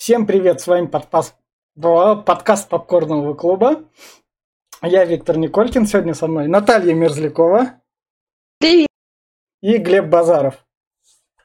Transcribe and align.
Всем 0.00 0.26
привет, 0.26 0.62
с 0.62 0.66
вами 0.66 0.86
подпас... 0.86 1.36
подкаст 1.78 2.70
Попкорного 2.70 3.34
клуба. 3.34 3.84
Я 4.80 5.04
Виктор 5.04 5.36
Николькин, 5.36 5.84
сегодня 5.84 6.14
со 6.14 6.26
мной 6.26 6.48
Наталья 6.48 6.94
Мерзлякова. 6.94 7.82
Привет. 8.58 8.88
И 9.60 9.76
Глеб 9.76 10.06
Базаров. 10.06 10.64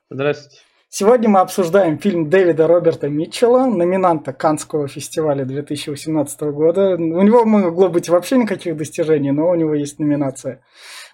Здравствуйте. 0.09 0.61
Сегодня 0.87 1.27
мы 1.27 1.41
обсуждаем 1.41 1.99
фильм 1.99 2.29
Дэвида 2.29 2.65
Роберта 2.65 3.09
Митчелла, 3.09 3.65
номинанта 3.65 4.31
Канского 4.31 4.87
фестиваля 4.87 5.43
2018 5.43 6.39
года. 6.53 6.95
У 6.95 7.21
него 7.23 7.43
могло 7.43 7.89
быть 7.89 8.07
вообще 8.07 8.37
никаких 8.37 8.77
достижений, 8.77 9.31
но 9.31 9.49
у 9.49 9.55
него 9.55 9.73
есть 9.73 9.99
номинация 9.99 10.63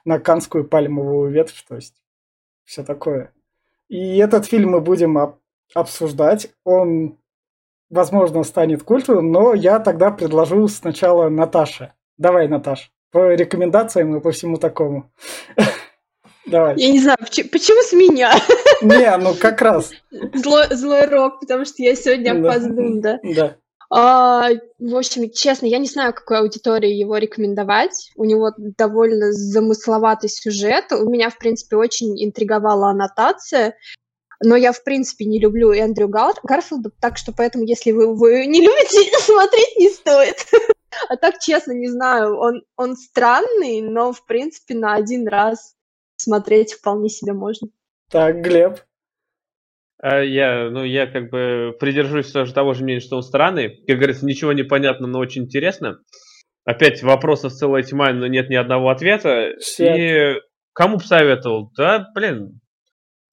на 0.05 0.19
Канскую 0.19 0.67
пальмовую 0.67 1.31
ветвь, 1.31 1.65
то 1.67 1.73
есть 1.73 1.95
все 2.65 2.83
такое. 2.83 3.33
И 3.87 4.17
этот 4.19 4.45
фильм 4.45 4.73
мы 4.73 4.79
будем 4.79 5.17
об- 5.17 5.39
обсуждать. 5.73 6.53
Он, 6.63 7.17
возможно, 7.91 8.43
станет 8.43 8.83
культовым, 8.83 9.31
но 9.31 9.53
я 9.53 9.79
тогда 9.79 10.09
предложу 10.09 10.67
сначала 10.67 11.29
Наташе. 11.29 11.93
Давай, 12.17 12.47
Наташ, 12.47 12.91
по 13.11 13.33
рекомендациям 13.33 14.15
и 14.15 14.21
по 14.21 14.31
всему 14.31 14.57
такому. 14.57 15.11
Давай. 16.45 16.75
Я 16.77 16.91
не 16.91 16.99
знаю, 16.99 17.17
почему, 17.19 17.49
почему 17.49 17.81
с 17.83 17.93
меня? 17.93 18.31
Не, 18.81 19.15
ну 19.17 19.35
как 19.35 19.61
раз. 19.61 19.91
Злой, 20.33 20.65
злой 20.71 21.05
рок, 21.05 21.39
потому 21.39 21.65
что 21.65 21.83
я 21.83 21.95
сегодня 21.95 22.33
Да. 22.33 22.49
опоздаю, 22.49 23.01
да. 23.01 23.19
Да. 23.23 23.55
А, 23.93 24.47
в 24.79 24.95
общем, 24.95 25.29
честно, 25.31 25.65
я 25.65 25.77
не 25.77 25.87
знаю, 25.87 26.13
какой 26.13 26.39
аудитории 26.39 26.91
его 26.91 27.17
рекомендовать. 27.17 28.09
У 28.15 28.23
него 28.23 28.51
довольно 28.57 29.33
замысловатый 29.33 30.29
сюжет. 30.29 30.85
У 30.93 31.09
меня, 31.09 31.29
в 31.29 31.37
принципе, 31.37 31.75
очень 31.75 32.23
интриговала 32.23 32.91
аннотация. 32.91 33.75
Но 34.43 34.55
я, 34.55 34.71
в 34.71 34.83
принципе, 34.83 35.25
не 35.25 35.39
люблю 35.39 35.71
Эндрю 35.71 36.07
Гар- 36.07 36.39
Гарфилда, 36.43 36.89
так 36.99 37.17
что 37.17 37.31
поэтому, 37.31 37.63
если 37.65 37.91
вы 37.91 38.03
его 38.03 38.27
не 38.45 38.61
любите, 38.61 39.17
смотреть 39.19 39.77
не 39.77 39.89
стоит. 39.89 40.35
А 41.07 41.15
так, 41.15 41.39
честно, 41.39 41.71
не 41.71 41.87
знаю, 41.87 42.37
он, 42.37 42.63
он 42.75 42.97
странный, 42.97 43.81
но, 43.81 44.11
в 44.11 44.25
принципе, 44.25 44.75
на 44.75 44.93
один 44.93 45.25
раз 45.25 45.73
смотреть 46.17 46.73
вполне 46.73 47.07
себе 47.07 47.31
можно. 47.31 47.69
Так, 48.09 48.41
Глеб. 48.41 48.79
А 50.01 50.19
я, 50.19 50.69
ну, 50.69 50.83
я 50.83 51.07
как 51.07 51.29
бы 51.29 51.75
придержусь 51.79 52.31
тоже 52.31 52.53
того 52.53 52.73
же 52.73 52.83
мнения, 52.83 52.99
что 52.99 53.15
он 53.17 53.23
странный. 53.23 53.83
Как 53.87 53.97
говорится, 53.97 54.25
ничего 54.25 54.51
не 54.51 54.63
понятно, 54.63 55.07
но 55.07 55.19
очень 55.19 55.43
интересно. 55.43 55.99
Опять 56.65 57.03
вопросов 57.03 57.53
целая 57.53 57.83
тьма, 57.83 58.11
но 58.11 58.27
нет 58.27 58.49
ни 58.49 58.55
одного 58.55 58.89
ответа. 58.89 59.53
Все. 59.59 60.35
И 60.35 60.39
кому 60.73 60.97
бы 60.97 61.03
советовал? 61.03 61.71
Да, 61.77 62.07
блин, 62.15 62.60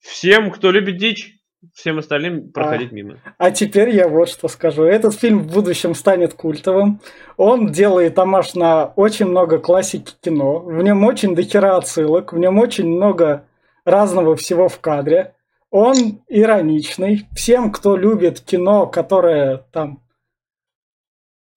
всем, 0.09 0.51
кто 0.51 0.71
любит 0.71 0.97
дичь, 0.97 1.39
всем 1.75 1.99
остальным 1.99 2.51
проходить 2.51 2.93
мимо. 2.93 3.19
А 3.37 3.51
теперь 3.51 3.91
я 3.91 4.09
вот 4.09 4.29
что 4.29 4.49
скажу. 4.49 4.85
Этот 4.85 5.15
фильм 5.15 5.41
в 5.41 5.53
будущем 5.53 5.95
станет 5.95 6.35
культовым. 6.35 7.01
Он 7.37 7.71
делает 7.71 8.19
амаш 8.19 8.55
на 8.55 8.87
очень 8.97 9.27
много 9.27 9.59
классики 9.59 10.13
кино. 10.21 10.61
В 10.61 10.83
нем 10.83 11.05
очень 11.05 11.35
дохера 11.35 11.77
отсылок. 11.77 12.33
В 12.33 12.39
нем 12.39 12.59
очень 12.59 12.87
много 12.87 13.45
разного 13.85 14.37
всего 14.37 14.69
в 14.69 14.79
кадре. 14.81 15.35
Он 15.71 16.23
ироничный. 16.29 17.27
Всем, 17.35 17.71
кто 17.71 17.97
любит 17.97 18.41
кино, 18.41 18.87
которое 18.87 19.59
там 19.73 20.01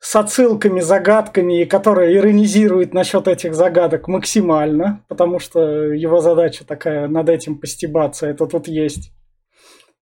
с 0.02 0.16
отсылками, 0.16 0.80
загадками, 0.80 1.62
и 1.62 1.66
которое 1.66 2.16
иронизирует 2.16 2.92
насчет 2.92 3.28
этих 3.28 3.54
загадок 3.54 4.08
максимально, 4.08 5.06
потому 5.08 5.38
что 5.38 5.60
его 5.94 6.20
задача 6.22 6.66
такая 6.66 7.08
над 7.08 7.30
этим 7.30 7.60
постебаться, 7.60 8.26
это 8.26 8.48
тут 8.48 8.68
есть. 8.68 9.14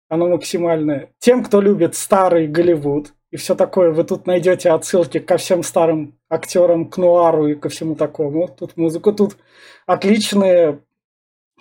Оно 0.08 0.30
максимальное. 0.30 1.12
Тем, 1.20 1.44
кто 1.44 1.60
любит 1.60 1.96
старый 1.96 2.48
Голливуд 2.48 3.14
и 3.30 3.36
все 3.36 3.56
такое, 3.56 3.92
вы 3.92 4.06
тут 4.06 4.26
найдете 4.26 4.72
отсылки 4.72 5.20
ко 5.20 5.36
всем 5.36 5.64
старым 5.64 6.18
актерам, 6.30 6.90
к 6.90 6.98
нуару 6.98 7.48
и 7.48 7.56
ко 7.56 7.68
всему 7.68 7.96
такому. 7.96 8.48
Тут 8.48 8.78
музыку, 8.78 9.12
тут 9.12 9.36
отличные, 9.86 10.82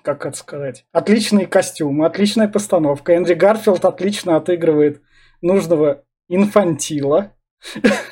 как 0.02 0.24
это 0.24 0.36
сказать, 0.36 0.86
отличные 0.92 1.48
костюмы, 1.48 2.06
отличная 2.06 2.46
постановка. 2.46 3.14
Эндрю 3.14 3.36
Гарфилд 3.36 3.84
отлично 3.84 4.36
отыгрывает 4.36 5.02
нужного 5.42 6.04
инфантила. 6.28 7.32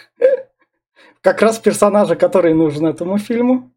Как 1.27 1.43
раз 1.43 1.59
персонажа, 1.59 2.15
который 2.15 2.55
нужен 2.55 2.87
этому 2.87 3.19
фильму. 3.19 3.73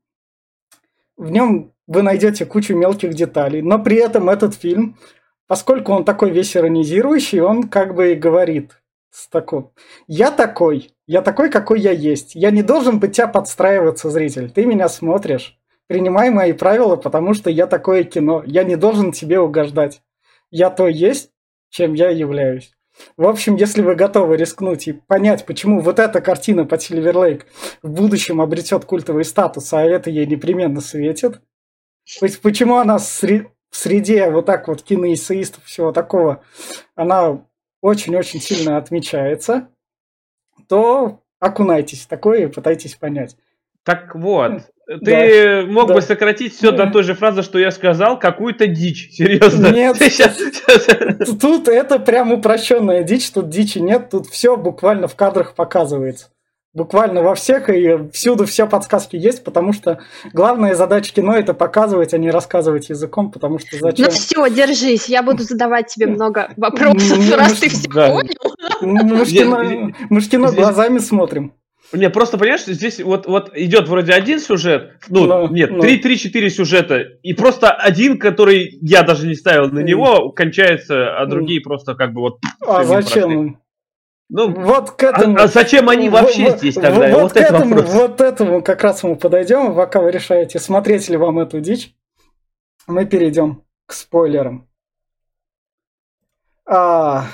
В 1.18 1.32
нем 1.32 1.74
вы 1.88 2.04
найдете 2.04 2.46
кучу 2.46 2.76
мелких 2.76 3.16
деталей, 3.16 3.64
но 3.64 3.80
при 3.80 3.96
этом 3.96 4.30
этот 4.30 4.54
фильм 4.54 5.00
поскольку 5.48 5.94
он 5.94 6.06
такой 6.06 6.30
весь 6.30 6.56
иронизирующий, 6.56 7.40
он 7.40 7.64
как 7.64 7.96
бы 7.96 8.12
и 8.12 8.16
говорит 8.16 8.80
с 9.10 9.28
таким. 9.28 9.72
Я 10.06 10.30
такой, 10.30 10.92
я 11.08 11.24
такой, 11.24 11.50
какой 11.50 11.80
я 11.80 11.92
есть. 11.92 12.36
Я 12.36 12.52
не 12.52 12.62
должен 12.62 13.00
быть 13.00 13.16
тебя 13.16 13.28
подстраиваться, 13.28 14.12
зритель. 14.12 14.52
Ты 14.52 14.68
меня 14.68 14.88
смотришь. 14.88 15.58
Принимай 15.88 16.30
мои 16.30 16.54
правила, 16.54 16.98
потому 16.98 17.34
что 17.34 17.50
я 17.50 17.66
такое 17.66 18.04
кино. 18.04 18.44
Я 18.46 18.64
не 18.64 18.76
должен 18.76 19.12
тебе 19.12 19.40
угождать. 19.40 20.04
Я 20.52 20.70
то 20.70 20.88
есть, 20.88 21.32
чем 21.72 21.96
я 21.96 22.12
являюсь. 22.12 22.76
В 23.18 23.28
общем, 23.28 23.56
если 23.56 23.82
вы 23.82 23.96
готовы 23.96 24.38
рискнуть 24.38 24.88
и 24.88 24.94
понять, 24.94 25.46
почему 25.46 25.82
вот 25.82 26.00
эта 26.00 26.22
картина 26.22 26.66
по 26.66 26.78
Сильвер 26.78 27.18
Лейк 27.18 27.46
в 27.82 27.90
будущем 27.90 28.42
обретет 28.42 28.86
культовый 28.86 29.26
статус, 29.26 29.74
а 29.74 29.82
это 29.82 30.10
ей 30.10 30.26
непременно 30.26 30.82
светит, 30.82 31.42
почему 32.42 32.78
она 32.78 32.98
в 32.98 33.04
среде 33.72 34.30
вот 34.32 34.46
так 34.46 34.68
вот 34.68 34.82
киноэссеистов 34.84 35.64
всего 35.66 35.92
такого, 35.92 36.44
она 36.96 37.46
очень-очень 37.82 38.42
сильно 38.42 38.78
отмечается, 38.78 39.70
то 40.68 41.22
окунайтесь 41.40 42.02
в 42.02 42.08
такое 42.08 42.44
и 42.44 42.48
пытайтесь 42.48 42.96
понять. 42.96 43.38
Так 43.84 44.14
вот, 44.16 44.64
ты 45.04 45.66
мог 45.68 45.88
да. 45.88 45.94
бы 45.94 46.02
сократить 46.02 46.56
все 46.56 46.72
до 46.72 46.88
той 46.88 47.04
же 47.04 47.14
фразы, 47.14 47.44
что 47.44 47.60
я 47.60 47.72
сказал, 47.72 48.18
какую-то 48.18 48.68
дичь. 48.68 49.10
Серьезно. 49.12 49.68
Нет, 49.68 49.98
щас- 50.02 51.38
Тут 51.40 51.68
это 51.68 52.00
прям 52.00 52.32
упрощенная 52.32 53.04
дичь, 53.04 53.30
тут 53.30 53.50
дичи 53.50 53.78
нет, 53.78 54.10
тут 54.10 54.28
все 54.28 54.58
буквально 54.58 55.08
в 55.08 55.16
кадрах 55.16 55.54
показывается. 55.54 56.30
Буквально 56.74 57.24
во 57.24 57.34
всех 57.34 57.68
и 57.70 58.10
всюду 58.14 58.46
все 58.46 58.68
подсказки 58.68 59.16
есть, 59.16 59.44
потому 59.44 59.74
что 59.74 60.00
главная 60.34 60.76
задача 60.76 61.12
кино 61.14 61.36
это 61.36 61.56
показывать, 61.56 62.14
а 62.14 62.20
не 62.20 62.30
рассказывать 62.30 62.90
языком, 62.90 63.32
потому 63.32 63.58
что 63.58 63.78
зачем? 63.80 64.06
Ну 64.06 64.12
все, 64.12 64.48
держись, 64.50 65.10
я 65.10 65.24
буду 65.24 65.44
задавать 65.44 65.88
тебе 65.88 66.06
много 66.06 66.52
вопросов, 66.58 67.18
раз 67.36 67.54
ты 67.54 67.70
все 67.70 67.90
да. 67.90 68.12
понял. 68.12 68.34
Мы 68.82 70.22
ж 70.22 70.30
кино, 70.30 70.52
глазами 70.52 71.00
смотрим. 71.00 71.54
Не, 71.92 72.10
просто 72.12 72.38
понимаешь, 72.38 72.66
здесь 72.66 73.00
вот, 73.02 73.26
вот 73.26 73.52
идет 73.56 73.88
вроде 73.88 74.14
один 74.14 74.40
сюжет, 74.40 74.98
ну, 75.08 75.26
Ну, 75.26 75.48
нет, 75.50 75.72
ну. 75.72 75.82
три-три-четыре 75.82 76.50
сюжета, 76.52 77.00
и 77.00 77.34
просто 77.34 77.72
один, 77.72 78.20
который 78.20 78.78
я 78.82 79.02
даже 79.02 79.26
не 79.26 79.34
ставил 79.34 79.70
на 79.72 79.80
него, 79.80 80.30
кончается, 80.32 81.18
а 81.18 81.26
другие 81.26 81.62
просто 81.62 81.96
как 81.96 82.14
бы 82.14 82.22
вот... 82.22 82.40
А 82.62 82.84
зачем 82.84 83.32
им? 83.32 83.60
Ну, 84.32 84.52
Вот 84.52 84.92
к 84.92 85.04
а, 85.04 85.08
этому. 85.10 85.38
а 85.40 85.48
зачем 85.48 85.90
они 85.90 86.10
вообще 86.10 86.50
Вот- 86.50 86.60
здесь 86.60 86.76
тогда? 86.76 86.92
Вот, 87.10 87.22
Вот, 87.24 87.34
к 87.34 87.38
это 87.38 87.56
этому, 87.56 87.76
вопрос. 87.78 87.94
вот 87.96 88.22
этому 88.22 88.62
как 88.62 88.84
раз 88.84 89.02
мы 89.02 89.16
подойдем, 89.16 89.74
пока 89.76 90.02
вы 90.02 90.12
решаете, 90.12 90.60
смотреть 90.60 91.10
ли 91.10 91.18
вам 91.18 91.40
эту 91.40 91.60
дичь. 91.60 91.96
Мы 92.86 93.08
перейдем 93.08 93.64
к 93.88 93.94
спойлерам. 93.94 94.68
А, 96.68 97.26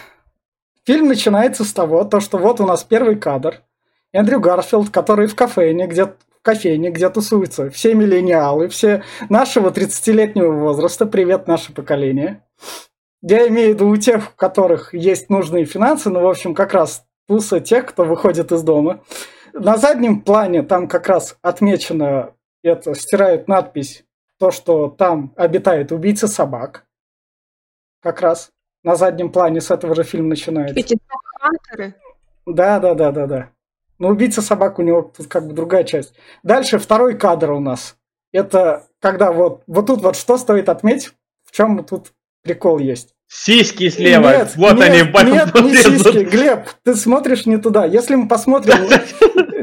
фильм 0.85 1.07
начинается 1.09 1.65
с 1.65 1.73
того, 1.73 2.05
то, 2.05 2.21
что 2.21 2.37
вот 2.37 2.61
у 2.61 2.65
нас 2.65 2.85
первый 2.85 3.17
кадр. 3.17 3.61
Эндрю 4.15 4.39
Гарфилд, 4.39 4.91
который 4.91 5.27
в 5.27 5.35
кафейне, 5.35 5.87
где 5.87 6.05
в 6.05 6.15
кофейне, 6.41 6.89
где 6.89 7.09
тусуются 7.09 7.69
все 7.69 7.93
миллениалы, 7.93 8.69
все 8.69 9.03
нашего 9.27 9.71
30-летнего 9.71 10.53
возраста, 10.53 11.05
привет, 11.05 11.47
наше 11.47 11.73
поколение. 11.73 12.41
Я 13.21 13.45
имею 13.49 13.71
в 13.71 13.73
виду 13.73 13.89
у 13.89 13.97
тех, 13.97 14.29
у 14.29 14.35
которых 14.37 14.93
есть 14.93 15.29
нужные 15.29 15.65
финансы, 15.65 16.09
ну, 16.09 16.21
в 16.21 16.27
общем, 16.27 16.55
как 16.55 16.73
раз 16.73 17.05
туса 17.27 17.59
тех, 17.59 17.87
кто 17.87 18.05
выходит 18.05 18.53
из 18.53 18.63
дома. 18.63 19.03
На 19.51 19.75
заднем 19.75 20.21
плане 20.21 20.63
там 20.63 20.87
как 20.87 21.07
раз 21.07 21.37
отмечено, 21.41 22.35
это 22.63 22.95
стирают 22.95 23.49
надпись, 23.49 24.05
то, 24.39 24.51
что 24.51 24.87
там 24.87 25.33
обитает 25.35 25.91
убийца 25.91 26.29
собак. 26.29 26.85
Как 28.01 28.21
раз 28.21 28.51
на 28.81 28.95
заднем 28.95 29.29
плане 29.29 29.59
с 29.59 29.71
этого 29.71 29.93
же 29.93 30.03
фильм 30.03 30.29
начинается. 30.29 30.79
Эти 30.79 30.97
хантеры. 31.37 31.95
Да, 32.45 32.79
да, 32.79 32.93
да, 32.93 33.11
да, 33.11 33.27
да. 33.27 33.49
Но 33.97 34.09
убийца 34.09 34.41
собак 34.41 34.79
у 34.79 34.81
него 34.81 35.13
тут 35.15 35.27
как 35.27 35.47
бы 35.47 35.53
другая 35.53 35.83
часть. 35.83 36.13
Дальше 36.43 36.79
второй 36.79 37.17
кадр 37.17 37.51
у 37.51 37.59
нас. 37.59 37.95
Это 38.31 38.87
когда 38.99 39.31
вот, 39.31 39.63
вот 39.67 39.87
тут 39.87 40.01
вот 40.01 40.15
что 40.15 40.37
стоит 40.37 40.67
отметить, 40.67 41.13
в 41.45 41.51
чем 41.51 41.83
тут 41.83 42.11
прикол 42.43 42.79
есть. 42.79 43.15
Сиськи 43.27 43.89
слева, 43.89 44.29
Нет, 44.29 44.53
вот 44.55 44.75
нет, 44.75 45.15
они, 45.15 45.31
Нет, 45.31 45.55
не 45.55 45.71
лезут. 45.71 46.13
сиськи. 46.13 46.25
Глеб, 46.25 46.67
ты 46.83 46.95
смотришь 46.95 47.45
не 47.45 47.57
туда. 47.57 47.85
Если 47.85 48.15
мы 48.15 48.27
посмотрим... 48.27 48.75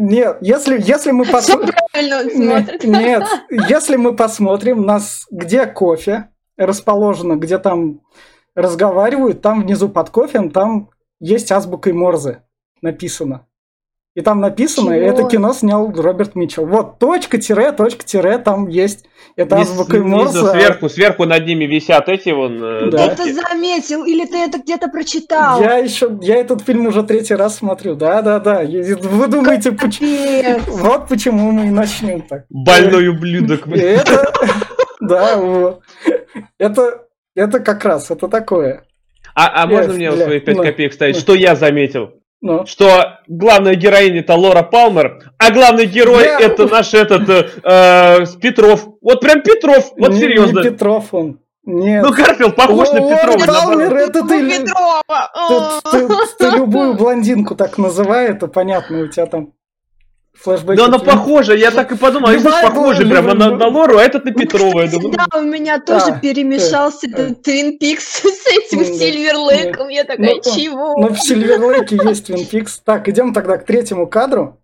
Нет, 0.00 0.38
если, 0.40 0.81
если 0.81 1.12
мы 1.12 1.25
посмотрим... 1.26 1.75
Нет, 1.94 3.25
если 3.69 3.96
мы 3.96 4.17
посмотрим, 4.17 4.82
нас 4.82 5.26
где 5.31 5.67
кофе 5.67 6.31
расположено, 6.56 7.37
где 7.37 7.58
там 7.58 8.00
разговаривают, 8.56 9.43
там 9.43 9.62
внизу 9.62 9.88
под 9.88 10.11
кофем, 10.11 10.50
там 10.50 10.90
есть 11.20 11.52
азбукой 11.52 11.93
Морзе 11.93 12.43
написано. 12.81 13.46
И 14.14 14.20
там 14.20 14.40
написано, 14.40 14.94
Чего? 14.94 15.06
это 15.06 15.24
кино 15.24 15.54
снял 15.54 15.90
Роберт 15.90 16.34
Митчелл. 16.34 16.66
Вот, 16.66 16.98
точка, 16.98 17.38
тире, 17.38 17.72
точка, 17.72 18.04
тире, 18.04 18.36
там 18.36 18.68
есть. 18.68 19.06
Это 19.36 19.56
Низ- 19.56 19.70
азбукой 19.70 20.00
снизу, 20.00 20.16
Морзе. 20.16 20.38
а- 20.40 20.50
сверху, 20.50 20.88
сверху 20.90 21.24
над 21.24 21.46
ними 21.46 21.64
висят 21.64 22.10
эти 22.10 22.28
вон 22.28 22.62
э, 22.62 22.90
Да. 22.90 23.08
Ты 23.14 23.22
это 23.30 23.32
заметил 23.32 24.04
или 24.04 24.26
ты 24.26 24.36
это 24.36 24.58
где-то 24.58 24.88
прочитал? 24.88 25.62
Я 25.62 25.78
еще, 25.78 26.18
я 26.20 26.36
этот 26.36 26.60
фильм 26.60 26.86
уже 26.86 27.02
третий 27.04 27.34
раз 27.34 27.56
смотрю. 27.56 27.94
Да, 27.94 28.20
да, 28.20 28.38
да. 28.38 28.62
И 28.62 28.92
Вы 28.92 29.28
думаете, 29.28 29.72
почему? 29.72 30.60
Вот 30.66 31.08
почему 31.08 31.50
мы 31.50 31.68
и 31.68 31.70
начнем 31.70 32.20
так. 32.20 32.44
Больной 32.50 33.08
ублюдок. 33.08 33.66
И 33.68 33.78
Это, 33.78 34.30
да, 35.00 35.36
вот. 35.38 35.80
Это, 36.58 37.06
это 37.34 37.60
как 37.60 37.82
раз, 37.86 38.10
это 38.10 38.28
такое. 38.28 38.84
А, 39.34 39.62
а 39.62 39.66
можно 39.66 39.94
мне 39.94 40.12
свои 40.12 40.40
5 40.40 40.56
ну, 40.56 40.62
копеек 40.62 40.92
ставить? 40.92 41.16
Что 41.16 41.34
я 41.34 41.54
заметил? 41.56 42.21
Ну, 42.44 42.66
Что 42.66 43.20
главная 43.28 43.76
героиня 43.76 44.18
это 44.20 44.34
Лора 44.34 44.62
Палмер, 44.64 45.32
а 45.38 45.52
главный 45.52 45.86
герой 45.86 46.24
Я- 46.24 46.40
это 46.40 46.66
наш 46.66 46.92
этот 46.92 47.28
э, 47.62 48.26
Петров. 48.40 48.88
Вот 49.00 49.20
прям 49.20 49.42
Петров, 49.42 49.92
вот 49.96 50.10
не- 50.10 50.18
серьезно. 50.18 50.58
Не 50.58 50.70
Петров 50.70 51.14
он. 51.14 51.38
Нет. 51.64 52.02
Ну, 52.04 52.12
Гарфилд 52.12 52.56
похож 52.56 52.90
на 52.90 53.00
Лора 53.00 53.16
Петрова. 53.38 53.46
Палмер, 53.46 53.94
это 53.94 54.26
ты, 54.26 54.50
Петрова! 54.50 55.80
ты, 55.92 56.08
ты- 56.08 56.14
ты 56.50 56.56
любую 56.56 56.94
блондинку 56.94 57.54
так 57.54 57.78
называй, 57.78 58.26
это 58.30 58.48
понятно, 58.48 59.02
у 59.02 59.06
тебя 59.06 59.26
там 59.26 59.52
флешбеки. 60.42 60.76
Да 60.76 60.86
она 60.86 60.98
похожа, 60.98 61.54
я 61.54 61.70
так 61.70 61.92
и 61.92 61.96
подумал, 61.96 62.28
они 62.28 62.38
Любая 62.38 62.68
похожи 62.68 63.06
прямо 63.06 63.34
на, 63.34 63.56
на 63.56 63.66
Лору, 63.68 63.98
а 63.98 64.02
этот 64.02 64.24
на 64.24 64.32
Петрова. 64.32 64.82
Я 64.82 64.90
думаю, 64.90 65.12
Да, 65.12 65.38
у 65.38 65.42
меня 65.42 65.80
тоже 65.80 66.18
перемешался 66.20 67.06
э, 67.08 67.34
Твин 67.34 67.78
Пикс 67.78 68.04
с 68.22 68.46
этим 68.46 68.80
да, 68.80 68.84
Сильвер 68.84 69.36
Лейком. 69.36 69.88
Я 69.88 70.04
такая, 70.04 70.34
Ну, 70.34 70.40
чего? 70.42 70.96
Ну, 70.98 71.08
в 71.08 71.18
Сильверлейке 71.18 71.98
есть 72.04 72.28
Twin 72.28 72.48
Peaks. 72.50 72.80
Так, 72.84 73.08
идем 73.08 73.32
тогда 73.32 73.56
к 73.58 73.64
третьему 73.64 74.06
кадру. 74.06 74.58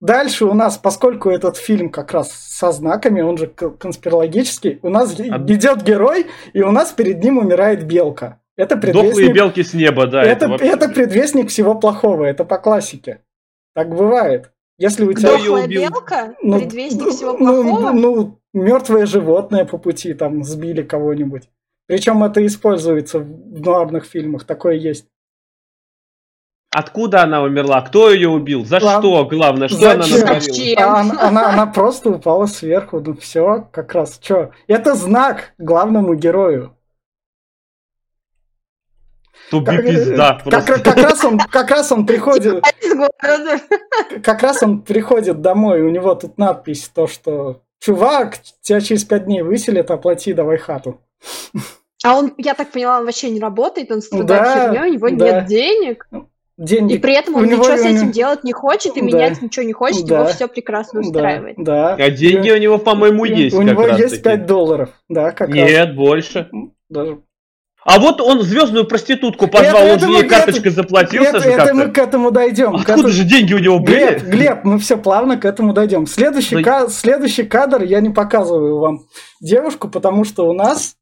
Дальше 0.00 0.46
у 0.46 0.54
нас, 0.54 0.78
поскольку 0.78 1.28
этот 1.28 1.58
фильм 1.58 1.90
как 1.90 2.12
раз 2.12 2.32
со 2.32 2.72
знаками, 2.72 3.20
он 3.20 3.36
же 3.36 3.46
конспирологический, 3.48 4.78
у 4.82 4.88
нас 4.88 5.14
А- 5.18 5.36
идет 5.36 5.82
герой, 5.82 6.26
и 6.54 6.62
у 6.62 6.70
нас 6.70 6.90
перед 6.92 7.22
ним 7.22 7.36
умирает 7.38 7.84
белка. 7.84 8.40
Это 8.56 8.76
дохлые 8.76 8.94
предвестник, 8.94 9.34
белки 9.34 9.62
с 9.62 9.74
неба, 9.74 10.06
да. 10.06 10.22
это, 10.22 10.48
вообще- 10.48 10.66
это 10.66 10.88
предвестник 10.88 11.50
всего 11.50 11.74
плохого, 11.74 12.24
это 12.24 12.44
по 12.44 12.58
классике. 12.58 13.20
Так 13.74 13.94
бывает. 13.94 14.50
Если 14.80 15.04
у 15.04 15.12
тебя... 15.12 15.36
Дохлая 15.36 15.64
убил? 15.66 15.82
белка? 15.82 16.34
ну, 16.42 16.58
Предвестник 16.58 17.04
ну, 17.04 17.10
всего 17.10 17.36
ну, 17.38 17.62
плохого? 17.62 17.90
Ну, 17.92 18.40
мертвое 18.54 19.04
животное 19.04 19.66
по 19.66 19.76
пути, 19.76 20.14
там, 20.14 20.42
сбили 20.42 20.82
кого-нибудь. 20.82 21.50
Причем 21.86 22.24
это 22.24 22.44
используется 22.46 23.18
в 23.18 23.60
нуарных 23.60 24.06
фильмах, 24.06 24.44
такое 24.44 24.76
есть. 24.76 25.06
Откуда 26.72 27.24
она 27.24 27.42
умерла? 27.42 27.82
Кто 27.82 28.10
ее 28.10 28.30
убил? 28.30 28.64
За 28.64 28.78
Глав- 28.78 29.00
что? 29.02 29.26
Главное, 29.26 29.68
что 29.68 29.90
она 29.90 30.02
Зачем? 30.02 30.20
натворила? 30.20 30.40
Зачем? 30.40 30.78
А 30.78 31.00
она, 31.00 31.28
она, 31.28 31.52
она 31.52 31.66
просто 31.66 32.10
упала 32.10 32.46
сверху. 32.46 33.00
Ну 33.00 33.14
все, 33.16 33.68
как 33.72 33.92
раз. 33.92 34.18
Что? 34.22 34.52
Это 34.66 34.94
знак 34.94 35.52
главному 35.58 36.14
герою. 36.14 36.74
Туби 39.50 39.66
Как, 39.66 39.84
пизда 39.84 40.34
как, 40.34 40.44
просто. 40.44 40.80
как 40.80 40.96
раз 40.96 41.24
он, 41.24 41.38
как 41.38 41.70
раз 41.70 41.92
он 41.92 42.06
приходит, 42.06 42.62
города. 43.20 43.60
как 44.22 44.42
раз 44.42 44.62
он 44.62 44.82
приходит 44.82 45.40
домой. 45.40 45.82
У 45.82 45.88
него 45.90 46.14
тут 46.14 46.38
надпись 46.38 46.88
то, 46.94 47.06
что 47.08 47.60
чувак, 47.80 48.38
тебя 48.62 48.80
через 48.80 49.04
пять 49.04 49.24
дней 49.24 49.42
выселят, 49.42 49.90
оплати, 49.90 50.32
давай 50.32 50.56
хату. 50.58 51.00
А 52.04 52.16
он, 52.16 52.32
я 52.38 52.54
так 52.54 52.70
поняла, 52.70 52.98
он 53.00 53.04
вообще 53.06 53.28
не 53.30 53.40
работает, 53.40 53.90
он 53.90 53.98
Да, 53.98 54.02
страдает 54.02 54.72
херней, 54.72 54.90
у 54.90 54.94
него 54.94 55.10
да. 55.10 55.26
нет 55.40 55.46
денег. 55.46 56.08
Деньги. 56.56 56.94
И 56.94 56.98
при 56.98 57.14
этом 57.14 57.34
у 57.34 57.38
он 57.38 57.46
него- 57.46 57.62
ничего 57.62 57.76
с 57.76 57.80
у 57.80 57.84
этим 57.88 58.02
него- 58.02 58.12
делать 58.12 58.44
не 58.44 58.52
хочет, 58.52 58.96
и 58.96 59.00
Да. 59.00 59.06
менять 59.06 59.40
ничего 59.42 59.64
не 59.64 59.72
хочет, 59.72 60.04
Да. 60.04 60.20
его 60.20 60.28
все 60.28 60.46
прекрасно 60.46 61.00
устраивает. 61.00 61.56
Да, 61.58 61.96
да. 61.96 62.04
А 62.04 62.10
деньги 62.10 62.50
у 62.50 62.58
него, 62.58 62.76
по-моему, 62.78 63.24
есть 63.24 63.56
У 63.56 63.60
как 63.60 63.66
него 63.70 63.86
раз 63.86 63.98
есть 63.98 64.10
таки. 64.10 64.22
5 64.24 64.46
долларов. 64.46 64.90
Да, 65.08 65.30
как 65.32 65.48
раз. 65.48 65.56
Нет, 65.56 65.96
больше. 65.96 66.50
Даже 66.90 67.20
А 67.84 67.98
вот 67.98 68.20
он 68.20 68.42
звездную 68.42 68.84
проститутку 68.86 69.48
позвал, 69.48 69.82
Это- 69.86 70.06
он 70.06 70.12
ей 70.16 70.22
карточкой 70.28 70.70
заплатился 70.70 71.28
это, 71.30 71.40
же 71.40 71.48
это 71.50 71.74
мы 71.74 71.84
как-то. 71.86 72.00
к 72.00 72.08
этому 72.08 72.30
дойдем. 72.30 72.72
К 72.72 72.80
Откуда 72.80 72.92
этому- 72.92 73.08
же 73.08 73.24
деньги 73.24 73.54
у 73.54 73.58
него 73.58 73.78
Глеб, 73.78 74.22
были? 74.22 74.30
Глеб, 74.30 74.64
мы 74.64 74.78
все 74.78 74.96
плавно 74.98 75.36
к 75.38 75.44
этому 75.46 75.72
дойдем. 75.72 76.06
Следующий, 76.06 76.56
Ну, 76.56 76.62
ка- 76.62 76.88
следующий 76.88 77.44
кадр 77.44 77.82
я 77.82 78.00
не 78.00 78.10
показываю 78.10 78.78
вам 78.78 79.00
девушку, 79.40 79.88
потому 79.88 80.24
что 80.24 80.46
у 80.48 80.52
нас 80.52 80.96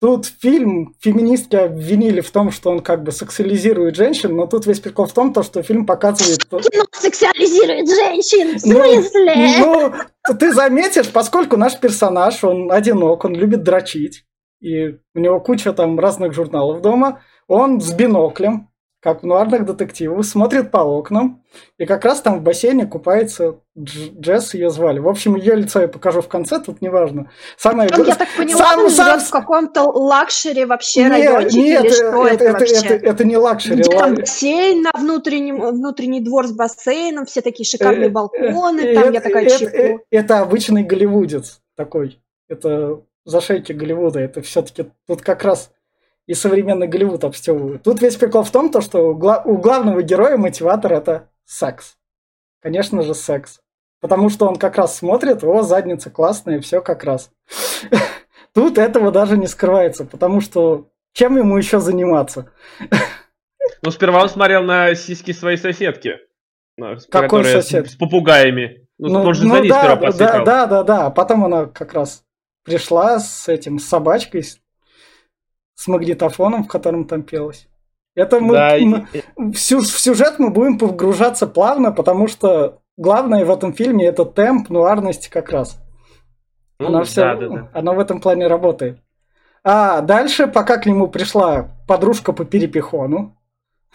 тут 0.00 0.26
фильм 0.40 0.94
феминистки 1.00 1.56
обвинили 1.56 2.20
в 2.20 2.30
том, 2.30 2.52
что 2.52 2.70
он 2.70 2.80
как 2.80 3.02
бы 3.02 3.10
сексуализирует 3.10 3.96
женщин, 3.96 4.36
но 4.36 4.46
тут 4.46 4.66
весь 4.66 4.78
прикол 4.80 5.06
в 5.06 5.12
том, 5.12 5.32
то, 5.32 5.42
что 5.42 5.62
фильм 5.62 5.86
показывает... 5.86 6.44
Кино 6.44 6.84
сексуализирует 6.92 7.88
женщин, 7.88 8.58
в 8.58 8.64
Ну, 8.66 9.02
смысле? 9.02 9.58
Ну, 9.58 10.34
ты 10.38 10.52
заметишь, 10.52 11.08
поскольку 11.08 11.56
наш 11.56 11.76
персонаж, 11.80 12.44
он 12.44 12.70
одинок, 12.70 13.24
он 13.24 13.34
любит 13.34 13.62
дрочить, 13.64 14.24
и 14.60 14.98
у 15.14 15.18
него 15.18 15.40
куча 15.40 15.72
там 15.72 15.98
разных 15.98 16.32
журналов 16.32 16.80
дома, 16.82 17.20
он 17.46 17.80
с 17.80 17.92
биноклем, 17.92 18.68
как 19.00 19.22
в 19.22 19.26
нуарных 19.26 19.64
детективах, 19.64 20.24
смотрит 20.24 20.72
по 20.72 20.78
окнам, 20.78 21.44
и 21.78 21.86
как 21.86 22.04
раз 22.04 22.20
там 22.20 22.40
в 22.40 22.42
бассейне 22.42 22.84
купается 22.84 23.60
Дж- 23.78 24.18
Джесс, 24.18 24.54
ее 24.54 24.70
звали. 24.70 24.98
В 24.98 25.06
общем, 25.08 25.36
ее 25.36 25.54
лицо 25.54 25.80
я 25.80 25.86
покажу 25.86 26.20
в 26.20 26.26
конце, 26.26 26.58
тут 26.58 26.82
неважно. 26.82 27.30
Самое... 27.56 27.88
Ну, 27.96 28.02
я 28.04 28.16
так 28.16 28.26
поняла, 28.36 28.58
сам- 28.58 28.80
он 28.80 28.90
сам- 28.90 29.20
в 29.20 29.30
каком-то 29.30 29.84
лакшери 29.84 30.64
вообще 30.64 31.04
Нет, 31.04 31.10
райончике, 31.12 31.62
нет, 31.62 31.84
или 31.84 31.92
что 31.92 32.26
это, 32.26 32.34
это, 32.34 32.44
это, 32.44 32.52
вообще? 32.58 32.74
это- 32.74 33.06
это 33.06 33.24
не 33.24 33.36
лакшери. 33.36 33.84
Там 33.84 34.14
бассейн 34.16 34.82
на 34.82 34.90
внутреннем, 34.98 35.60
внутренний 35.60 36.20
двор 36.20 36.48
с 36.48 36.52
бассейном, 36.52 37.24
все 37.24 37.40
такие 37.40 37.64
Э, 37.64 37.70
шикарные 37.70 38.08
э, 38.08 38.10
балконы, 38.10 38.80
э, 38.80 38.94
там 38.94 39.04
это- 39.04 39.12
я 39.12 39.20
такая 39.20 39.46
это- 39.46 39.64
э, 39.64 39.98
Это 40.10 40.40
обычный 40.40 40.82
голливудец 40.82 41.60
такой. 41.76 42.20
Это 42.48 43.00
зашейки 43.28 43.72
Голливуда. 43.72 44.20
Это 44.20 44.42
все-таки 44.42 44.90
тут 45.06 45.22
как 45.22 45.44
раз 45.44 45.70
и 46.26 46.34
современный 46.34 46.88
Голливуд 46.88 47.24
обстевывают. 47.24 47.82
Тут 47.82 48.02
весь 48.02 48.16
прикол 48.16 48.42
в 48.42 48.50
том, 48.50 48.70
то, 48.70 48.80
что 48.80 49.10
у, 49.10 49.14
гла- 49.14 49.42
у 49.44 49.58
главного 49.58 50.02
героя 50.02 50.36
мотиватор 50.36 50.92
это 50.92 51.28
секс. 51.44 51.96
Конечно 52.60 53.02
же, 53.02 53.14
секс. 53.14 53.60
Потому 54.00 54.30
что 54.30 54.46
он 54.46 54.56
как 54.56 54.76
раз 54.76 54.96
смотрит, 54.96 55.42
о, 55.42 55.62
задница 55.62 56.10
классная, 56.10 56.60
все 56.60 56.80
как 56.80 57.04
раз. 57.04 57.30
Тут 58.54 58.78
этого 58.78 59.10
даже 59.10 59.36
не 59.36 59.46
скрывается, 59.46 60.04
потому 60.04 60.40
что 60.40 60.88
чем 61.12 61.36
ему 61.36 61.56
еще 61.56 61.80
заниматься? 61.80 62.50
Ну, 63.82 63.92
сперва 63.92 64.22
он 64.22 64.28
смотрел 64.28 64.64
на 64.64 64.94
сиськи 64.96 65.30
своей 65.30 65.56
соседки. 65.56 66.16
Какой 67.10 67.44
сосед? 67.44 67.88
С, 67.88 67.94
попугаями. 67.94 68.88
Ну, 68.98 69.22
может, 69.22 69.44
за 69.44 69.60
ней 69.60 69.68
да, 69.68 69.80
сперва 69.80 70.12
да, 70.12 70.44
да, 70.44 70.66
да, 70.66 70.82
да. 70.82 71.10
Потом 71.10 71.44
она 71.44 71.66
как 71.66 71.92
раз 71.92 72.24
пришла 72.72 73.18
с 73.18 73.48
этим, 73.48 73.78
с 73.78 73.86
собачкой, 73.86 74.42
с, 74.42 74.58
с 75.74 75.88
магнитофоном, 75.88 76.64
в 76.64 76.68
котором 76.68 77.06
там 77.06 77.22
пелось. 77.22 77.66
Это 78.14 78.40
мы, 78.40 78.54
Да, 78.54 78.76
и- 78.76 78.84
мы- 78.84 79.06
в, 79.36 79.54
сю- 79.56 79.80
в 79.80 79.86
сюжет 80.00 80.38
мы 80.38 80.50
будем 80.50 80.78
погружаться 80.78 81.46
плавно, 81.46 81.92
потому 81.92 82.28
что 82.28 82.80
главное 82.96 83.44
в 83.44 83.50
этом 83.50 83.72
фильме 83.72 84.06
это 84.06 84.24
темп, 84.24 84.68
нуарность 84.70 85.28
как 85.28 85.50
раз. 85.50 85.80
ну, 86.80 87.02
всё- 87.04 87.22
да, 87.22 87.34
да, 87.36 87.48
да. 87.48 87.70
оно 87.72 87.94
в 87.94 87.98
этом 88.00 88.20
плане 88.20 88.46
работает. 88.48 88.98
А 89.64 90.00
дальше, 90.00 90.46
пока 90.46 90.76
к 90.78 90.86
нему 90.86 91.08
пришла 91.08 91.76
подружка 91.88 92.32
по 92.32 92.44
перепихону, 92.44 93.34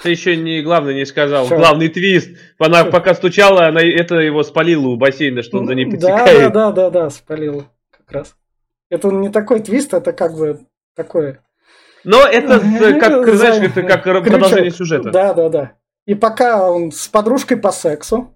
Ты 0.01 0.09
еще 0.09 0.35
не 0.35 0.61
главное 0.63 0.93
не 0.95 1.05
сказал. 1.05 1.47
Чё? 1.47 1.57
Главный 1.57 1.87
твист. 1.87 2.29
Она 2.57 2.83
пока 2.83 3.13
стучала, 3.13 3.67
она 3.67 3.81
это 3.81 4.15
его 4.15 4.41
спалила 4.43 4.87
у 4.87 4.97
бассейна, 4.97 5.43
что 5.43 5.59
он 5.59 5.67
за 5.67 5.75
ней 5.75 5.85
Да, 5.85 5.91
да, 5.91 6.17
подсекает. 6.17 6.51
да, 6.53 6.71
да, 6.71 6.89
да, 6.89 7.09
спалил 7.11 7.65
как 7.91 8.11
раз. 8.11 8.35
Это 8.93 9.07
не 9.09 9.29
такой 9.29 9.59
твист, 9.59 9.93
это 9.93 10.13
как 10.13 10.35
бы 10.37 10.59
такое. 10.95 11.43
Но 12.03 12.21
это, 12.21 12.59
как, 12.99 13.27
знаешь, 13.35 13.63
это 13.63 13.81
как 13.81 14.03
крючок. 14.03 14.25
продолжение 14.27 14.71
сюжета. 14.71 15.09
Да, 15.09 15.33
да, 15.33 15.49
да. 15.49 15.71
И 16.05 16.13
пока 16.15 16.69
он 16.69 16.91
с 16.91 17.07
подружкой 17.07 17.57
по 17.57 17.71
сексу 17.71 18.33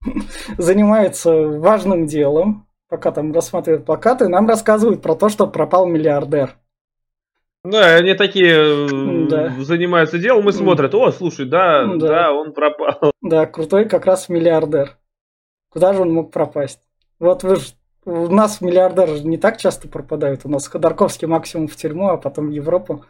занимается 0.58 1.32
важным 1.32 2.06
делом, 2.06 2.68
пока 2.88 3.10
там 3.10 3.32
рассматривает 3.32 3.84
плакаты, 3.84 4.28
нам 4.28 4.46
рассказывают 4.48 5.02
про 5.02 5.14
то, 5.16 5.28
что 5.28 5.46
пропал 5.46 5.86
миллиардер. 5.86 6.56
Да, 7.64 7.96
они 7.96 8.14
такие 8.14 8.54
э, 8.86 9.26
Да. 9.28 9.54
занимаются 9.58 10.18
делом 10.18 10.48
и 10.48 10.52
смотрят, 10.52 10.94
о, 10.94 11.10
слушай, 11.10 11.46
да, 11.46 11.84
Да. 11.96 12.08
да, 12.08 12.32
он 12.32 12.52
пропал. 12.52 13.10
Да, 13.22 13.46
крутой 13.46 13.86
как 13.88 14.06
раз 14.06 14.28
миллиардер. 14.28 14.98
Куда 15.70 15.92
же 15.94 16.02
он 16.02 16.12
мог 16.12 16.30
пропасть? 16.30 16.80
Вот 17.18 17.42
вы 17.42 17.56
ж- 17.56 17.72
у 18.06 18.28
нас 18.28 18.60
миллиардеры 18.60 19.16
же 19.16 19.24
не 19.26 19.36
так 19.36 19.58
часто 19.58 19.88
пропадают. 19.88 20.42
У 20.44 20.48
нас 20.48 20.66
Ходорковский 20.68 21.26
максимум 21.26 21.66
в 21.68 21.76
тюрьму, 21.76 22.08
а 22.08 22.16
потом 22.16 22.48
в 22.48 22.50
Европу. 22.52 23.04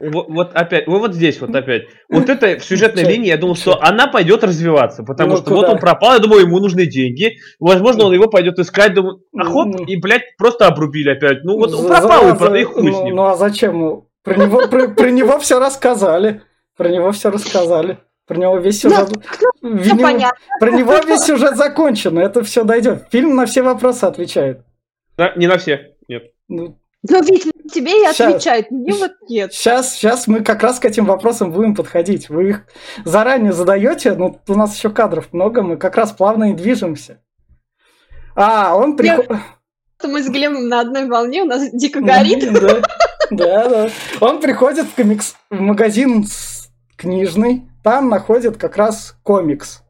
Вот, 0.00 0.26
вот 0.28 0.54
опять, 0.54 0.86
вот, 0.86 1.00
вот 1.00 1.14
здесь 1.14 1.40
вот 1.40 1.52
опять. 1.52 1.86
Вот 2.08 2.28
это 2.28 2.60
в 2.60 2.64
сюжетной 2.64 3.02
линии, 3.02 3.26
я 3.28 3.36
думал, 3.36 3.56
что 3.56 3.82
она 3.82 4.06
пойдет 4.06 4.44
развиваться, 4.44 5.02
потому 5.02 5.30
Ну, 5.32 5.36
что 5.38 5.50
вот 5.50 5.56
куда? 5.62 5.72
он 5.72 5.78
пропал, 5.78 6.12
я 6.12 6.18
думаю, 6.20 6.42
ему 6.42 6.60
нужны 6.60 6.86
деньги, 6.86 7.38
возможно, 7.58 8.04
он 8.04 8.12
его 8.12 8.28
пойдет 8.28 8.60
искать, 8.60 8.94
думаю, 8.94 9.22
а 9.36 9.42
хоп, 9.44 9.66
Ну. 9.66 9.84
и, 9.86 9.96
блядь, 9.96 10.36
просто 10.36 10.68
обрубили 10.68 11.10
опять. 11.10 11.42
Ну, 11.42 11.56
вот 11.58 11.72
он 11.74 11.88
За- 11.88 11.88
пропал, 11.88 12.38
за- 12.38 12.54
и, 12.54 12.60
и 12.60 12.64
хуй 12.64 12.92
с 12.92 12.96
ну, 12.96 13.04
ним. 13.06 13.16
ну, 13.16 13.24
а 13.24 13.34
зачем? 13.36 13.76
Ну, 13.76 14.08
Про 14.22 14.36
него, 14.36 14.68
про, 14.68 14.86
про 14.88 15.10
него 15.10 15.36
все 15.40 15.58
рассказали. 15.58 16.42
Про 16.76 16.90
него 16.90 17.10
все 17.10 17.30
рассказали. 17.30 17.98
Про 18.28 18.36
него 18.36 18.58
весь 18.58 18.80
сюжет... 18.80 19.08
Ну, 19.62 19.76
Винни- 19.76 20.02
понятно. 20.02 20.38
Про 20.60 20.70
него 20.70 20.94
весь 20.98 21.22
сюжет 21.22 21.56
закончен, 21.56 22.18
это 22.18 22.44
все 22.44 22.62
дойдет. 22.62 23.06
Фильм 23.10 23.34
на 23.34 23.46
все 23.46 23.62
вопросы 23.62 24.04
отвечает. 24.04 24.60
Да, 25.16 25.32
не 25.34 25.46
на 25.46 25.56
все. 25.58 25.94
Нет. 26.08 26.24
Ну, 26.48 26.78
Ну, 27.08 27.22
ведь 27.24 27.44
тебе 27.72 28.02
и 28.02 28.04
отвечает, 28.06 28.70
мне 28.70 28.92
вот 28.92 29.12
нет. 29.28 29.52
Сейчас, 29.54 29.94
сейчас 29.94 30.26
мы 30.26 30.40
как 30.44 30.62
раз 30.62 30.78
к 30.78 30.84
этим 30.84 31.06
вопросам 31.06 31.52
будем 31.52 31.74
подходить. 31.74 32.28
Вы 32.28 32.50
их 32.50 32.64
заранее 33.04 33.52
задаете, 33.52 34.12
но 34.14 34.38
у 34.46 34.54
нас 34.54 34.76
еще 34.76 34.90
кадров 34.90 35.32
много, 35.32 35.62
мы 35.62 35.76
как 35.78 35.96
раз 35.96 36.12
плавно 36.12 36.50
и 36.50 36.54
движемся. 36.54 37.20
А, 38.36 38.76
он 38.76 38.96
приходит... 38.96 39.30
Мы 40.04 40.22
с 40.22 40.28
Глебом 40.28 40.68
на 40.68 40.80
одной 40.80 41.06
волне, 41.08 41.42
у 41.42 41.46
нас 41.46 41.70
дико 41.72 42.00
горит. 42.00 42.52
Да, 42.52 42.80
да, 43.30 43.68
да. 43.68 43.90
Он 44.20 44.40
приходит 44.40 44.86
в 44.86 44.94
комикс, 44.94 45.34
в 45.50 45.60
магазин 45.60 46.24
с- 46.24 46.70
книжный, 46.96 47.67
там 47.82 48.08
находит 48.08 48.56
как 48.56 48.76
раз 48.76 49.16
комикс 49.22 49.82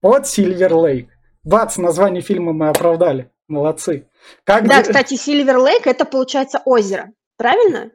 под 0.00 0.24
Silver 0.24 0.70
Lake. 0.70 1.08
Бац, 1.42 1.76
название 1.76 2.22
фильма 2.22 2.52
мы 2.52 2.68
оправдали. 2.68 3.30
Молодцы. 3.48 4.08
Как 4.44 4.66
Да, 4.66 4.82
кстати, 4.82 5.14
Сильвер 5.14 5.58
Лейк 5.58 5.86
это 5.86 6.04
получается 6.06 6.62
озеро. 6.64 7.12
Правильно? 7.36 7.90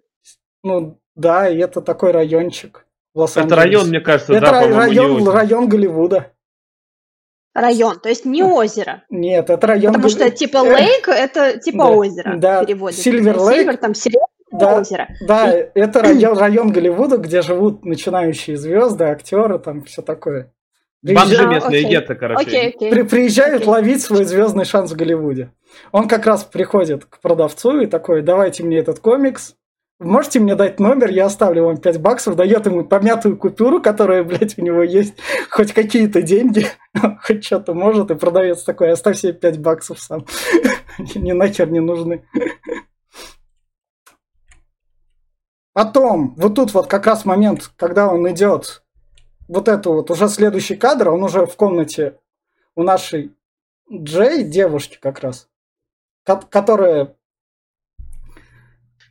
Ну, 0.64 1.00
да, 1.16 1.50
и 1.50 1.58
это 1.58 1.82
такой 1.82 2.12
райончик. 2.12 2.86
Это 3.16 3.56
район, 3.56 3.88
мне 3.90 4.00
кажется, 4.00 4.34
Это 4.34 4.46
да, 4.46 4.52
район, 4.52 5.28
район 5.28 5.68
Голливуда. 5.68 6.32
Район, 7.56 8.00
то 8.00 8.10
есть 8.10 8.26
не 8.26 8.44
озеро. 8.44 9.04
Нет, 9.10 9.50
это 9.50 9.66
район... 9.66 9.94
Потому 9.94 10.10
что 10.10 10.30
типа 10.30 10.58
Э, 10.58 10.74
лейк 10.76 11.08
это 11.08 11.60
типа 11.60 11.86
да, 11.86 11.90
озеро 11.90 12.38
да, 12.38 12.64
переводится. 12.64 13.10
Silver 13.10 13.36
Lake, 13.36 13.66
Silver 13.66 13.78
там 13.78 13.96
серебряное 13.96 14.28
Да, 14.52 14.80
озеро. 14.80 15.08
да, 15.22 15.52
это 15.54 16.02
район, 16.04 16.38
район 16.38 16.72
Голливуда, 16.72 17.18
где 17.18 17.42
живут 17.42 17.86
начинающие 17.86 18.58
звезды, 18.58 19.06
актеры, 19.06 19.60
там 19.60 19.84
все 19.84 20.02
такое. 20.02 20.52
Приезжают- 21.06 21.40
А, 21.40 21.46
местные 21.54 21.80
окей. 21.80 21.92
гетто, 21.92 22.16
короче. 22.16 22.42
Окей, 22.42 22.70
окей. 22.70 22.92
при- 22.92 23.04
приезжают 23.04 23.62
Окей. 23.62 23.68
ловить 23.70 24.02
свой 24.02 24.26
звездный 24.26 24.66
шанс 24.66 24.92
в 24.92 24.96
Голливуде. 24.98 25.52
Он 25.94 26.08
как 26.10 26.26
раз 26.26 26.44
приходит 26.44 27.06
к 27.06 27.22
продавцу 27.22 27.80
и 27.80 27.86
такой, 27.86 28.22
давайте 28.22 28.64
мне 28.64 28.80
этот 28.80 29.00
комикс, 29.00 29.56
можете 30.00 30.40
мне 30.42 30.56
дать 30.56 30.78
номер, 30.80 31.10
я 31.10 31.28
оставлю 31.28 31.66
вам 31.66 31.78
5 31.78 32.02
баксов, 32.02 32.36
дает 32.36 32.66
ему 32.66 32.84
помятую 32.84 33.38
купюру, 33.38 33.82
которая, 33.82 34.24
блядь, 34.26 34.58
у 34.58 34.62
него 34.62 34.84
есть, 34.84 35.14
хоть 35.50 35.72
какие-то 35.72 36.22
деньги, 36.22 36.66
хоть 37.24 37.46
что-то 37.46 37.74
может, 37.74 38.12
и 38.12 38.16
продавец 38.16 38.64
такой, 38.64 38.92
оставь 38.92 39.18
себе 39.18 39.32
5 39.32 39.60
баксов 39.60 40.00
сам, 40.00 40.26
не 41.16 41.32
нахер 41.34 41.70
не 41.70 41.80
нужны. 41.80 42.26
Потом, 45.80 46.34
вот 46.36 46.56
тут 46.56 46.74
вот 46.74 46.88
как 46.88 47.08
раз 47.08 47.24
момент, 47.24 47.72
когда 47.78 48.10
он 48.10 48.30
идет, 48.30 48.84
вот 49.48 49.70
это 49.70 49.92
вот 49.92 50.12
уже 50.12 50.28
следующий 50.28 50.76
кадр, 50.76 51.08
он 51.08 51.24
уже 51.24 51.46
в 51.46 51.56
комнате 51.56 52.16
у 52.76 52.84
нашей 52.84 53.32
Джей, 53.90 54.44
девушки 54.44 54.98
как 55.02 55.22
раз, 55.22 55.48
ко- 56.26 56.42
которая... 56.42 57.16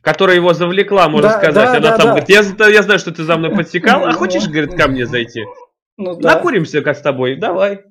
Которая 0.03 0.35
его 0.35 0.53
завлекла, 0.53 1.09
можно 1.09 1.29
Да, 1.29 1.37
сказать. 1.39 1.55
да, 1.55 1.77
Она 1.77 1.79
да, 1.79 1.97
там 1.97 2.05
да. 2.05 2.11
говорит, 2.11 2.29
я, 2.29 2.67
я 2.69 2.83
знаю, 2.83 2.99
что 2.99 3.11
ты 3.11 3.23
за 3.23 3.35
мной 3.35 3.49
подсекал, 3.49 4.03
а 4.05 4.11
Ну, 4.11 4.17
хочешь, 4.19 4.45
ну, 4.45 4.51
говорит, 4.51 4.75
ко 4.75 4.87
мне 4.87 5.07
зайти? 5.07 5.45
Ну, 5.97 6.17
да. 6.17 6.35
Накуримся, 6.35 6.83
как 6.83 6.97
с 6.97 7.01
тобой, 7.01 7.35
давай. 7.35 7.83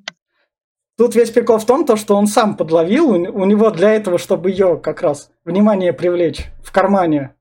Тут 0.97 1.17
весь 1.17 1.33
прикол 1.33 1.59
в 1.59 1.67
том, 1.67 1.85
то, 1.85 1.97
что 1.97 2.15
он 2.15 2.29
сам 2.29 2.57
подловил, 2.57 3.11
у 3.11 3.45
него 3.45 3.71
для 3.71 3.91
этого, 3.95 4.19
чтобы 4.19 4.51
ее 4.53 4.79
как 4.79 5.03
раз 5.03 5.33
внимание 5.45 5.93
привлечь, 5.93 6.45
в 6.63 6.71
кармане 6.71 7.35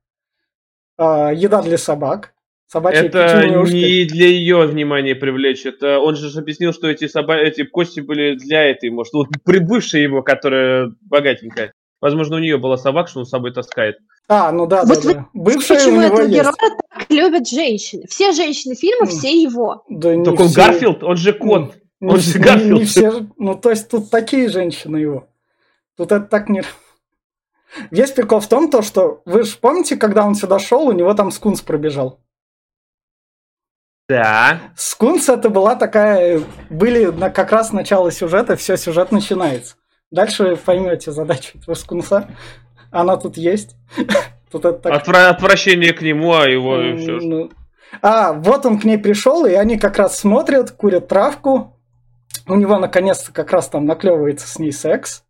а, 0.98 1.30
еда 1.32 1.62
для 1.62 1.78
собак, 1.78 2.34
собачьи 2.66 3.06
Это 3.06 3.44
не 3.46 4.04
для 4.04 4.26
ее 4.26 4.66
внимания 4.66 5.14
привлечь. 5.14 5.64
Это 5.64 5.98
он 6.00 6.16
же 6.16 6.36
объяснил, 6.38 6.72
что 6.72 6.88
эти 6.88 7.06
соба... 7.08 7.36
эти 7.36 7.64
кости 7.64 8.00
были 8.00 8.34
для 8.36 8.64
этой, 8.64 8.90
может, 8.90 9.12
вот 9.14 9.28
прибывшая 9.44 10.02
его, 10.02 10.22
которая 10.22 10.92
богатенькая. 11.02 11.72
Возможно, 12.00 12.36
у 12.36 12.38
нее 12.38 12.58
была 12.58 12.76
собака, 12.76 13.08
что 13.08 13.20
он 13.20 13.26
с 13.26 13.30
собой 13.30 13.52
таскает. 13.52 13.96
А, 14.28 14.52
ну 14.52 14.66
да, 14.66 14.84
Вот 14.84 15.02
да, 15.02 15.08
вы 15.08 15.14
да. 15.14 15.26
Бывшая 15.34 15.74
у 15.74 15.76
Почему 15.78 15.96
него 15.96 16.14
этого 16.14 16.20
есть. 16.20 16.34
героя 16.34 16.54
так 16.90 17.10
любят 17.10 17.48
женщины? 17.48 18.04
Все 18.08 18.32
женщины 18.32 18.74
фильма, 18.76 19.06
все 19.06 19.30
его. 19.30 19.84
Да 19.88 20.14
не 20.14 20.28
он 20.28 20.36
все. 20.36 20.54
Гарфилд, 20.54 21.02
он 21.02 21.16
же 21.16 21.32
кот. 21.32 21.74
Не, 22.00 22.10
Он 22.10 22.20
же 22.20 22.38
не- 22.38 22.44
Гарфилд. 22.44 22.78
не 22.78 22.84
все 22.84 23.10
же- 23.10 23.28
ну 23.36 23.56
то 23.56 23.70
есть 23.70 23.88
тут 23.90 24.10
такие 24.10 24.48
женщины 24.48 24.98
его. 24.98 25.28
Тут 25.96 26.12
это 26.12 26.24
так 26.26 26.48
не... 26.48 26.62
Весь 27.90 28.12
прикол 28.12 28.40
в 28.40 28.48
том, 28.48 28.70
то, 28.70 28.82
что 28.82 29.22
вы 29.24 29.44
же 29.44 29.56
помните, 29.58 29.96
когда 29.96 30.24
он 30.26 30.34
сюда 30.34 30.58
шел, 30.58 30.86
у 30.88 30.92
него 30.92 31.12
там 31.14 31.30
скунс 31.30 31.60
пробежал. 31.60 32.20
Да. 34.08 34.60
Скунс 34.74 35.28
это 35.28 35.50
была 35.50 35.74
такая... 35.76 36.40
Были 36.70 37.06
на, 37.06 37.28
как 37.30 37.52
раз 37.52 37.72
начало 37.72 38.10
сюжета, 38.10 38.56
все, 38.56 38.76
сюжет 38.76 39.12
начинается. 39.12 39.76
Дальше 40.10 40.44
вы 40.44 40.56
поймете 40.56 41.12
задачу 41.12 41.58
этого 41.58 41.74
скунса. 41.74 42.28
Она 42.90 43.16
тут 43.18 43.36
есть. 43.36 43.76
Тут 44.50 44.64
это 44.64 44.78
так... 44.78 45.06
Отвра- 45.06 45.28
Отвращение 45.28 45.92
к 45.92 46.00
нему, 46.00 46.32
а 46.32 46.48
его 46.48 46.80
и 46.80 46.96
все. 46.96 47.18
Ну, 47.20 47.50
А, 48.00 48.32
вот 48.32 48.64
он 48.64 48.80
к 48.80 48.84
ней 48.84 48.96
пришел, 48.96 49.44
и 49.44 49.52
они 49.52 49.78
как 49.78 49.98
раз 49.98 50.18
смотрят, 50.18 50.70
курят 50.70 51.06
травку. 51.08 51.78
У 52.46 52.54
него 52.54 52.78
наконец-то 52.78 53.30
как 53.30 53.52
раз 53.52 53.68
там 53.68 53.84
наклевывается 53.84 54.48
с 54.48 54.58
ней 54.58 54.72
секс. 54.72 55.22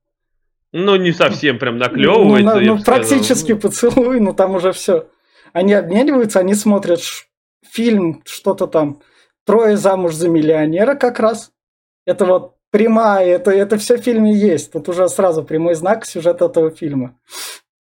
Ну, 0.72 0.96
не 0.96 1.12
совсем 1.12 1.58
прям 1.58 1.78
Ну, 1.78 1.84
наклевывается. 1.84 2.54
на- 2.54 2.60
я 2.60 2.66
ну, 2.68 2.74
бы 2.76 2.80
сказал. 2.80 3.00
практически 3.00 3.54
поцелуй, 3.54 4.20
но 4.20 4.32
там 4.32 4.54
уже 4.54 4.72
все. 4.72 5.08
Они 5.52 5.72
обмениваются, 5.72 6.40
они 6.40 6.54
смотрят 6.54 7.00
фильм, 7.66 8.22
что-то 8.26 8.66
там. 8.66 9.00
Трое 9.46 9.76
замуж 9.78 10.14
за 10.14 10.28
миллионера 10.28 10.94
как 10.94 11.20
раз. 11.20 11.52
Это 12.06 12.26
вот 12.26 12.56
прямая, 12.70 13.26
это, 13.26 13.50
это 13.50 13.78
все 13.78 13.96
в 13.96 14.02
фильме 14.02 14.34
есть. 14.34 14.72
Тут 14.72 14.88
уже 14.90 15.08
сразу 15.08 15.42
прямой 15.42 15.74
знак 15.74 16.04
сюжета 16.04 16.46
этого 16.46 16.70
фильма. 16.70 17.18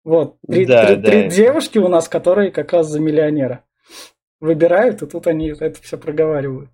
Вот. 0.05 0.37
Три, 0.49 0.67
Да, 0.67 0.87
три- 0.87 0.97
да. 0.97 1.11
три 1.11 1.29
девушки 1.29 1.79
у 1.79 1.87
нас, 1.87 2.09
которые 2.09 2.51
как 2.51 2.73
раз 2.73 2.89
за 2.89 2.99
миллионера. 2.99 3.65
Выбирают, 4.41 5.03
и 5.03 5.07
тут 5.07 5.29
они 5.29 5.51
это 5.51 5.81
все 5.81 5.97
проговаривают. 5.97 6.69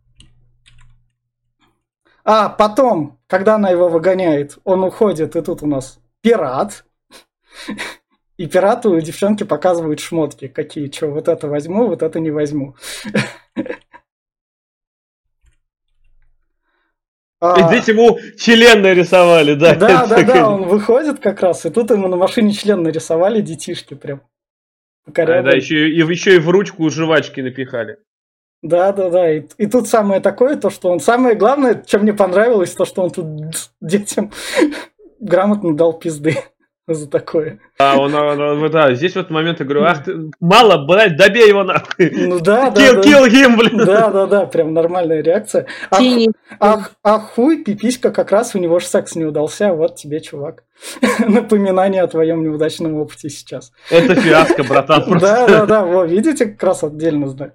А, 2.30 2.50
потом, 2.50 3.18
когда 3.26 3.54
она 3.54 3.70
его 3.70 3.88
выгоняет, 3.88 4.58
он 4.64 4.85
уходит, 4.85 5.35
и 5.35 5.40
тут 5.40 5.62
у 5.62 5.66
нас 5.66 5.99
пират. 6.20 6.85
И 8.37 8.47
пирату 8.47 9.00
девчонки 9.00 9.44
показывают 9.44 9.99
шмотки. 10.00 10.47
Какие, 10.47 10.90
что, 10.90 11.06
вот 11.06 11.26
это 11.26 11.49
возьму, 11.49 11.87
вот 11.87 12.02
это 12.02 12.20
не 12.20 12.30
возьму. 12.30 12.76
А, 17.40 17.61
И 17.61 17.68
Здесь 17.68 17.87
ему 17.87 18.18
член 18.37 18.82
нарисовали, 18.82 19.54
да. 19.54 19.76
Да, 19.76 20.06
да, 20.08 20.25
да, 20.25 20.50
он 20.50 20.64
выходит 20.64 21.20
как 21.20 21.40
раз, 21.40 21.64
и 21.66 21.70
тут 21.70 21.88
ему 21.92 22.08
на 22.08 22.16
машине 22.16 22.50
член 22.50 22.82
нарисовали 22.82 23.40
детишки 23.40 23.94
прям. 23.94 24.23
А, 25.06 25.12
да, 25.12 25.52
еще, 25.52 25.88
и, 25.88 26.00
еще 26.00 26.35
и 26.35 26.40
в 26.40 26.50
ручку 26.50 26.90
жвачки 26.90 27.40
напихали. 27.40 27.99
Да, 28.62 28.92
да, 28.92 29.10
да. 29.10 29.32
И, 29.32 29.42
и 29.58 29.66
тут 29.66 29.88
самое 29.88 30.20
такое, 30.20 30.56
то, 30.56 30.70
что 30.70 30.90
он 30.90 31.00
самое 31.00 31.36
главное, 31.36 31.82
что 31.86 31.98
мне 32.00 32.12
понравилось, 32.12 32.72
то, 32.72 32.84
что 32.84 33.02
он 33.02 33.10
тут 33.10 33.26
детям 33.80 34.32
грамотно 35.20 35.76
дал 35.76 35.92
пизды 35.92 36.36
за 36.95 37.09
такое. 37.09 37.61
А 37.78 37.99
он, 37.99 38.14
он- 38.14 38.40
он- 38.40 38.71
да, 38.71 38.95
здесь 38.95 39.14
вот 39.14 39.30
момент 39.30 39.61
я 39.61 39.66
говорю, 39.66 39.85
ах 39.85 40.04
ты, 40.04 40.30
мало, 40.40 40.87
блядь, 40.87 41.16
добей 41.16 41.49
его 41.49 41.62
нахуй. 41.62 42.11
Ну 42.11 42.40
да, 42.40 42.71
да. 42.71 42.80
Kill, 42.80 42.95
да. 42.95 43.00
kill 43.02 43.28
him, 43.28 43.57
блин. 43.57 43.76
Да, 43.85 44.09
да, 44.09 44.26
да, 44.26 44.47
прям 44.47 44.73
нормальная 44.73 45.23
реакция. 45.23 45.66
А, 45.90 45.99
Фини. 45.99 46.30
а, 46.61 46.78
а 47.02 47.18
хуй, 47.18 47.62
пиписька, 47.62 48.11
как 48.11 48.33
раз 48.33 48.54
у 48.54 48.59
него 48.59 48.78
же 48.78 48.87
секс 48.87 49.14
не 49.16 49.25
удался, 49.25 49.73
вот 49.75 49.97
тебе, 49.97 50.21
чувак. 50.21 50.64
Напоминание 51.18 52.02
о 52.02 52.09
твоем 52.09 52.42
неудачном 52.42 52.95
опыте 52.95 53.28
сейчас. 53.28 53.73
Это 53.90 54.14
фиаско, 54.14 54.64
братан, 54.64 55.04
просто. 55.04 55.28
Да, 55.28 55.47
да, 55.47 55.66
да, 55.66 55.85
во, 55.85 56.04
видите, 56.07 56.47
как 56.47 56.62
раз 56.62 56.83
отдельно 56.85 57.28
знак. 57.28 57.52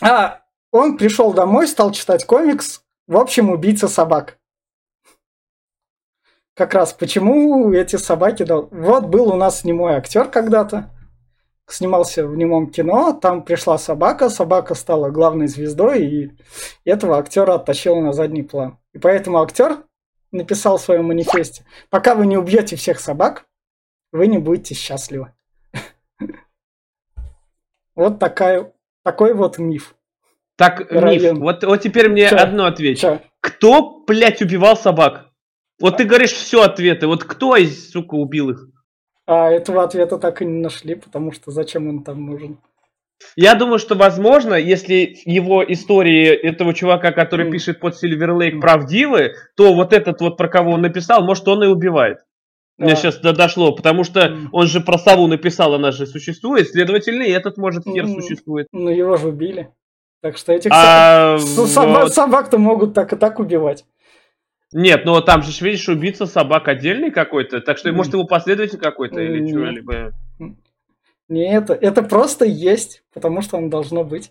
А, 0.00 0.40
он 0.72 0.96
пришел 0.96 1.32
домой, 1.32 1.68
стал 1.68 1.92
читать 1.92 2.24
комикс, 2.24 2.80
в 3.06 3.16
общем, 3.16 3.50
убийца 3.50 3.86
собак. 3.86 4.38
Как 6.54 6.74
раз 6.74 6.92
почему 6.92 7.72
эти 7.72 7.96
собаки... 7.96 8.46
Вот 8.48 9.06
был 9.06 9.32
у 9.32 9.36
нас 9.36 9.64
немой 9.64 9.94
актер 9.94 10.28
когда-то, 10.28 10.90
снимался 11.66 12.26
в 12.26 12.36
немом 12.36 12.70
кино, 12.70 13.12
там 13.14 13.42
пришла 13.42 13.78
собака, 13.78 14.28
собака 14.28 14.74
стала 14.74 15.10
главной 15.10 15.46
звездой, 15.46 16.04
и 16.04 16.32
этого 16.84 17.18
актера 17.18 17.54
оттащила 17.54 18.00
на 18.00 18.12
задний 18.12 18.42
план. 18.42 18.78
И 18.92 18.98
поэтому 18.98 19.40
актер 19.40 19.78
написал 20.30 20.76
в 20.76 20.82
своем 20.82 21.06
манифесте, 21.06 21.64
пока 21.88 22.14
вы 22.14 22.26
не 22.26 22.36
убьете 22.36 22.76
всех 22.76 23.00
собак, 23.00 23.46
вы 24.12 24.26
не 24.26 24.38
будете 24.38 24.74
счастливы. 24.74 25.32
Вот 27.94 28.18
такая, 28.18 28.72
такой 29.04 29.34
вот 29.34 29.58
миф. 29.58 29.94
Так, 30.56 30.90
миф, 30.90 31.38
вот, 31.38 31.62
вот 31.62 31.82
теперь 31.82 32.08
мне 32.08 32.26
Чё? 32.30 32.38
одно 32.38 32.64
ответь. 32.64 33.00
Чё? 33.00 33.20
Кто, 33.40 34.02
блядь, 34.06 34.40
убивал 34.40 34.78
собак? 34.78 35.31
Вот 35.82 35.96
ты 35.96 36.04
говоришь 36.04 36.30
все 36.30 36.62
ответы, 36.62 37.08
вот 37.08 37.24
кто 37.24 37.56
из, 37.56 37.90
сука, 37.90 38.14
убил 38.14 38.50
их? 38.50 38.68
А 39.26 39.50
этого 39.50 39.82
ответа 39.82 40.16
так 40.16 40.40
и 40.40 40.44
не 40.44 40.60
нашли, 40.62 40.94
потому 40.94 41.32
что 41.32 41.50
зачем 41.50 41.88
он 41.88 42.04
там 42.04 42.24
нужен? 42.24 42.58
Я 43.34 43.56
думаю, 43.56 43.80
что 43.80 43.96
возможно, 43.96 44.54
если 44.54 45.16
его 45.24 45.64
истории 45.72 46.28
этого 46.28 46.72
чувака, 46.72 47.10
который 47.10 47.46
Mm. 47.48 47.50
пишет 47.50 47.80
под 47.80 47.94
Silver 47.94 48.38
Lake, 48.38 48.60
правдивы, 48.60 49.32
то 49.56 49.74
вот 49.74 49.92
этот 49.92 50.20
вот, 50.20 50.36
про 50.36 50.48
кого 50.48 50.70
он 50.72 50.82
написал, 50.82 51.24
может, 51.24 51.48
он 51.48 51.64
и 51.64 51.66
убивает. 51.66 52.18
Мне 52.78 52.90
Да. 52.90 52.96
сейчас 52.96 53.18
дошло, 53.18 53.72
потому 53.72 54.04
что 54.04 54.20
М. 54.20 54.48
он 54.52 54.68
же 54.68 54.80
про 54.80 54.98
сову 54.98 55.26
написал, 55.26 55.74
она 55.74 55.90
же 55.90 56.06
существует, 56.06 56.68
следовательно, 56.68 57.22
и 57.24 57.30
этот, 57.30 57.56
может, 57.58 57.84
хер 57.84 58.04
М. 58.04 58.20
существует. 58.22 58.68
Ну, 58.72 58.88
его 58.88 59.16
же 59.16 59.28
убили. 59.28 59.68
Так 60.20 60.36
что 60.36 60.52
этих 60.52 60.70
А, 60.72 61.38
собак-то 61.38 62.58
могут 62.58 62.94
так 62.94 63.12
и 63.12 63.16
так 63.16 63.40
убивать. 63.40 63.84
Нет, 64.72 65.04
ну 65.04 65.20
там 65.20 65.42
же, 65.42 65.64
видишь, 65.64 65.88
убийца 65.88 66.26
собак 66.26 66.68
отдельный 66.68 67.10
какой-то, 67.10 67.60
так 67.60 67.78
что, 67.78 67.92
может, 67.92 68.14
его 68.14 68.24
последователь 68.24 68.78
какой-то 68.78 69.20
или 69.20 69.46
что-либо. 69.48 70.12
Не 71.28 71.50
это. 71.50 71.72
Это 71.72 72.02
просто 72.02 72.44
есть, 72.44 73.04
потому 73.14 73.40
что 73.40 73.56
он 73.56 73.70
должно 73.70 74.04
быть. 74.04 74.30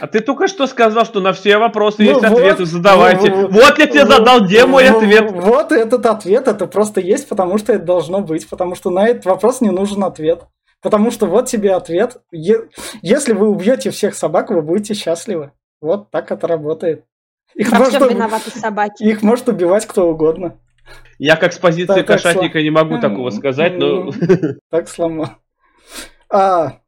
А 0.00 0.06
ты 0.06 0.20
только 0.20 0.48
что 0.48 0.66
сказал, 0.66 1.04
что 1.04 1.20
на 1.20 1.34
все 1.34 1.58
вопросы 1.58 1.96
Ну 1.98 2.08
есть 2.08 2.22
вот, 2.22 2.32
ответы, 2.32 2.64
задавайте. 2.64 3.30
ну, 3.30 3.48
Вот 3.48 3.78
я 3.78 3.86
тебе 3.86 4.04
ну, 4.04 4.10
задал, 4.12 4.40
где 4.40 4.64
мой 4.64 4.88
ну, 4.88 4.96
ответ? 4.96 5.30
Вот 5.30 5.72
этот 5.72 6.06
ответ, 6.06 6.48
это 6.48 6.66
просто 6.66 7.02
есть, 7.02 7.28
потому 7.28 7.58
что 7.58 7.74
это 7.74 7.84
должно 7.84 8.20
быть, 8.20 8.48
потому 8.48 8.76
что 8.76 8.88
на 8.88 9.08
этот 9.08 9.26
вопрос 9.26 9.60
не 9.60 9.70
нужен 9.70 10.02
ответ. 10.04 10.44
Потому 10.80 11.10
что 11.10 11.26
вот 11.26 11.48
тебе 11.48 11.74
ответ. 11.74 12.16
Если 12.30 13.32
вы 13.34 13.48
убьете 13.48 13.90
всех 13.90 14.14
собак, 14.14 14.50
вы 14.50 14.62
будете 14.62 14.94
счастливы. 14.94 15.52
Вот 15.82 16.10
так 16.10 16.30
это 16.32 16.46
работает. 16.46 17.04
Их, 17.54 17.70
Во 17.70 17.78
может, 17.78 18.00
виноваты 18.00 18.50
собаки. 18.50 19.02
их 19.02 19.22
может 19.22 19.48
убивать 19.48 19.86
кто 19.86 20.08
угодно. 20.08 20.58
Я 21.18 21.36
как 21.36 21.52
с 21.52 21.58
позиции 21.58 21.86
Так, 21.86 22.06
так, 22.06 22.22
кошатника 22.22 22.62
не 22.62 22.70
могу 22.70 23.00
такого 23.00 23.30
сказать, 23.30 23.76
но... 23.76 24.12
Так 24.70 24.88
сломал. 24.88 25.30
А, 26.30 26.80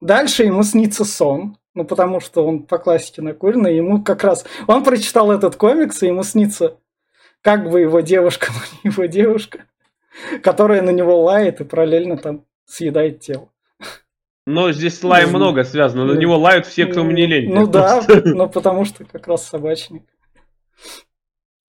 дальше 0.00 0.44
ему 0.44 0.62
снится 0.62 1.04
сон. 1.04 1.58
Ну, 1.74 1.84
потому 1.84 2.18
что 2.18 2.44
он 2.44 2.64
по 2.64 2.78
классике 2.78 3.22
накуренный. 3.22 3.76
Ему 3.76 4.02
как 4.02 4.24
раз... 4.24 4.44
Он 4.66 4.82
прочитал 4.82 5.30
этот 5.30 5.54
комикс, 5.56 6.02
и 6.02 6.08
ему 6.08 6.24
снится 6.24 6.78
как 7.42 7.70
бы 7.70 7.80
его 7.80 8.00
девушка, 8.00 8.48
но 8.52 8.60
не 8.82 8.90
его 8.90 9.04
девушка, 9.04 9.66
которая 10.42 10.82
на 10.82 10.90
него 10.90 11.22
лает 11.22 11.60
и 11.60 11.64
параллельно 11.64 12.16
там 12.16 12.44
съедает 12.64 13.20
тело. 13.20 13.50
Но 14.50 14.72
здесь 14.72 15.04
лаем 15.04 15.32
Ну, 15.32 15.38
много 15.38 15.62
связано. 15.62 16.06
На 16.06 16.18
него 16.18 16.38
лают 16.38 16.64
все, 16.64 16.86
кто 16.86 17.04
мне 17.04 17.26
лень. 17.26 17.52
Ну 17.52 17.66
да, 17.70 18.02
ну 18.24 18.48
потому 18.48 18.86
что 18.86 19.04
как 19.04 19.28
раз 19.28 19.46
собачник. 19.46 20.04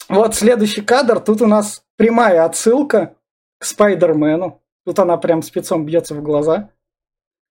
Вот 0.08 0.34
следующий 0.34 0.82
кадр. 0.82 1.20
Тут 1.20 1.42
у 1.42 1.46
нас 1.46 1.84
прямая 1.98 2.46
отсылка 2.46 3.18
к 3.58 3.66
Спайдермену. 3.66 4.62
Тут 4.86 4.98
она 4.98 5.18
прям 5.18 5.42
спецом 5.42 5.86
бьется 5.86 6.16
в 6.16 6.24
глаза. 6.24 6.70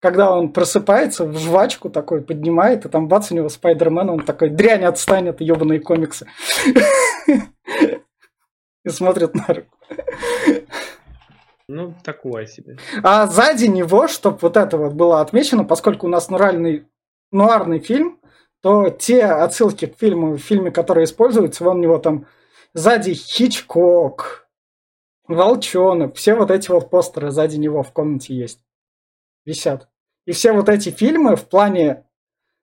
Когда 0.01 0.35
он 0.35 0.51
просыпается, 0.51 1.27
в 1.27 1.37
жвачку 1.37 1.91
такой 1.91 2.23
поднимает, 2.23 2.87
и 2.87 2.89
там 2.89 3.07
бац, 3.07 3.31
у 3.31 3.35
него 3.35 3.51
Спайдермен, 3.51 4.09
он 4.09 4.21
такой, 4.21 4.49
дрянь, 4.49 4.85
отстанет, 4.85 5.43
ебаные 5.43 5.81
комиксы. 5.81 6.27
И 8.85 8.89
смотрит 8.89 9.35
на 9.35 9.47
руку. 9.47 9.77
Ну, 11.69 11.95
такое 12.03 12.47
себе. 12.47 12.79
А 13.03 13.27
сзади 13.27 13.67
него, 13.67 14.09
чтобы 14.09 14.39
вот 14.41 14.57
это 14.57 14.79
вот 14.79 14.95
было 14.95 15.21
отмечено, 15.21 15.65
поскольку 15.65 16.07
у 16.07 16.11
нас 16.11 16.31
нуральный, 16.31 16.89
нуарный 17.31 17.79
фильм, 17.79 18.21
то 18.63 18.89
те 18.89 19.25
отсылки 19.25 19.87
к 19.87 19.99
фильму, 19.99 20.33
в 20.33 20.39
фильме, 20.39 20.71
которые 20.71 21.05
используются, 21.05 21.65
вон 21.65 21.79
у 21.79 21.83
него 21.83 21.99
там 21.99 22.27
сзади 22.73 23.13
Хичкок, 23.13 24.49
Волчонок, 25.27 26.17
все 26.17 26.35
вот 26.35 26.51
эти 26.51 26.71
вот 26.71 26.89
постеры 26.89 27.31
сзади 27.31 27.57
него 27.57 27.83
в 27.83 27.93
комнате 27.93 28.35
есть, 28.35 28.61
висят. 29.45 29.89
И 30.25 30.33
все 30.33 30.53
вот 30.53 30.71
эти 30.71 30.89
фильмы 30.89 31.37
в 31.37 31.47
плане 31.49 32.07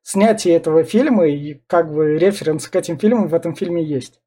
снятия 0.01 0.57
этого 0.57 0.83
фильма 0.83 1.27
и 1.27 1.61
как 1.67 1.93
бы 1.93 2.17
референс 2.17 2.67
к 2.67 2.75
этим 2.75 2.97
фильмам 2.97 3.27
в 3.27 3.35
этом 3.35 3.55
фильме 3.55 3.83
есть. 3.83 4.19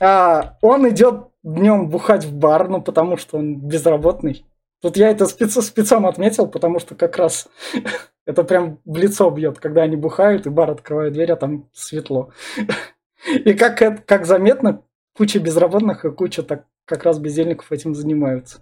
А, 0.00 0.56
он 0.62 0.88
идет 0.88 1.28
днем 1.42 1.88
бухать 1.88 2.24
в 2.24 2.34
бар, 2.34 2.68
ну 2.68 2.82
потому 2.82 3.16
что 3.16 3.38
он 3.38 3.56
безработный. 3.56 4.44
Тут 4.80 4.96
я 4.96 5.10
это 5.10 5.26
спец, 5.26 5.54
спецом 5.64 6.06
отметил, 6.06 6.46
потому 6.46 6.78
что 6.78 6.94
как 6.94 7.16
раз 7.16 7.48
это 8.26 8.44
прям 8.44 8.80
в 8.84 8.96
лицо 8.96 9.30
бьет, 9.30 9.58
когда 9.58 9.82
они 9.82 9.96
бухают, 9.96 10.46
и 10.46 10.50
бар 10.50 10.70
открывает 10.70 11.12
дверь, 11.12 11.32
а 11.32 11.36
там 11.36 11.68
светло. 11.72 12.30
И 13.44 13.54
как, 13.54 14.04
как 14.04 14.26
заметно, 14.26 14.82
куча 15.16 15.38
безработных 15.38 16.04
и 16.04 16.10
куча 16.10 16.42
так, 16.42 16.66
как 16.84 17.04
раз 17.04 17.18
бездельников 17.18 17.72
этим 17.72 17.94
занимаются. 17.94 18.60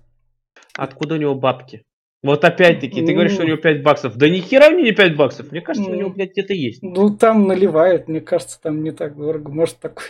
Откуда 0.76 1.16
у 1.16 1.18
него 1.18 1.34
бабки? 1.34 1.82
Вот 2.22 2.44
опять-таки, 2.44 3.04
ты 3.04 3.12
говоришь, 3.12 3.32
что 3.32 3.42
у 3.42 3.46
него 3.46 3.56
5 3.56 3.82
баксов. 3.82 4.16
Да 4.16 4.28
ни 4.28 4.38
хера 4.38 4.70
него 4.70 4.82
не 4.82 4.92
5 4.92 5.16
баксов. 5.16 5.50
Мне 5.50 5.60
кажется, 5.60 5.90
у 5.90 5.94
него, 5.94 6.10
блядь, 6.10 6.30
где-то 6.30 6.52
есть. 6.52 6.80
Ну, 6.82 7.16
там 7.16 7.48
наливают, 7.48 8.06
мне 8.06 8.20
кажется, 8.20 8.60
там 8.62 8.84
не 8.84 8.92
так 8.92 9.16
дорого. 9.16 9.50
Может, 9.50 9.78
такой... 9.80 10.04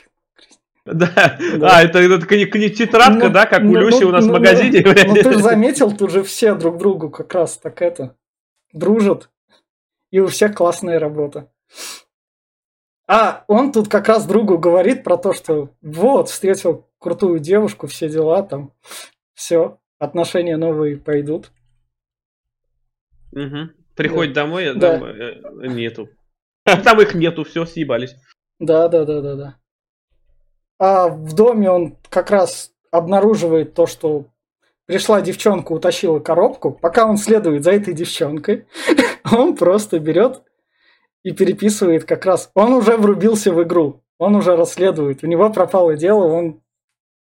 Да. 0.84 1.38
Да. 1.58 1.76
А, 1.76 1.82
это, 1.82 2.00
это 2.00 2.26
к- 2.26 2.32
не 2.32 2.70
тетрадка, 2.70 3.26
Ну, 3.28 3.30
да, 3.32 3.46
как 3.46 3.62
у 3.62 3.66
ну, 3.66 3.80
Люси 3.80 4.02
ну, 4.02 4.08
у 4.08 4.12
нас 4.12 4.24
в 4.24 4.28
ну, 4.28 4.32
магазине. 4.34 4.82
Ну, 4.84 4.92
ну, 5.06 5.14
ты 5.14 5.32
же 5.32 5.38
заметил, 5.38 5.92
тут 5.96 6.10
же 6.10 6.24
все 6.24 6.54
друг 6.54 6.78
другу 6.78 7.08
как 7.08 7.32
раз 7.34 7.56
так 7.56 7.80
это 7.82 8.16
дружат. 8.72 9.30
И 10.10 10.18
у 10.18 10.26
всех 10.26 10.54
классная 10.54 10.98
работа. 10.98 11.52
А 13.06 13.44
он 13.46 13.72
тут 13.72 13.88
как 13.88 14.08
раз 14.08 14.26
другу 14.26 14.58
говорит 14.58 15.04
про 15.04 15.16
то, 15.16 15.32
что 15.32 15.70
вот, 15.82 16.28
встретил 16.28 16.88
крутую 16.98 17.38
девушку, 17.38 17.86
все 17.86 18.08
дела 18.08 18.42
там, 18.42 18.72
все, 19.34 19.78
отношения 19.98 20.56
новые 20.56 20.96
пойдут. 20.96 21.52
Мгм. 23.32 23.72
Приходит 23.96 24.34
домой, 24.34 24.70
а 24.70 24.74
Да. 24.74 24.98
там 24.98 25.04
э, 25.04 25.68
нету. 25.68 26.08
Там 26.84 27.00
их 27.00 27.14
нету, 27.14 27.44
все, 27.44 27.66
съебались. 27.66 28.14
Да, 28.60 28.88
да, 28.88 29.04
да, 29.04 29.20
да, 29.20 29.34
да. 29.34 29.56
А 30.84 31.06
в 31.06 31.32
доме 31.34 31.70
он 31.70 31.96
как 32.10 32.32
раз 32.32 32.72
обнаруживает 32.90 33.72
то, 33.74 33.86
что 33.86 34.24
пришла 34.86 35.20
девчонка, 35.20 35.70
утащила 35.70 36.18
коробку. 36.18 36.72
Пока 36.72 37.06
он 37.06 37.18
следует 37.18 37.62
за 37.62 37.70
этой 37.70 37.94
девчонкой, 37.94 38.64
он 39.32 39.54
просто 39.56 40.00
берет 40.00 40.42
и 41.22 41.30
переписывает 41.30 42.02
как 42.04 42.26
раз. 42.26 42.50
Он 42.54 42.72
уже 42.72 42.96
врубился 42.96 43.52
в 43.52 43.62
игру, 43.62 44.02
он 44.18 44.34
уже 44.34 44.56
расследует. 44.56 45.22
У 45.22 45.28
него 45.28 45.50
пропало 45.50 45.94
дело, 45.94 46.24
он 46.26 46.60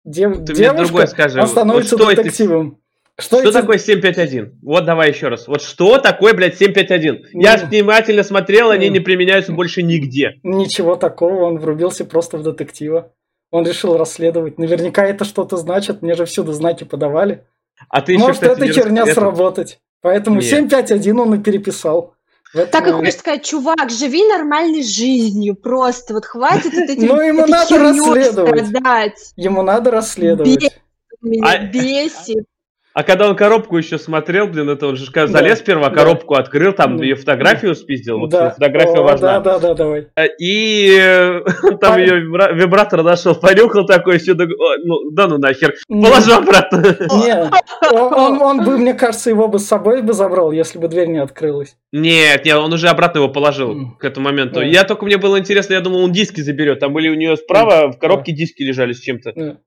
дев- 0.05 0.37
Ты 0.45 0.53
девушка, 0.53 0.85
другое 0.85 1.07
скажи. 1.07 1.41
он 1.41 1.47
становится 1.47 1.97
вот 1.97 2.03
что 2.03 2.11
это- 2.13 2.23
детективом. 2.23 2.77
Что, 3.19 3.41
эти- 3.41 3.51
такое 3.51 3.77
751? 3.77 4.57
Вот 4.63 4.85
давай 4.85 5.09
еще 5.09 5.27
раз. 5.27 5.49
Вот 5.49 5.61
что 5.61 5.97
такое, 5.97 6.33
блядь, 6.33 6.57
751? 6.57 7.25
Я 7.33 7.57
Ну. 7.57 7.67
внимательно 7.67 8.23
смотрел, 8.23 8.69
они 8.69 8.87
Ну. 8.87 8.93
не 8.93 8.99
применяются 9.01 9.51
больше 9.51 9.83
нигде. 9.83 10.39
Ничего 10.43 10.95
такого, 10.95 11.41
он 11.43 11.57
врубился 11.59 12.05
просто 12.05 12.37
в 12.37 12.43
детектива. 12.43 13.11
Он 13.51 13.65
решил 13.65 13.97
расследовать. 13.97 14.57
Наверняка 14.59 15.05
это 15.05 15.25
что-то 15.25 15.57
значит, 15.57 16.01
мне 16.01 16.13
же 16.15 16.25
всюду 16.25 16.53
знаки 16.53 16.83
подавали. 16.83 17.45
А 17.89 18.01
ты 18.01 18.13
еще, 18.13 18.21
Может, 18.27 18.41
кстати, 18.41 18.63
эта 18.63 18.73
херня 18.73 19.01
рас- 19.01 19.09
это- 19.11 19.21
сработать. 19.21 19.79
Поэтому 20.01 20.37
Нет. 20.39 20.45
751 20.49 21.19
он 21.19 21.33
и 21.35 21.39
переписал. 21.39 22.13
Этом 22.53 22.69
Так 22.71 22.87
и 22.87 22.89
и- 22.89 22.93
хочешь 22.93 23.15
сказать, 23.17 23.43
чувак, 23.45 23.89
живи 23.89 24.23
нормальной 24.27 24.83
жизнью, 24.83 25.55
просто 25.55 26.13
вот 26.13 26.25
хватит 26.25 26.73
вот 26.73 26.73
этим 26.89 27.07
Ну, 27.07 27.21
ему 27.21 27.45
надо 27.47 27.77
расследовать. 27.79 28.67
страдать. 28.67 29.33
Ему 29.35 29.61
надо 29.61 29.91
расследовать. 29.91 30.55
Бесит 30.59 30.81
меня, 31.21 31.47
А- 31.47 31.57
бесит. 31.67 32.45
А 32.93 33.03
когда 33.03 33.29
он 33.29 33.35
коробку 33.35 33.77
еще 33.77 33.97
смотрел, 33.99 34.47
блин, 34.47 34.69
это 34.69 34.87
он 34.87 34.95
же 34.95 35.11
ка- 35.11 35.21
Да. 35.21 35.27
залез 35.27 35.59
сперва, 35.59 35.89
Да. 35.89 35.95
коробку 35.95 36.33
открыл, 36.35 36.73
там 36.73 36.99
ее 37.01 37.15
фотографию 37.15 37.75
спиздил, 37.75 38.19
вот 38.19 38.31
Да. 38.31 38.49
фотография 38.49 38.97
О, 38.99 39.03
важна. 39.03 39.39
Да, 39.39 39.59
да, 39.59 39.59
да, 39.59 39.73
давай. 39.75 40.07
И 40.39 40.97
э, 40.99 41.41
там 41.79 41.99
ее 41.99 42.19
вибра- 42.21 42.51
вибратор 42.53 43.03
нашел, 43.03 43.35
понюхал 43.35 43.85
такой, 43.85 44.17
все, 44.17 44.33
ну, 44.33 45.11
да 45.11 45.27
ну 45.27 45.37
нахер, 45.37 45.75
положу 45.87 46.33
обратно. 46.33 46.77
Не, 47.23 47.49
он, 47.93 48.63
бы, 48.65 48.77
мне 48.77 48.93
кажется, 48.95 49.29
его 49.29 49.47
бы 49.47 49.59
с 49.59 49.65
собой 49.67 50.01
бы 50.01 50.13
забрал, 50.13 50.51
если 50.51 50.79
бы 50.79 50.87
дверь 50.87 51.07
не 51.09 51.19
открылась. 51.19 51.75
Нет, 51.91 52.43
нет, 52.45 52.57
он 52.57 52.73
уже 52.73 52.87
обратно 52.87 53.19
его 53.19 53.29
положил 53.29 53.95
к 53.99 54.03
этому 54.03 54.25
моменту. 54.29 54.61
Я 54.61 54.83
только, 54.83 55.05
мне 55.05 55.17
было 55.17 55.39
интересно, 55.39 55.73
я 55.73 55.81
думал, 55.81 56.03
он 56.03 56.11
диски 56.11 56.41
заберет. 56.41 56.79
Там 56.79 56.93
были 56.93 57.09
у 57.09 57.13
нее 57.15 57.37
справа 57.37 57.91
в 57.91 57.97
коробке 57.99 58.31
диски 58.31 58.63
лежали 58.63 58.93
с 58.93 58.99
чем-то. 58.99 59.59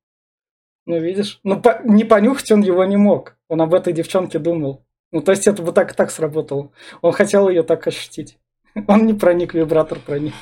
Ну, 0.86 0.98
видишь? 1.00 1.38
Ну, 1.44 1.60
по- 1.60 1.80
не 1.84 2.04
понюхать 2.04 2.50
он 2.52 2.60
его 2.62 2.84
не 2.84 2.96
мог. 2.96 3.36
Он 3.48 3.60
об 3.62 3.72
этой 3.74 3.92
девчонке 3.92 4.38
думал. 4.38 4.84
Ну, 5.12 5.20
то 5.20 5.30
есть 5.32 5.46
это 5.46 5.62
бы 5.62 5.72
так 5.72 5.92
и 5.92 5.94
так 5.94 6.10
сработало. 6.10 6.70
Он 7.02 7.12
хотел 7.12 7.48
ее 7.48 7.62
так 7.62 7.86
ощутить. 7.86 8.38
Он 8.88 9.06
не 9.06 9.12
проник, 9.14 9.52
вибратор 9.54 9.98
проник. 9.98 10.32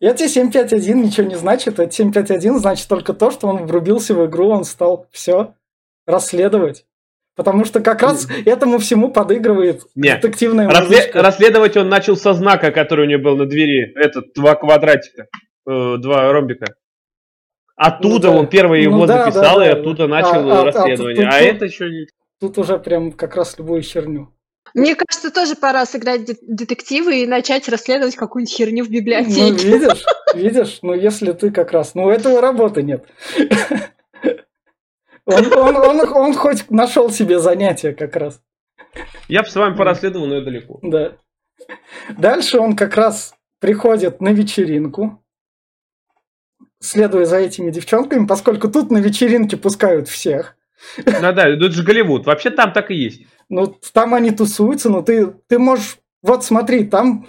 И 0.00 0.06
эти 0.06 0.26
751 0.28 1.02
ничего 1.02 1.26
не 1.26 1.36
значит. 1.36 1.78
Это 1.78 1.90
751 1.90 2.58
значит 2.58 2.88
только 2.88 3.14
то, 3.14 3.30
что 3.30 3.48
он 3.48 3.66
врубился 3.66 4.14
в 4.14 4.24
игру, 4.26 4.48
он 4.48 4.64
стал 4.64 5.06
все 5.10 5.54
расследовать. 6.06 6.84
Потому 7.36 7.64
что 7.64 7.80
как 7.80 8.02
раз 8.02 8.26
этому 8.46 8.78
всему 8.78 9.10
подыгрывает 9.12 9.82
Не. 9.94 10.14
детективная 10.16 10.68
Расле- 10.68 10.84
музычка. 10.86 11.22
Расследовать 11.22 11.76
он 11.76 11.88
начал 11.88 12.16
со 12.16 12.32
знака, 12.34 12.72
который 12.72 13.06
у 13.06 13.08
него 13.08 13.22
был 13.22 13.36
на 13.36 13.46
двери. 13.46 13.92
Этот, 13.96 14.32
два 14.34 14.54
квадратика. 14.56 15.28
э, 15.68 15.96
два 15.98 16.32
ромбика. 16.32 16.74
Оттуда 17.78 18.26
Ну 18.28 18.34
да. 18.34 18.38
он 18.40 18.46
первый 18.48 18.82
его 18.82 18.96
Ну 18.98 19.06
да, 19.06 19.24
записал 19.24 19.58
да, 19.58 19.66
и 19.70 19.72
да. 19.72 19.80
оттуда 19.80 20.04
А- 20.04 20.08
начал 20.08 20.50
а- 20.50 20.60
а 20.60 20.64
расследование. 20.64 21.24
тут- 21.24 21.34
А, 21.34 21.38
тут- 21.38 21.48
это 21.48 21.64
еще 21.64 21.88
не... 21.90 22.06
Тут 22.40 22.58
уже 22.58 22.78
прям 22.78 23.12
как 23.12 23.36
раз 23.36 23.56
любую 23.58 23.82
херню. 23.82 24.34
Мне 24.74 24.94
кажется, 24.96 25.30
тоже 25.32 25.54
пора 25.56 25.86
сыграть 25.86 26.24
де- 26.24 26.36
детективы 26.42 27.22
и 27.22 27.26
начать 27.26 27.68
расследовать 27.68 28.16
какую-нибудь 28.16 28.52
херню 28.54 28.84
в 28.84 28.88
Ну, 28.88 28.94
библиотеке. 28.94 29.52
видишь, 29.68 30.04
видишь, 30.34 30.78
ну 30.82 30.92
если 30.92 31.32
ты 31.32 31.50
как 31.50 31.72
раз, 31.72 31.94
ну 31.94 32.04
у 32.04 32.10
этого 32.10 32.40
работы 32.40 32.82
нет. 32.82 33.06
Он, 35.24 35.52
он, 35.52 35.76
он, 35.76 36.00
он 36.16 36.34
хоть 36.34 36.70
нашел 36.70 37.10
себе 37.10 37.38
занятие 37.38 37.92
как 37.92 38.16
раз, 38.16 38.40
Я 39.28 39.42
бы 39.42 39.48
с 39.50 39.54
вами 39.54 39.76
порасследовал, 39.76 40.26
но 40.26 40.36
я 40.36 40.40
далеко. 40.40 40.78
да. 40.82 41.12
Дальше 42.16 42.58
он 42.58 42.74
как 42.76 42.96
раз 42.96 43.34
приходит 43.60 44.22
на 44.22 44.30
вечеринку, 44.30 45.22
следуя 46.80 47.24
за 47.24 47.38
этими 47.38 47.70
девчонками, 47.70 48.26
поскольку 48.26 48.68
тут 48.68 48.90
на 48.90 48.98
вечеринке 48.98 49.56
пускают 49.56 50.08
всех. 50.08 50.56
Да-да, 51.04 51.48
это 51.48 51.70
же 51.70 51.82
Голливуд. 51.82 52.26
Вообще 52.26 52.50
там 52.50 52.72
так 52.72 52.90
и 52.90 52.94
есть. 52.94 53.22
Ну, 53.48 53.76
там 53.92 54.14
они 54.14 54.30
тусуются, 54.30 54.90
но 54.90 55.02
ты, 55.02 55.26
ты 55.48 55.58
можешь... 55.58 55.98
Вот 56.22 56.44
смотри, 56.44 56.84
там 56.84 57.26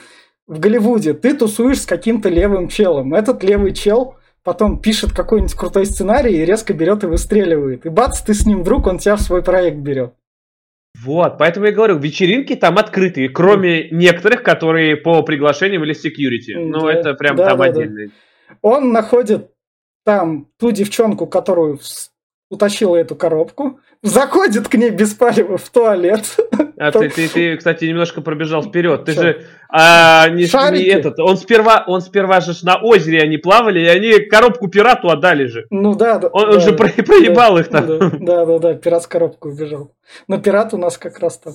в 0.47 0.59
Голливуде 0.59 1.13
ты 1.13 1.33
тусуешь 1.35 1.81
с 1.81 1.85
каким-то 1.85 2.29
левым 2.29 2.67
челом. 2.67 3.13
Этот 3.13 3.43
левый 3.43 3.73
чел 3.73 4.15
потом 4.43 4.81
пишет 4.81 5.13
какой-нибудь 5.13 5.53
крутой 5.53 5.85
сценарий 5.85 6.37
и 6.37 6.45
резко 6.45 6.73
берет 6.73 7.03
и 7.03 7.07
выстреливает. 7.07 7.85
И 7.85 7.89
бац, 7.89 8.21
ты 8.21 8.33
с 8.33 8.45
ним 8.45 8.63
друг, 8.63 8.87
он 8.87 8.97
тебя 8.97 9.15
в 9.15 9.21
свой 9.21 9.43
проект 9.43 9.77
берет. 9.77 10.13
Вот, 11.03 11.37
поэтому 11.37 11.67
я 11.67 11.71
говорю, 11.71 11.97
вечеринки 11.97 12.55
там 12.55 12.77
открытые, 12.77 13.29
кроме 13.29 13.89
некоторых, 13.89 14.41
которые 14.43 14.97
по 14.97 15.21
приглашениям 15.21 15.83
или 15.83 15.93
security. 15.93 16.59
М, 16.59 16.71
Ну, 16.71 16.87
да. 16.87 16.93
это 16.93 17.13
прям 17.13 17.35
Да, 17.35 17.49
там 17.49 17.59
да, 17.59 17.71
да. 17.71 17.85
Он 18.61 18.91
находит 18.91 19.51
там 20.05 20.47
ту 20.57 20.71
девчонку, 20.71 21.27
которую 21.27 21.79
утащила 22.49 22.95
эту 22.95 23.15
коробку, 23.15 23.79
заходит 24.01 24.67
к 24.67 24.73
ней 24.73 24.89
без 24.89 25.13
палева 25.13 25.57
в 25.57 25.69
туалет. 25.69 26.23
А 26.77 26.91
ты, 26.91 27.09
ты, 27.09 27.27
ты, 27.27 27.57
кстати, 27.57 27.85
немножко 27.85 28.21
пробежал 28.21 28.63
вперед. 28.63 29.05
Ты 29.05 29.13
Чё? 29.13 29.21
же 29.21 29.45
а, 29.69 30.27
не, 30.29 30.47
Шарики. 30.47 30.81
не 30.81 30.87
этот. 30.87 31.19
Он 31.19 31.37
сперва, 31.37 31.83
он 31.85 32.01
сперва 32.01 32.39
же 32.39 32.53
на 32.63 32.77
озере 32.81 33.21
они 33.21 33.37
плавали, 33.37 33.81
и 33.81 33.85
они 33.85 34.19
коробку 34.25 34.67
пирату 34.67 35.09
отдали 35.09 35.45
же. 35.45 35.67
Ну 35.69 35.93
да, 35.93 36.17
да. 36.17 36.29
Он, 36.29 36.49
да, 36.49 36.55
он 36.55 36.59
же 36.61 36.71
да, 36.71 36.77
про- 36.77 37.03
проебал 37.03 37.57
их 37.59 37.67
там. 37.69 37.85
Да, 37.85 38.09
да, 38.09 38.45
да, 38.45 38.59
да, 38.59 38.73
пират 38.73 39.03
с 39.03 39.07
коробкой 39.07 39.51
убежал. 39.51 39.93
Но 40.27 40.39
пират 40.39 40.73
у 40.73 40.77
нас 40.77 40.97
как 40.97 41.19
раз 41.19 41.37
там. 41.37 41.53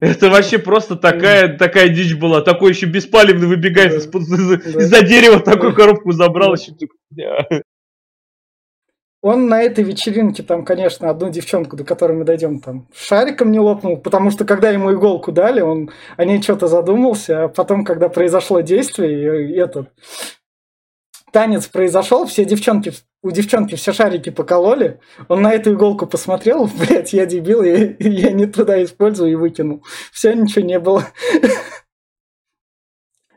Это 0.00 0.30
вообще 0.30 0.58
просто 0.58 0.94
такая, 0.96 1.56
такая 1.58 1.88
дичь 1.88 2.14
была. 2.14 2.40
Такой 2.40 2.70
еще 2.70 2.86
беспалевный 2.86 3.48
выбегает 3.48 3.90
Да. 3.90 3.96
из-под- 3.98 4.22
из- 4.22 4.48
Да. 4.74 4.80
из-за 4.80 5.02
дерева, 5.02 5.40
такую 5.40 5.70
Да. 5.72 5.76
коробку 5.76 6.12
забрал. 6.12 6.54
Еще. 6.54 6.72
Он 9.20 9.48
на 9.48 9.60
этой 9.60 9.82
вечеринке 9.82 10.44
там, 10.44 10.64
конечно, 10.64 11.10
одну 11.10 11.28
девчонку, 11.30 11.76
до 11.76 11.82
которой 11.84 12.12
мы 12.16 12.24
дойдем, 12.24 12.60
там 12.60 12.86
шариком 12.94 13.50
не 13.50 13.58
лопнул, 13.58 13.96
потому 13.96 14.30
что 14.30 14.44
когда 14.44 14.70
ему 14.70 14.92
иголку 14.92 15.32
дали, 15.32 15.60
он 15.60 15.90
о 16.16 16.24
ней 16.24 16.40
что-то 16.40 16.68
задумался, 16.68 17.44
а 17.44 17.48
потом, 17.48 17.84
когда 17.84 18.08
произошло 18.08 18.60
действие, 18.60 19.50
и 19.50 19.54
этот 19.58 19.88
танец 21.32 21.66
произошел, 21.66 22.26
все 22.26 22.44
девчонки, 22.44 22.92
у 23.22 23.30
девчонки 23.30 23.74
все 23.74 23.92
шарики 23.92 24.30
покололи, 24.30 25.00
он 25.28 25.42
на 25.42 25.52
эту 25.52 25.74
иголку 25.74 26.06
посмотрел, 26.06 26.68
блядь, 26.78 27.12
я 27.12 27.26
дебил, 27.26 27.62
я, 27.62 27.94
я 27.98 28.32
не 28.32 28.46
туда 28.46 28.82
использую 28.82 29.32
и 29.32 29.34
выкинул. 29.34 29.84
Все, 30.12 30.34
ничего 30.34 30.64
не 30.64 30.78
было. 30.78 31.04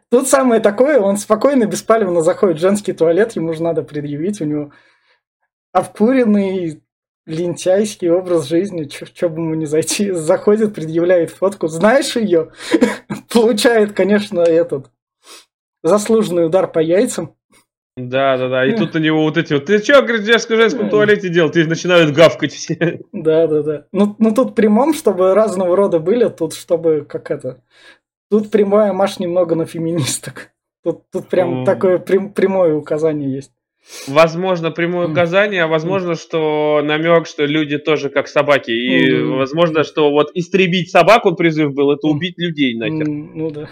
Тут 0.10 0.28
самое 0.28 0.60
такое, 0.60 1.00
он 1.00 1.18
спокойно, 1.18 1.66
беспалевно 1.66 2.22
заходит 2.22 2.58
в 2.58 2.62
женский 2.62 2.92
туалет, 2.92 3.32
ему 3.38 3.54
же 3.54 3.64
надо 3.64 3.82
предъявить, 3.82 4.42
у 4.42 4.46
него 4.46 4.72
обкуренный 5.72 6.84
лентяйский 7.26 8.10
образ 8.10 8.46
жизни, 8.46 8.90
что 8.90 9.30
бы 9.30 9.42
ему 9.42 9.54
не 9.54 9.66
зайти, 9.66 10.12
заходит, 10.12 10.76
предъявляет 10.76 11.32
фотку, 11.32 11.68
знаешь 11.68 12.18
ее, 12.18 12.52
получает, 13.34 13.94
конечно, 13.94 14.42
этот 14.42 14.92
заслуженный 15.82 16.46
удар 16.46 16.70
по 16.70 16.80
яйцам. 16.80 17.36
Да, 18.10 18.38
да, 18.38 18.50
да. 18.50 18.66
И 18.66 18.76
тут 18.76 18.96
у 18.96 19.00
него 19.00 19.24
вот 19.24 19.38
эти 19.38 19.54
вот. 19.54 19.66
Ты 19.66 19.80
что, 19.80 20.02
говорит, 20.02 20.22
в 20.22 20.26
детском 20.26 20.58
женском 20.58 20.90
туалете 20.90 21.30
делал? 21.30 21.50
Ты 21.50 21.66
начинают 21.68 22.12
гавкать 22.12 22.54
все. 22.54 23.02
Да, 23.12 23.48
да, 23.48 23.62
да. 23.64 23.86
Ну, 23.92 24.16
ну 24.20 24.34
тут 24.34 24.56
прямом, 24.56 24.94
чтобы 24.94 25.34
разного 25.34 25.76
рода 25.76 26.00
были, 26.00 26.30
тут 26.30 26.54
чтобы 26.54 27.06
как 27.08 27.32
это. 27.32 27.62
Тут 28.30 28.50
прямая 28.52 28.94
маш 28.94 29.20
немного 29.20 29.56
на 29.56 29.66
феминисток. 29.66 30.52
Тут, 30.84 31.04
тут 31.12 31.28
прям 31.30 31.60
Ну. 31.60 31.66
такое 31.66 31.98
прям- 32.00 32.34
прямое 32.34 32.74
указание 32.76 33.32
есть. 33.32 33.52
Возможно, 34.08 34.72
прямое 34.72 35.08
указание, 35.08 35.64
а 35.64 35.68
возможно, 35.68 36.16
что 36.16 36.82
намек, 36.84 37.26
что 37.28 37.46
люди 37.46 37.78
тоже 37.80 38.10
как 38.10 38.28
собаки. 38.28 38.72
И 38.72 39.12
Мгм. 39.12 39.38
возможно, 39.38 39.84
что 39.84 40.12
вот 40.12 40.30
истребить 40.36 40.92
собак 40.92 41.26
он 41.26 41.36
призыв 41.36 41.74
был, 41.74 41.92
это 41.92 42.08
убить 42.08 42.36
людей 42.38 42.78
нахер. 42.78 43.08
М, 43.08 43.32
Ну 43.36 43.52
да. 43.52 43.70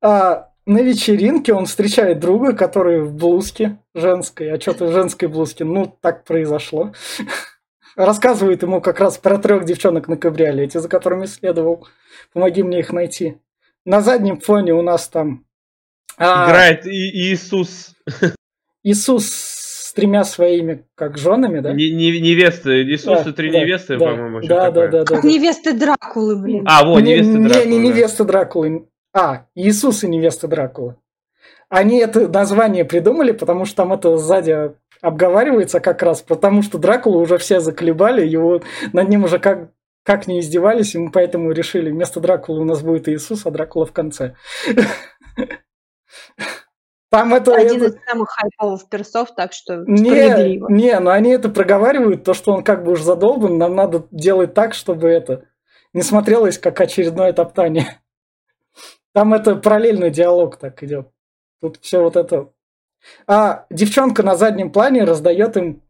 А 0.00 0.51
на 0.66 0.78
вечеринке 0.82 1.52
он 1.54 1.66
встречает 1.66 2.20
друга, 2.20 2.52
который 2.52 3.00
в 3.02 3.12
блузке 3.14 3.78
женской. 3.94 4.50
А 4.52 4.60
что 4.60 4.74
ты 4.74 4.84
в 4.86 4.92
женской 4.92 5.28
блузке? 5.28 5.64
Ну, 5.64 5.86
так 6.00 6.24
произошло. 6.24 6.92
Рассказывает 7.96 8.62
ему 8.62 8.80
как 8.80 9.00
раз 9.00 9.18
про 9.18 9.38
трех 9.38 9.64
девчонок 9.64 10.08
на 10.08 10.16
кабриолете, 10.16 10.80
за 10.80 10.88
которыми 10.88 11.26
следовал. 11.26 11.86
Помоги 12.32 12.62
мне 12.62 12.80
их 12.80 12.92
найти. 12.92 13.36
На 13.84 14.00
заднем 14.00 14.40
фоне 14.40 14.72
у 14.74 14.82
нас 14.82 15.08
там 15.08 15.44
а, 16.16 16.46
Играет 16.48 16.86
и- 16.86 17.32
Иисус, 17.32 17.94
Иисус 18.84 19.26
с 19.28 19.92
тремя 19.94 20.24
своими 20.24 20.86
как 20.94 21.18
женами, 21.18 21.60
да? 21.60 21.72
не- 21.74 21.90
не- 21.90 22.20
невесты, 22.20 22.82
Иисус 22.84 23.24
Да, 23.24 23.30
и 23.30 23.32
три 23.34 23.50
да, 23.50 23.60
невесты, 23.60 23.98
да, 23.98 24.06
по-моему, 24.06 24.40
да, 24.42 24.70
да, 24.70 24.86
да, 24.86 24.88
да, 24.88 25.04
Как 25.04 25.22
да. 25.22 25.28
невесты 25.28 25.72
Дракулы, 25.74 26.36
блин. 26.40 26.64
А, 26.66 26.84
вот, 26.84 27.00
Не- 27.00 27.12
невесты 27.14 27.32
не, 27.38 27.48
Дракулы, 27.48 27.66
не 27.66 27.78
да. 27.78 27.82
невеста 27.94 28.24
Дракулы. 28.24 28.88
А, 29.14 29.46
Иисус 29.54 30.04
и 30.04 30.08
невеста 30.08 30.48
Дракулы. 30.48 30.96
Они 31.68 31.98
это 31.98 32.28
название 32.28 32.84
придумали, 32.84 33.32
потому 33.32 33.64
что 33.64 33.76
там 33.76 33.92
это 33.92 34.16
сзади 34.16 34.72
обговаривается 35.00 35.80
как 35.80 36.02
раз, 36.02 36.22
потому 36.22 36.62
что 36.62 36.78
Дракулу 36.78 37.20
уже 37.20 37.38
все 37.38 37.60
заколебали, 37.60 38.26
его 38.26 38.62
над 38.92 39.08
ним 39.08 39.24
уже 39.24 39.38
как, 39.38 39.70
как 40.04 40.26
не 40.26 40.40
издевались, 40.40 40.94
и 40.94 40.98
мы 40.98 41.10
поэтому 41.10 41.50
решили, 41.52 41.90
вместо 41.90 42.20
Дракулы 42.20 42.60
у 42.60 42.64
нас 42.64 42.82
будет 42.82 43.08
Иисус, 43.08 43.44
а 43.44 43.50
Дракула 43.50 43.86
в 43.86 43.92
конце. 43.92 44.36
Там 47.10 47.34
это... 47.34 47.54
Один 47.54 47.82
это- 47.82 47.96
из 47.96 48.04
самых 48.08 48.30
хайповых 48.30 48.88
персов, 48.88 49.34
так 49.34 49.52
что 49.52 49.84
Не, 49.86 50.58
не, 50.72 50.98
но 50.98 51.10
они 51.10 51.30
это 51.30 51.50
проговаривают, 51.50 52.24
то, 52.24 52.32
что 52.32 52.52
он 52.52 52.64
как 52.64 52.84
бы 52.84 52.92
уж 52.92 53.02
задолбан, 53.02 53.58
нам 53.58 53.74
надо 53.74 54.06
делать 54.10 54.54
так, 54.54 54.72
чтобы 54.72 55.08
это 55.08 55.44
не 55.92 56.00
смотрелось 56.00 56.58
как 56.58 56.80
очередное 56.80 57.34
топтание. 57.34 58.01
Там 59.14 59.34
это 59.34 59.56
параллельный 59.56 60.10
диалог 60.10 60.56
так 60.58 60.82
идет. 60.82 61.08
Тут 61.60 61.78
все 61.82 62.00
вот 62.02 62.16
это. 62.16 62.48
А 63.26 63.66
девчонка 63.70 64.22
на 64.22 64.36
заднем 64.36 64.70
плане 64.70 65.04
раздает 65.04 65.56
им 65.56 65.82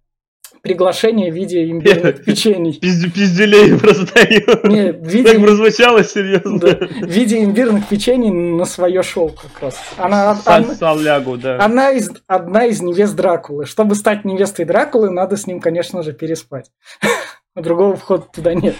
приглашение 0.62 1.30
в 1.30 1.34
виде 1.34 1.70
имбирных 1.70 2.24
печений. 2.24 2.78
Пизд- 2.80 3.12
Пизделей 3.12 3.72
раздаю. 3.78 4.72
Не, 4.72 4.92
в 4.92 5.02
Так 5.02 5.12
виде, 5.12 5.38
прозвучало 5.40 6.04
серьезно. 6.04 6.58
да, 6.58 6.68
в 6.76 7.06
виде 7.08 7.42
имбирных 7.42 7.88
печений 7.88 8.30
на 8.30 8.64
свое 8.64 9.02
шоу 9.02 9.30
как 9.30 9.60
раз. 9.62 9.76
Она, 9.96 10.36
она- 10.44 10.74
Салягу, 10.74 11.36
да. 11.36 11.58
Она 11.62 11.90
из, 11.90 12.10
одна 12.26 12.66
из 12.66 12.80
невест 12.80 13.14
Дракулы. 13.16 13.66
Чтобы 13.66 13.94
стать 13.94 14.24
невестой 14.24 14.64
Дракулы, 14.64 15.10
надо 15.10 15.36
с 15.36 15.46
ним, 15.46 15.60
конечно 15.60 16.02
же, 16.02 16.12
переспать. 16.12 16.70
Другого 17.56 17.96
входа 17.96 18.24
туда 18.32 18.54
нет. 18.54 18.74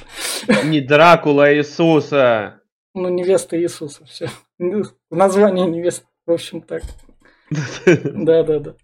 Не 0.65 0.81
Дракула, 0.81 1.47
а 1.47 1.55
Иисуса. 1.55 2.61
Ну, 2.95 3.09
невеста 3.09 3.59
Иисуса, 3.59 4.05
все. 4.05 4.29
Название 5.11 5.67
невесты, 5.67 6.07
в 6.27 6.33
общем, 6.33 6.61
так. 6.61 6.83
Да, 7.87 8.43
да, 8.43 8.59
да. 8.59 8.75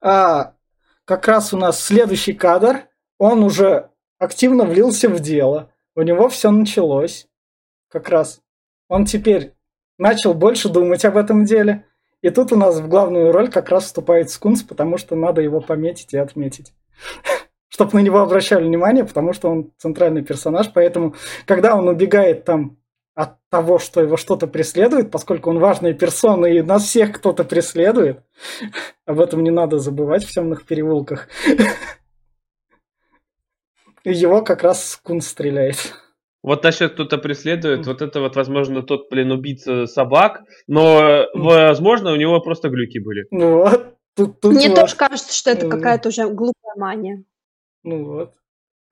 А 0.00 0.54
как 1.04 1.28
раз 1.28 1.52
у 1.52 1.56
нас 1.56 1.82
следующий 1.82 2.32
кадр. 2.32 2.88
Он 3.18 3.42
уже 3.44 3.90
активно 4.18 4.64
влился 4.64 5.08
в 5.08 5.20
дело. 5.20 5.72
У 5.94 6.02
него 6.02 6.28
все 6.28 6.50
началось. 6.50 7.28
Как 7.88 8.08
раз. 8.08 8.40
Он 8.88 9.04
теперь 9.04 9.54
начал 9.98 10.34
больше 10.34 10.68
думать 10.68 11.04
об 11.04 11.16
этом 11.16 11.44
деле. 11.44 11.86
И 12.20 12.30
тут 12.30 12.52
у 12.52 12.56
нас 12.56 12.78
в 12.78 12.88
главную 12.88 13.32
роль 13.32 13.50
как 13.50 13.68
раз 13.68 13.84
вступает 13.84 14.30
Скунс, 14.30 14.62
потому 14.62 14.96
что 14.96 15.16
надо 15.16 15.40
его 15.40 15.60
пометить 15.60 16.12
и 16.12 16.18
отметить. 16.18 16.72
Чтобы 17.72 17.94
на 17.94 18.00
него 18.00 18.18
обращали 18.18 18.64
внимание, 18.64 19.02
потому 19.02 19.32
что 19.32 19.48
он 19.48 19.72
центральный 19.78 20.22
персонаж. 20.22 20.70
Поэтому, 20.74 21.14
когда 21.46 21.74
он 21.74 21.88
убегает 21.88 22.44
там 22.44 22.76
от 23.14 23.38
того, 23.48 23.78
что 23.78 24.02
его 24.02 24.18
что-то 24.18 24.46
преследует, 24.46 25.10
поскольку 25.10 25.48
он 25.48 25.58
важная 25.58 25.94
персона 25.94 26.44
и 26.46 26.60
нас 26.60 26.84
всех 26.84 27.12
кто-то 27.12 27.44
преследует, 27.44 28.22
об 29.06 29.20
этом 29.20 29.42
не 29.42 29.50
надо 29.50 29.78
забывать 29.78 30.24
в 30.24 30.30
темных 30.30 30.66
переулках. 30.66 31.28
И 34.04 34.12
Его 34.12 34.42
как 34.42 34.64
раз 34.64 34.90
Скунс 34.90 35.28
стреляет. 35.28 35.94
Вот 36.42 36.64
насчет 36.64 36.92
кто-то 36.92 37.16
преследует, 37.18 37.86
вот 37.86 38.02
это 38.02 38.20
вот, 38.20 38.36
возможно, 38.36 38.82
тот, 38.82 39.08
блин, 39.08 39.30
убийца 39.30 39.86
собак, 39.86 40.42
но, 40.66 41.26
возможно, 41.34 42.12
у 42.12 42.16
него 42.16 42.40
просто 42.40 42.68
глюки 42.68 42.98
были. 42.98 43.26
Ну 43.30 43.58
вот. 43.58 43.94
Тут, 44.14 44.40
тут 44.40 44.52
Мне 44.52 44.68
вот. 44.68 44.80
тоже 44.80 44.96
кажется, 44.96 45.32
что 45.32 45.50
это 45.50 45.68
какая-то 45.68 46.08
уже 46.10 46.28
глупая 46.28 46.74
мания. 46.76 47.24
Ну 47.82 48.04
вот. 48.04 48.34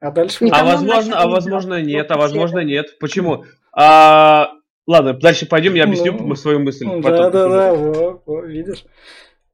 А 0.00 0.10
дальше... 0.10 0.48
А 0.50 0.64
возможно, 0.64 1.18
а 1.20 1.28
возможно 1.28 1.82
нет, 1.82 2.10
а 2.10 2.16
возможно 2.16 2.60
нет. 2.60 2.98
Почему? 2.98 3.44
А, 3.72 4.52
ладно, 4.86 5.12
дальше 5.12 5.46
пойдем, 5.46 5.74
я 5.74 5.84
объясню 5.84 6.12
Ну, 6.12 6.34
свою 6.34 6.58
мысль. 6.60 6.86
Ну, 6.86 7.02
потом. 7.02 7.30
Да, 7.30 7.30
да, 7.30 7.48
да, 7.48 7.74
во, 7.74 8.22
во, 8.24 8.40
видишь. 8.42 8.84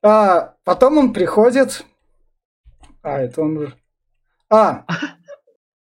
А, 0.03 0.55
потом 0.65 0.99
он 0.99 1.13
приходит. 1.13 1.85
А, 3.03 3.21
это 3.21 3.43
он 3.43 3.57
уже. 3.59 3.75
А, 4.49 4.85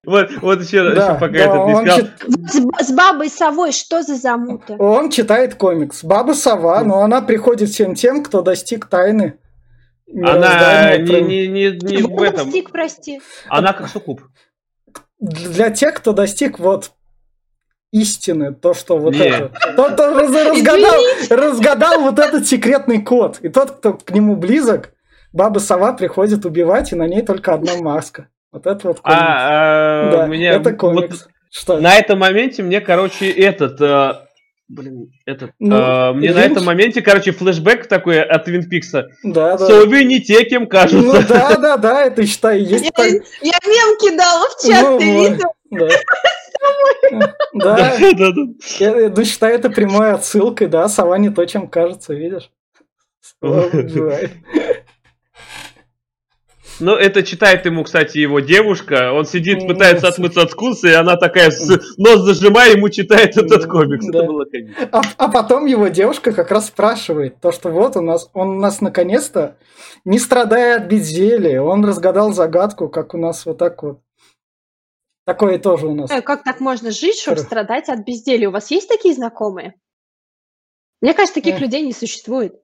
Вот, 0.06 0.30
вот 0.42 0.60
еще, 0.60 0.94
да, 0.94 1.06
еще 1.06 1.14
пока 1.14 1.28
да, 1.28 1.38
этот 1.38 1.66
не 1.66 1.74
сказал. 1.76 1.98
чит- 1.98 2.80
С, 2.80 2.86
с 2.88 2.92
бабой 2.92 3.30
совой 3.30 3.72
что 3.72 4.02
за 4.02 4.16
замута? 4.16 4.74
он 4.78 5.10
читает 5.10 5.54
комикс. 5.54 6.04
Баба 6.04 6.32
Сова, 6.32 6.82
но 6.84 7.00
она 7.00 7.22
приходит 7.22 7.70
всем 7.70 7.94
тем, 7.94 8.22
кто 8.22 8.42
достиг 8.42 8.86
тайны. 8.86 9.38
Она 10.08 10.96
мироздания, 10.96 11.20
не, 11.20 11.46
не, 11.48 11.70
не, 11.70 11.96
не 11.96 12.02
в 12.02 12.08
Вот 12.10 12.22
этом. 12.22 12.48
Стик, 12.50 12.70
прости. 12.70 13.20
Она 13.48 13.72
как 13.72 13.88
суккуб. 13.88 14.22
Для 15.18 15.70
тех, 15.70 15.94
кто 15.94 16.12
достиг 16.12 16.58
вот 16.58 16.92
истины, 17.90 18.52
то, 18.52 18.74
что 18.74 18.98
вот 18.98 19.14
Не. 19.14 19.28
это. 19.28 19.52
Тот, 19.76 19.92
кто 19.92 20.14
раз- 20.14 20.46
разгадал, 20.46 21.00
разгадал 21.30 22.00
вот 22.02 22.18
этот 22.18 22.46
секретный 22.46 23.02
код. 23.02 23.38
И 23.40 23.48
тот, 23.48 23.70
кто 23.72 23.94
к 23.94 24.10
нему 24.10 24.36
близок, 24.36 24.92
баба 25.32 25.58
сова 25.58 25.92
приходит 25.92 26.44
убивать, 26.44 26.92
и 26.92 26.96
на 26.96 27.06
ней 27.06 27.22
только 27.22 27.54
одна 27.54 27.76
маска. 27.76 28.28
Вот 28.52 28.66
это 28.66 28.88
вот 28.88 29.00
комикс. 29.00 29.20
А, 29.20 30.08
а, 30.08 30.12
да, 30.12 30.26
мне 30.26 30.48
это 30.48 30.70
вот 30.70 30.78
комикс. 30.78 31.28
Что? 31.50 31.78
на 31.78 31.94
этом 31.94 32.18
моменте 32.18 32.64
мне, 32.64 32.80
короче, 32.80 33.30
этот, 33.30 33.80
э, 33.80 34.23
блин, 34.74 35.10
этот, 35.24 35.52
Ну, 35.58 35.76
э, 35.76 36.12
мне 36.14 36.32
на 36.32 36.40
Линч? 36.42 36.52
этом 36.52 36.64
моменте, 36.64 37.00
короче, 37.02 37.32
флешбэк 37.32 37.87
такой 37.87 38.20
от 38.22 38.44
Твин 38.44 38.68
Пикса. 38.68 39.08
Да, 39.22 39.56
да. 39.56 39.66
Совы 39.66 40.04
не 40.04 40.20
те, 40.20 40.44
кем 40.44 40.62
Ну 40.64 40.68
кажутся. 40.68 41.26
да, 41.28 41.56
да, 41.56 41.76
да, 41.76 42.02
это 42.04 42.26
считай, 42.26 42.60
есть 42.60 42.84
Я, 42.84 42.90
так- 42.90 43.06
я 43.42 43.58
мем 43.66 43.98
кидала 43.98 44.48
в 44.48 44.62
чат, 44.62 44.82
Ну, 44.82 44.98
ты 44.98 45.12
вот. 45.12 45.30
видел? 45.30 45.50
Да. 45.70 45.88
Да, 47.10 47.37
Да, 47.54 47.96
да, 48.16 48.32
я 48.78 49.12
ну, 49.14 49.24
считай 49.24 49.54
это 49.54 49.70
прямой 49.70 50.12
отсылкой, 50.12 50.66
да, 50.68 50.88
сова 50.88 51.18
не 51.18 51.30
то, 51.30 51.44
чем 51.46 51.68
кажется, 51.68 52.14
видишь? 52.14 52.50
Ну, 56.80 56.96
это 56.96 57.22
читает 57.22 57.64
ему, 57.66 57.84
кстати, 57.84 58.18
его 58.18 58.40
девушка. 58.40 59.12
Он 59.12 59.24
сидит, 59.24 59.66
пытается 59.66 60.08
отмыться 60.08 60.42
от 60.42 60.50
вкуса, 60.50 60.88
и 60.88 60.92
она 60.92 61.16
такая 61.16 61.50
с 61.50 61.68
нос 61.96 62.20
зажимая, 62.20 62.72
ему 62.72 62.88
читает 62.88 63.37
этот 63.37 63.66
комикс. 63.66 64.06
Да. 64.06 64.18
Это 64.18 64.26
было 64.26 64.44
комично. 64.44 64.88
А, 64.90 65.02
а 65.16 65.28
потом 65.30 65.66
его 65.66 65.88
девушка 65.88 66.32
как 66.32 66.50
раз 66.50 66.66
спрашивает, 66.66 67.40
то, 67.40 67.52
что 67.52 67.70
вот 67.70 67.96
у 67.96 68.00
нас, 68.00 68.28
он 68.32 68.48
у 68.50 68.60
нас 68.60 68.80
наконец-то, 68.80 69.56
не 70.04 70.18
страдая 70.18 70.78
от 70.78 70.87
безделия, 70.88 71.60
он 71.60 71.84
разгадал 71.84 72.32
загадку, 72.32 72.88
как 72.88 73.14
у 73.14 73.18
нас 73.18 73.46
вот 73.46 73.58
так 73.58 73.82
вот. 73.82 74.00
Такое 75.26 75.58
тоже 75.58 75.87
у 75.87 75.94
нас. 75.94 76.10
Э, 76.10 76.20
Как 76.20 76.44
так 76.44 76.60
можно 76.60 76.90
жить, 76.90 77.18
чтобы 77.18 77.38
страдать 77.38 77.88
от 77.88 78.00
безделия? 78.04 78.48
У 78.48 78.52
вас 78.52 78.70
есть 78.70 78.88
такие 78.88 79.14
знакомые? 79.14 79.74
Мне 81.00 81.14
кажется, 81.14 81.37
таких 81.40 81.56
Э. 81.56 81.58
людей 81.60 81.82
не 81.82 81.92
существует. 81.94 82.60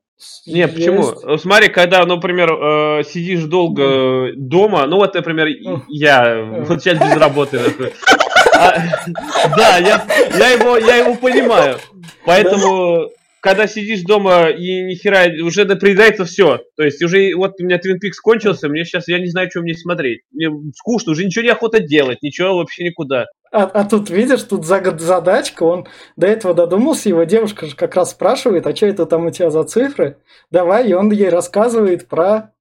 Не, 0.47 0.69
почему? 0.69 1.11
Есть. 1.11 1.25
Э, 1.25 1.39
Смотри, 1.39 1.69
когда, 1.69 2.05
например, 2.05 2.53
э, 2.53 3.05
сидишь 3.05 3.43
долго 3.45 4.33
дома, 4.37 4.87
ну 4.87 4.97
вот, 4.97 5.15
например, 5.15 5.49
я 5.89 6.43
вот 6.67 6.83
сейчас 6.83 6.99
без 6.99 7.17
работы. 7.17 7.61
А, 8.57 8.75
Да, 9.57 9.79
я 9.79 10.07
я 10.37 10.49
его 10.51 10.77
я 10.77 10.97
его 10.97 11.15
понимаю. 11.15 11.79
Поэтому, 12.25 13.09
когда 13.41 13.67
сидишь 13.67 14.03
дома 14.03 14.49
и 14.49 14.83
ни 14.83 14.95
хера, 14.95 15.27
уже 15.43 15.65
напрягается 15.65 16.25
все. 16.27 16.61
То 16.77 16.83
есть 16.83 17.03
уже 17.03 17.35
вот 17.35 17.55
у 17.59 17.65
меня 17.65 17.77
Twin 17.77 17.95
Peaks 17.97 18.21
кончился, 18.23 18.69
мне 18.69 18.85
сейчас, 18.85 19.09
я 19.09 19.19
не 19.19 19.27
знаю, 19.27 19.49
что 19.51 19.61
мне 19.63 19.75
смотреть. 19.75 20.21
Мне 20.33 20.51
скучно, 20.77 21.13
уже 21.13 21.25
ничего 21.25 21.45
не 21.45 21.51
охота 21.51 21.81
делать, 21.81 22.19
ничего 22.23 22.57
вообще 22.57 22.85
никуда. 22.85 23.27
А, 23.53 23.65
а 23.65 23.85
тут, 23.85 24.11
видишь, 24.11 24.45
тут 24.45 24.65
задачка, 24.65 25.65
он 25.65 25.89
до 26.17 26.29
этого 26.29 26.55
додумался, 26.55 27.09
его 27.09 27.25
девушка 27.25 27.67
же 27.67 27.75
как 27.75 27.97
раз 27.97 28.13
спрашивает, 28.13 28.67
а 28.67 28.77
что 28.77 28.87
это 28.87 29.07
там 29.07 29.27
у 29.27 29.31
тебя 29.31 29.51
за 29.51 29.65
цифры? 29.65 30.19
Давай, 30.51 30.89
и 30.89 30.95
он 30.95 31.11
ей 31.11 31.29
рассказывает 31.29 32.07
про 32.07 32.53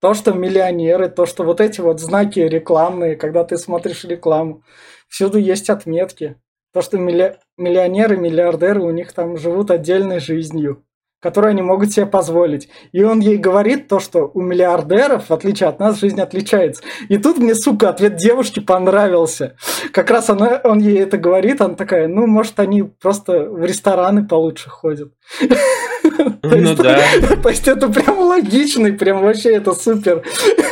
то, 0.00 0.14
что 0.14 0.32
миллионеры, 0.32 1.08
то, 1.08 1.26
что 1.26 1.44
вот 1.44 1.60
эти 1.60 1.80
вот 1.80 2.00
знаки 2.00 2.40
рекламные, 2.40 3.14
когда 3.14 3.44
ты 3.44 3.56
смотришь 3.56 4.04
рекламу, 4.04 4.64
всюду 5.08 5.38
есть 5.38 5.70
отметки. 5.70 6.40
То, 6.72 6.82
что 6.82 6.98
милли- 6.98 7.38
миллионеры, 7.56 8.16
миллиардеры, 8.16 8.82
у 8.82 8.90
них 8.90 9.12
там 9.12 9.36
живут 9.36 9.70
отдельной 9.70 10.18
жизнью, 10.18 10.84
которую 11.20 11.50
они 11.50 11.62
могут 11.62 11.92
себе 11.92 12.06
позволить. 12.06 12.68
И 12.92 13.02
он 13.02 13.20
ей 13.20 13.36
говорит 13.36 13.88
то, 13.88 14.00
что 14.00 14.30
у 14.32 14.40
миллиардеров, 14.40 15.28
в 15.28 15.32
отличие 15.32 15.68
от 15.68 15.78
нас, 15.78 16.00
жизнь 16.00 16.20
отличается. 16.20 16.82
И 17.08 17.18
тут 17.18 17.38
мне, 17.38 17.54
сука, 17.54 17.90
ответ 17.90 18.16
девушки 18.16 18.60
понравился. 18.60 19.56
Как 19.92 20.10
раз 20.10 20.30
она, 20.30 20.60
он 20.64 20.78
ей 20.78 20.98
это 21.00 21.18
говорит, 21.18 21.60
она 21.60 21.74
такая, 21.74 22.08
ну, 22.08 22.26
может, 22.26 22.58
они 22.58 22.82
просто 22.82 23.44
в 23.44 23.64
рестораны 23.64 24.26
получше 24.26 24.70
ходят. 24.70 25.12
То 25.38 26.26
Ну 26.42 26.56
есть- 26.56 26.76
да. 26.82 26.98
То 27.42 27.48
есть 27.48 27.68
это 27.68 27.88
прям 27.88 28.18
логично, 28.18 28.86
и 28.88 28.92
прям 28.92 29.22
вообще 29.22 29.54
это 29.56 29.72
супер. 29.72 30.24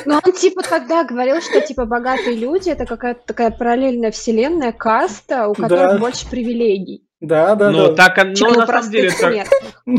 Но 0.05 0.21
он 0.25 0.33
типа 0.33 0.63
тогда 0.63 1.05
говорил, 1.05 1.41
что 1.41 1.61
типа 1.61 1.85
богатые 1.85 2.37
люди 2.37 2.71
это 2.71 2.87
какая-то 2.87 3.21
такая 3.27 3.51
параллельная 3.51 4.11
вселенная, 4.11 4.73
каста, 4.73 5.49
у 5.49 5.55
которых 5.55 6.01
больше 6.01 6.29
привилегий, 6.29 7.03
Да, 7.21 7.57
да, 7.57 7.71
Ну, 7.71 7.89
да. 7.89 7.95
так, 7.95 8.19
оно 8.19 8.35
чем 8.35 8.53
у 8.53 8.55
на 8.61 8.67
самом 8.67 8.91
деле 8.93 9.11
так. 9.11 9.49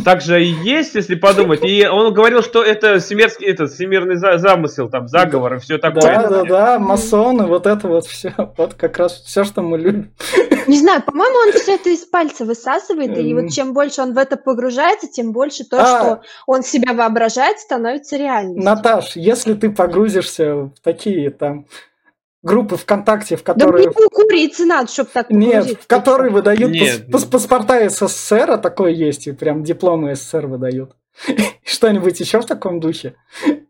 Так 0.06 0.22
же 0.22 0.42
и 0.42 0.48
есть, 0.48 0.96
если 0.96 1.16
подумать. 1.16 1.66
И 1.66 1.86
он 1.86 2.14
говорил, 2.14 2.42
что 2.42 2.64
это 2.64 3.00
всемирский, 3.00 3.48
этот 3.48 3.72
всемирный 3.74 4.16
за- 4.16 4.38
замысел, 4.38 4.88
там, 4.90 5.10
заговор 5.10 5.56
и 5.56 5.60
все 5.60 5.78
такое. 5.80 6.02
Да, 6.02 6.30
да, 6.30 6.44
да, 6.44 6.80
масоны, 6.80 7.46
вот 7.46 7.66
это 7.68 7.88
вот 7.90 8.06
все. 8.06 8.34
Вот 8.56 8.76
как 8.76 8.98
раз 8.98 9.22
все, 9.26 9.44
что 9.44 9.62
мы 9.62 9.78
любим. 9.78 10.14
Не 10.68 10.78
знаю, 10.80 11.02
по-моему, 11.02 11.36
он 11.48 11.52
все 11.60 11.76
это 11.76 11.90
из 11.90 12.06
пальца 12.06 12.46
высасывает, 12.46 13.18
и 13.18 13.34
вот 13.34 13.50
чем 13.52 13.74
больше 13.74 14.02
он 14.02 14.14
в 14.14 14.18
это 14.18 14.38
погружается, 14.38 15.08
тем 15.08 15.34
больше 15.34 15.66
то, 15.66 15.78
А. 15.82 15.86
что 16.00 16.22
он 16.48 16.64
себя 16.64 16.94
воображает, 16.94 17.60
становится 17.60 18.16
реальностью. 18.16 18.64
Наташ, 18.64 19.16
если 19.18 19.56
ты 19.56 19.72
погрузишься 19.72 20.54
в 20.56 20.74
такие 20.84 21.32
там 21.32 21.66
группы 22.42 22.78
ВКонтакте, 22.78 23.36
в 23.36 23.44
Да 23.44 23.54
которые... 23.54 23.88
мне 23.90 24.08
курицы 24.12 24.66
надо, 24.66 24.92
чтобы 24.92 25.10
так 25.14 25.30
Нет, 25.30 25.82
в 25.82 25.88
которые 25.88 26.32
выдают 26.32 26.72
Нет. 26.72 27.06
пас- 27.12 27.24
пас- 27.24 27.30
паспорта 27.30 27.90
СССР, 27.90 28.52
а 28.52 28.58
такое 28.58 28.92
есть, 28.92 29.28
и 29.28 29.32
прям 29.32 29.64
дипломы 29.64 30.16
СССР 30.16 30.48
выдают. 30.48 30.96
Что-нибудь 31.66 32.20
еще 32.20 32.40
в 32.40 32.46
таком 32.46 32.80
духе? 32.80 33.16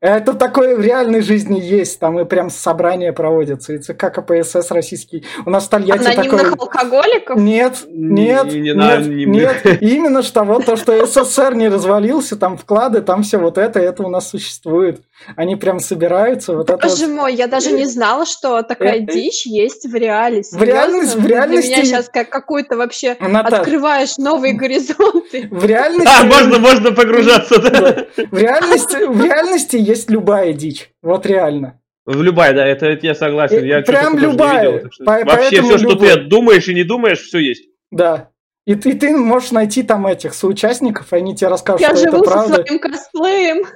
Это 0.01 0.33
такое 0.33 0.75
в 0.77 0.81
реальной 0.81 1.21
жизни 1.21 1.59
есть, 1.59 1.99
там 1.99 2.19
и 2.19 2.25
прям 2.25 2.49
собрания 2.51 3.11
проводятся, 3.11 3.73
и 3.73 3.79
ЦК 3.79 4.13
КПСС 4.13 4.69
российский. 4.71 5.25
У 5.45 5.49
нас 5.49 5.65
в 5.65 5.69
Тольятти 5.69 6.05
Анонимных 6.05 6.31
такое... 6.31 6.51
алкоголиков? 6.59 7.37
Нет, 7.37 7.73
нет, 7.87 8.45
Не- 8.53 8.59
не 8.59 8.73
нет, 8.73 8.77
анонимных. 8.77 9.65
нет. 9.65 9.81
Именно 9.81 10.21
что 10.21 10.43
вот 10.43 10.65
то, 10.65 10.75
что 10.75 11.05
СССР 11.05 11.55
не 11.55 11.69
развалился, 11.69 12.35
там 12.37 12.55
вклады, 12.55 13.01
там 13.01 13.23
все 13.23 13.37
вот 13.39 13.57
это, 13.57 13.79
это 13.79 14.03
у 14.03 14.09
нас 14.09 14.29
существует. 14.29 15.01
Они 15.35 15.55
прям 15.55 15.79
собираются, 15.79 16.53
вот 16.55 16.69
это 16.69 16.87
Боже 16.87 17.07
вот. 17.07 17.15
мой, 17.15 17.33
я 17.35 17.47
даже 17.47 17.71
не 17.71 17.85
знала, 17.85 18.25
что 18.25 18.61
такая 18.63 18.99
Э, 18.99 19.03
э. 19.03 19.05
дичь 19.05 19.45
есть 19.45 19.85
в 19.85 19.93
реале. 19.95 20.41
В 20.51 20.61
реальности- 20.63 21.11
Серьезно? 21.13 21.21
в 21.21 21.27
реальности- 21.27 21.67
Для 21.67 21.75
меня 21.77 21.85
сейчас 21.85 22.09
как 22.09 22.29
какую-то 22.29 22.77
вообще 22.77 23.15
Наташ, 23.19 23.59
открываешь 23.59 24.17
новые 24.17 24.53
горизонты. 24.53 25.47
в 25.51 25.65
реальности... 25.65 26.09
А, 26.19 26.23
можно, 26.23 26.57
можно 26.59 26.91
погружаться, 26.91 27.59
да? 27.59 27.69
Да. 27.69 28.05
В 28.31 28.37
реальности, 28.37 29.05
в 29.07 29.23
реальности 29.23 29.75
есть 29.77 30.09
любая 30.09 30.53
дичь. 30.53 30.89
Вот 31.01 31.25
реально. 31.25 31.79
В 32.05 32.23
любая, 32.23 32.53
да, 32.53 32.65
это 32.65 32.87
это 32.87 33.05
я 33.05 33.13
согласен. 33.13 33.63
Я 33.63 33.79
Э, 33.79 33.83
Прям 33.83 34.13
тоже 34.13 34.15
не 34.25 34.31
любая. 34.31 34.71
видел, 34.71 34.89
что 34.91 35.03
По- 35.03 35.23
Вообще 35.25 35.61
все, 35.61 35.77
что 35.77 35.89
любой. 35.89 36.07
ты 36.15 36.21
думаешь 36.23 36.67
и 36.67 36.73
не 36.73 36.83
думаешь, 36.83 37.19
все 37.21 37.37
есть. 37.39 37.65
Да. 37.91 38.29
И 38.69 38.75
ты, 38.75 38.93
ты 38.93 39.17
можешь 39.17 39.49
найти 39.49 39.81
там 39.81 40.05
этих 40.05 40.35
соучастников, 40.35 41.11
и 41.11 41.15
они 41.15 41.35
тебе 41.35 41.47
расскажут, 41.47 41.81
Я 41.81 41.95
что 41.95 42.01
это 42.01 42.11
живу 42.11 42.23
со 42.23 42.29
правда. 42.29 42.55
своим 42.63 42.79
косплеем. 42.79 43.65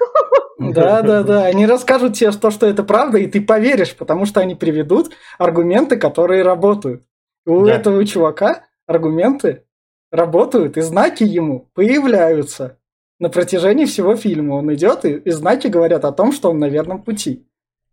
Да, 0.60 1.02
да, 1.02 1.24
да. 1.24 1.46
Они 1.46 1.66
расскажут 1.66 2.14
тебе 2.14 2.32
то, 2.32 2.52
что 2.52 2.68
это 2.68 2.84
правда, 2.84 3.18
и 3.18 3.26
ты 3.26 3.42
поверишь, 3.42 3.96
потому 3.96 4.28
что 4.28 4.40
они 4.40 4.54
приведут 4.54 5.12
аргументы, 5.40 5.98
которые 5.98 6.44
работают. 6.44 7.02
И 7.48 7.50
у 7.50 7.66
Да. 7.66 7.74
этого 7.74 8.06
чувака 8.06 8.66
аргументы 8.86 9.64
работают, 10.12 10.78
и 10.78 10.82
знаки 10.82 11.24
ему 11.24 11.72
появляются. 11.74 12.78
На 13.20 13.30
протяжении 13.30 13.86
всего 13.86 14.16
фильма 14.16 14.54
он 14.54 14.72
идет, 14.76 15.06
и, 15.06 15.14
и 15.16 15.32
знаки 15.32 15.68
говорят 15.68 16.06
о 16.06 16.12
том, 16.12 16.32
что 16.32 16.52
он 16.52 16.60
на 16.60 16.70
верном 16.70 17.02
пути. 17.02 17.48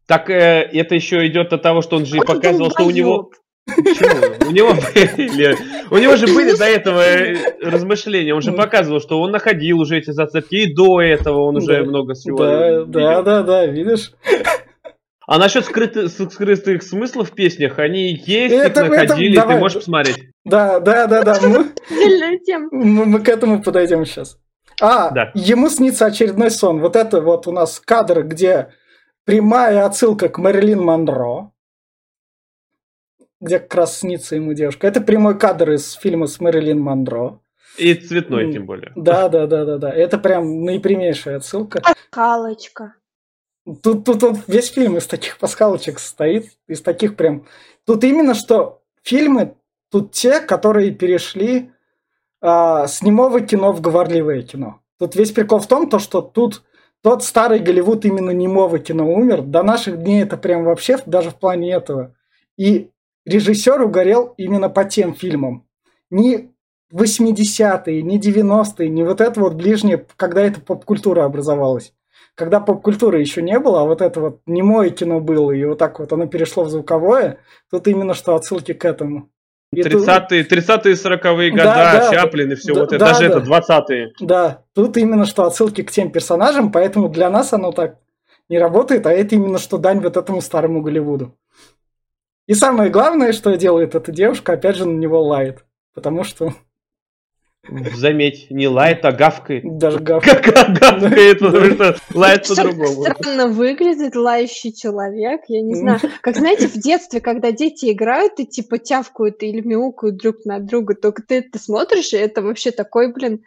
Так 0.07 0.29
э, 0.29 0.69
это 0.73 0.95
еще 0.95 1.27
идет 1.29 1.55
от 1.55 1.63
того, 1.63 1.81
что 1.81 1.97
он 1.97 2.05
же 2.05 2.19
и 2.19 2.21
Ой, 2.21 2.27
показывал, 2.27 2.71
что 2.71 2.85
у 2.85 2.91
него... 2.91 3.31
Почему? 3.66 4.49
У 4.49 4.51
него 4.53 4.75
были, 4.75 5.57
у 5.90 5.99
него 5.99 6.16
же 6.16 6.27
были 6.27 6.57
до 6.57 6.64
этого 6.64 7.01
э, 7.01 7.37
размышления. 7.62 8.35
Он 8.35 8.42
же 8.42 8.53
показывал, 8.53 9.01
что 9.01 9.20
он 9.20 9.31
находил 9.31 9.81
уже 9.81 9.99
эти 9.99 10.11
зацепки, 10.11 10.55
и 10.57 10.75
до 10.75 11.01
этого 11.01 11.42
он 11.44 11.57
уже 11.59 11.79
Да. 11.79 11.88
много 11.88 12.14
всего. 12.14 12.38
Да, 12.38 12.68
видел. 12.70 12.87
да, 12.87 13.23
да, 13.23 13.42
да, 13.42 13.66
видишь? 13.66 14.12
А 15.27 15.38
насчет 15.38 15.64
скрытых, 15.64 16.11
скрытых 16.11 16.83
смыслов 16.83 17.31
в 17.31 17.35
песнях, 17.35 17.79
они 17.79 18.14
есть, 18.14 18.53
Это- 18.53 18.85
их 18.85 18.90
это- 18.90 19.03
находили, 19.07 19.37
давай. 19.37 19.55
ты 19.55 19.61
можешь 19.61 19.79
посмотреть. 19.79 20.18
Да, 20.44 20.81
да, 20.81 21.07
да, 21.07 21.23
да. 21.23 21.38
Мы, 21.40 21.66
мы- 22.73 23.05
мы 23.07 23.20
к 23.20 23.29
этому 23.29 23.62
подойдем 23.62 24.05
сейчас. 24.05 24.38
А, 24.81 25.11
Да. 25.11 25.31
ему 25.35 25.68
снится 25.68 26.07
очередной 26.07 26.51
сон. 26.51 26.81
Вот 26.81 26.96
это 26.96 27.20
вот 27.20 27.46
у 27.46 27.53
нас 27.53 27.79
кадр, 27.79 28.25
где 28.25 28.70
прямая 29.25 29.85
отсылка 29.85 30.29
к 30.29 30.38
Мэрилин 30.38 30.81
Монро. 30.83 31.50
Где 33.40 33.59
как 33.59 33.74
раз 33.74 33.98
снится 33.98 34.37
ему 34.37 34.53
девушка. 34.53 34.87
Это 34.87 35.00
прямой 35.00 35.38
кадр 35.38 35.72
из 35.72 35.92
фильма 35.92 36.26
с 36.26 36.40
Мэрилин 36.40 36.79
Монро. 36.79 37.40
И 37.79 37.94
цветной, 37.94 38.53
тем 38.53 38.66
более. 38.66 38.92
Да, 38.96 39.29
да, 39.29 39.46
да, 39.46 39.64
да, 39.64 39.79
да. 39.79 39.90
Это 39.90 40.18
прям 40.18 40.64
наипрямейшая 40.64 41.38
отсылка. 41.38 41.83
Калочка. 42.11 42.94
Тут, 43.83 44.05
тут, 44.05 44.20
тут 44.20 44.37
весь 44.48 44.72
фильм 44.72 44.96
из 44.96 45.07
таких 45.07 45.38
пасхалочек 45.38 45.98
состоит, 45.98 46.50
из 46.66 46.83
таких 46.83 47.16
прям... 47.16 47.46
Тут 47.87 48.05
именно 48.05 48.35
что 48.35 48.83
фильмы, 49.03 49.55
тут 49.90 50.12
те, 50.12 50.40
которые 50.40 50.90
перешли 50.90 51.70
а, 52.40 52.87
с 52.87 53.03
немого 53.03 53.40
кино 53.40 53.72
в 53.72 53.81
говорливое 53.81 54.42
кино. 54.42 54.81
Тут 54.98 55.14
весь 55.14 55.33
прикол 55.33 55.61
в 55.61 55.66
том, 55.66 55.88
то, 55.88 55.98
что 55.98 56.20
тут 56.20 56.62
тот 57.03 57.24
старый 57.24 57.61
Голливуд 57.61 58.05
именно 58.05 58.31
немого 58.31 58.79
кино 58.79 59.11
умер. 59.11 59.42
До 59.42 59.62
наших 59.62 60.03
дней 60.03 60.22
это 60.22 60.37
прям 60.37 60.64
вообще 60.64 60.98
даже 61.07 61.31
в 61.31 61.37
плане 61.37 61.72
этого. 61.72 62.14
И 62.59 62.90
режиссер 63.31 63.81
угорел 63.83 64.35
именно 64.37 64.69
по 64.69 64.85
тем 64.85 65.14
фильмам. 65.14 65.66
Не 66.11 66.51
80-е, 66.93 68.03
не 68.03 68.19
90-е, 68.19 68.88
не 68.88 69.05
вот 69.05 69.21
это 69.21 69.40
вот 69.40 69.55
ближнее, 69.55 70.05
когда 70.16 70.43
эта 70.43 70.61
поп-культура 70.61 71.25
образовалась 71.25 71.93
когда 72.35 72.61
поп-культуры 72.61 73.21
еще 73.21 73.43
не 73.43 73.59
было, 73.59 73.83
а 73.83 73.85
вот 73.85 74.01
это 74.01 74.19
вот 74.21 74.40
немое 74.47 74.88
кино 74.90 75.21
было, 75.21 75.53
и 75.53 75.62
вот 75.64 75.79
так 75.79 75.99
вот 75.99 76.11
оно 76.12 76.27
перешло 76.27 76.64
в 76.64 76.71
звуковое, 76.71 77.38
тут 77.71 77.87
именно 77.87 78.14
что 78.14 78.35
отсылки 78.35 78.73
к 78.73 78.85
этому. 78.87 79.29
И 79.73 79.83
тут- 79.83 80.09
30-е, 80.09 80.45
30-е, 80.45 80.95
40-е 80.95 81.51
года, 81.51 81.64
Да, 81.64 81.93
да. 81.93 82.11
Чаплин 82.11 82.53
и 82.53 82.55
все, 82.55 82.73
Да, 82.75 82.81
вот 82.81 82.93
это, 82.93 82.99
да, 82.99 83.12
даже 83.12 83.29
да. 83.29 83.38
это, 83.38 83.47
20-е. 83.47 84.12
Да, 84.21 84.64
тут 84.75 84.97
именно 84.97 85.27
что 85.27 85.45
отсылки 85.45 85.83
к 85.83 85.90
тем 85.90 86.11
персонажам, 86.11 86.73
поэтому 86.73 87.09
для 87.11 87.31
нас 87.31 87.53
оно 87.53 87.73
так 87.73 87.99
не 88.49 88.59
работает, 88.59 89.07
а 89.07 89.12
это 89.12 89.35
именно 89.37 89.59
что 89.59 89.77
дань 89.77 90.01
вот 90.01 90.16
этому 90.16 90.40
старому 90.40 90.81
Голливуду. 90.83 91.37
И 92.51 92.55
самое 92.55 92.91
главное, 92.91 93.33
что 93.33 93.57
делает 93.57 93.95
эта 93.95 94.11
девушка, 94.11 94.55
опять 94.55 94.75
же 94.75 94.85
на 94.85 94.99
него 94.99 95.23
лает. 95.23 95.65
Потому 95.95 96.25
что 96.25 96.53
Заметь, 97.94 98.46
не 98.50 98.66
лает, 98.68 99.04
а 99.04 99.12
гавкает. 99.12 99.62
даже 99.78 99.98
гавкает, 100.00 100.78
Да. 100.80 100.92
потому 101.46 101.70
что 101.74 101.96
лает 102.14 102.48
по-другому. 102.48 103.04
Странно 103.04 103.48
выглядит 103.48 104.16
лающий 104.16 104.72
человек, 104.74 105.42
я 105.48 105.61
не 105.62 105.74
знаю. 105.74 106.00
Как, 106.20 106.37
знаете, 106.37 106.66
в 106.68 106.74
детстве, 106.74 107.20
когда 107.20 107.52
дети 107.52 107.92
играют 107.92 108.33
и 108.38 108.46
типа 108.46 108.78
тявкают 108.78 109.42
или 109.42 109.61
мяукают 109.61 110.16
друг 110.16 110.44
на 110.44 110.59
друга, 110.59 110.94
только 110.94 111.22
ты 111.22 111.37
это 111.37 111.59
смотришь, 111.59 112.12
и 112.12 112.16
это 112.16 112.42
вообще 112.42 112.70
такой, 112.70 113.12
блин, 113.12 113.40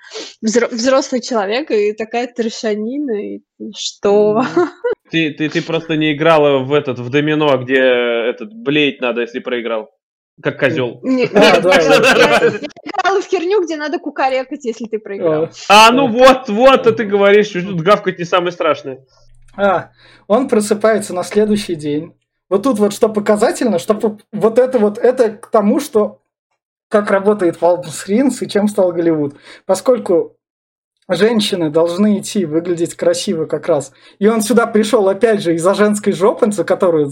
взро- 0.45 0.69
взрослый 0.73 1.21
человек, 1.21 1.71
и 1.71 1.93
такая 1.93 2.27
трешанина, 2.27 3.11
и 3.35 3.41
что? 3.77 4.43
Ты, 5.11 5.31
ты, 5.31 5.49
ты 5.49 5.61
просто 5.61 5.95
не 5.95 6.13
играла 6.13 6.59
в 6.63 6.73
этот, 6.73 6.99
в 6.99 7.09
домино, 7.09 7.57
где 7.57 7.75
этот, 7.77 8.53
блеять 8.53 8.99
надо, 9.01 9.21
если 9.21 9.39
проиграл. 9.39 9.89
Как 10.41 10.59
козел. 10.59 10.99
Не- 11.03 11.25
А, 11.25 11.59
да, 11.59 11.75
я- 11.81 11.99
да. 11.99 12.59
В 13.23 13.29
херню, 13.29 13.63
где 13.63 13.77
надо 13.77 13.99
кукарекать, 13.99 14.65
если 14.65 14.85
ты 14.85 14.99
проиграл. 14.99 15.49
А, 15.69 15.91
ну 15.91 16.07
вот, 16.07 16.49
вот, 16.49 16.87
а 16.87 16.91
ты 16.91 17.05
говоришь, 17.05 17.47
что 17.47 17.61
тут 17.61 17.81
гавкать 17.81 18.19
не 18.19 18.25
самое 18.25 18.51
страшное. 18.51 19.05
А, 19.55 19.89
он 20.27 20.47
просыпается 20.47 21.13
на 21.13 21.23
следующий 21.23 21.75
день. 21.75 22.13
Вот 22.49 22.63
тут 22.63 22.79
вот 22.79 22.93
что 22.93 23.09
показательно, 23.09 23.79
что 23.79 23.95
по- 23.95 24.17
вот 24.31 24.59
это 24.59 24.79
вот, 24.79 24.97
это 24.97 25.31
к 25.31 25.49
тому, 25.49 25.79
что 25.79 26.21
как 26.89 27.09
работает 27.09 27.59
Валдус 27.61 28.07
Ринс 28.07 28.41
и 28.41 28.47
чем 28.47 28.67
стал 28.67 28.91
Голливуд. 28.91 29.35
Поскольку 29.65 30.37
женщины 31.07 31.69
должны 31.69 32.19
идти 32.19 32.45
выглядеть 32.45 32.95
красиво 32.95 33.45
как 33.45 33.67
раз. 33.67 33.91
И 34.19 34.27
он 34.27 34.41
сюда 34.41 34.67
пришел 34.67 35.07
опять 35.09 35.41
же 35.41 35.55
из-за 35.55 35.73
женской 35.73 36.13
жопы, 36.13 36.51
за 36.51 36.63
которую 36.63 37.09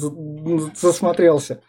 засмотрелся. 0.76 1.62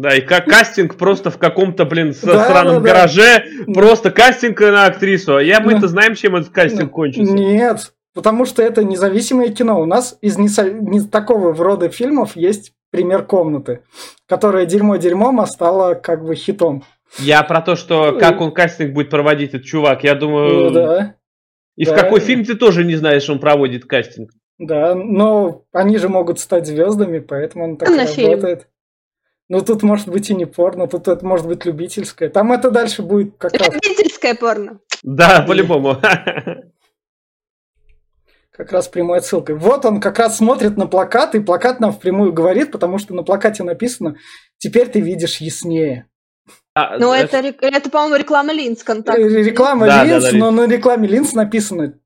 Да, 0.00 0.14
и 0.16 0.22
как 0.22 0.46
кастинг 0.46 0.96
просто 0.96 1.30
в 1.30 1.36
каком-то, 1.36 1.84
блин, 1.84 2.14
со- 2.14 2.26
Да, 2.26 2.44
сраном 2.46 2.76
да, 2.76 2.80
да. 2.80 2.86
гараже, 2.86 3.44
просто 3.74 4.10
кастинг 4.10 4.58
на 4.60 4.86
актрису. 4.86 5.36
А 5.36 5.42
я 5.42 5.60
мы-то 5.60 5.82
Да. 5.82 5.88
знаем, 5.88 6.14
чем 6.14 6.36
этот 6.36 6.50
кастинг 6.50 6.90
кончится. 6.90 7.30
Нет, 7.34 7.92
потому 8.14 8.46
что 8.46 8.62
это 8.62 8.82
независимое 8.82 9.50
кино. 9.50 9.78
У 9.78 9.84
нас 9.84 10.16
из 10.22 10.38
не, 10.38 10.48
со- 10.48 10.70
не 10.70 11.02
такого 11.02 11.54
рода 11.54 11.90
фильмов 11.90 12.34
есть 12.34 12.72
пример 12.90 13.24
комнаты, 13.24 13.82
которая 14.26 14.64
дерьмо 14.64 14.96
дерьмом, 14.96 15.38
а 15.38 15.46
стала 15.46 15.92
как 15.92 16.24
бы 16.24 16.34
хитом. 16.34 16.82
Я 17.18 17.42
про 17.42 17.60
то, 17.60 17.76
что 17.76 18.16
как 18.18 18.40
он 18.40 18.52
кастинг 18.52 18.94
будет 18.94 19.10
проводить, 19.10 19.50
этот 19.50 19.64
чувак. 19.64 20.02
Я 20.02 20.14
думаю, 20.14 20.64
Ну 20.64 20.70
да. 20.70 21.14
и 21.76 21.84
да. 21.84 21.92
в 21.92 21.94
какой 22.00 22.20
фильм 22.20 22.44
ты 22.46 22.54
тоже 22.54 22.84
не 22.84 22.96
знаешь, 22.96 23.28
он 23.28 23.38
проводит 23.38 23.84
кастинг. 23.84 24.30
Да, 24.58 24.94
но 24.94 25.64
они 25.72 25.98
же 25.98 26.08
могут 26.08 26.38
стать 26.40 26.66
звездами, 26.66 27.18
поэтому 27.18 27.64
он 27.64 27.76
так 27.76 27.90
На 27.90 28.04
и 28.04 28.06
фильм. 28.06 28.40
Ну, 29.50 29.60
тут 29.62 29.82
может 29.82 30.06
быть 30.06 30.30
и 30.30 30.34
не 30.34 30.44
порно, 30.44 30.86
тут 30.86 31.08
это 31.08 31.26
может 31.26 31.44
быть 31.48 31.64
любительское. 31.64 32.28
Там 32.30 32.52
это 32.52 32.70
дальше 32.70 33.02
будет 33.02 33.36
как 33.36 33.52
раз, 33.54 33.68
Любительское 33.74 34.36
порно. 34.36 34.78
Да, 35.02 35.42
по-любому. 35.42 35.96
как 38.52 38.70
раз 38.70 38.86
прямой 38.86 39.18
отсылкой. 39.18 39.56
Вот 39.56 39.84
он 39.84 40.00
как 40.00 40.20
раз 40.20 40.36
смотрит 40.36 40.76
на 40.76 40.86
плакат, 40.86 41.34
и 41.34 41.40
плакат 41.40 41.80
нам 41.80 41.92
впрямую 41.92 42.32
говорит, 42.32 42.70
потому 42.70 42.98
что 42.98 43.12
на 43.12 43.24
плакате 43.24 43.64
написано 43.64 44.14
«Теперь 44.58 44.88
ты 44.88 45.00
видишь 45.00 45.38
яснее». 45.38 46.06
А, 46.74 46.96
Ну, 46.98 47.12
это- 47.12 47.38
это, 47.38 47.48
рек- 47.48 47.58
это 47.62 47.90
по-моему, 47.90 48.14
реклама 48.16 48.52
линз 48.52 48.84
контакт. 48.84 49.18
Э, 49.18 49.22
Реклама 49.42 49.86
Да, 49.86 50.04
да, 50.04 50.04
линз, 50.04 50.30
да, 50.30 50.36
но 50.36 50.52
на 50.52 50.68
рекламе 50.68 51.08
линз 51.08 51.32
написано 51.32 51.98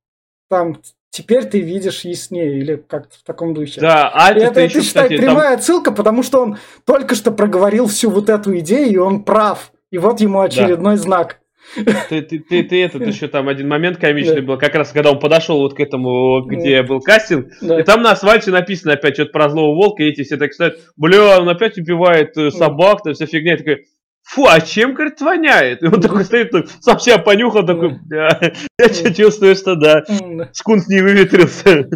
там 0.48 0.80
«Теперь 1.14 1.44
ты 1.44 1.60
видишь 1.60 2.00
яснее» 2.00 2.58
или 2.58 2.74
как-то 2.74 3.14
в 3.16 3.22
таком 3.22 3.54
духе. 3.54 3.80
Да, 3.80 4.10
а 4.12 4.32
И 4.32 4.36
это, 4.36 4.46
это, 4.46 4.60
еще, 4.62 4.82
считай, 4.82 5.04
кстати, 5.04 5.16
там- 5.20 5.24
прямая 5.36 5.54
отсылка, 5.54 5.92
потому 5.92 6.24
что 6.24 6.40
он 6.42 6.58
только 6.84 7.14
что 7.14 7.30
проговорил 7.30 7.86
всю 7.86 8.10
вот 8.10 8.28
эту 8.28 8.58
идею, 8.58 8.90
и 8.92 8.96
он 8.96 9.22
прав. 9.22 9.70
И 9.92 9.98
вот 9.98 10.20
ему 10.20 10.40
очередной 10.40 10.96
знак. 10.96 11.38
Ты, 11.76 12.20
ты, 12.22 12.38
ты, 12.40 12.62
ты 12.64 12.82
этот 12.84 13.06
еще 13.06 13.28
там 13.28 13.48
один 13.48 13.68
момент 13.68 13.98
комичный 13.98 14.40
Да. 14.40 14.42
был, 14.42 14.58
как 14.58 14.74
раз 14.74 14.90
когда 14.90 15.12
он 15.12 15.20
подошел 15.20 15.58
вот 15.60 15.74
к 15.74 15.80
этому, 15.80 16.42
где 16.42 16.82
был 16.82 17.00
кастинг, 17.00 17.46
Да. 17.62 17.78
и 17.78 17.84
там 17.84 18.02
на 18.02 18.10
асфальте 18.10 18.50
написано 18.50 18.94
опять 18.94 19.14
что-то 19.14 19.30
про 19.30 19.48
злого 19.48 19.74
волка, 19.76 20.02
и 20.02 20.08
эти 20.08 20.24
все 20.24 20.36
так 20.36 20.52
стоят, 20.52 20.78
бля, 20.96 21.38
он 21.40 21.48
опять 21.48 21.78
убивает 21.78 22.36
э, 22.36 22.50
собак, 22.50 23.02
там 23.04 23.14
вся 23.14 23.26
фигня, 23.26 23.54
и 23.54 23.56
такой, 23.58 23.86
фу, 24.24 24.46
а 24.46 24.60
чем, 24.60 24.94
говорит, 24.94 25.20
воняет? 25.20 25.82
И 25.82 25.86
он 25.86 26.00
такой 26.00 26.24
стоит, 26.24 26.50
так, 26.50 26.66
сам 26.80 26.98
себя 26.98 27.18
понюхал, 27.18 27.64
такой, 27.64 27.98
бля, 28.02 28.54
я 28.78 28.88
чувствую, 28.88 29.54
что 29.54 29.76
да, 29.76 30.04
скунс 30.52 30.88
не 30.88 31.00
выветрился. 31.00 31.88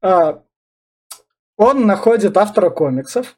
А, 0.00 0.42
он 1.56 1.86
находит 1.86 2.36
автора 2.36 2.70
комиксов, 2.70 3.36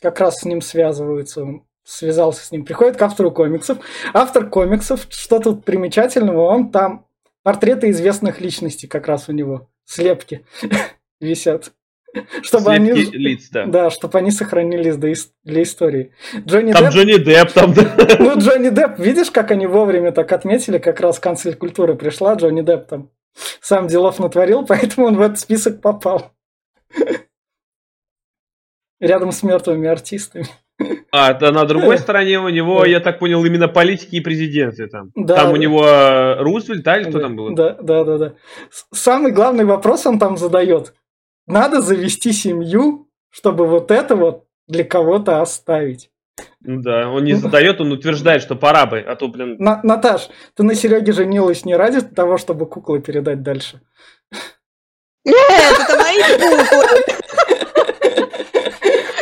как 0.00 0.20
раз 0.20 0.40
с 0.40 0.44
ним 0.44 0.60
связываются, 0.60 1.46
связался 1.84 2.44
с 2.44 2.50
ним, 2.50 2.64
приходит 2.64 2.96
к 2.96 3.02
автору 3.02 3.30
комиксов. 3.30 3.78
Автор 4.12 4.48
комиксов, 4.48 5.06
что 5.10 5.38
тут 5.38 5.64
примечательного, 5.64 6.42
он 6.42 6.70
там 6.70 7.06
портреты 7.42 7.90
известных 7.90 8.40
личностей 8.40 8.86
как 8.86 9.06
раз 9.06 9.28
у 9.28 9.32
него, 9.32 9.70
слепки 9.84 10.44
висят. 11.20 11.72
Чтобы 12.42 12.72
они... 12.72 12.92
Лиц, 12.92 13.48
да. 13.50 13.66
Да, 13.66 13.90
чтобы 13.90 14.18
они 14.18 14.30
сохранились 14.30 14.96
ис- 14.96 15.30
для 15.44 15.62
истории. 15.62 16.12
Джонни 16.46 16.72
Там 16.72 16.84
Депп, 16.84 16.94
Джонни 16.94 17.16
Депп, 17.16 17.52
там, 17.52 17.74
ну 18.18 18.38
Джонни 18.38 18.68
Депп, 18.68 18.98
видишь, 18.98 19.30
как 19.30 19.50
они 19.50 19.66
вовремя 19.66 20.12
так 20.12 20.30
отметили, 20.32 20.78
как 20.78 21.00
раз 21.00 21.18
канцель 21.18 21.54
культуры 21.54 21.94
пришла, 21.94 22.34
Джонни 22.34 22.62
Депп 22.62 22.86
там 22.86 23.10
сам 23.60 23.86
делов 23.86 24.18
натворил, 24.18 24.66
поэтому 24.68 25.06
он 25.06 25.16
в 25.16 25.20
этот 25.20 25.38
список 25.38 25.80
попал. 25.80 26.32
Рядом 29.00 29.32
с 29.32 29.42
мертвыми 29.42 29.88
артистами. 29.88 30.46
А, 31.10 31.34
да, 31.34 31.50
на 31.52 31.64
другой 31.64 31.98
стороне 31.98 32.40
у 32.40 32.48
него, 32.48 32.84
я 32.84 33.00
так 33.00 33.18
понял, 33.18 33.44
именно 33.44 33.68
политики 33.68 34.16
и 34.16 34.20
президенты 34.20 34.86
там. 34.88 35.10
Да, 35.14 35.36
там 35.36 35.52
у 35.52 35.56
него 35.56 35.84
э, 35.86 36.42
Рузвельт, 36.42 36.82
да, 36.82 36.98
или 36.98 37.08
кто 37.08 37.20
там 37.20 37.36
был? 37.36 37.54
Да, 37.54 37.76
да, 37.80 38.04
да, 38.04 38.18
да. 38.18 38.34
Самый 38.92 39.32
главный 39.32 39.64
вопрос 39.64 40.06
он 40.06 40.18
там 40.18 40.36
задает. 40.36 40.94
Надо 41.46 41.80
завести 41.80 42.32
семью, 42.32 43.08
чтобы 43.30 43.66
вот 43.66 43.90
это 43.90 44.16
вот 44.16 44.44
для 44.68 44.84
кого-то 44.84 45.40
оставить. 45.40 46.10
Ну 46.60 46.80
да, 46.80 47.08
он 47.08 47.24
не 47.24 47.34
задает, 47.34 47.80
он 47.80 47.92
утверждает, 47.92 48.42
что 48.42 48.56
пора 48.56 48.86
бы, 48.86 49.00
а 49.00 49.16
то, 49.16 49.28
блин, 49.28 49.56
На- 49.58 49.80
Наташ, 49.82 50.28
ты 50.54 50.62
на 50.62 50.74
Сереге 50.74 51.12
женилась 51.12 51.64
не 51.64 51.74
ради 51.76 52.00
того, 52.00 52.38
чтобы 52.38 52.66
куклы 52.66 53.00
передать 53.00 53.42
дальше? 53.42 53.80
Нет, 55.24 55.78
это 55.78 55.96
мои 55.98 56.18
куклы. 56.38 57.21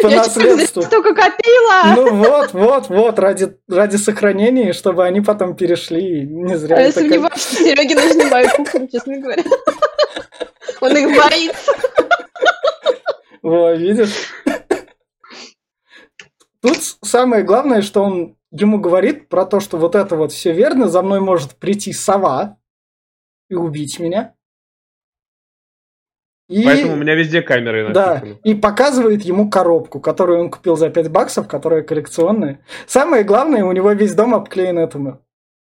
По 0.03 0.07
Я 0.09 0.17
наследству. 0.19 0.83
столько 0.87 1.15
копила! 1.15 1.95
Ну 1.97 2.15
вот, 2.17 2.53
вот, 2.53 2.89
вот, 2.89 3.19
ради, 3.19 3.57
ради 3.69 3.97
сохранения, 3.97 4.73
чтобы 4.73 5.05
они 5.05 5.21
потом 5.21 5.55
перешли. 5.57 6.27
Не 6.27 6.57
зря. 6.57 6.77
А 6.77 6.81
я 6.81 6.87
это 6.89 7.01
как- 7.01 7.03
сомневаюсь, 7.09 7.43
что 7.43 7.57
Сереге 7.57 7.95
нужны 7.95 8.25
мои 8.27 8.49
куклы, 8.49 8.89
честно 8.89 9.19
говоря. 9.19 9.43
Он 10.81 10.97
их 10.97 11.17
боится. 11.17 11.73
Во, 13.43 13.73
видишь? 13.73 14.33
Тут 16.63 16.79
самое 17.03 17.43
главное, 17.43 17.81
что 17.81 18.03
он 18.03 18.37
ему 18.51 18.79
говорит 18.79 19.29
про 19.29 19.47
то, 19.47 19.61
что 19.61 19.79
вот 19.79 19.95
это 19.95 20.17
вот 20.17 20.33
все 20.33 20.53
верно, 20.53 20.89
за 20.89 21.01
мной 21.03 21.21
может 21.21 21.57
прийти 21.57 21.93
сова 21.93 22.59
и 23.49 23.55
убить 23.55 23.99
меня. 23.99 24.35
И, 26.51 26.65
Поэтому 26.65 26.95
у 26.95 26.97
меня 26.97 27.15
везде 27.15 27.43
камеры 27.43 27.93
да, 27.93 28.15
напиханы. 28.15 28.41
и 28.43 28.55
показывает 28.55 29.23
ему 29.23 29.49
коробку, 29.49 30.01
которую 30.01 30.41
он 30.41 30.51
купил 30.51 30.77
за 30.77 30.91
5 30.91 31.09
баксов, 31.11 31.47
которая 31.47 31.83
коллекционная. 31.83 32.59
Самое 32.87 33.23
главное, 33.23 33.65
у 33.65 33.71
него 33.73 33.93
весь 33.93 34.15
дом 34.15 34.35
обклеен 34.35 34.77
этому. 34.79 35.21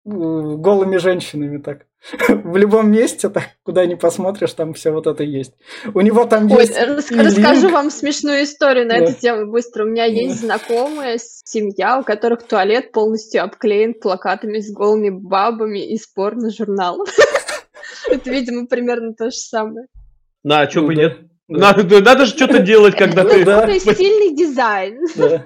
э, 0.05 0.09
Голыми 0.09 0.95
женщинами 0.97 1.57
так. 1.57 1.85
В 2.29 2.55
любом 2.57 2.89
месте, 2.89 3.29
так, 3.29 3.43
куда 3.63 3.85
ни 3.85 3.95
посмотришь, 3.95 4.53
там 4.53 4.73
все 4.73 4.91
вот 4.91 5.07
это 5.07 5.23
есть. 5.23 5.53
У 5.93 6.01
него 6.01 6.25
там 6.25 6.49
Ой, 6.51 6.61
есть... 6.61 6.75
рас- 6.75 7.11
и 7.11 7.15
расскажу 7.19 7.61
линк. 7.63 7.73
вам 7.73 7.91
смешную 7.91 8.43
историю 8.43 8.87
на 8.87 8.97
Да. 8.97 9.03
эту 9.03 9.19
тему 9.19 9.51
быстро. 9.51 9.83
У 9.83 9.87
меня 9.89 10.05
есть 10.05 10.39
знакомая 10.39 11.19
семья, 11.19 11.99
у 11.99 12.03
которых 12.03 12.43
туалет 12.47 12.91
полностью 12.93 13.43
обклеен 13.43 13.93
плакатами 13.93 14.59
с 14.59 14.71
голыми 14.73 15.09
бабами 15.09 15.79
из 15.93 16.07
порно-журналов. 16.07 17.09
Это, 18.09 18.29
видимо, 18.31 18.65
примерно 18.67 19.13
то 19.13 19.25
же 19.25 19.37
самое. 19.37 19.85
На, 20.43 20.69
что 20.69 20.81
Ну 20.81 20.87
бы 20.87 20.95
да, 20.95 21.01
нет. 21.01 21.17
да. 21.47 21.59
Надо, 21.73 22.01
надо 22.01 22.25
же 22.25 22.31
что-то 22.35 22.59
делать, 22.59 22.95
когда 22.95 23.23
ты... 23.23 23.45
Да. 23.45 23.61
Какой 23.61 23.79
стильный 23.79 24.35
дизайн. 24.35 24.99
Да. 25.15 25.45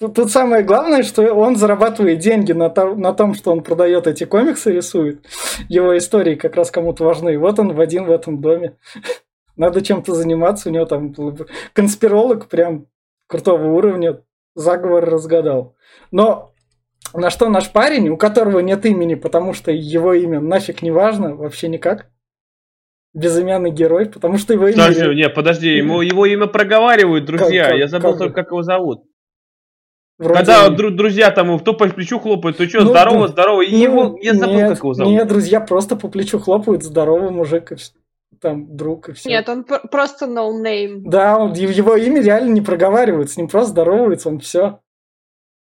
Тут, 0.00 0.14
тут 0.14 0.32
самое 0.32 0.64
главное, 0.64 1.02
что 1.04 1.22
он 1.34 1.54
зарабатывает 1.56 2.18
деньги 2.18 2.52
на, 2.52 2.70
то- 2.70 2.94
на 2.96 3.12
том, 3.12 3.34
что 3.34 3.52
он 3.52 3.62
продает 3.62 4.06
эти 4.06 4.24
комиксы, 4.24 4.72
рисует. 4.72 5.24
Его 5.68 5.96
истории 5.96 6.34
как 6.34 6.56
раз 6.56 6.70
кому-то 6.70 7.04
важны. 7.04 7.34
И 7.34 7.36
вот 7.36 7.58
он 7.60 7.72
в 7.72 7.80
один 7.80 8.06
в 8.06 8.10
этом 8.10 8.40
доме. 8.40 8.76
Надо 9.56 9.80
чем-то 9.82 10.14
заниматься. 10.14 10.68
У 10.68 10.72
него 10.72 10.86
там 10.86 11.14
конспиролог 11.72 12.48
прям 12.48 12.86
крутого 13.28 13.66
уровня. 13.72 14.22
Заговор 14.54 15.04
разгадал. 15.08 15.76
Но 16.10 16.52
на 17.14 17.30
что 17.30 17.48
наш 17.48 17.70
парень, 17.70 18.08
у 18.08 18.16
которого 18.16 18.58
нет 18.60 18.84
имени, 18.86 19.14
потому 19.14 19.52
что 19.52 19.70
его 19.70 20.14
имя 20.14 20.40
нафиг 20.40 20.82
не 20.82 20.90
важно, 20.90 21.34
вообще 21.36 21.68
никак. 21.68 22.08
Безымянный 23.14 23.70
герой, 23.70 24.06
потому 24.06 24.38
что 24.38 24.54
его 24.54 24.68
имя... 24.68 24.76
Подожди, 24.76 25.14
не, 25.14 25.28
подожди, 25.28 25.68
ему, 25.76 26.00
его 26.00 26.24
имя 26.26 26.46
проговаривают, 26.46 27.26
друзья. 27.26 27.68
как- 27.68 27.78
Я 27.78 27.86
забыл 27.88 28.10
как? 28.12 28.18
только, 28.18 28.34
как 28.34 28.46
его 28.52 28.62
зовут. 28.62 29.02
вроде- 30.18 30.38
Когда 30.38 30.68
дру- 30.68 30.90
друзья 30.90 31.30
там 31.30 31.58
кто 31.58 31.74
по 31.74 31.86
плечу 31.88 32.18
хлопает, 32.18 32.56
то 32.56 32.66
что, 32.66 32.80
Ну, 32.84 32.90
здорово, 32.90 33.18
ну, 33.18 33.26
здорово. 33.28 33.62
И 33.62 33.72
Ну, 33.72 33.82
его, 33.82 34.18
я 34.22 34.34
забыл, 34.34 34.54
нет, 34.54 34.68
как 34.70 34.78
его 34.78 34.94
зовут. 34.94 35.12
Нет, 35.12 35.28
друзья 35.28 35.60
просто 35.60 35.96
по 35.96 36.08
плечу 36.08 36.38
хлопают, 36.38 36.84
здоровый 36.84 37.30
мужик, 37.30 37.72
и 37.72 37.76
там 38.40 38.76
друг 38.76 39.10
и 39.10 39.12
все. 39.12 39.28
Нет, 39.28 39.46
он 39.48 39.64
пр- 39.64 39.86
просто 39.90 40.24
no 40.26 40.50
name. 40.62 41.02
Да, 41.04 41.38
он, 41.38 41.52
его 41.52 41.96
имя 41.96 42.22
реально 42.22 42.50
не 42.52 42.60
проговаривают, 42.62 43.30
с 43.30 43.36
ним 43.36 43.48
просто 43.48 43.72
здороваются, 43.72 44.28
он 44.30 44.38
все. 44.38 44.80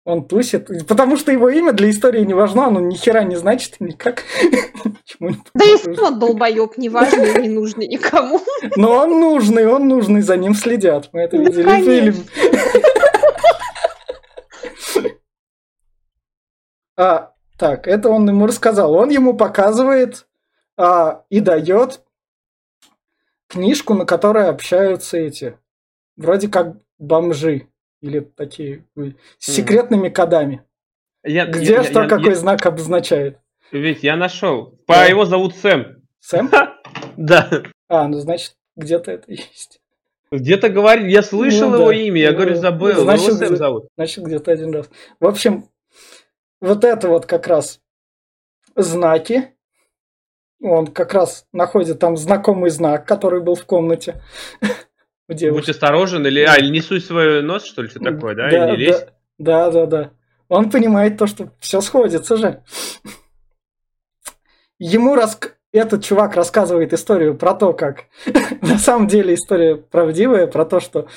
Он 0.07 0.24
тусит. 0.24 0.68
Потому 0.86 1.16
что 1.16 1.32
его 1.32 1.48
имя 1.48 1.72
для 1.72 1.90
истории 1.90 2.20
не 2.20 2.32
важно, 2.32 2.66
оно 2.66 2.78
ни 2.78 2.94
хера 2.94 3.24
не 3.24 3.34
значит 3.34 3.80
никак. 3.80 4.22
Не 5.18 5.38
Да 5.54 5.64
и 5.64 5.94
сам 5.94 6.18
долбоеб, 6.18 6.76
неважный 6.76 7.38
и 7.38 7.42
не 7.42 7.48
нужный 7.48 7.86
никому. 7.86 8.40
Но 8.76 8.92
он 8.92 9.18
нужный, 9.18 9.66
он 9.66 9.88
нужный, 9.88 10.20
за 10.20 10.36
ним 10.36 10.54
следят. 10.54 11.09
Мы 11.12 11.20
это 11.20 11.38
видели 11.38 11.62
в 11.62 11.84
фильме. 11.84 12.24
А, 16.96 17.32
так, 17.59 17.86
это 17.88 18.09
он 18.09 18.28
ему 18.28 18.46
рассказал. 18.46 18.94
Он 18.94 19.09
ему 19.09 19.34
показывает 19.34 20.26
а, 20.76 21.24
и 21.30 21.40
дает 21.40 22.02
книжку, 23.48 23.94
на 23.94 24.04
которой 24.04 24.48
общаются 24.48 25.16
эти, 25.16 25.59
вроде 26.16 26.48
как 26.48 26.76
бомжи 26.98 27.68
или 28.07 28.20
такие 28.20 28.84
с 29.38 29.52
секретными 29.52 30.09
кодами. 30.09 30.62
Я- 31.24 31.46
Где 31.46 31.72
я- 31.74 31.84
что 31.84 32.02
я- 32.02 32.09
какой 32.09 32.30
я- 32.30 32.34
знак 32.36 32.64
обозначает? 32.66 33.38
Ведь 33.72 34.02
я 34.04 34.16
нашел. 34.16 34.78
По 34.86 34.94
Да. 34.94 35.04
его 35.07 35.24
зовут 35.24 35.54
Сэм. 35.57 36.02
Сэм? 36.20 36.50
Да. 37.16 37.62
А, 37.88 38.07
ну 38.09 38.18
значит, 38.18 38.54
где-то 38.76 39.11
это 39.12 39.30
есть. 39.32 39.80
Где-то 40.30 40.68
говорит, 40.70 41.07
я 41.11 41.22
слышал 41.22 41.70
Ну 41.70 41.76
его 41.76 41.88
да. 41.88 41.94
имя, 41.96 42.20
я 42.20 42.30
Ну, 42.30 42.36
говорю, 42.36 42.54
забыл. 42.57 42.92
значит, 42.94 43.28
его 43.28 43.36
Сэм 43.36 43.57
зовут. 43.57 43.88
Значит, 43.96 44.24
где-то 44.24 44.52
один 44.52 44.72
раз. 44.74 44.88
В 45.20 45.26
общем, 45.26 45.68
вот 46.61 46.84
это 46.84 47.09
вот 47.09 47.26
как 47.26 47.46
раз 47.46 47.80
знаки. 48.74 49.52
Он 50.62 50.86
как 50.86 51.12
раз 51.12 51.44
находит 51.52 51.98
там 51.98 52.16
знакомый 52.16 52.70
знак, 52.70 53.07
который 53.07 53.42
был 53.42 53.54
в 53.57 53.66
комнате 53.66 54.22
Будь 55.29 55.68
осторожен, 55.68 56.27
или, 56.27 56.41
а, 56.41 56.57
или 56.57 56.70
не 56.70 56.81
суй 56.81 57.01
свой 57.01 57.43
нос, 57.43 57.64
что 57.64 57.83
ли, 57.83 57.89
что 57.89 57.99
такое, 57.99 58.35
да? 58.35 58.49
Да, 58.49 58.74
Или 58.74 58.87
лезь. 58.87 59.07
Да, 59.39 59.70
да, 59.70 59.87
да. 59.87 60.11
Он 60.49 60.70
понимает 60.70 61.18
то, 61.18 61.27
что 61.27 61.51
все 61.59 61.81
сходится 61.81 62.37
же. 62.37 62.62
Ему 64.79 65.16
рас... 65.16 65.39
этот 65.72 66.05
чувак 66.05 66.37
рассказывает 66.37 66.93
историю 66.93 67.37
про 67.37 67.55
то, 67.55 67.72
как 67.72 68.05
на 68.62 68.79
самом 68.79 69.09
деле 69.09 69.35
история 69.35 69.77
правдивая, 69.77 70.47
про 70.47 70.64
то, 70.64 70.79
что 70.79 71.09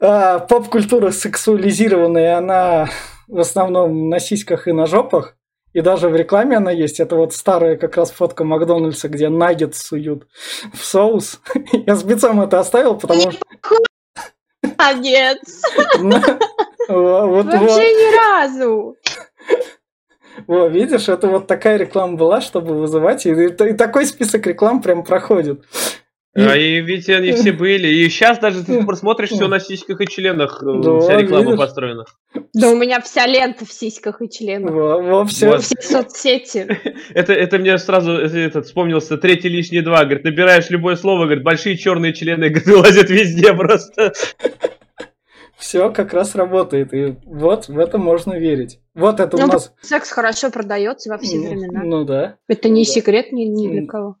а, 0.00 0.40
поп-культура 0.40 1.12
сексуализированная, 1.12 2.38
она 2.38 2.88
в 3.28 3.38
основном 3.38 4.08
на 4.08 4.18
сиськах 4.18 4.66
и 4.66 4.72
на 4.72 4.86
жопах, 4.86 5.35
и 5.76 5.82
даже 5.82 6.08
в 6.08 6.16
рекламе 6.16 6.56
она 6.56 6.70
есть. 6.70 7.00
Это 7.00 7.16
вот 7.16 7.34
старая 7.34 7.76
как 7.76 7.98
раз 7.98 8.10
фотка 8.10 8.44
Макдональдса, 8.44 9.10
где 9.10 9.28
наггет 9.28 9.74
суют 9.74 10.26
в 10.72 10.82
соус. 10.82 11.38
Я 11.86 11.96
специально 11.96 12.44
это 12.44 12.60
оставил, 12.60 12.96
потому 12.96 13.30
что... 13.30 13.42
Вот. 16.88 17.44
Вообще 17.44 17.92
ни 17.92 18.16
разу. 18.16 18.96
Во, 20.46 20.66
видишь, 20.68 21.10
это 21.10 21.26
вот 21.26 21.46
такая 21.46 21.76
реклама 21.76 22.16
была, 22.16 22.40
чтобы 22.40 22.72
вызывать, 22.74 23.26
и, 23.26 23.32
и 23.32 23.72
такой 23.74 24.06
список 24.06 24.46
реклам 24.46 24.80
прям 24.80 25.04
проходит. 25.04 25.62
А 26.36 26.56
и 26.56 26.80
ведь 26.82 27.08
они 27.08 27.32
все 27.32 27.52
были. 27.52 27.88
И 27.88 28.08
сейчас 28.10 28.38
даже 28.38 28.62
ты 28.62 28.84
просмотришь 28.84 29.30
все 29.30 29.48
на 29.48 29.58
сиськах 29.58 30.00
и 30.02 30.06
членах. 30.06 30.62
э, 30.62 30.66
Да, 30.82 31.00
Вся 31.00 31.16
реклама 31.16 31.44
видишь? 31.44 31.58
построена. 31.58 32.04
Да 32.52 32.70
у 32.70 32.76
меня 32.76 33.00
вся 33.00 33.26
лента 33.26 33.64
в 33.64 33.72
сиськах 33.72 34.20
и 34.20 34.28
членах. 34.28 34.70
во, 34.72 35.00
во, 35.00 35.24
все, 35.24 35.48
Вот. 35.48 35.62
Все 35.62 35.80
соцсети. 35.80 36.66
Это, 37.14 37.32
это 37.32 37.58
мне 37.58 37.78
сразу 37.78 38.12
этот, 38.12 38.66
вспомнился 38.66 39.16
третий 39.16 39.48
лишний 39.48 39.80
два. 39.80 40.04
Говорит, 40.04 40.24
набираешь 40.24 40.68
любое 40.68 40.96
слово, 40.96 41.24
говорит, 41.24 41.42
большие 41.44 41.76
черные 41.78 42.12
члены 42.12 42.48
говорит, 42.50 42.66
вылазят 42.66 43.08
везде 43.08 43.54
просто. 43.54 44.12
все 45.58 45.90
как 45.90 46.12
раз 46.12 46.34
работает. 46.34 46.92
И 46.92 47.16
вот 47.24 47.68
в 47.68 47.78
это 47.78 47.98
можно 47.98 48.34
верить. 48.38 48.78
Вот 48.94 49.20
это 49.20 49.36
у 49.36 49.40
Ну, 49.40 49.46
нас. 49.46 49.72
секс 49.80 50.10
хорошо 50.10 50.50
продается 50.50 51.10
во 51.10 51.18
все 51.18 51.38
времена. 51.38 51.82
ну 51.82 52.04
да. 52.04 52.36
Это 52.48 52.68
не 52.68 52.84
да. 52.84 52.90
секрет 52.90 53.32
ни, 53.32 53.44
ни 53.44 53.68
для 53.68 53.86
кого. 53.86 54.16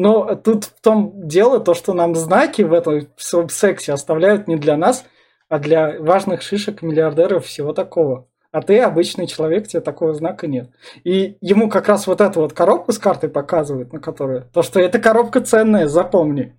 Но 0.00 0.34
тут 0.34 0.64
в 0.64 0.80
том 0.80 1.28
дело, 1.28 1.60
то, 1.60 1.74
что 1.74 1.92
нам 1.92 2.14
знаки 2.14 2.62
в 2.62 2.72
этом 2.72 3.06
всем 3.16 3.50
сексе 3.50 3.92
оставляют 3.92 4.48
не 4.48 4.56
для 4.56 4.78
нас, 4.78 5.04
а 5.50 5.58
для 5.58 6.00
важных 6.00 6.40
шишек, 6.40 6.80
миллиардеров, 6.80 7.44
всего 7.44 7.74
такого. 7.74 8.26
А 8.50 8.62
ты 8.62 8.80
обычный 8.80 9.26
человек, 9.26 9.68
тебе 9.68 9.82
такого 9.82 10.14
знака 10.14 10.46
нет. 10.46 10.70
И 11.04 11.36
ему 11.42 11.68
как 11.68 11.86
раз 11.88 12.06
вот 12.06 12.22
эту 12.22 12.40
вот 12.40 12.54
коробку 12.54 12.92
с 12.92 12.98
картой 12.98 13.28
показывают, 13.28 13.92
на 13.92 14.00
которую... 14.00 14.48
То, 14.54 14.62
что 14.62 14.80
эта 14.80 14.98
коробка 15.00 15.42
ценная, 15.42 15.86
запомни. 15.86 16.56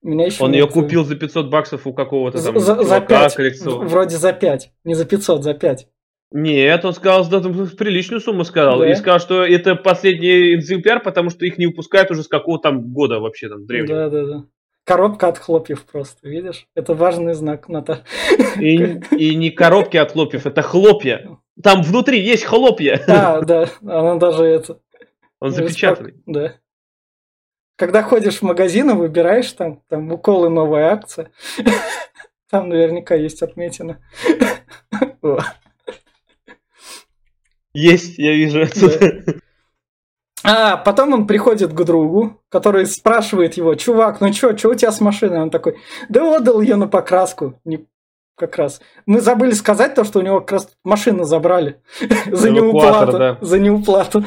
Меня 0.00 0.24
еще 0.26 0.42
Он 0.42 0.52
ее 0.52 0.64
это- 0.64 0.72
купил 0.72 1.04
за 1.04 1.14
500 1.14 1.50
баксов 1.50 1.86
у 1.86 1.92
какого-то 1.92 2.42
там 2.42 2.58
за, 2.58 2.76
за 2.76 2.82
чувака 2.84 3.06
5. 3.06 3.34
коллекционного. 3.34 3.84
Вроде 3.86 4.16
за 4.16 4.32
5. 4.32 4.72
Не 4.84 4.94
за 4.94 5.04
500, 5.04 5.44
за 5.44 5.52
5. 5.52 5.88
Нет, 6.32 6.84
он 6.84 6.92
сказал, 6.92 7.28
да, 7.28 7.40
там 7.40 7.68
приличную 7.70 8.20
сумму 8.20 8.44
сказал. 8.44 8.78
Да? 8.78 8.90
И 8.90 8.94
сказал, 8.94 9.18
что 9.18 9.44
это 9.44 9.74
последний 9.74 10.54
экземпляр, 10.54 11.02
потому 11.02 11.30
что 11.30 11.44
их 11.44 11.58
не 11.58 11.66
выпускают 11.66 12.10
уже 12.10 12.22
с 12.22 12.28
какого 12.28 12.60
там 12.60 12.92
года 12.92 13.18
вообще 13.18 13.48
там 13.48 13.66
древнего. 13.66 14.08
Да, 14.08 14.10
да, 14.10 14.26
да. 14.26 14.44
Коробка 14.84 15.28
от 15.28 15.38
хлопьев 15.38 15.84
просто, 15.84 16.28
видишь? 16.28 16.66
Это 16.74 16.94
важный 16.94 17.34
знак, 17.34 17.68
Ната. 17.68 18.04
И, 18.58 19.00
и 19.16 19.34
не 19.34 19.50
коробки 19.50 19.96
от 19.96 20.12
хлопьев, 20.12 20.46
это 20.46 20.62
хлопья. 20.62 21.38
Там 21.62 21.82
внутри 21.82 22.20
есть 22.20 22.44
хлопья. 22.44 23.00
А, 23.06 23.40
да, 23.42 23.68
она 23.82 24.16
даже 24.16 24.44
это... 24.44 24.80
Он 25.40 25.50
запечатанный. 25.50 26.14
Да. 26.26 26.54
Когда 27.76 28.02
ходишь 28.02 28.38
в 28.38 28.42
магазин 28.42 28.90
и 28.90 28.94
выбираешь 28.94 29.50
там, 29.52 29.82
там 29.88 30.12
уколы 30.12 30.48
новая 30.48 30.92
акция, 30.92 31.30
там 32.50 32.68
наверняка 32.68 33.14
есть 33.14 33.42
отметина. 33.42 33.98
Есть, 37.72 38.18
я 38.18 38.34
вижу 38.34 38.62
отсюда. 38.62 39.22
А 40.42 40.76
потом 40.78 41.12
он 41.12 41.26
приходит 41.26 41.72
к 41.72 41.84
другу, 41.84 42.40
который 42.48 42.86
спрашивает 42.86 43.54
его, 43.54 43.74
чувак, 43.74 44.20
ну 44.20 44.32
чё, 44.32 44.54
чё 44.54 44.70
у 44.70 44.74
тебя 44.74 44.90
с 44.90 45.00
машиной? 45.00 45.42
Он 45.42 45.50
такой, 45.50 45.78
да 46.08 46.36
отдал 46.36 46.60
ее 46.60 46.76
на 46.76 46.88
покраску. 46.88 47.60
Не, 47.64 47.86
как 48.36 48.56
раз. 48.56 48.80
Мы 49.04 49.20
забыли 49.20 49.52
сказать 49.52 49.94
то, 49.94 50.02
что 50.04 50.18
у 50.18 50.22
него 50.22 50.40
как 50.40 50.52
раз 50.52 50.70
машину 50.82 51.24
забрали 51.24 51.82
за 52.26 52.50
неуплату. 52.50 53.18
Да. 53.18 53.38
За 53.40 53.58
неуплату. 53.58 54.24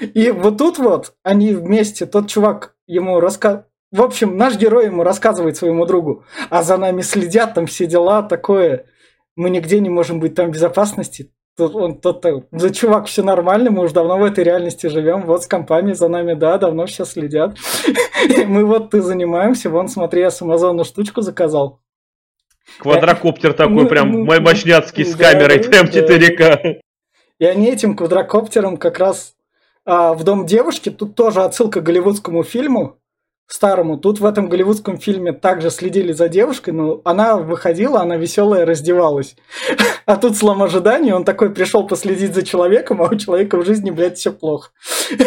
И 0.00 0.30
вот 0.30 0.56
тут 0.56 0.78
вот 0.78 1.12
они 1.22 1.52
вместе, 1.54 2.06
тот 2.06 2.28
чувак 2.28 2.74
ему 2.86 3.20
рассказывает, 3.20 3.66
в 3.92 4.02
общем, 4.02 4.36
наш 4.36 4.56
герой 4.56 4.86
ему 4.86 5.02
рассказывает 5.02 5.56
своему 5.56 5.84
другу, 5.84 6.24
а 6.48 6.62
за 6.62 6.76
нами 6.76 7.02
следят, 7.02 7.54
там 7.54 7.66
все 7.66 7.86
дела, 7.86 8.22
такое, 8.22 8.86
мы 9.36 9.50
нигде 9.50 9.80
не 9.80 9.88
можем 9.88 10.20
быть 10.20 10.34
там 10.34 10.48
в 10.48 10.52
безопасности. 10.52 11.32
Тут 11.56 11.74
он 11.74 12.00
тот, 12.00 12.24
да 12.52 12.70
чувак, 12.70 13.06
все 13.06 13.22
нормально, 13.22 13.70
мы 13.70 13.84
уже 13.84 13.92
давно 13.92 14.16
в 14.18 14.24
этой 14.24 14.44
реальности 14.44 14.86
живем, 14.86 15.26
вот 15.26 15.42
с 15.42 15.46
компанией 15.46 15.94
за 15.94 16.08
нами, 16.08 16.34
да, 16.34 16.58
давно 16.58 16.86
все 16.86 17.04
следят. 17.04 17.56
Мы 18.46 18.64
вот 18.64 18.90
ты 18.90 19.02
занимаемся, 19.02 19.68
вон 19.68 19.88
смотри, 19.88 20.22
я 20.22 20.30
с 20.30 20.40
Амазона 20.40 20.84
штучку 20.84 21.22
заказал. 21.22 21.80
Квадрокоптер 22.78 23.52
такой 23.52 23.86
прям 23.88 24.24
мощняцкий 24.24 25.04
с 25.04 25.16
камерой, 25.16 25.58
прям 25.58 25.86
4К. 25.86 26.80
И 27.38 27.44
они 27.44 27.68
этим 27.70 27.96
квадрокоптером 27.96 28.76
как 28.76 28.98
раз 28.98 29.34
а, 29.84 30.14
в 30.14 30.24
дом 30.24 30.46
девушки, 30.46 30.90
тут 30.90 31.14
тоже 31.14 31.42
отсылка 31.42 31.80
к 31.80 31.84
голливудскому 31.84 32.42
фильму, 32.42 32.98
старому. 33.52 33.98
Тут 33.98 34.20
в 34.20 34.26
этом 34.26 34.48
голливудском 34.48 34.98
фильме 34.98 35.32
также 35.32 35.70
следили 35.70 36.12
за 36.12 36.28
девушкой, 36.28 36.70
но 36.70 37.00
она 37.04 37.36
выходила, 37.36 38.00
она 38.00 38.16
веселая, 38.16 38.64
раздевалась. 38.64 39.36
А 40.06 40.16
тут 40.16 40.36
слом 40.36 40.60
ожидания, 40.62 41.14
он 41.14 41.24
такой 41.24 41.50
пришел 41.50 41.86
последить 41.86 42.34
за 42.34 42.42
человеком, 42.42 43.00
а 43.00 43.04
у 43.04 43.14
человека 43.14 43.58
в 43.58 43.64
жизни, 43.64 43.92
блядь, 43.92 44.18
все 44.18 44.32
плохо. 44.32 44.70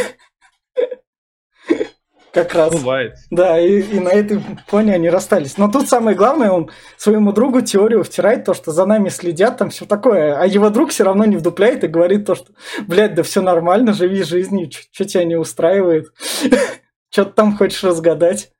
Как 2.33 2.53
раз. 2.55 2.73
Бывает. 2.73 3.13
Да, 3.29 3.59
и, 3.59 3.79
и 3.79 3.99
на 3.99 4.09
этой 4.09 4.41
фоне 4.67 4.95
они 4.95 5.09
расстались. 5.09 5.57
Но 5.57 5.71
тут 5.71 5.87
самое 5.87 6.17
главное, 6.17 6.51
он 6.51 6.71
своему 6.97 7.31
другу 7.31 7.61
теорию 7.61 8.03
втирает, 8.03 8.43
то, 8.43 8.55
что 8.55 8.71
за 8.71 8.85
нами 8.85 9.09
следят, 9.09 9.57
там 9.57 9.69
все 9.69 9.85
такое. 9.85 10.37
А 10.37 10.45
его 10.47 10.69
друг 10.69 10.89
все 10.89 11.03
равно 11.03 11.25
не 11.25 11.37
вдупляет 11.37 11.83
и 11.83 11.87
говорит 11.87 12.25
то, 12.25 12.33
что, 12.33 12.51
блядь, 12.87 13.13
да 13.13 13.21
все 13.21 13.41
нормально, 13.41 13.93
живи 13.93 14.23
жизнью, 14.23 14.69
что 14.71 15.05
тебя 15.05 15.23
не 15.23 15.35
устраивает. 15.35 16.07
Что 17.13 17.25
ты 17.25 17.33
там 17.33 17.55
хочешь 17.55 17.83
разгадать? 17.83 18.51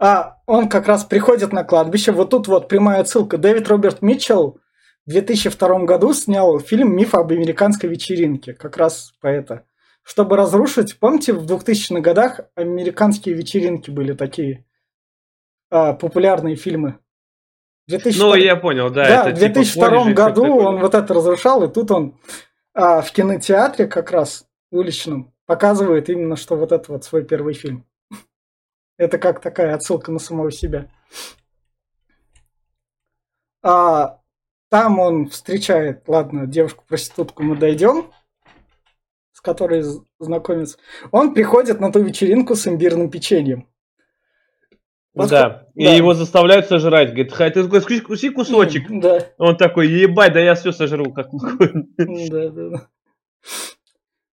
А, 0.00 0.38
он 0.46 0.68
как 0.68 0.88
раз 0.88 1.04
приходит 1.04 1.52
на 1.52 1.62
кладбище. 1.62 2.10
Вот 2.10 2.30
тут 2.30 2.48
вот 2.48 2.66
прямая 2.66 3.04
ссылка. 3.04 3.38
Дэвид 3.38 3.68
Роберт 3.68 4.02
Митчелл 4.02 4.58
в 5.06 5.10
2002 5.10 5.84
году 5.84 6.12
снял 6.12 6.58
фильм 6.58 6.96
«Миф 6.96 7.14
об 7.14 7.30
американской 7.30 7.88
вечеринке». 7.88 8.52
Как 8.52 8.76
раз 8.78 9.12
по 9.20 9.28
это. 9.28 9.64
Чтобы 10.02 10.36
разрушить, 10.36 10.98
помните, 10.98 11.34
в 11.34 11.46
2000-х 11.46 12.00
годах 12.00 12.40
американские 12.56 13.36
вечеринки 13.36 13.92
были 13.92 14.14
такие 14.14 14.64
а, 15.70 15.92
популярные 15.92 16.56
фильмы. 16.56 16.98
2002... 17.86 18.26
Ну, 18.26 18.34
я 18.34 18.56
понял, 18.56 18.90
да. 18.90 19.24
Да, 19.24 19.30
в 19.30 19.34
2002 19.34 19.88
типа 19.88 20.12
году 20.14 20.46
он 20.46 20.80
вот 20.80 20.96
это 20.96 21.14
разрушал, 21.14 21.62
и 21.62 21.72
тут 21.72 21.92
он 21.92 22.18
а, 22.74 23.02
в 23.02 23.12
кинотеатре 23.12 23.86
как 23.86 24.10
раз 24.10 24.49
уличном 24.70 25.34
показывает 25.46 26.08
именно, 26.08 26.36
что 26.36 26.56
вот 26.56 26.72
это 26.72 26.92
вот 26.92 27.04
свой 27.04 27.24
первый 27.24 27.54
фильм. 27.54 27.86
Это 28.96 29.18
как 29.18 29.40
такая 29.40 29.74
отсылка 29.74 30.12
на 30.12 30.18
самого 30.18 30.52
себя. 30.52 30.90
А 33.62 34.20
там 34.68 34.98
он 34.98 35.28
встречает, 35.28 36.04
ладно, 36.06 36.46
девушку-проститутку 36.46 37.42
мы 37.42 37.56
дойдем, 37.56 38.10
с 39.32 39.40
которой 39.40 39.84
знакомится. 40.18 40.78
Он 41.10 41.34
приходит 41.34 41.80
на 41.80 41.90
ту 41.90 42.00
вечеринку 42.02 42.54
с 42.54 42.66
имбирным 42.68 43.10
печеньем. 43.10 43.66
Вот 45.12 45.28
да. 45.28 45.66
да, 45.74 45.92
и 45.92 45.96
его 45.96 46.14
заставляют 46.14 46.66
сожрать. 46.66 47.08
Говорит, 47.08 47.32
хай, 47.32 47.50
ты 47.50 47.64
такой, 47.64 48.00
куси 48.00 48.30
кусочек. 48.30 48.84
Да. 48.88 49.26
Он 49.38 49.56
такой, 49.56 49.88
ебать, 49.88 50.32
да 50.32 50.40
я 50.40 50.54
все 50.54 50.70
сожру, 50.70 51.12
как 51.12 51.30
Да, 51.32 52.50
да, 52.50 52.68
да. 52.68 52.88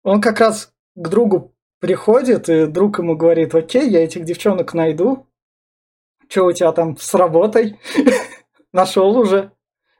Он 0.02 0.20
как 0.20 0.40
раз 0.40 0.72
к 0.94 1.08
другу 1.08 1.54
приходит, 1.80 2.48
и 2.48 2.66
друг 2.66 2.98
ему 2.98 3.16
говорит, 3.16 3.54
окей, 3.54 3.88
я 3.88 4.04
этих 4.04 4.24
девчонок 4.24 4.74
найду. 4.74 5.26
Что 6.28 6.46
у 6.46 6.52
тебя 6.52 6.72
там 6.72 6.96
с 6.96 7.12
работой? 7.14 7.78
Нашел 8.72 9.16
уже. 9.16 9.52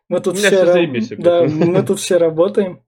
Мы 0.09 0.20
тут 0.20 0.36
все, 0.36 0.48
все 0.48 1.16
да, 1.16 1.44
мы 1.44 1.82
тут 1.82 2.01
все 2.01 2.16
работаем. 2.16 2.82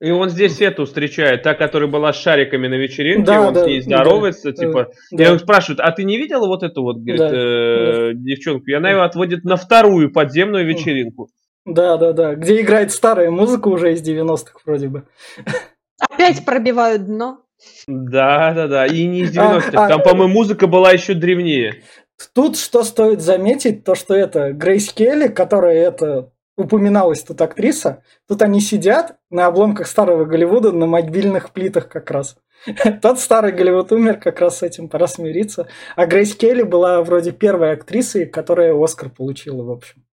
И 0.00 0.10
он 0.10 0.28
здесь 0.28 0.60
эту 0.60 0.84
встречает, 0.84 1.42
та, 1.42 1.54
которая 1.54 1.88
была 1.88 2.12
с 2.12 2.20
шариками 2.20 2.66
на 2.66 2.74
вечеринке, 2.74 3.24
да, 3.24 3.40
он 3.40 3.54
да, 3.54 3.64
с 3.64 3.66
ней 3.66 3.80
здоровается, 3.80 4.50
да, 4.50 4.52
типа, 4.52 4.92
да. 5.10 5.24
и 5.24 5.28
он 5.28 5.38
спрашивает, 5.38 5.80
а 5.80 5.90
ты 5.90 6.04
не 6.04 6.18
видела 6.18 6.46
вот 6.46 6.62
эту 6.62 6.82
вот, 6.82 6.98
говорит, 6.98 7.18
да, 7.18 7.30
э, 7.30 8.12
да. 8.12 8.20
девчонку? 8.20 8.66
И 8.66 8.74
она 8.74 8.90
его 8.90 9.02
отводит 9.02 9.44
на 9.44 9.56
вторую 9.56 10.12
подземную 10.12 10.66
вечеринку. 10.66 11.30
Да, 11.66 11.96
да, 11.96 12.12
да. 12.12 12.34
Где 12.34 12.62
играет 12.62 12.92
старая 12.92 13.30
музыка 13.30 13.68
уже 13.68 13.92
из 13.92 14.02
90-х 14.02 14.60
вроде 14.64 14.88
бы. 14.88 15.06
Опять 15.98 16.44
пробивают 16.44 17.06
дно. 17.06 17.40
Да, 17.88 18.54
да, 18.54 18.68
да. 18.68 18.86
И 18.86 19.06
не 19.06 19.22
из 19.22 19.36
90-х. 19.36 19.70
А, 19.74 19.88
Там, 19.88 20.00
а, 20.00 20.02
по-моему, 20.02 20.32
музыка 20.32 20.68
была 20.68 20.92
еще 20.92 21.14
древнее. 21.14 21.82
Тут 22.32 22.56
что 22.56 22.82
стоит 22.84 23.20
заметить, 23.20 23.84
то 23.84 23.94
что 23.94 24.14
это 24.14 24.52
Грейс 24.52 24.92
Келли, 24.92 25.28
которая 25.28 25.74
это 25.74 26.32
упоминалась 26.56 27.22
тут 27.22 27.42
актриса, 27.42 28.02
тут 28.26 28.40
они 28.40 28.60
сидят 28.60 29.18
на 29.28 29.46
обломках 29.46 29.86
старого 29.86 30.24
Голливуда 30.24 30.72
на 30.72 30.86
мобильных 30.86 31.52
плитах 31.52 31.88
как 31.88 32.10
раз. 32.10 32.38
Тот 33.02 33.18
старый 33.20 33.52
Голливуд 33.52 33.92
умер, 33.92 34.18
как 34.18 34.40
раз 34.40 34.58
с 34.58 34.62
этим 34.62 34.88
пора 34.88 35.06
смириться. 35.08 35.68
А 35.94 36.06
Грейс 36.06 36.34
Келли 36.34 36.62
была 36.62 37.02
вроде 37.02 37.32
первой 37.32 37.72
актрисой, 37.72 38.24
которая 38.24 38.74
Оскар 38.74 39.10
получила, 39.10 39.62
в 39.62 39.70
общем. 39.70 40.04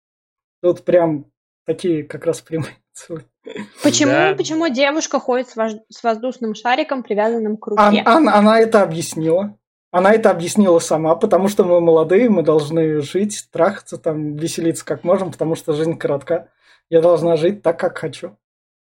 Тут 0.60 0.84
прям 0.84 1.31
такие 1.64 2.04
как 2.04 2.26
раз 2.26 2.40
прямые 2.40 2.76
Почему, 3.82 4.12
да. 4.12 4.34
почему 4.36 4.68
девушка 4.68 5.18
ходит 5.18 5.48
с, 5.48 5.56
вож... 5.56 5.72
с 5.88 6.02
воздушным 6.02 6.54
шариком, 6.54 7.02
привязанным 7.02 7.56
к 7.56 7.66
руке? 7.66 7.82
Она, 7.82 8.16
она, 8.16 8.34
она 8.34 8.60
это 8.60 8.82
объяснила. 8.82 9.56
Она 9.90 10.12
это 10.12 10.30
объяснила 10.30 10.78
сама, 10.78 11.14
потому 11.16 11.48
что 11.48 11.64
мы 11.64 11.80
молодые, 11.80 12.30
мы 12.30 12.42
должны 12.42 13.02
жить, 13.02 13.48
трахаться, 13.52 13.98
там, 13.98 14.36
веселиться 14.36 14.86
как 14.86 15.04
можем, 15.04 15.30
потому 15.30 15.54
что 15.54 15.74
жизнь 15.74 15.98
коротка. 15.98 16.48
Я 16.88 17.02
должна 17.02 17.36
жить 17.36 17.62
так, 17.62 17.78
как 17.78 17.98
хочу. 17.98 18.38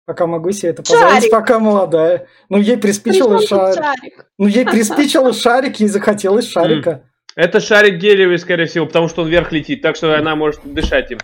Пока 0.04 0.26
могу 0.26 0.50
себе 0.50 0.70
это 0.70 0.82
позволить, 0.82 1.20
шарик. 1.20 1.30
пока 1.30 1.58
молодая. 1.58 2.26
Ну, 2.50 2.58
ей 2.58 2.76
приспичило 2.76 3.40
шарик. 3.40 3.82
шарик. 3.82 4.26
Ну, 4.38 4.46
ей 4.46 4.64
приспичило 4.70 5.32
шарик, 5.32 5.80
ей 5.80 5.88
захотелось 5.88 6.50
шарика. 6.50 7.04
Это 7.34 7.60
шарик 7.60 7.98
гелевый, 7.98 8.38
скорее 8.38 8.66
всего, 8.66 8.86
потому 8.86 9.08
что 9.08 9.22
он 9.22 9.28
вверх 9.28 9.52
летит, 9.52 9.80
так 9.80 9.96
что 9.96 10.14
она 10.18 10.36
может 10.36 10.60
дышать 10.64 11.12
им. 11.12 11.18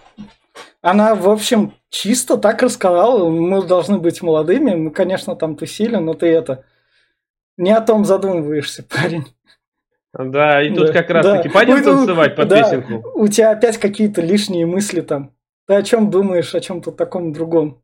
Она, 0.87 1.17
в 1.17 1.29
общем, 1.29 1.73
чисто 1.89 2.37
так 2.37 2.63
рассказала. 2.63 3.29
Мы 3.29 3.67
должны 3.67 3.99
быть 3.99 4.23
молодыми. 4.23 4.73
Мы, 4.77 4.91
конечно, 4.93 5.35
там 5.35 5.57
тусили, 5.57 5.97
но 5.97 6.15
ты 6.15 6.29
это... 6.29 6.65
Не 7.57 7.73
о 7.73 7.81
том 7.81 8.05
задумываешься, 8.05 8.85
парень. 8.89 9.27
Да, 10.17 10.63
и 10.63 10.73
тут 10.73 10.87
да, 10.87 10.93
как 10.93 11.11
раз 11.11 11.27
да. 11.27 11.43
пойдем 11.53 11.83
танцевать 11.83 12.37
под 12.37 12.49
да, 12.49 12.63
песенку. 12.63 13.11
У 13.15 13.27
тебя 13.27 13.51
опять 13.51 13.79
какие-то 13.79 14.21
лишние 14.21 14.65
мысли 14.65 15.01
там. 15.01 15.33
Ты 15.67 15.75
о 15.75 15.83
чем 15.83 16.09
думаешь, 16.09 16.55
о 16.55 16.61
чем-то 16.61 16.93
таком 16.93 17.33
другом? 17.33 17.83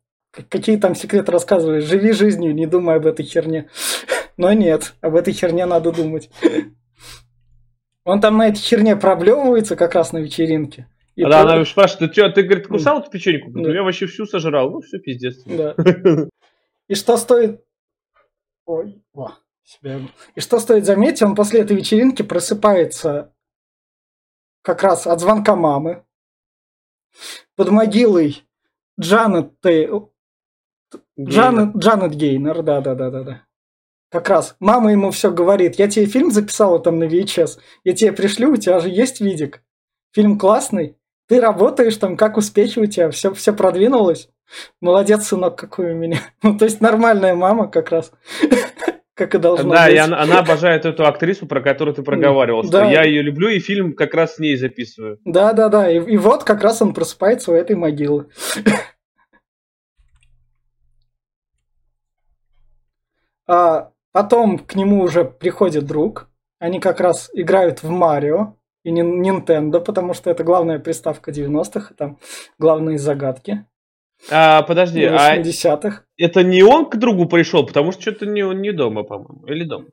Какие 0.48 0.76
там 0.76 0.94
секреты 0.94 1.32
рассказываешь? 1.32 1.82
Живи 1.82 2.12
жизнью, 2.12 2.54
не 2.54 2.66
думай 2.66 2.94
об 2.94 3.06
этой 3.06 3.24
херне. 3.24 3.68
Но 4.36 4.52
нет, 4.52 4.94
об 5.00 5.16
этой 5.16 5.32
херне 5.32 5.66
надо 5.66 5.90
думать. 5.90 6.30
Он 8.04 8.20
там 8.20 8.36
на 8.36 8.46
этой 8.46 8.60
херне 8.60 8.94
проблевывается 8.94 9.74
как 9.74 9.96
раз 9.96 10.12
на 10.12 10.18
вечеринке. 10.18 10.86
И 11.14 11.22
да, 11.24 11.42
она 11.42 11.64
спрашивает, 11.64 12.12
ты 12.12 12.20
что, 12.20 12.30
ты, 12.30 12.42
говорит, 12.42 12.68
кусал 12.68 13.00
эту 13.00 13.10
печеньку? 13.10 13.50
Да. 13.50 13.70
Я 13.72 13.82
вообще 13.82 14.06
всю 14.06 14.24
сожрал. 14.24 14.70
Ну, 14.70 14.80
все, 14.80 14.98
пиздец. 14.98 15.42
Да. 15.44 15.74
И 16.88 16.94
что 16.94 17.16
стоит... 17.16 17.62
Ой, 18.64 19.02
о, 19.12 19.32
себя... 19.62 20.00
И 20.34 20.40
что 20.40 20.58
стоит 20.58 20.86
заметить, 20.86 21.22
он 21.22 21.34
после 21.34 21.60
этой 21.60 21.76
вечеринки 21.76 22.22
просыпается 22.22 23.34
как 24.62 24.82
раз 24.82 25.06
от 25.06 25.20
звонка 25.20 25.54
мамы. 25.54 26.04
Под 27.56 27.70
могилой 27.70 28.44
Джанет 28.98 29.60
Тей... 29.60 29.90
Джанет, 31.20 31.76
Джанет 31.76 32.14
Гейнер, 32.14 32.62
да-да-да-да-да. 32.62 33.46
Как 34.10 34.28
раз 34.28 34.56
мама 34.60 34.92
ему 34.92 35.10
все 35.10 35.30
говорит, 35.30 35.76
я 35.76 35.88
тебе 35.88 36.06
фильм 36.06 36.30
записала 36.30 36.78
там 36.78 36.98
на 36.98 37.04
VHS, 37.04 37.58
я 37.84 37.94
тебе 37.94 38.12
пришлю, 38.12 38.52
у 38.52 38.56
тебя 38.56 38.78
же 38.80 38.90
есть 38.90 39.20
видик. 39.20 39.62
Фильм 40.12 40.38
классный, 40.38 40.98
ты 41.32 41.40
работаешь 41.40 41.96
там, 41.96 42.18
как 42.18 42.36
успехи 42.36 42.78
у 42.78 42.84
тебя, 42.84 43.10
все, 43.10 43.32
все 43.32 43.54
продвинулось. 43.54 44.28
Молодец, 44.82 45.28
сынок, 45.28 45.58
какой 45.58 45.92
у 45.92 45.96
меня. 45.96 46.18
Ну, 46.42 46.58
то 46.58 46.66
есть 46.66 46.82
нормальная 46.82 47.34
мама 47.34 47.68
как 47.68 47.88
раз. 47.90 48.12
как 49.14 49.34
и 49.34 49.38
должно 49.38 49.72
Да, 49.72 49.86
быть. 49.86 49.94
и 49.94 49.96
она, 49.96 50.20
она 50.20 50.40
обожает 50.40 50.84
эту 50.84 51.06
актрису, 51.06 51.46
про 51.46 51.62
которую 51.62 51.94
ты 51.94 52.02
проговаривал. 52.02 52.64
Что 52.64 52.72
Да. 52.72 52.84
я 52.90 53.04
ее 53.04 53.22
люблю, 53.22 53.48
и 53.48 53.60
фильм 53.60 53.94
как 53.94 54.12
раз 54.12 54.34
с 54.34 54.38
ней 54.40 54.56
записываю. 54.56 55.20
Да, 55.24 55.54
да, 55.54 55.70
да. 55.70 55.90
И, 55.90 55.96
и 56.04 56.18
вот 56.18 56.44
как 56.44 56.62
раз 56.62 56.82
он 56.82 56.92
просыпается 56.92 57.50
у 57.50 57.54
этой 57.54 57.76
могилы. 57.76 58.26
А 63.48 63.90
потом 64.12 64.58
к 64.58 64.74
нему 64.74 65.00
уже 65.00 65.24
приходит 65.24 65.86
друг. 65.86 66.28
Они 66.58 66.78
как 66.78 67.00
раз 67.00 67.30
играют 67.32 67.82
в 67.82 67.88
Марио 67.88 68.54
и 68.84 68.90
Нинтендо, 68.90 69.80
потому 69.80 70.14
что 70.14 70.30
это 70.30 70.44
главная 70.44 70.78
приставка 70.78 71.30
90-х, 71.30 71.92
и 71.92 71.94
там 71.96 72.18
главные 72.58 72.98
загадки 72.98 73.64
А, 74.30 74.62
подожди, 74.62 75.04
а 75.04 75.36
80-х. 75.40 76.04
это 76.16 76.42
не 76.42 76.62
он 76.62 76.88
к 76.90 76.96
другу 76.96 77.26
пришел, 77.26 77.64
потому 77.66 77.92
что 77.92 78.02
что-то 78.02 78.26
не, 78.26 78.42
он 78.42 78.60
не 78.60 78.72
дома, 78.72 79.02
по-моему. 79.04 79.46
Или 79.46 79.64
дома. 79.64 79.86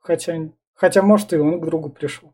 Хотя, 0.00 0.34
хотя, 0.74 1.02
может, 1.02 1.32
и 1.32 1.36
он 1.36 1.60
к 1.60 1.64
другу 1.66 1.88
пришел. 1.90 2.32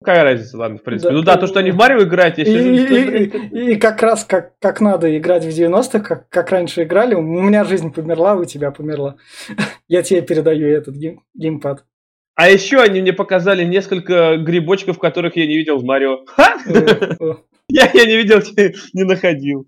Какая 0.00 0.22
разница, 0.22 0.56
ладно, 0.56 0.78
в 0.78 0.82
принципе. 0.84 1.08
Да, 1.10 1.16
ну 1.16 1.22
да, 1.24 1.36
то, 1.36 1.48
что 1.48 1.58
они 1.58 1.72
в 1.72 1.76
Марио 1.76 2.04
играют, 2.04 2.38
я 2.38 2.44
И, 2.44 2.50
и- 2.52 3.24
и- 3.24 3.72
и 3.72 3.76
как 3.76 4.00
раз 4.00 4.24
как, 4.24 4.56
как 4.60 4.80
надо 4.80 5.18
играть 5.18 5.44
в 5.44 5.48
90-х, 5.48 5.98
как, 6.00 6.28
как 6.28 6.50
раньше 6.50 6.84
играли, 6.84 7.14
у 7.16 7.20
меня 7.22 7.64
жизнь 7.64 7.92
померла, 7.92 8.36
у 8.36 8.44
тебя 8.44 8.70
померла. 8.70 9.16
Я 9.88 10.02
тебе 10.04 10.22
передаю 10.22 10.68
этот 10.68 10.94
гейм- 10.94 11.18
геймпад. 11.34 11.84
А 12.38 12.48
еще 12.48 12.78
они 12.78 13.00
мне 13.00 13.12
показали 13.12 13.64
несколько 13.64 14.36
грибочков, 14.36 15.00
которых 15.00 15.34
я 15.36 15.44
не 15.44 15.56
видел 15.56 15.78
в 15.78 15.84
Марио. 15.84 16.20
Я, 17.68 17.90
я 17.92 18.06
не 18.06 18.16
видел, 18.16 18.40
не 18.92 19.02
находил. 19.02 19.66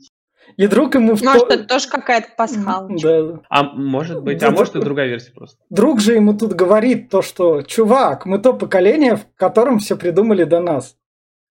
И 0.56 0.68
друг 0.68 0.94
ему... 0.94 1.16
в 1.16 1.22
Может, 1.22 1.48
то- 1.48 1.54
это 1.54 1.64
тоже 1.64 1.88
какая-то 1.88 2.28
пасхалочка. 2.36 3.22
Да. 3.22 3.40
А 3.48 3.62
может 3.64 4.22
быть, 4.22 4.38
Да, 4.38 4.48
а 4.48 4.50
может 4.52 4.76
и 4.76 4.80
другая 4.80 5.08
версия 5.08 5.32
просто. 5.32 5.58
Друг 5.68 6.00
же 6.00 6.14
ему 6.14 6.32
тут 6.32 6.52
говорит 6.52 7.10
то, 7.10 7.22
что, 7.22 7.62
чувак, 7.62 8.24
мы 8.24 8.38
то 8.38 8.52
поколение, 8.52 9.16
в 9.16 9.26
котором 9.34 9.80
все 9.80 9.96
придумали 9.96 10.44
до 10.44 10.60
нас. 10.60 10.94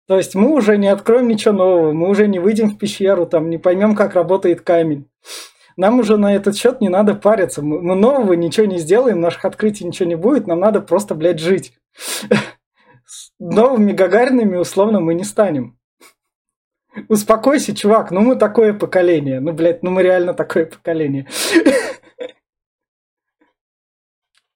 То 0.08 0.16
есть 0.16 0.34
мы 0.34 0.52
уже 0.52 0.76
не 0.78 0.88
откроем 0.88 1.28
ничего 1.28 1.54
нового, 1.54 1.92
мы 1.92 2.08
уже 2.08 2.26
не 2.26 2.40
выйдем 2.40 2.70
в 2.70 2.76
пещеру, 2.78 3.24
там 3.24 3.50
не 3.50 3.58
поймем, 3.58 3.94
как 3.94 4.14
работает 4.16 4.62
камень. 4.62 5.06
Нам 5.76 5.98
уже 6.00 6.16
на 6.16 6.34
этот 6.34 6.56
счет 6.56 6.80
не 6.80 6.88
надо 6.88 7.14
париться. 7.14 7.62
Мы, 7.62 7.80
мы 7.82 7.94
нового 7.94 8.34
ничего 8.34 8.66
не 8.66 8.78
сделаем, 8.78 9.20
наших 9.20 9.44
открытий 9.44 9.84
ничего 9.84 10.08
не 10.08 10.14
будет, 10.16 10.46
нам 10.46 10.60
надо 10.60 10.80
просто, 10.80 11.14
блядь, 11.14 11.40
жить. 11.40 11.76
С 13.06 13.32
Новыми 13.38 13.92
Гагаринами, 13.92 14.56
условно, 14.56 15.00
мы 15.00 15.14
не 15.14 15.24
станем. 15.24 15.78
Успокойся, 17.08 17.74
чувак, 17.74 18.10
ну 18.12 18.20
мы 18.20 18.36
такое 18.36 18.72
поколение. 18.72 19.40
Ну, 19.40 19.52
блядь, 19.52 19.82
ну 19.82 19.90
мы 19.90 20.02
реально 20.02 20.32
такое 20.32 20.66
поколение. 20.66 21.28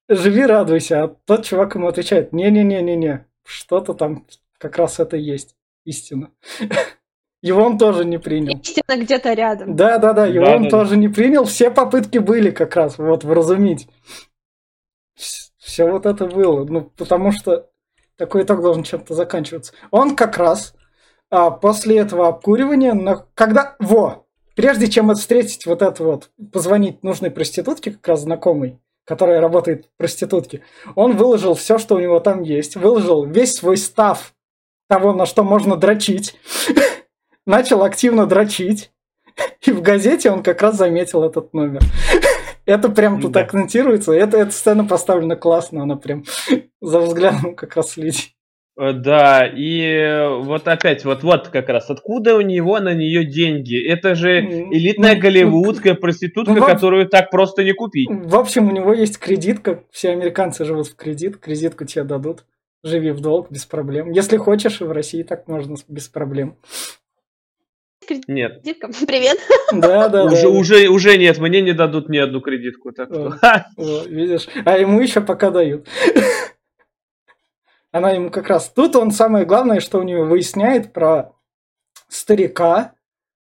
Живи, 0.09 0.47
радуйся. 0.47 1.03
А 1.05 1.09
тот 1.09 1.45
чувак 1.45 1.75
ему 1.75 1.89
отвечает, 1.89 2.33
не-не-не-не-не, 2.33 3.27
что-то 3.45 3.93
там 3.93 4.25
как 4.59 4.77
раз 4.79 5.01
это 5.01 5.16
есть 5.16 5.57
истина. 5.85 6.31
Его 7.41 7.62
он 7.62 7.78
тоже 7.78 8.05
не 8.05 8.18
принял. 8.18 8.59
Истина 8.59 8.97
где-то 8.97 9.32
рядом. 9.32 9.76
Да, 9.76 9.99
да, 9.99 10.12
да, 10.12 10.26
его 10.26 10.45
Да, 10.45 10.57
он 10.57 10.64
да. 10.64 10.70
тоже 10.70 10.97
не 10.97 11.09
принял. 11.09 11.45
Все 11.45 11.70
попытки 11.70 12.18
были 12.18 12.51
как 12.51 12.74
раз 12.74 12.99
вот 12.99 13.22
вразумить. 13.24 13.89
Все 15.59 15.86
вот 15.91 16.07
это 16.07 16.26
было. 16.26 16.64
Ну, 16.64 16.91
потому 16.97 17.30
что 17.30 17.68
такой 18.16 18.43
итог 18.43 18.61
должен 18.61 18.82
чем-то 18.82 19.14
заканчиваться. 19.14 19.72
Он 19.91 20.16
как 20.16 20.36
раз 20.39 20.74
а, 21.30 21.51
после 21.51 21.99
этого 21.99 22.28
обкуривания, 22.28 22.95
на- 22.95 23.26
когда... 23.34 23.76
Во! 23.78 24.26
Прежде 24.57 24.89
чем 24.89 25.14
встретить 25.14 25.66
вот 25.66 25.82
это 25.82 26.03
вот, 26.03 26.30
позвонить 26.53 27.05
нужной 27.05 27.30
проститутке, 27.30 27.93
как 27.93 28.09
раз 28.09 28.22
знакомой, 28.22 28.80
которая 29.05 29.41
работает 29.41 29.86
в 29.86 29.97
проститутке, 29.97 30.62
он 30.97 31.16
выложил 31.16 31.55
все, 31.55 31.78
что 31.78 31.95
у 31.95 32.01
него 32.01 32.18
там 32.18 32.43
есть. 32.43 32.74
Выложил 32.74 33.24
весь 33.24 33.55
свой 33.55 33.76
став 33.76 34.34
того, 34.89 35.12
на 35.12 35.26
что 35.26 35.45
можно 35.45 35.76
дрочить. 35.76 36.34
Начал 37.49 37.82
активно 37.82 38.26
дрочить. 38.26 38.90
И 39.64 39.72
в 39.72 39.80
газете 39.80 40.30
он 40.30 40.42
как 40.42 40.61
раз 40.61 40.76
заметил 40.76 41.24
этот 41.24 41.55
номер. 41.55 41.80
Это 42.66 42.90
прям 42.90 43.22
тут 43.22 43.32
Да. 43.32 43.40
акцентируется. 43.40 44.12
Это, 44.12 44.36
эта 44.36 44.51
сцена 44.51 44.84
поставлена 44.84 45.34
классно, 45.34 45.82
она 45.82 45.96
прям 45.96 46.24
за 46.82 47.01
взглядом 47.01 47.55
как 47.55 47.74
раз 47.74 47.92
следит. 47.92 48.32
Э, 48.78 48.92
Да, 48.92 49.46
и 49.46 50.28
вот 50.42 50.68
опять, 50.68 51.07
вот 51.07 51.22
вот 51.22 51.49
как 51.49 51.70
раз, 51.70 51.88
откуда 51.88 52.36
у 52.36 52.42
него 52.42 52.80
на 52.80 52.92
нее 52.92 53.24
деньги? 53.24 53.82
Это 53.82 54.14
же 54.14 54.40
элитная 54.40 55.14
ну, 55.14 55.20
голливудская 55.22 55.94
проститутка, 55.94 56.53
ну, 56.53 56.66
которую 56.66 57.09
так 57.09 57.30
просто 57.30 57.64
не 57.64 57.72
купить. 57.72 58.11
В 58.11 58.36
общем, 58.36 58.68
у 58.68 58.72
него 58.72 58.92
есть 58.92 59.16
кредитка. 59.18 59.84
Все 59.90 60.11
американцы 60.11 60.66
живут 60.66 60.88
в 60.88 60.96
кредит. 60.96 61.38
Кредитку 61.38 61.86
тебе 61.86 62.05
дадут. 62.05 62.44
Живи 62.84 63.11
в 63.12 63.20
долг 63.20 63.51
без 63.51 63.64
проблем. 63.64 64.11
Если 64.11 64.36
хочешь, 64.36 64.82
и 64.82 64.84
в 64.84 64.92
России 64.92 65.22
так 65.22 65.49
можно 65.49 65.76
без 65.88 66.09
проблем. 66.09 66.57
Нет, 68.27 68.63
Дитка, 68.63 68.91
Привет. 69.07 69.39
Да, 69.73 70.09
да, 70.09 70.25
уже, 70.25 70.43
да. 70.43 70.49
уже, 70.49 70.89
уже 70.89 71.19
нет, 71.19 71.39
мне 71.39 71.61
не 71.61 71.73
дадут 71.73 72.09
ни 72.09 72.19
одну 72.19 72.41
кредитку. 72.41 72.93
Так 72.93 73.09
что, 73.09 73.37
Вот, 73.77 74.07
видишь? 74.07 74.49
А 74.65 74.79
ему 74.79 75.01
еще 75.01 75.21
пока 75.21 75.51
дают. 75.51 75.87
Она 77.93 78.11
ему 78.11 78.31
как 78.31 78.49
раз... 78.49 78.71
Тут 78.71 78.97
он 78.97 79.13
самое 79.13 79.47
главное, 79.47 79.81
что 79.81 79.99
у 79.99 80.03
него 80.03 80.25
выясняет 80.25 80.93
про 80.93 81.33
старика, 82.09 82.95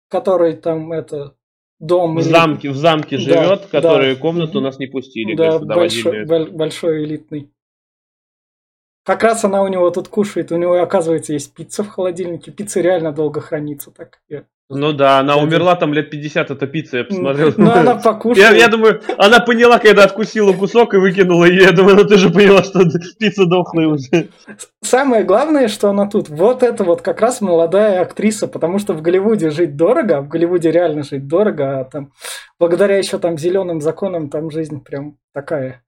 который 0.07 0.55
там 0.55 0.93
это 0.93 1.35
дом... 1.79 2.15
в 2.15 2.21
замке, 2.21 2.69
в 2.69 2.77
замке 2.77 3.17
Да, 3.17 3.23
живет, 3.23 3.61
да. 3.61 3.67
который 3.67 4.15
комнату 4.15 4.61
нас 4.61 4.79
не 4.79 4.87
пустили. 4.87 5.35
Да, 5.35 5.59
большой, 5.59 6.25
большой 6.25 7.03
элитный. 7.03 7.51
Как 9.09 9.23
раз 9.23 9.43
она 9.43 9.63
у 9.63 9.67
него 9.67 9.89
тут 9.89 10.07
кушает. 10.07 10.51
У 10.51 10.55
него, 10.57 10.79
оказывается, 10.79 11.33
есть 11.33 11.51
пицца 11.55 11.83
в 11.83 11.87
холодильнике. 11.89 12.51
Пицца 12.51 12.79
реально 12.79 13.11
долго 13.11 13.41
хранится. 13.41 13.89
Так. 13.89 14.19
Я- 14.29 14.43
Ну 14.69 14.93
да, 14.93 15.17
она 15.17 15.33
Да, 15.33 15.41
умерла 15.41 15.75
там 15.75 15.95
лет 15.95 16.11
50, 16.11 16.51
это 16.51 16.67
пицца, 16.67 16.97
я 16.97 17.03
посмотрел. 17.05 17.51
Ну, 17.57 17.71
она 17.71 17.95
покушала. 18.03 18.51
Я, 18.51 18.55
я 18.55 18.67
думаю, 18.67 19.01
она 19.17 19.39
поняла, 19.39 19.79
когда 19.79 20.03
откусила 20.03 20.53
кусок 20.53 20.93
и 20.93 20.97
выкинула, 20.97 21.45
и 21.45 21.55
я 21.55 21.71
думаю, 21.71 21.95
ну 21.95 22.03
ты 22.03 22.17
же 22.17 22.29
поняла, 22.29 22.61
что 22.61 22.81
пицца 23.17 23.45
дохлая 23.47 23.87
уже. 23.87 24.29
Самое 24.83 25.23
главное, 25.23 25.69
что 25.69 25.89
она 25.89 26.05
тут, 26.07 26.29
вот 26.29 26.61
это 26.61 26.83
вот 26.83 27.01
как 27.01 27.19
раз 27.19 27.41
молодая 27.41 28.01
актриса, 28.01 28.47
потому 28.47 28.77
что 28.77 28.93
в 28.93 29.01
Голливуде 29.01 29.49
жить 29.49 29.75
дорого, 29.75 30.17
а 30.17 30.21
в 30.21 30.27
Голливуде 30.27 30.69
реально 30.69 31.01
жить 31.01 31.27
дорого, 31.27 31.79
а 31.79 31.83
там 31.85 32.11
благодаря 32.59 32.99
еще 32.99 33.17
там 33.17 33.39
зеленым 33.39 33.81
законам 33.81 34.29
там 34.29 34.51
жизнь 34.51 34.83
прям 34.83 35.17
такая. 35.33 35.81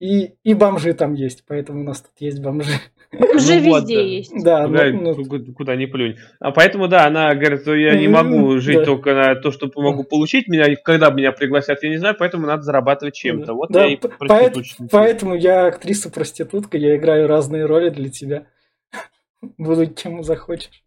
И, 0.00 0.34
и 0.42 0.54
бомжи 0.54 0.92
там 0.92 1.14
есть, 1.14 1.44
поэтому 1.46 1.80
у 1.80 1.84
нас 1.84 2.00
тут 2.02 2.12
есть 2.18 2.40
бомжи. 2.42 2.72
Уже 3.12 3.60
Ну 3.60 3.70
вот, 3.70 3.82
везде 3.82 3.94
да. 3.96 4.02
есть. 4.02 4.44
Да, 4.44 4.66
Куда, 4.66 4.84
ну, 4.90 5.14
ну, 5.14 5.54
куда- 5.54 5.76
ни 5.76 5.86
плюнь. 5.86 6.16
А 6.40 6.50
поэтому, 6.50 6.88
да, 6.88 7.06
она 7.06 7.32
говорит, 7.34 7.60
что 7.62 7.74
я 7.74 7.96
не 7.96 8.08
могу 8.08 8.58
жить 8.58 8.78
да. 8.78 8.84
только 8.84 9.14
на 9.14 9.34
то, 9.36 9.52
что 9.52 9.70
могу 9.76 10.02
получить 10.02 10.48
меня, 10.48 10.74
когда 10.76 11.10
меня 11.10 11.30
пригласят, 11.30 11.82
я 11.84 11.90
не 11.90 11.96
знаю, 11.98 12.16
поэтому 12.18 12.46
надо 12.46 12.62
зарабатывать 12.62 13.14
чем-то. 13.14 13.54
Вот 13.54 13.70
да, 13.70 13.84
я 13.84 13.92
и 13.92 13.96
п- 13.96 14.08
проституточница. 14.08 14.82
поэт- 14.82 14.90
поэтому 14.90 15.34
я 15.36 15.66
актриса-проститутка, 15.66 16.76
я 16.76 16.96
играю 16.96 17.28
разные 17.28 17.66
роли 17.66 17.90
для 17.90 18.10
тебя. 18.10 18.46
Буду 19.58 19.86
кем 19.86 20.24
захочешь. 20.24 20.82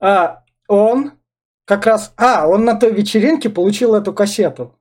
А 0.00 0.42
он 0.68 1.12
как 1.66 1.84
раз... 1.86 2.14
А, 2.16 2.48
он 2.48 2.64
на 2.64 2.74
той 2.76 2.92
вечеринке 2.92 3.50
получил 3.50 3.94
эту 3.94 4.14
кассету. 4.14 4.79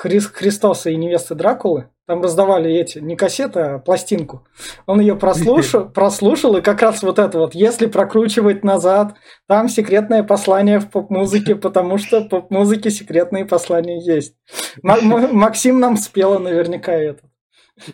Хрис- 0.00 0.30
Христоса 0.32 0.90
и 0.90 0.96
невесты 0.96 1.34
Дракулы. 1.34 1.88
Там 2.06 2.22
раздавали 2.22 2.72
эти, 2.72 2.98
не 3.00 3.16
кассеты, 3.16 3.60
а 3.60 3.78
пластинку. 3.78 4.46
Он 4.86 5.00
ее 5.00 5.14
прослушал, 5.16 5.88
прослушал, 5.94 6.56
и 6.56 6.62
как 6.62 6.80
раз 6.80 7.02
вот 7.02 7.18
это 7.18 7.38
вот, 7.38 7.54
если 7.54 7.86
прокручивать 7.86 8.64
назад, 8.64 9.14
там 9.46 9.68
секретное 9.68 10.22
послание 10.22 10.78
в 10.78 10.88
поп-музыке, 10.90 11.54
потому 11.56 11.98
что 11.98 12.20
в 12.20 12.28
поп-музыке 12.28 12.90
секретные 12.90 13.44
послания 13.44 13.98
есть. 14.02 14.34
Ма- 14.82 15.00
Максим 15.02 15.80
нам 15.80 15.96
спела 15.96 16.38
наверняка 16.38 16.92
это. 16.92 17.24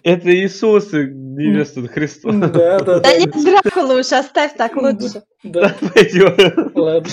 Это 0.02 0.32
Иисус 0.34 0.94
и 0.94 1.08
невеста 1.08 1.86
Христос. 1.88 2.34
Да, 2.36 2.48
да, 2.48 2.78
да. 2.84 3.00
Да 3.00 3.16
нет, 3.16 3.32
Дракула 3.32 3.98
уж 3.98 4.12
оставь 4.12 4.54
так 4.56 4.76
лучше. 4.76 5.22
Да, 5.42 5.74
Пойдет. 5.94 6.38
ладно. 6.76 7.10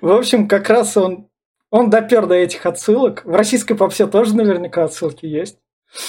В 0.00 0.10
общем, 0.10 0.48
как 0.48 0.68
раз 0.68 0.96
он, 0.96 1.27
он 1.70 1.90
допер 1.90 2.26
до 2.26 2.34
этих 2.34 2.64
отсылок. 2.66 3.24
В 3.24 3.34
российской 3.34 3.74
попсе 3.74 4.06
тоже 4.06 4.36
наверняка 4.36 4.84
отсылки 4.84 5.26
есть. 5.26 5.58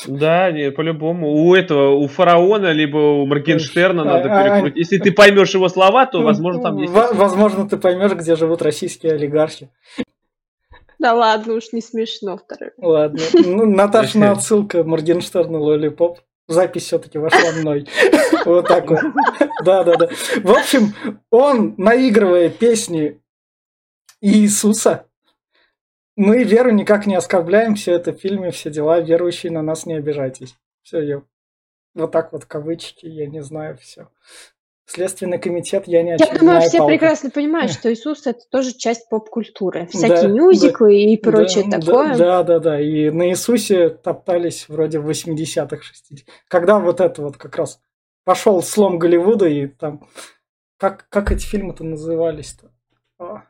Да, 0.08 0.52
не, 0.52 0.72
по-любому. 0.72 1.32
У 1.46 1.56
этого, 1.56 1.92
у 1.96 2.08
фараона, 2.08 2.72
либо 2.72 2.98
у 2.98 3.26
Моргенштерна 3.26 4.02
А, 4.02 4.06
надо 4.06 4.30
а, 4.30 4.44
перекрутить. 4.44 4.78
Если 4.78 4.98
ты 4.98 5.12
поймешь 5.12 5.54
его 5.54 5.70
слова, 5.70 6.06
то, 6.06 6.22
возможно, 6.22 6.64
там 6.64 6.78
есть. 6.78 6.92
Во- 6.92 7.14
Возможно, 7.14 7.68
ты 7.68 7.78
поймешь, 7.78 8.12
где 8.12 8.36
живут 8.36 8.62
российские 8.62 9.14
олигархи. 9.14 9.70
Да 11.00 11.14
ладно, 11.14 11.54
уж 11.54 11.72
не 11.72 11.82
смешно 11.82 12.38
второй. 12.38 12.72
Ладно. 12.78 13.22
Ну, 13.34 13.66
Наташина 13.66 14.32
отсылка 14.32 14.84
Моргенштерна 14.84 15.58
Лолипоп. 15.58 16.20
Запись 16.50 16.84
все-таки 16.84 17.18
вошла 17.18 17.52
мной. 17.62 17.88
Вот 18.46 18.68
так 18.68 18.90
вот. 18.90 19.00
Да, 19.64 19.84
да, 19.84 19.96
да. 19.96 20.10
В 20.44 20.52
общем, 20.52 20.94
он, 21.30 21.76
наигрывая 21.78 22.50
песни 22.50 23.22
Иисуса, 24.20 25.06
мы 26.20 26.44
веру 26.44 26.72
никак 26.72 27.06
не 27.08 27.16
оскорбляем, 27.16 27.76
все 27.76 27.94
это 27.94 28.12
в 28.12 28.20
фильме, 28.20 28.52
все 28.52 28.70
дела, 28.70 29.00
верующие 29.00 29.54
на 29.54 29.62
нас 29.62 29.86
не 29.86 29.94
обижайтесь. 29.94 30.58
Все, 30.84 31.02
я 31.02 31.22
вот 31.96 32.12
так 32.12 32.34
вот 32.34 32.44
кавычки, 32.44 33.06
я 33.06 33.26
не 33.26 33.42
знаю, 33.42 33.78
все. 33.78 34.10
Следственный 34.86 35.40
комитет, 35.40 35.88
я 35.88 36.04
не 36.04 36.18
Я 36.20 36.38
думаю, 36.38 36.60
все 36.62 36.80
палка. 36.80 36.92
прекрасно 36.92 37.30
понимают, 37.30 37.72
что 37.72 37.94
Иисус 37.94 38.28
это 38.28 38.42
тоже 38.52 38.74
часть 38.74 39.08
поп-культуры. 39.08 39.88
Всякие 39.88 40.24
да, 40.24 40.28
мюзиклы 40.28 40.90
да, 40.90 41.12
и 41.12 41.16
прочее 41.16 41.64
да, 41.70 41.80
такое. 41.80 42.18
Да, 42.18 42.44
да, 42.44 42.60
да. 42.60 42.82
И 42.82 43.10
на 43.12 43.30
Иисусе 43.30 43.90
топтались 43.90 44.68
вроде 44.68 45.00
в 45.00 45.10
80-х, 45.10 45.78
60-х. 45.78 46.24
Когда 46.50 46.80
вот 46.80 47.00
это 47.00 47.22
вот 47.22 47.38
как 47.38 47.56
раз 47.56 47.80
пошел 48.26 48.62
слом 48.62 49.00
Голливуда, 49.00 49.48
и 49.48 49.68
там... 49.68 50.06
Как, 50.78 51.08
как 51.10 51.32
эти 51.32 51.46
фильмы-то 51.46 51.84
назывались-то? 51.84 52.72
А. 53.20 53.44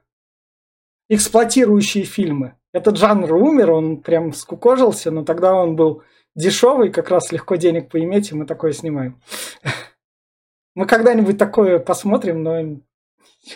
Эксплуатирующие 1.07 2.03
фильмы. 2.03 2.58
Этот 2.71 2.97
жанр 2.97 3.33
умер, 3.33 3.71
он 3.71 3.97
прям 4.01 4.33
скукожился, 4.33 5.11
но 5.11 5.23
тогда 5.23 5.55
он 5.55 5.75
был 5.75 6.03
дешевый, 6.35 6.91
как 6.91 7.09
раз 7.09 7.31
легко 7.31 7.55
денег 7.55 7.89
поиметь, 7.89 8.31
и 8.31 8.35
мы 8.35 8.45
такое 8.45 8.73
снимаем. 8.73 9.21
Мы 10.75 10.85
когда-нибудь 10.85 11.37
такое 11.37 11.79
посмотрим, 11.79 12.43
но... 12.43 12.79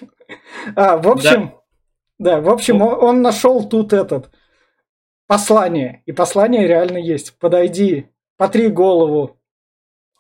А, 0.76 0.98
в 0.98 1.08
общем, 1.08 1.54
да, 2.18 2.36
да 2.38 2.42
в 2.42 2.50
общем, 2.50 2.82
он, 2.82 3.04
он 3.04 3.22
нашел 3.22 3.68
тут 3.68 3.94
этот 3.94 4.32
послание. 5.28 6.02
И 6.06 6.12
послание 6.12 6.68
реально 6.68 6.98
есть. 6.98 7.38
Подойди, 7.38 8.10
потри 8.38 8.70
голову 8.70 9.38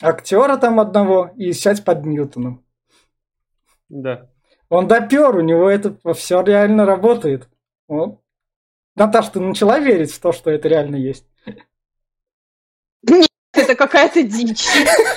актера 0.02 0.58
там 0.58 0.80
одного 0.80 1.32
и 1.36 1.54
сядь 1.54 1.84
под 1.84 2.06
Ньютоном. 2.06 2.66
Да. 3.90 4.30
Он 4.70 4.88
допер, 4.88 5.36
у 5.36 5.42
него 5.42 5.70
это 5.70 5.96
все 6.14 6.42
реально 6.42 6.86
работает. 6.86 7.48
Вот. 7.88 8.23
Наташ, 8.96 9.30
ты 9.30 9.40
начала 9.40 9.80
верить 9.80 10.12
в 10.12 10.20
то, 10.20 10.32
что 10.32 10.52
это 10.52 10.68
реально 10.68 10.98
есть? 10.98 11.26
Это 13.56 13.76
какая-то 13.76 14.24
дичь. 14.24 14.66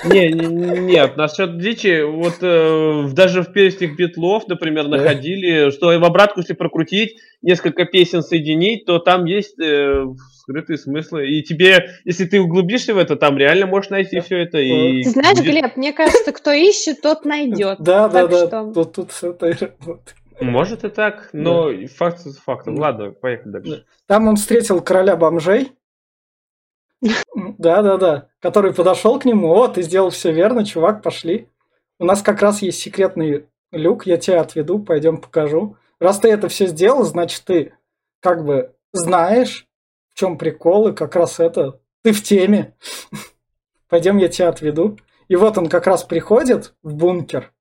Не, 0.04 0.30
не, 0.30 0.78
нет, 0.80 1.16
насчет 1.16 1.58
дичи, 1.58 2.02
вот 2.02 2.36
э, 2.42 3.08
даже 3.12 3.42
в 3.42 3.52
песнях 3.52 3.96
Битлов, 3.96 4.46
например, 4.46 4.88
находили, 4.88 5.70
что 5.70 5.86
в 5.86 6.04
обратку, 6.04 6.40
если 6.40 6.52
прокрутить, 6.52 7.16
несколько 7.40 7.86
песен 7.86 8.22
соединить, 8.22 8.84
то 8.84 8.98
там 8.98 9.24
есть 9.24 9.58
э, 9.58 10.04
скрытые 10.34 10.76
смыслы. 10.76 11.28
И 11.28 11.42
тебе, 11.42 11.90
если 12.04 12.26
ты 12.26 12.38
углубишься 12.40 12.94
в 12.94 12.98
это, 12.98 13.16
там 13.16 13.38
реально 13.38 13.66
можешь 13.66 13.90
найти 13.90 14.20
все 14.20 14.42
это. 14.42 14.58
И 14.58 15.02
ты 15.02 15.10
знаешь, 15.10 15.38
будет... 15.38 15.50
Глеб, 15.50 15.76
мне 15.76 15.94
кажется, 15.94 16.32
кто 16.32 16.52
ищет, 16.52 17.00
тот 17.00 17.24
найдет. 17.24 17.78
Да, 17.80 18.08
да, 18.08 18.26
да. 18.26 18.84
Тут 18.84 19.12
все 19.12 19.30
это 19.30 19.46
работает. 19.46 20.14
Может 20.40 20.84
и 20.84 20.88
так, 20.88 21.30
но 21.32 21.72
да. 21.72 21.86
факт 21.88 22.20
фактом. 22.44 22.78
Ладно, 22.78 23.10
поехали 23.10 23.52
дальше. 23.52 23.86
Там 24.06 24.28
он 24.28 24.36
встретил 24.36 24.80
короля 24.80 25.16
бомжей, 25.16 25.72
да, 27.58 27.82
да, 27.82 27.96
да. 27.96 28.28
Который 28.40 28.72
подошел 28.72 29.18
к 29.18 29.24
нему, 29.24 29.52
о, 29.52 29.68
ты 29.68 29.82
сделал 29.82 30.10
все 30.10 30.32
верно, 30.32 30.64
чувак, 30.64 31.02
пошли. 31.02 31.48
У 31.98 32.04
нас 32.04 32.22
как 32.22 32.40
раз 32.42 32.62
есть 32.62 32.80
секретный 32.80 33.48
люк, 33.72 34.06
я 34.06 34.16
тебя 34.16 34.40
отведу, 34.40 34.78
пойдем 34.78 35.18
покажу. 35.18 35.76
Раз 35.98 36.18
ты 36.20 36.28
это 36.28 36.48
все 36.48 36.66
сделал, 36.66 37.04
значит, 37.04 37.44
ты 37.44 37.74
как 38.20 38.44
бы 38.44 38.74
знаешь, 38.92 39.66
в 40.10 40.18
чем 40.18 40.38
прикол, 40.38 40.88
и 40.88 40.94
как 40.94 41.16
раз 41.16 41.40
это, 41.40 41.80
ты 42.02 42.12
в 42.12 42.22
теме. 42.22 42.74
Пойдем, 43.88 44.16
я 44.18 44.28
тебя 44.28 44.48
отведу. 44.48 44.98
И 45.28 45.36
вот 45.36 45.58
он 45.58 45.68
как 45.68 45.86
раз 45.86 46.04
приходит 46.04 46.74
в 46.82 46.94
бункер. 46.94 47.52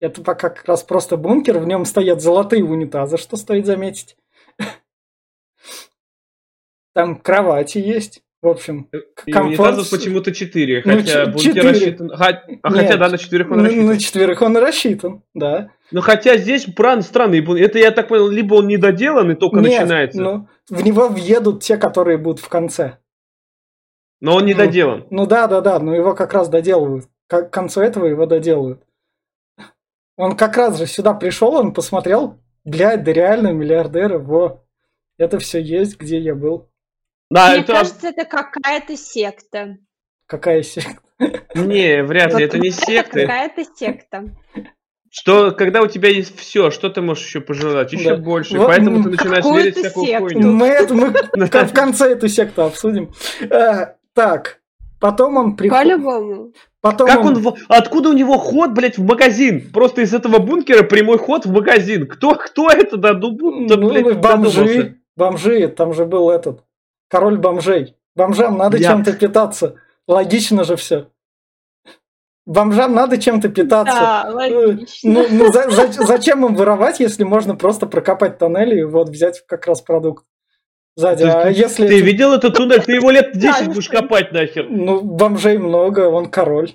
Это 0.00 0.22
пока 0.22 0.50
как 0.50 0.66
раз 0.66 0.82
просто 0.82 1.16
бункер, 1.16 1.58
в 1.58 1.66
нем 1.66 1.84
стоят 1.84 2.20
золотые 2.20 2.64
унитазы, 2.64 3.16
что 3.16 3.36
стоит 3.36 3.66
заметить. 3.66 4.16
Там 6.94 7.16
кровати 7.16 7.78
есть. 7.78 8.22
В 8.44 8.48
общем, 8.48 8.90
и 9.26 9.32
комфорт... 9.32 9.90
почему-то 9.90 10.30
4, 10.30 10.82
ну, 10.84 10.96
хотя 10.98 11.24
ну, 11.24 11.38
4. 11.38 11.70
рассчитан... 11.70 12.12
А 12.12 12.32
Нет, 12.46 12.60
хотя, 12.62 12.96
да, 12.98 13.08
на 13.08 13.16
четверых 13.16 13.50
он 13.50 13.64
рассчитан. 13.64 13.86
На 13.86 13.98
четверых 13.98 14.42
он 14.42 14.56
рассчитан, 14.58 15.22
да. 15.32 15.70
Ну, 15.90 16.02
хотя 16.02 16.36
здесь 16.36 16.66
план 16.66 17.00
странный. 17.00 17.42
Это, 17.58 17.78
я 17.78 17.90
так 17.90 18.08
понял, 18.08 18.28
либо 18.28 18.56
он 18.56 18.68
недоделан 18.68 19.30
и 19.30 19.34
только 19.34 19.60
Нет, 19.60 19.80
начинается. 19.80 20.20
ну, 20.20 20.48
в 20.68 20.84
него 20.84 21.08
въедут 21.08 21.62
те, 21.62 21.78
которые 21.78 22.18
будут 22.18 22.40
в 22.40 22.50
конце. 22.50 22.98
Но 24.20 24.36
он 24.36 24.44
не 24.44 24.52
доделан. 24.52 25.06
Ну, 25.08 25.22
ну 25.22 25.26
да, 25.26 25.46
да, 25.46 25.62
да, 25.62 25.78
но 25.78 25.94
его 25.94 26.14
как 26.14 26.34
раз 26.34 26.50
доделывают. 26.50 27.06
К 27.28 27.44
концу 27.44 27.80
этого 27.80 28.04
его 28.04 28.26
доделывают. 28.26 28.82
Он 30.16 30.36
как 30.36 30.56
раз 30.56 30.78
же 30.78 30.86
сюда 30.86 31.14
пришел, 31.14 31.54
он 31.54 31.72
посмотрел, 31.74 32.38
блядь, 32.64 33.02
да 33.02 33.12
реально 33.12 33.48
миллиардеры, 33.48 34.18
во, 34.18 34.64
это 35.18 35.38
все 35.38 35.60
есть, 35.60 35.98
где 35.98 36.18
я 36.18 36.34
был. 36.34 36.70
Да, 37.30 37.50
Мне 37.50 37.60
это... 37.60 37.72
кажется, 37.72 38.08
это 38.08 38.24
какая-то 38.24 38.96
секта. 38.96 39.78
Какая 40.26 40.62
секта? 40.62 41.00
Не, 41.54 42.02
вряд 42.02 42.34
ли, 42.34 42.44
это 42.44 42.58
не 42.58 42.70
секта. 42.70 43.20
Какая-то 43.20 43.64
секта. 43.76 44.24
Что, 45.10 45.52
когда 45.52 45.80
у 45.80 45.86
тебя 45.86 46.08
есть 46.08 46.36
все, 46.36 46.70
что 46.70 46.90
ты 46.90 47.00
можешь 47.00 47.24
еще 47.24 47.40
пожелать? 47.40 47.92
Еще 47.92 48.10
да. 48.10 48.16
больше. 48.16 48.58
Вот, 48.58 48.66
Поэтому 48.66 49.02
ты 49.04 49.10
начинаешь 49.10 49.44
верить 49.44 49.76
в 49.76 49.80
всякую 49.80 50.06
секту. 50.06 50.24
хуйню. 50.24 50.52
Мы, 50.52 50.66
это, 50.66 50.94
мы 50.94 51.08
в 51.46 51.72
конце 51.72 52.12
эту 52.12 52.26
секту 52.26 52.62
обсудим. 52.62 53.12
А, 53.48 53.94
так, 54.12 54.60
потом 54.98 55.36
он 55.36 55.56
приходит... 55.56 55.84
По-любому. 55.84 56.52
Потом 56.84 57.06
как 57.06 57.24
он... 57.24 57.46
он... 57.46 57.54
Откуда 57.68 58.10
у 58.10 58.12
него 58.12 58.36
ход, 58.36 58.72
блядь, 58.72 58.98
в 58.98 59.02
магазин? 59.02 59.70
Просто 59.72 60.02
из 60.02 60.12
этого 60.12 60.36
бункера 60.36 60.82
прямой 60.82 61.16
ход 61.16 61.46
в 61.46 61.50
магазин. 61.50 62.06
Кто, 62.06 62.34
кто 62.34 62.68
это 62.68 62.98
додумал? 62.98 63.52
Ну, 63.52 63.88
блядь, 63.88 64.20
бомжи. 64.20 64.98
Бомжи, 65.16 65.68
там 65.68 65.94
же 65.94 66.04
был 66.04 66.28
этот 66.28 66.62
король 67.08 67.38
бомжей. 67.38 67.96
Бомжам 68.14 68.58
надо 68.58 68.76
Я... 68.76 68.90
чем-то 68.90 69.14
питаться. 69.14 69.76
Логично 70.06 70.62
же 70.64 70.76
все. 70.76 71.08
Бомжам 72.44 72.94
надо 72.94 73.16
чем-то 73.16 73.48
питаться. 73.48 73.94
Да, 73.94 74.26
ну, 74.28 74.34
логично. 74.34 75.10
Ну, 75.10 75.26
ну 75.30 75.52
за, 75.54 75.70
за, 75.70 75.90
зачем 75.90 76.44
им 76.44 76.54
воровать, 76.54 77.00
если 77.00 77.24
можно 77.24 77.56
просто 77.56 77.86
прокопать 77.86 78.36
тоннели 78.36 78.80
и 78.80 78.84
вот 78.84 79.08
взять 79.08 79.42
как 79.46 79.66
раз 79.66 79.80
продукт 79.80 80.26
сзади? 80.96 81.24
Ты, 81.24 81.28
а 81.30 81.48
если 81.48 81.86
ты 81.86 82.00
видел 82.00 82.32
этот 82.32 82.54
туннель? 82.54 82.82
Ты 82.82 82.92
его 82.92 83.10
лет 83.10 83.32
10 83.34 83.68
будешь 83.68 83.88
копать 83.88 84.32
нахер. 84.32 84.66
Ну, 84.68 85.00
бомжей 85.00 85.58
много, 85.58 86.08
он 86.08 86.30
король. 86.30 86.72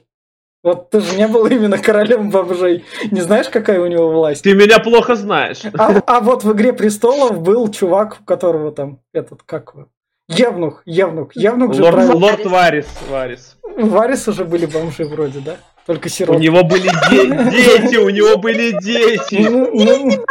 Вот 0.61 0.89
ты 0.89 0.99
же 0.99 1.15
не 1.15 1.27
был 1.27 1.45
именно 1.45 1.77
королем 1.77 2.31
бомжей. 2.31 2.83
Не 3.11 3.21
знаешь, 3.21 3.47
какая 3.47 3.79
у 3.79 3.87
него 3.87 4.09
власть? 4.09 4.43
Ты 4.43 4.53
меня 4.53 4.79
плохо 4.79 5.15
знаешь. 5.15 5.61
А, 5.77 6.01
а 6.05 6.19
вот 6.19 6.43
в 6.43 6.51
«Игре 6.51 6.73
престолов» 6.73 7.41
был 7.41 7.71
чувак, 7.71 8.17
у 8.21 8.23
которого 8.25 8.73
там, 8.73 8.99
этот, 9.13 9.43
как 9.43 9.71
его, 9.73 9.87
Евнух, 10.27 10.83
Евнух, 10.85 11.35
Евнух 11.35 11.73
же 11.73 11.81
лорд, 11.81 11.95
правил... 11.95 12.17
лорд 12.17 12.45
Варис, 12.45 12.87
Варис. 13.09 13.57
У 13.63 13.87
Вариса 13.87 14.31
же 14.31 14.45
были 14.45 14.65
бомжи 14.65 15.05
вроде, 15.05 15.39
да? 15.39 15.55
Только 15.89 16.07
сироты. 16.07 16.37
У 16.37 16.41
него 16.43 16.63
были 16.63 16.87
дети, 17.09 17.95
у 17.95 18.09
него 18.09 18.37
были 18.37 18.79
дети. 18.79 19.37
Ну, 19.49 19.71
ну, 19.73 20.23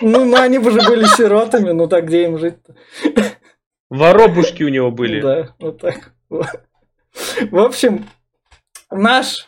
ну, 0.00 0.24
ну, 0.24 0.36
они 0.40 0.58
уже 0.58 0.80
были 0.80 1.04
сиротами, 1.04 1.72
ну 1.72 1.86
так 1.86 2.06
где 2.06 2.24
им 2.24 2.38
жить-то? 2.38 2.74
Воробушки 3.90 4.62
у 4.62 4.70
него 4.70 4.90
были. 4.90 5.20
Да, 5.20 5.54
вот 5.58 5.82
так. 5.82 6.14
В 6.30 7.58
общем, 7.58 8.06
наш 8.90 9.46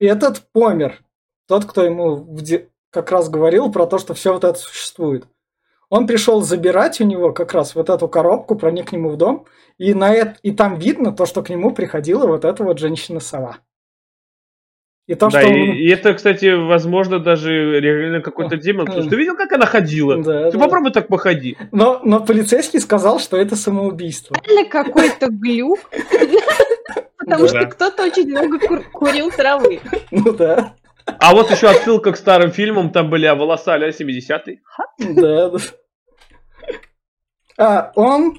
этот 0.00 0.42
помер. 0.52 0.98
Тот, 1.46 1.66
кто 1.66 1.84
ему 1.84 2.26
как 2.90 3.12
раз 3.12 3.28
говорил 3.28 3.70
про 3.70 3.86
то, 3.86 3.96
что 3.98 4.14
все 4.14 4.32
вот 4.32 4.42
это 4.42 4.58
существует. 4.58 5.24
Он 5.88 6.08
пришел 6.08 6.42
забирать 6.42 7.00
у 7.00 7.04
него 7.04 7.32
как 7.32 7.52
раз 7.52 7.76
вот 7.76 7.90
эту 7.90 8.08
коробку, 8.08 8.56
проник 8.56 8.88
к 8.88 8.92
нему 8.92 9.10
в 9.10 9.16
дом, 9.16 9.46
и, 9.78 9.94
на 9.94 10.12
это, 10.12 10.36
и 10.42 10.50
там 10.50 10.80
видно 10.80 11.12
то, 11.12 11.26
что 11.26 11.44
к 11.44 11.48
нему 11.48 11.70
приходила 11.70 12.26
вот 12.26 12.44
эта 12.44 12.64
вот 12.64 12.80
женщина-сова. 12.80 13.58
И 15.10 15.16
то, 15.16 15.28
да, 15.28 15.40
что 15.40 15.50
и, 15.50 15.72
и 15.72 15.88
это, 15.88 16.14
кстати, 16.14 16.54
возможно, 16.54 17.18
даже 17.18 17.80
реально 17.80 18.20
какой-то 18.20 18.56
демон. 18.56 18.86
Потому 18.86 19.02
что 19.02 19.10
ты 19.10 19.16
видел, 19.16 19.34
как 19.34 19.50
она 19.50 19.66
ходила? 19.66 20.22
Да, 20.22 20.52
ты 20.52 20.56
да. 20.56 20.64
попробуй 20.64 20.92
так 20.92 21.08
походи. 21.08 21.56
Но, 21.72 22.00
но 22.04 22.20
полицейский 22.20 22.78
сказал, 22.78 23.18
что 23.18 23.36
это 23.36 23.56
самоубийство. 23.56 24.36
Реально 24.46 24.70
какой-то 24.70 25.26
глюк. 25.30 25.80
Потому 27.18 27.48
что 27.48 27.66
кто-то 27.66 28.04
очень 28.04 28.28
много 28.28 28.60
курил 28.92 29.32
травы. 29.32 29.80
Ну 30.12 30.32
да. 30.32 30.74
А 31.18 31.34
вот 31.34 31.50
еще 31.50 31.68
отсылка 31.68 32.12
к 32.12 32.16
старым 32.16 32.52
фильмам, 32.52 32.90
там 32.90 33.10
были 33.10 33.26
а 33.26 33.34
волоса 33.34 33.74
а 33.74 33.88
70-й. 33.88 34.60
Да, 35.16 35.50
да. 35.50 35.58
А, 37.58 37.92
он 37.96 38.38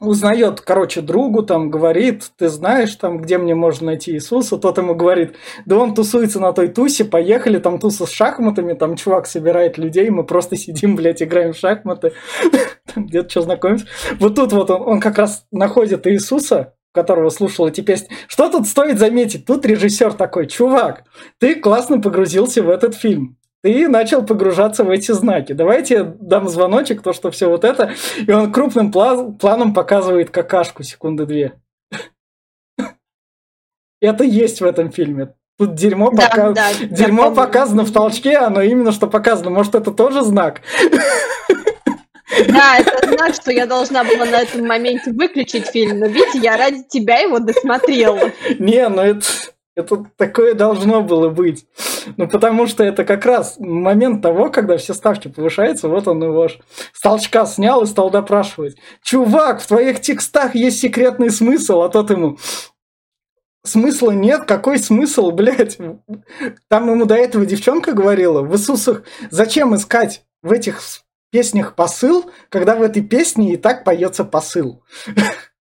узнает, 0.00 0.60
короче, 0.60 1.00
другу, 1.00 1.42
там, 1.42 1.70
говорит, 1.70 2.30
ты 2.36 2.48
знаешь, 2.48 2.94
там, 2.96 3.18
где 3.18 3.38
мне 3.38 3.54
можно 3.54 3.86
найти 3.86 4.12
Иисуса, 4.12 4.56
тот 4.58 4.78
ему 4.78 4.94
говорит, 4.94 5.36
да 5.66 5.76
он 5.76 5.94
тусуется 5.94 6.40
на 6.40 6.52
той 6.52 6.68
тусе, 6.68 7.04
поехали, 7.04 7.58
там 7.58 7.78
туса 7.78 8.06
с 8.06 8.10
шахматами, 8.10 8.74
там 8.74 8.96
чувак 8.96 9.26
собирает 9.26 9.78
людей, 9.78 10.10
мы 10.10 10.24
просто 10.24 10.56
сидим, 10.56 10.96
блядь, 10.96 11.22
играем 11.22 11.52
в 11.52 11.56
шахматы, 11.56 12.12
где-то 12.96 13.30
что 13.30 13.42
знакомимся. 13.42 13.86
Вот 14.18 14.34
тут 14.34 14.52
вот 14.52 14.70
он, 14.70 14.82
он 14.82 15.00
как 15.00 15.18
раз 15.18 15.46
находит 15.50 16.06
Иисуса, 16.06 16.74
которого 16.92 17.30
слушал 17.30 17.66
эти 17.66 17.80
песни. 17.80 18.08
Что 18.28 18.50
тут 18.50 18.66
стоит 18.66 18.98
заметить? 18.98 19.46
Тут 19.46 19.66
режиссер 19.66 20.14
такой, 20.14 20.46
чувак, 20.46 21.04
ты 21.38 21.56
классно 21.56 22.00
погрузился 22.00 22.62
в 22.62 22.70
этот 22.70 22.94
фильм. 22.94 23.36
Ты 23.64 23.88
начал 23.88 24.22
погружаться 24.22 24.84
в 24.84 24.90
эти 24.90 25.12
знаки. 25.12 25.54
Давайте 25.54 25.94
я 25.94 26.04
дам 26.04 26.50
звоночек, 26.50 27.00
то, 27.00 27.14
что 27.14 27.30
все 27.30 27.48
вот 27.48 27.64
это. 27.64 27.94
И 28.26 28.30
он 28.30 28.52
крупным 28.52 28.92
планом 28.92 29.72
показывает 29.72 30.28
какашку 30.28 30.82
секунды 30.82 31.24
две. 31.24 31.54
Это 34.02 34.22
есть 34.22 34.60
в 34.60 34.66
этом 34.66 34.92
фильме. 34.92 35.32
Тут 35.56 35.76
дерьмо, 35.76 36.10
да, 36.10 36.28
пока... 36.28 36.50
да, 36.52 36.68
дерьмо 36.82 37.30
показано 37.30 37.84
в 37.84 37.92
толчке, 37.92 38.36
оно 38.36 38.60
именно 38.60 38.92
что 38.92 39.06
показано. 39.06 39.48
Может, 39.50 39.76
это 39.76 39.92
тоже 39.92 40.22
знак? 40.22 40.60
Да, 42.48 42.78
это 42.78 43.08
знак, 43.08 43.34
что 43.34 43.52
я 43.52 43.64
должна 43.64 44.02
была 44.02 44.24
на 44.24 44.42
этом 44.42 44.66
моменте 44.66 45.12
выключить 45.12 45.68
фильм. 45.68 46.00
Но, 46.00 46.06
видите, 46.06 46.40
я 46.40 46.56
ради 46.56 46.82
тебя 46.88 47.20
его 47.20 47.38
досмотрела. 47.38 48.32
Не, 48.58 48.88
ну 48.88 49.00
это... 49.00 49.24
Это 49.76 50.04
такое 50.16 50.54
должно 50.54 51.02
было 51.02 51.28
быть. 51.30 51.66
Ну, 52.16 52.28
потому 52.28 52.66
что 52.66 52.84
это 52.84 53.04
как 53.04 53.24
раз 53.26 53.56
момент 53.58 54.22
того, 54.22 54.50
когда 54.50 54.76
все 54.76 54.94
ставки 54.94 55.28
повышаются, 55.28 55.88
вот 55.88 56.06
он 56.06 56.22
его 56.22 56.48
с 56.48 57.00
толчка 57.00 57.44
снял 57.46 57.82
и 57.82 57.86
стал 57.86 58.10
допрашивать. 58.10 58.76
Чувак, 59.02 59.60
в 59.60 59.66
твоих 59.66 60.00
текстах 60.00 60.54
есть 60.54 60.80
секретный 60.80 61.30
смысл, 61.30 61.82
а 61.82 61.88
тот 61.88 62.10
ему, 62.10 62.38
Смысла 63.66 64.10
нет, 64.10 64.44
какой 64.44 64.78
смысл, 64.78 65.30
блядь? 65.30 65.78
Там 66.68 66.90
ему 66.90 67.06
до 67.06 67.14
этого 67.14 67.46
девчонка 67.46 67.92
говорила, 67.92 68.42
в 68.42 68.52
Иисусах, 68.52 69.04
зачем 69.30 69.74
искать 69.74 70.22
в 70.42 70.52
этих 70.52 70.80
песнях 71.30 71.74
посыл, 71.74 72.30
когда 72.50 72.76
в 72.76 72.82
этой 72.82 73.02
песне 73.02 73.54
и 73.54 73.56
так 73.56 73.82
поется 73.82 74.24
посыл. 74.24 74.84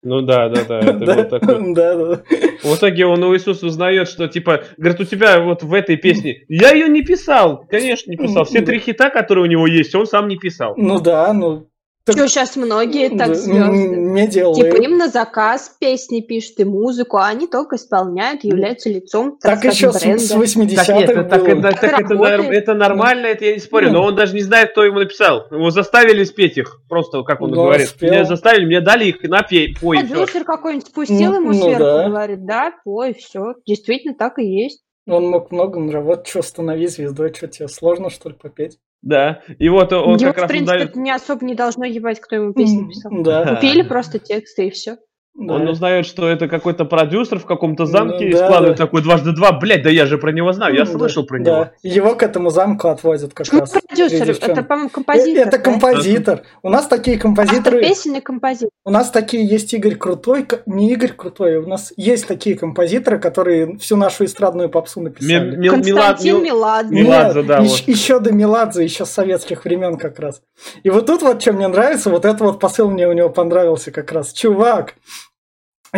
Ну 0.03 0.21
да, 0.21 0.49
да, 0.49 0.65
да, 0.65 0.79
это 0.79 0.93
да, 0.93 1.15
было 1.15 1.23
такое. 1.23 1.59
Да, 1.73 1.95
да. 1.95 2.23
В 2.61 2.75
итоге 2.75 3.05
он 3.05 3.23
у 3.23 3.33
Иисуса 3.33 3.65
узнает, 3.67 4.09
что 4.09 4.27
типа, 4.27 4.63
говорит, 4.77 4.99
у 4.99 5.05
тебя 5.05 5.41
вот 5.41 5.63
в 5.63 5.73
этой 5.73 5.95
песне, 5.95 6.43
я 6.49 6.71
ее 6.71 6.89
не 6.89 7.03
писал, 7.03 7.65
конечно 7.69 8.11
не 8.11 8.17
писал, 8.17 8.43
все 8.43 8.61
три 8.61 8.79
хита, 8.79 9.09
которые 9.09 9.45
у 9.45 9.47
него 9.47 9.65
есть, 9.65 9.95
он 9.95 10.05
сам 10.05 10.27
не 10.27 10.37
писал. 10.37 10.73
Ну 10.77 10.99
да, 10.99 11.31
ну 11.33 11.67
так... 12.05 12.17
Что 12.17 12.27
сейчас 12.27 12.57
многие 12.57 13.17
так 13.17 13.33
звезды? 13.33 13.95
Не 13.95 14.27
делают. 14.27 14.57
Типа 14.57 14.75
им 14.75 14.97
на 14.97 15.07
заказ 15.07 15.73
песни 15.79 16.19
пишут 16.19 16.59
и 16.59 16.65
музыку, 16.65 17.15
а 17.15 17.27
они 17.27 17.47
только 17.47 17.77
исполняют, 17.77 18.43
являются 18.43 18.89
лицом, 18.89 19.37
так, 19.41 19.61
так 19.61 19.73
еще 19.73 19.89
бренда. 19.91 20.19
с 20.19 20.31
80-х 20.35 20.85
так, 20.85 20.95
нет, 20.97 21.29
так, 21.29 21.47
это, 21.47 21.61
так 21.61 22.11
это, 22.11 22.13
это 22.25 22.73
нормально, 22.73 23.27
это 23.27 23.45
я 23.45 23.53
не 23.53 23.59
спорю, 23.59 23.87
ну. 23.87 23.99
но 23.99 24.03
он 24.07 24.15
даже 24.15 24.33
не 24.33 24.41
знает, 24.41 24.71
кто 24.71 24.83
ему 24.83 24.99
написал. 24.99 25.47
Его 25.49 25.69
заставили 25.69 26.25
спеть 26.25 26.57
их, 26.57 26.81
просто, 26.89 27.23
как 27.23 27.39
он 27.39 27.51
но 27.51 27.63
говорит. 27.63 27.87
Спел. 27.87 28.11
Меня 28.11 28.25
заставили, 28.25 28.65
мне 28.65 28.81
дали 28.81 29.05
их, 29.05 29.23
на 29.23 29.41
пей, 29.41 29.73
пой. 29.79 29.99
Продюсер 29.99 30.43
какой-нибудь 30.43 30.87
спустил 30.87 31.31
ну, 31.31 31.35
ему 31.37 31.53
ну, 31.53 31.63
сверху, 31.63 31.83
да. 31.83 32.09
говорит, 32.09 32.45
да, 32.45 32.73
пой, 32.83 33.13
все. 33.13 33.53
Действительно 33.65 34.13
так 34.13 34.39
и 34.39 34.45
есть. 34.45 34.83
Он 35.07 35.27
мог 35.27 35.51
много 35.51 35.79
нравиться. 35.79 36.25
Что, 36.25 36.41
станови 36.41 36.87
звездой, 36.87 37.33
что 37.33 37.47
тебе 37.47 37.69
сложно, 37.69 38.09
что 38.09 38.27
ли, 38.27 38.35
попеть? 38.35 38.77
Да, 39.03 39.41
и 39.59 39.67
вот 39.67 39.91
он 39.91 40.15
Его, 40.15 40.31
как 40.31 40.37
раз... 40.37 40.45
в 40.45 40.47
принципе, 40.47 40.77
дает... 40.77 40.95
не 40.95 41.11
особо 41.11 41.45
не 41.45 41.55
должно 41.55 41.83
ебать, 41.83 42.21
кто 42.21 42.37
ему 42.37 42.53
песню 42.53 42.87
писал. 42.89 43.11
Да. 43.21 43.55
Купили 43.55 43.81
просто 43.81 44.17
тексты 44.17 44.67
и 44.67 44.69
все. 44.71 44.97
Да. 45.35 45.55
Он 45.55 45.67
узнает, 45.67 46.05
что 46.05 46.27
это 46.27 46.47
какой-то 46.47 46.85
продюсер 46.85 47.39
в 47.39 47.45
каком-то 47.45 47.87
замке 47.87 48.13
ну, 48.13 48.19
да, 48.19 48.27
и 48.27 48.33
складывает 48.33 48.77
да. 48.77 48.85
такой 48.85 49.01
дважды 49.01 49.31
два. 49.31 49.51
Блять, 49.51 49.81
да 49.81 49.89
я 49.89 50.05
же 50.05 50.19
про 50.19 50.31
него 50.31 50.53
знаю, 50.53 50.75
я 50.75 50.85
ну, 50.85 50.91
слышал 50.91 51.23
да, 51.23 51.27
про 51.27 51.39
него. 51.39 51.45
Да. 51.45 51.71
Его 51.81 52.13
к 52.13 52.21
этому 52.21 52.51
замку 52.51 52.89
отвозят 52.89 53.33
как 53.33 53.47
Почему 53.47 53.61
раз. 53.61 53.71
продюсер? 53.71 54.29
Это, 54.29 54.61
по-моему, 54.61 54.89
композитор. 54.89 55.47
Это 55.47 55.57
да? 55.57 55.63
композитор. 55.63 56.41
У 56.61 56.69
нас 56.69 56.85
такие 56.85 57.17
композиторы... 57.17 57.77
Автор 57.77 57.89
песен 57.89 58.15
и 58.15 58.21
композитор. 58.21 58.69
У 58.85 58.91
нас 58.91 59.09
такие 59.09 59.47
есть 59.47 59.73
Игорь 59.73 59.95
Крутой, 59.95 60.45
не 60.67 60.91
Игорь 60.91 61.13
Крутой, 61.13 61.57
у 61.57 61.67
нас 61.67 61.93
есть 61.97 62.27
такие 62.27 62.55
композиторы, 62.55 63.17
которые 63.17 63.77
всю 63.77 63.97
нашу 63.97 64.25
эстрадную 64.25 64.69
попсу 64.69 65.01
написали. 65.01 65.55
Мил, 65.55 65.73
Константин 65.73 66.43
Меладзе. 66.43 66.95
Меладзе, 66.95 67.43
да. 67.43 67.57
Еще, 67.57 67.69
вот. 67.69 67.87
еще 67.87 68.19
до 68.19 68.31
Меладзе, 68.31 68.83
еще 68.83 69.05
с 69.05 69.09
советских 69.09 69.65
времен 69.65 69.97
как 69.97 70.19
раз. 70.19 70.41
И 70.83 70.89
вот 70.91 71.07
тут 71.07 71.23
вот, 71.23 71.41
что 71.41 71.53
мне 71.53 71.67
нравится, 71.67 72.09
вот 72.09 72.25
этот 72.25 72.41
вот 72.41 72.59
посыл 72.59 72.91
мне 72.91 73.07
у 73.07 73.13
него 73.13 73.29
понравился 73.29 73.91
как 73.91 74.11
раз. 74.11 74.33
Чувак, 74.33 74.95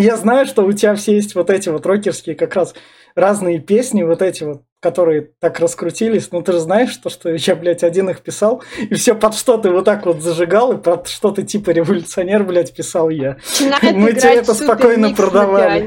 я 0.02 0.18
знаю, 0.18 0.46
что 0.46 0.64
у 0.64 0.72
тебя 0.74 0.96
все 0.96 1.16
есть 1.16 1.36
вот 1.36 1.50
эти 1.50 1.70
вот 1.70 1.86
рокерские 1.86 2.36
как 2.36 2.56
раз 2.56 2.74
разные 3.16 3.60
песни, 3.60 4.04
вот 4.04 4.22
эти 4.22 4.43
вот, 4.43 4.64
которые 4.82 5.32
так 5.39 5.60
раскрутились. 5.60 6.32
Но 6.32 6.41
ты 6.41 6.52
же 6.52 6.60
знаешь, 6.60 6.91
что, 6.91 7.10
что 7.10 7.30
я, 7.30 7.56
блядь, 7.56 7.84
один 7.84 8.10
их 8.10 8.22
писал, 8.22 8.62
и 8.78 8.93
все 8.96 9.16
под 9.16 9.36
что 9.36 9.58
ты 9.58 9.72
вот 9.72 9.86
так 9.86 10.06
вот 10.06 10.22
зажигал, 10.22 10.74
и 10.74 10.78
под 10.78 11.08
что 11.08 11.32
ты 11.32 11.43
типа 11.43 11.72
революционер, 11.72 12.43
блядь, 12.43 12.76
писал 12.76 13.10
я. 13.10 13.38
Начинает 13.60 13.96
Мы 13.96 14.14
тебе 14.14 14.36
это 14.36 14.54
спокойно 14.54 15.14
продавали. 15.14 15.82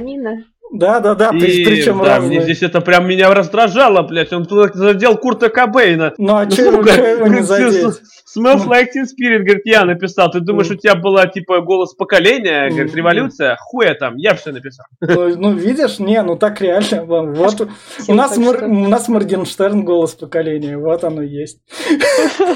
Да, 0.70 1.00
да, 1.00 1.14
да, 1.14 1.30
и, 1.30 1.64
причем 1.64 1.98
да, 1.98 2.16
разные. 2.16 2.40
Мне 2.40 2.42
здесь 2.42 2.62
это 2.62 2.80
прям 2.80 3.08
меня 3.08 3.32
раздражало, 3.32 4.02
блядь. 4.02 4.32
Он 4.32 4.46
задел 4.74 5.16
Курта 5.16 5.48
Кобейна. 5.48 6.12
Ну 6.18 6.36
а 6.36 6.50
что 6.50 6.62
его 6.62 7.26
не 7.26 7.42
задеть? 7.42 8.00
Smells 8.36 8.64
ну. 8.66 8.72
like 8.72 8.88
teen 8.94 9.06
spirit, 9.06 9.38
говорит, 9.38 9.62
я 9.64 9.86
написал. 9.86 10.30
Ты 10.30 10.40
думаешь, 10.40 10.70
у 10.70 10.74
тебя 10.74 10.94
была, 10.94 11.26
типа, 11.26 11.62
голос 11.62 11.94
поколения, 11.94 12.68
говорит, 12.68 12.94
революция? 12.94 13.56
Хуя 13.58 13.94
там, 13.94 14.16
я 14.16 14.34
все 14.34 14.52
написал. 14.52 14.84
Ну, 15.00 15.34
ну 15.36 15.52
видишь, 15.54 15.98
не, 15.98 16.22
ну 16.22 16.36
так 16.36 16.60
реально. 16.60 16.78
Вот 17.38 17.68
у 18.08 18.14
нас, 18.14 18.36
у 18.36 18.88
нас 18.88 19.08
Моргенштерн 19.08 19.84
голос 19.84 20.14
поколения, 20.14 20.76
вот 20.76 21.04
оно 21.04 21.22
есть. 21.22 21.60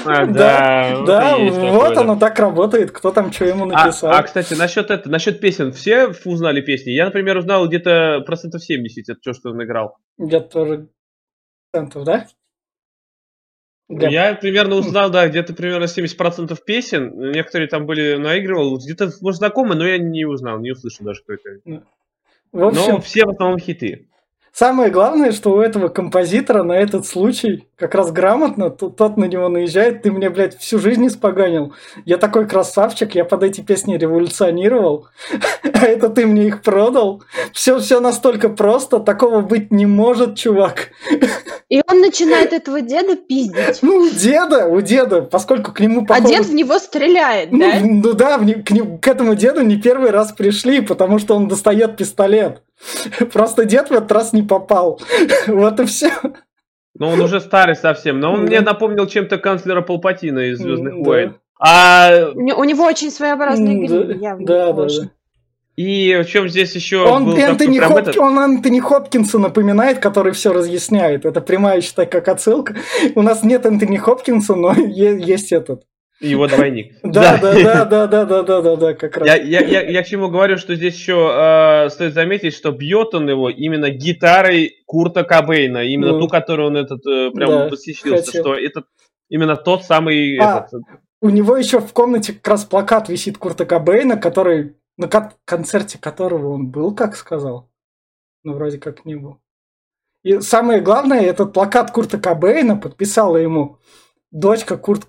А, 0.05 0.25
да, 0.25 1.03
да, 1.05 1.37
вот 1.37 1.97
оно 1.97 2.15
так 2.17 2.37
работает, 2.37 2.91
кто 2.91 3.11
там 3.11 3.31
что 3.31 3.45
ему 3.45 3.65
а, 3.65 3.67
написал. 3.67 4.11
А, 4.11 4.21
кстати, 4.21 4.53
насчет 4.53 4.91
это, 4.91 5.09
насчет 5.09 5.39
песен, 5.39 5.71
все 5.71 6.11
узнали 6.25 6.61
песни? 6.61 6.91
Я, 6.91 7.05
например, 7.05 7.37
узнал 7.37 7.67
где-то 7.67 8.02
процентов 8.25 8.63
70 8.63 9.09
от 9.09 9.21
того, 9.21 9.33
что 9.33 9.49
он 9.51 9.63
играл. 9.63 9.97
Где-то 10.17 10.49
тоже 10.49 10.89
процентов, 11.71 12.03
да? 12.05 12.27
Я 13.89 14.35
примерно 14.35 14.75
узнал, 14.75 15.11
да, 15.11 15.27
где-то 15.27 15.53
примерно 15.53 15.85
70% 15.85 16.57
песен. 16.65 17.31
Некоторые 17.31 17.67
там 17.67 17.85
были 17.85 18.15
наигрывал. 18.15 18.77
Где-то, 18.77 19.11
может, 19.21 19.39
знакомы, 19.39 19.75
но 19.75 19.85
я 19.85 19.97
не 19.97 20.25
узнал, 20.25 20.59
не 20.59 20.71
услышал 20.71 21.05
даже, 21.05 21.21
кто 21.21 21.33
это. 21.33 21.83
В 22.51 22.63
общем, 22.63 22.93
но 22.93 23.01
все 23.01 23.25
в 23.25 23.29
основном 23.31 23.59
хиты. 23.59 24.07
Самое 24.55 24.91
главное, 24.91 25.31
что 25.31 25.51
у 25.53 25.61
этого 25.61 25.87
композитора 25.87 26.61
на 26.61 26.73
этот 26.73 27.07
случай 27.07 27.67
как 27.75 27.95
раз 27.95 28.11
грамотно, 28.11 28.69
тот, 28.69 28.95
тот 28.95 29.17
на 29.17 29.25
него 29.25 29.49
наезжает, 29.49 30.03
ты 30.03 30.11
мне, 30.11 30.29
блядь, 30.29 30.59
всю 30.59 30.77
жизнь 30.77 31.07
испоганил. 31.07 31.73
Я 32.05 32.17
такой 32.17 32.47
красавчик, 32.47 33.15
я 33.15 33.25
под 33.25 33.41
эти 33.41 33.61
песни 33.61 33.97
революционировал, 33.97 35.07
а 35.63 35.85
это 35.85 36.09
ты 36.09 36.27
мне 36.27 36.45
их 36.47 36.61
продал. 36.61 37.23
Все, 37.51 37.79
все 37.79 37.99
настолько 37.99 38.49
просто, 38.49 38.99
такого 38.99 39.41
быть 39.41 39.71
не 39.71 39.87
может, 39.87 40.37
чувак. 40.37 40.89
И 41.67 41.81
он 41.89 42.01
начинает 42.01 42.53
этого 42.53 42.81
деда 42.81 43.15
пиздить. 43.15 43.79
Ну, 43.81 44.01
у 44.01 44.07
деда, 44.07 44.67
у 44.67 44.81
деда, 44.81 45.23
поскольку 45.23 45.71
к 45.71 45.79
нему 45.79 46.05
походу... 46.05 46.27
А 46.27 46.29
дед 46.29 46.45
в 46.45 46.53
него 46.53 46.77
стреляет, 46.77 47.51
ну, 47.51 47.59
да? 47.59 47.79
Ну 47.81 48.13
да, 48.13 48.37
в, 48.37 48.45
к, 48.45 49.01
к 49.01 49.07
этому 49.07 49.33
деду 49.33 49.63
не 49.63 49.77
первый 49.77 50.11
раз 50.11 50.31
пришли, 50.31 50.81
потому 50.81 51.17
что 51.17 51.35
он 51.35 51.47
достает 51.47 51.97
пистолет. 51.97 52.61
Просто 53.33 53.65
дед 53.65 53.89
в 53.89 53.93
этот 53.93 54.11
раз 54.11 54.33
не 54.33 54.43
попал. 54.43 54.99
Вот 55.47 55.79
и 55.79 55.85
все. 55.85 56.11
Ну, 56.95 57.09
он 57.09 57.21
уже 57.21 57.39
старый 57.39 57.75
совсем. 57.75 58.19
Но 58.19 58.33
он 58.33 58.43
мне 58.43 58.61
напомнил 58.61 59.07
чем-то 59.07 59.37
канцлера 59.37 59.81
Палпатина 59.81 60.51
из 60.51 60.59
Звездных 60.59 60.95
войн. 60.95 61.35
А... 61.59 62.31
У 62.35 62.63
него 62.63 62.83
очень 62.85 63.09
своеобразный 63.09 63.85
грим, 63.85 64.19
явно. 64.19 64.45
Да, 64.45 64.73
да, 64.73 64.85
да. 64.85 65.09
И 65.75 66.21
в 66.23 66.27
чем 66.27 66.47
здесь 66.49 66.75
еще 66.75 67.03
он, 67.03 67.25
был 67.25 67.35
Энтони 67.35 67.79
Хоп... 67.79 67.97
этот... 67.97 68.17
он 68.17 68.37
Энтони 68.37 68.79
Хопкинса 68.79 69.39
напоминает, 69.39 69.97
который 69.97 70.31
все 70.31 70.53
разъясняет. 70.53 71.25
Это 71.25 71.41
прямая, 71.41 71.81
считай, 71.81 72.05
как 72.05 72.27
отсылка. 72.27 72.75
У 73.15 73.23
нас 73.23 73.43
нет 73.43 73.65
Энтони 73.65 73.97
Хопкинса, 73.97 74.53
но 74.53 74.73
есть 74.77 75.51
этот. 75.51 75.83
Его 76.23 76.47
двойник. 76.47 76.95
Да, 77.03 77.37
да, 77.37 77.53
да, 77.53 77.85
да, 77.85 78.07
да, 78.07 78.25
да, 78.25 78.43
да, 78.43 78.61
да, 78.61 78.75
да, 78.75 78.93
как 78.93 79.17
раз. 79.17 79.27
Я, 79.27 79.35
я, 79.35 79.59
я, 79.59 79.81
я 79.81 80.03
к 80.03 80.07
чему 80.07 80.29
говорю, 80.29 80.57
что 80.57 80.75
здесь 80.75 80.95
еще 80.95 81.31
э, 81.31 81.89
стоит 81.89 82.13
заметить, 82.13 82.53
что 82.53 82.71
бьет 82.71 83.13
он 83.13 83.29
его 83.29 83.49
именно 83.49 83.89
гитарой 83.89 84.83
Курта 84.85 85.23
Кобейна, 85.23 85.83
именно 85.83 86.13
ну, 86.13 86.21
ту, 86.21 86.27
которую 86.29 86.69
он 86.69 86.77
этот 86.77 87.05
э, 87.05 87.31
прям 87.31 87.49
да, 87.49 87.69
хотел. 87.69 88.23
что 88.23 88.55
это 88.55 88.83
именно 89.29 89.55
тот 89.55 89.83
самый. 89.83 90.37
А, 90.39 90.65
этот... 90.67 90.81
У 91.21 91.29
него 91.29 91.57
еще 91.57 91.79
в 91.79 91.91
комнате 91.93 92.33
как 92.33 92.47
раз 92.47 92.65
плакат 92.65 93.09
висит 93.09 93.37
Курта 93.37 93.65
Кобейна, 93.65 94.17
который 94.17 94.75
на 94.97 95.09
концерте 95.45 95.97
которого 95.97 96.53
он 96.53 96.69
был, 96.69 96.95
как 96.95 97.15
сказал. 97.15 97.69
Ну, 98.43 98.53
вроде 98.53 98.77
как 98.77 99.05
не 99.05 99.15
был. 99.15 99.39
И 100.23 100.39
самое 100.39 100.81
главное, 100.81 101.21
этот 101.21 101.53
плакат 101.53 101.91
Курта 101.91 102.17
Кобейна 102.17 102.77
подписала 102.77 103.37
ему 103.37 103.79
дочка 104.31 104.77
Курт 104.77 105.07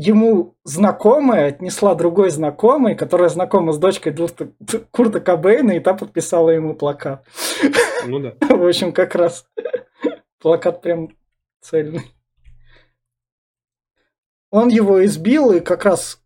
ему 0.00 0.56
знакомая 0.62 1.48
отнесла 1.48 1.94
другой 1.96 2.30
знакомой, 2.30 2.94
которая 2.94 3.28
знакома 3.28 3.72
с 3.72 3.78
дочкой 3.78 4.14
Курта 4.92 5.20
Кобейна, 5.20 5.72
и 5.72 5.80
та 5.80 5.94
подписала 5.94 6.50
ему 6.50 6.74
плакат. 6.74 7.26
Ну 8.06 8.20
да. 8.20 8.34
В 8.56 8.64
общем, 8.66 8.92
как 8.92 9.16
раз 9.16 9.46
плакат 10.40 10.82
прям 10.82 11.08
цельный. 11.60 12.02
Он 14.50 14.68
его 14.68 15.04
избил, 15.04 15.52
и 15.52 15.60
как 15.60 15.84
раз 15.84 16.22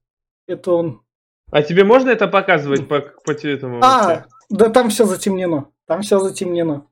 это 0.46 0.72
он... 0.72 1.02
А 1.50 1.62
тебе 1.62 1.84
можно 1.84 2.10
это 2.10 2.28
показывать 2.28 2.86
по, 2.86 3.00
по 3.00 3.32
этому? 3.32 3.80
А, 3.82 4.26
да 4.50 4.68
там 4.68 4.90
все 4.90 5.06
затемнено. 5.06 5.70
Там 5.86 6.02
все 6.02 6.18
затемнено. 6.20 6.86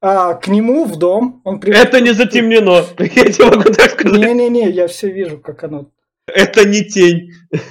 а, 0.00 0.34
к 0.34 0.48
нему 0.48 0.84
в 0.86 0.96
дом. 0.96 1.42
Он 1.44 1.60
при- 1.60 1.72
Это 1.74 2.00
не 2.00 2.12
затемнено. 2.12 2.84
Я 2.98 3.30
тебе 3.30 3.44
могу 3.44 3.70
так 3.72 3.90
сказать. 3.90 4.18
Не-не-не, 4.20 4.70
я 4.70 4.88
все 4.88 5.10
вижу, 5.10 5.38
как 5.38 5.62
оно. 5.64 5.90
Это 6.26 6.66
не 6.66 6.84
тень. 6.84 7.30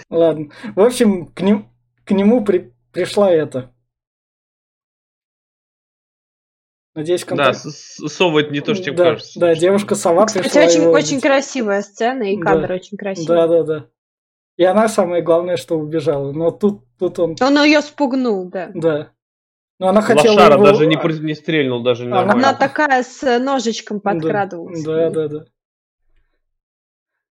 Ладно. 0.10 0.50
В 0.76 0.82
общем, 0.82 1.28
к, 1.34 1.42
ним, 1.42 1.70
к 2.06 2.12
нему 2.12 2.44
при- 2.44 2.74
пришла 2.92 3.32
это. 3.32 3.72
Надеюсь, 6.96 7.22
Да, 7.22 7.28
контакт. 7.28 7.58
с- 7.58 8.08
сова 8.08 8.40
это 8.42 8.52
не 8.52 8.62
то, 8.62 8.76
что 8.76 8.84
тебе 8.84 8.96
да, 8.98 9.04
кажется. 9.06 9.40
Да, 9.40 9.56
девушка-сова 9.56 10.28
Кстати, 10.28 10.44
пришла 10.44 10.62
очень, 10.66 10.82
его 10.84 10.92
очень 10.92 11.20
красивая 11.22 11.82
сцена, 11.82 12.24
и 12.32 12.38
Да. 12.38 12.44
кадр 12.44 12.72
очень 12.74 12.98
красивый. 12.98 13.28
Да, 13.36 13.48
да, 13.48 13.64
да. 13.64 13.86
И 14.58 14.64
она 14.64 14.88
самое 14.88 15.24
главное, 15.24 15.58
что 15.58 15.76
убежала. 15.80 16.32
Но 16.32 16.52
тут, 16.52 16.84
тут 17.00 17.18
он, 17.18 17.36
Он 17.42 17.64
ее 17.64 17.82
спугнул, 17.82 18.48
да. 18.52 18.70
да. 18.76 19.12
Но 19.80 19.88
она 19.88 20.02
хотела 20.02 20.34
Лошара 20.34 20.54
его... 20.54 20.66
даже 20.68 20.86
не, 20.86 20.96
при- 20.98 21.18
не 21.18 21.34
стрельнул, 21.34 21.82
даже 21.82 22.06
Она- 22.06 22.18
нормально. 22.18 22.50
Она 22.50 22.58
такая 22.58 23.02
с 23.02 23.40
ножичком 23.40 23.98
Да, 23.98 24.12
подкрадывалась. 24.12 24.84
Да, 24.84 25.10
да, 25.10 25.28
да. 25.28 25.38
А 25.40 25.46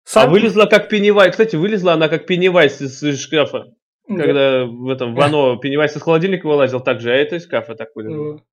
Сам- 0.04 0.32
вылезла 0.32 0.66
как 0.66 0.90
Пеннивайз. 0.90 1.32
Кстати, 1.32 1.56
вылезла 1.56 1.94
она 1.94 2.10
как 2.10 2.26
Пеннивайз 2.26 2.82
из, 2.82 3.02
из 3.04 3.22
шкафа. 3.22 3.66
Да. 4.08 4.24
Когда 4.24 4.66
в 4.66 4.90
этом 4.90 5.16
Вано 5.16 5.58
Пеннивайз 5.62 5.96
из 5.96 6.02
холодильника 6.02 6.48
вылазил 6.48 6.80
так 6.80 7.00
же, 7.00 7.12
а 7.12 7.16
это 7.16 7.36
из 7.36 7.46
шкафа 7.46 7.76
так 7.76 7.90
вылезло. 7.96 8.34
Вот. 8.34 8.44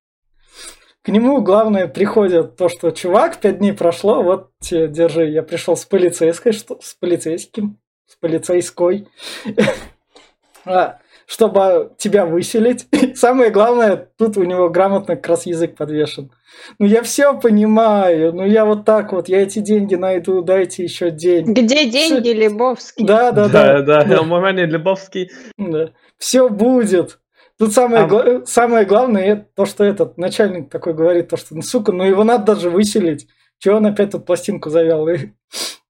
К 1.01 1.09
нему 1.09 1.41
главное 1.41 1.87
приходит 1.87 2.57
то, 2.57 2.67
что 2.67 2.91
чувак, 2.91 3.39
пять 3.39 3.59
дней 3.59 3.73
прошло, 3.73 4.21
вот 4.21 4.51
тебе, 4.59 4.87
держи, 4.87 5.29
я 5.29 5.43
пришел 5.43 5.77
с 5.77 5.85
полицейской, 5.85 6.51
что 6.51 6.77
с 6.81 6.93
полицейским, 6.93 7.79
с 8.05 8.15
полицейской, 8.17 9.07
А, 10.65 10.99
чтобы 11.29 11.93
тебя 11.99 12.25
выселить. 12.25 12.87
Самое 13.15 13.51
главное, 13.51 14.09
тут 14.17 14.35
у 14.37 14.43
него 14.43 14.69
грамотно 14.69 15.15
как 15.15 15.27
раз 15.27 15.45
язык 15.45 15.75
подвешен. 15.77 16.31
Ну 16.79 16.87
я 16.87 17.03
все 17.03 17.39
понимаю, 17.39 18.33
ну 18.33 18.43
я 18.43 18.65
вот 18.65 18.83
так 18.83 19.13
вот, 19.13 19.29
я 19.29 19.43
эти 19.43 19.59
деньги 19.59 19.93
найду, 19.93 20.41
дайте 20.41 20.83
еще 20.83 21.11
деньги. 21.11 21.51
Где 21.61 21.87
деньги, 21.87 22.29
Лебовский? 22.29 23.05
Да, 23.05 23.31
да, 23.31 23.47
Да, 23.47 23.81
да. 23.83 24.03
да, 24.03 24.23
Маманя 24.23 24.65
Лебовский. 24.65 25.29
Все 26.17 26.49
будет. 26.49 27.19
Тут 27.59 27.73
самое, 27.73 28.05
А- 28.05 28.07
гла- 28.07 28.45
самое 28.47 28.85
главное 28.85 29.23
это 29.25 29.45
то, 29.55 29.65
что 29.65 29.83
этот 29.83 30.17
начальник 30.17 30.71
такой 30.71 30.93
говорит, 30.95 31.27
то, 31.29 31.37
что, 31.37 31.53
ну, 31.55 31.61
сука, 31.61 31.91
ну 31.91 32.05
его 32.05 32.23
надо 32.23 32.55
даже 32.55 32.71
выселить. 32.71 33.27
Чего 33.59 33.75
он 33.77 33.85
опять 33.85 34.11
тут 34.11 34.25
пластинку 34.25 34.69
завел? 34.71 35.07
И... 35.09 35.17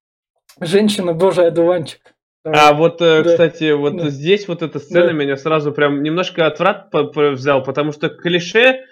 Женщина, 0.59 1.13
божий 1.13 1.47
одуванчик. 1.47 2.01
А 2.43 2.73
вот, 2.73 3.01
э, 3.01 3.23
Да. 3.23 3.29
кстати, 3.31 3.71
вот 3.73 3.97
Да. 3.97 4.09
здесь 4.09 4.47
вот 4.47 4.61
эта 4.61 4.79
сцена 4.79 5.07
Да. 5.07 5.11
меня 5.13 5.35
сразу 5.37 5.71
прям 5.73 6.01
немножко 6.03 6.45
отврат 6.47 6.89
взял, 6.93 7.63
потому 7.63 7.91
что 7.91 8.09
клише 8.09 8.85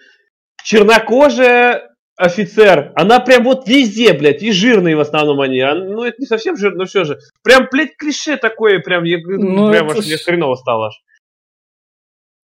чернокожая 0.64 1.96
офицер, 2.18 2.92
она 2.96 3.20
прям 3.20 3.44
вот 3.44 3.68
везде, 3.68 4.12
блядь, 4.14 4.42
и 4.44 4.52
жирные 4.52 4.96
в 4.96 5.00
основном 5.00 5.40
они. 5.40 5.60
А, 5.62 5.76
ну, 5.76 6.04
это 6.04 6.18
не 6.20 6.26
совсем 6.26 6.58
жирно, 6.58 6.80
но 6.80 6.86
все 6.86 7.04
же. 7.06 7.20
Прям, 7.44 7.68
блядь, 7.72 7.96
клише 7.96 8.38
такое, 8.38 8.80
прям, 8.80 9.04
я, 9.06 9.18
Ну, 9.24 9.70
прям 9.72 9.88
это 9.90 10.00
аж 10.00 10.06
мне 10.06 10.18
ж- 10.18 10.24
хреново 10.24 10.56
стало 10.56 10.88
аж. 10.88 11.02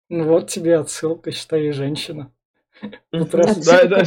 Ну 0.10 0.26
вот 0.26 0.48
тебе 0.50 0.78
отсылка, 0.78 1.32
считай, 1.32 1.72
женщина. 1.72 2.32
Тут 3.12 3.34
раз- 3.34 3.66
Да, 3.66 3.86
да. 3.86 4.04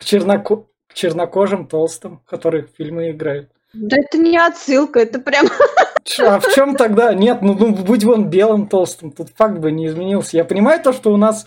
черноко- 0.00 0.66
к 0.88 0.94
чернокожим 0.94 1.66
толстым, 1.68 2.20
которые 2.26 2.64
в 2.64 2.70
фильмы 2.76 3.10
играют. 3.10 3.50
Да 3.74 3.96
это 3.98 4.18
не 4.18 4.38
отсылка, 4.38 5.00
это 5.00 5.18
прям... 5.20 5.46
А 6.20 6.40
в 6.40 6.54
чем 6.54 6.74
тогда? 6.74 7.12
Нет, 7.12 7.42
ну, 7.42 7.54
ну 7.54 7.74
будь 7.74 8.04
он 8.04 8.30
белым 8.30 8.66
толстым, 8.68 9.12
тут 9.12 9.28
факт 9.36 9.58
бы 9.58 9.70
не 9.70 9.86
изменился. 9.86 10.36
Я 10.36 10.44
понимаю 10.44 10.82
то, 10.82 10.92
что 10.92 11.12
у 11.12 11.16
нас 11.16 11.46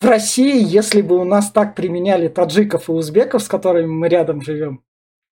в 0.00 0.06
России, 0.06 0.62
если 0.62 1.02
бы 1.02 1.16
у 1.16 1.24
нас 1.24 1.50
так 1.50 1.74
применяли 1.74 2.28
таджиков 2.28 2.88
и 2.88 2.92
узбеков, 2.92 3.42
с 3.42 3.48
которыми 3.48 3.88
мы 3.88 4.08
рядом 4.08 4.42
живем, 4.42 4.84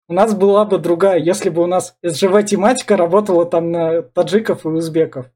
у 0.08 0.14
нас 0.14 0.34
была 0.34 0.66
бы 0.66 0.78
другая, 0.78 1.20
если 1.20 1.50
бы 1.50 1.64
у 1.64 1.68
нас 1.68 1.98
СЖВ-тематика 2.02 2.96
работала 2.96 3.46
там 3.46 3.72
на 3.72 4.02
таджиков 4.02 4.66
и 4.66 4.70
узбеков. 4.70 5.28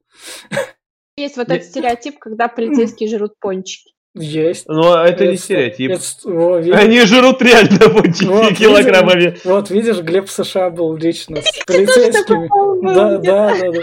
Есть 1.17 1.37
вот 1.37 1.49
этот 1.49 1.65
стереотип, 1.65 2.19
когда 2.19 2.47
полицейские 2.47 3.09
жрут 3.09 3.33
пончики. 3.39 3.93
Есть. 4.15 4.67
Но 4.67 5.03
это 5.03 5.25
не 5.27 5.33
Это- 5.33 5.41
стереотип. 5.43 5.91
это- 5.91 6.03
во, 6.25 6.55
Они 6.57 7.01
жрут 7.01 7.41
реально 7.41 7.77
вот 7.89 8.07
Вот, 8.21 8.57
килограммами. 8.57 9.37
Вот, 9.43 9.69
видишь, 9.69 9.99
Глеб 9.99 10.27
в 10.27 10.31
США 10.31 10.69
был 10.71 10.95
лично 10.95 11.37
с 11.41 11.65
полицейскими. 11.65 12.49
Да, 12.93 13.17
да, 13.17 13.55
да, 13.55 13.71
да. 13.71 13.79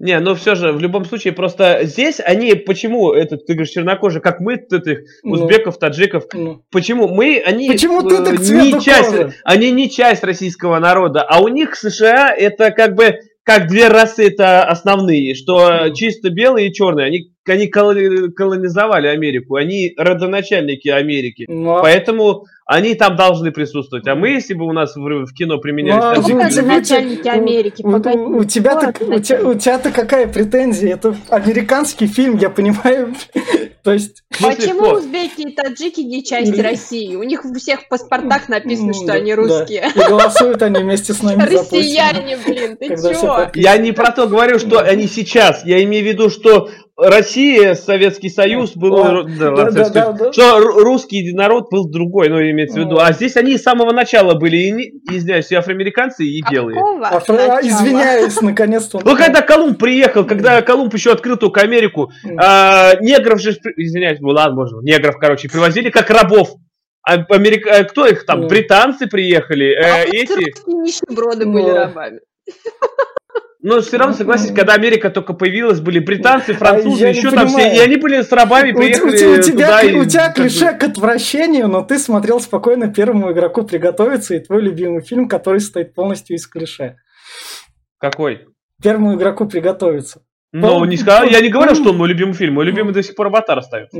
Не, 0.00 0.20
ну 0.20 0.36
все 0.36 0.54
же, 0.54 0.70
в 0.72 0.78
любом 0.78 1.04
случае, 1.04 1.32
просто 1.32 1.80
здесь 1.82 2.20
они, 2.24 2.54
почему, 2.54 3.12
этот, 3.12 3.46
ты 3.46 3.54
говоришь, 3.54 3.70
чернокожие, 3.72 4.20
как 4.22 4.38
мы, 4.38 4.54
этих 4.54 4.98
Ну, 5.24 5.32
узбеков, 5.32 5.76
таджиков, 5.80 6.26
ну. 6.32 6.62
Почему? 6.70 7.08
Мы, 7.08 7.42
они 7.44 7.66
Почему 7.68 8.02
ты 8.08 8.14
э, 8.16 8.24
так 8.24 8.38
не 8.38 8.80
часть, 8.80 9.10
кожи? 9.10 9.34
они 9.42 9.72
не 9.72 9.90
часть 9.90 10.22
российского 10.22 10.78
народа, 10.78 11.22
а 11.22 11.40
у 11.42 11.48
них 11.48 11.74
США 11.74 12.32
это 12.32 12.70
как 12.70 12.94
бы 12.94 13.18
как 13.42 13.66
две 13.66 13.88
расы 13.88 14.28
это 14.28 14.62
основные, 14.64 15.34
что 15.34 15.68
Мгм. 15.86 15.94
чисто 15.94 16.30
белые 16.30 16.68
и 16.68 16.72
черные, 16.72 17.06
они, 17.06 17.32
они 17.48 17.66
колони- 17.68 18.30
колонизовали 18.30 19.08
Америку, 19.08 19.56
они 19.56 19.94
родоначальники 19.96 20.88
Америки, 20.88 21.46
а- 21.48 21.80
поэтому 21.82 22.46
они 22.66 22.94
там 22.94 23.16
должны 23.16 23.50
присутствовать. 23.50 24.06
А 24.08 24.14
мы, 24.14 24.28
если 24.28 24.52
бы 24.52 24.66
у 24.66 24.72
нас 24.72 24.94
в, 24.94 25.00
в 25.00 25.32
кино 25.32 25.56
применялись 25.58 26.02
Ну, 26.02 26.10
а 26.10 26.14
таджики, 26.16 26.32
у 26.32 26.38
Как 26.38 26.50
тебя- 26.50 26.62
же 26.62 26.68
начальники 26.68 27.28
Америки? 27.28 27.82
У, 27.82 27.90
Погоди. 27.90 28.18
у- 28.18 28.36
у 28.38 28.44
тебя-то, 28.44 28.88
у, 29.06 29.18
тебя, 29.20 29.48
у 29.48 29.54
тебя-то 29.54 29.90
какая 29.90 30.28
претензия? 30.28 30.94
Это 30.94 31.16
американский 31.30 32.06
фильм, 32.06 32.36
я 32.36 32.50
понимаю. 32.50 33.14
То 33.82 33.94
есть... 33.94 34.22
Почему 34.38 34.82
кто? 34.82 34.96
узбеки 34.96 35.48
и 35.48 35.54
таджики 35.54 36.00
не 36.00 36.22
часть 36.22 36.60
России? 36.60 37.14
У 37.16 37.22
них 37.22 37.46
у 37.46 37.54
всех 37.54 37.80
в 37.84 37.88
паспортах 37.88 38.50
написано, 38.50 38.92
что 38.92 39.06
да, 39.06 39.12
они 39.14 39.30
да. 39.30 39.36
русские. 39.36 39.84
И 39.94 39.98
голосуют 39.98 40.62
они 40.62 40.80
вместе 40.82 41.14
с 41.14 41.22
нами. 41.22 41.42
Россияне, 41.44 42.36
блин, 42.44 42.76
ты 42.76 42.90
подписаны. 42.90 43.50
Я 43.54 43.78
не 43.78 43.92
про 43.92 44.10
то 44.12 44.26
говорю, 44.26 44.58
что 44.58 44.80
они 44.80 45.06
сейчас. 45.06 45.64
Я 45.64 45.82
имею 45.84 46.04
в 46.04 46.08
виду, 46.08 46.28
что 46.28 46.68
Россия, 47.00 47.74
Советский 47.74 48.28
Союз 48.28 48.74
был, 48.76 48.96
О, 48.96 49.22
да, 49.22 49.50
да, 49.52 49.70
Советский 49.70 49.94
да, 49.94 50.04
Союз, 50.16 50.18
да. 50.18 50.32
что 50.32 50.58
ру- 50.58 50.82
русский 50.82 51.32
народ 51.32 51.70
был 51.70 51.88
другой, 51.88 52.28
ну 52.28 52.40
имеется 52.40 52.80
в 52.80 52.84
виду. 52.84 52.98
А 52.98 53.12
здесь 53.12 53.36
они 53.36 53.56
с 53.56 53.62
самого 53.62 53.92
начала 53.92 54.34
были, 54.34 54.56
и, 54.56 54.70
не- 54.72 54.90
извиняюсь, 55.12 55.50
и 55.52 55.54
афроамериканцы, 55.54 56.24
и 56.24 56.42
белые. 56.50 56.74
Какого 56.80 57.06
А, 57.06 57.58
а, 57.58 57.60
извиняюсь, 57.62 58.40
наконец-то. 58.42 58.98
он- 58.98 59.04
Ну, 59.06 59.16
когда 59.16 59.42
Колумб 59.42 59.78
приехал, 59.78 60.24
когда 60.24 60.60
Колумб 60.60 60.92
еще 60.92 61.12
открыл 61.12 61.36
только 61.36 61.60
Америку, 61.60 62.10
а, 62.36 62.96
негров 63.00 63.40
же, 63.40 63.52
извиняюсь, 63.76 64.18
ну 64.18 64.30
ладно, 64.30 64.56
можно, 64.56 64.80
негров, 64.80 65.18
короче, 65.18 65.48
привозили 65.48 65.90
как 65.90 66.10
рабов. 66.10 66.50
А 67.06 67.14
Америка- 67.30 67.70
а 67.78 67.84
кто 67.84 68.06
их 68.06 68.26
там? 68.26 68.48
Британцы 68.48 69.06
приехали, 69.06 69.68
э, 69.72 69.82
А 69.82 70.00
эти. 70.04 70.52
нищеброды 70.68 71.46
были 71.46 71.68
а- 71.70 71.86
рабами. 71.86 72.18
Но 73.60 73.80
все 73.80 73.96
равно, 73.96 74.14
согласись, 74.14 74.52
когда 74.54 74.74
Америка 74.74 75.10
только 75.10 75.32
появилась, 75.32 75.80
были 75.80 75.98
британцы, 75.98 76.52
французы, 76.52 77.04
А 77.04 77.08
я 77.08 77.12
не 77.12 77.18
еще 77.18 77.30
там 77.32 77.48
все, 77.48 77.56
понимаю. 77.56 77.76
и 77.76 77.78
они 77.80 77.96
были 77.96 78.22
с 78.22 78.30
рабами, 78.30 78.70
У, 78.70 78.74
у- 78.74 78.78
приехали 78.78 79.38
у 79.38 79.42
тебя, 79.42 79.66
туда. 79.66 79.82
и 79.82 79.94
у 79.96 80.04
тебя 80.04 80.26
как 80.28 80.36
бы- 80.36 80.42
клише 80.42 80.72
к 80.74 80.84
отвращению, 80.84 81.66
но 81.68 81.82
ты 81.82 81.98
смотрел 81.98 82.40
спокойно 82.40 82.92
первому 82.92 83.32
игроку 83.32 83.64
приготовиться, 83.64 84.36
и 84.36 84.38
твой 84.40 84.62
любимый 84.62 85.02
фильм, 85.02 85.28
который 85.28 85.58
состоит 85.58 85.92
полностью 85.94 86.36
из 86.36 86.46
клише. 86.46 86.96
Какой? 87.98 88.46
Первому 88.82 89.16
игроку 89.16 89.46
приготовиться. 89.46 90.22
Ну, 90.52 90.78
Ну, 90.78 90.84
не 90.84 90.96
сказал, 90.96 91.24
я 91.24 91.40
не 91.40 91.48
говорю, 91.48 91.70
ну, 91.70 91.76
что 91.76 91.90
он 91.90 91.98
мой 91.98 92.08
любимый 92.08 92.34
фильм. 92.34 92.54
Мой 92.54 92.64
любимый 92.64 92.94
до 92.94 93.02
сих 93.02 93.14
пор 93.16 93.26
Аватар 93.26 93.58
остается. 93.58 93.98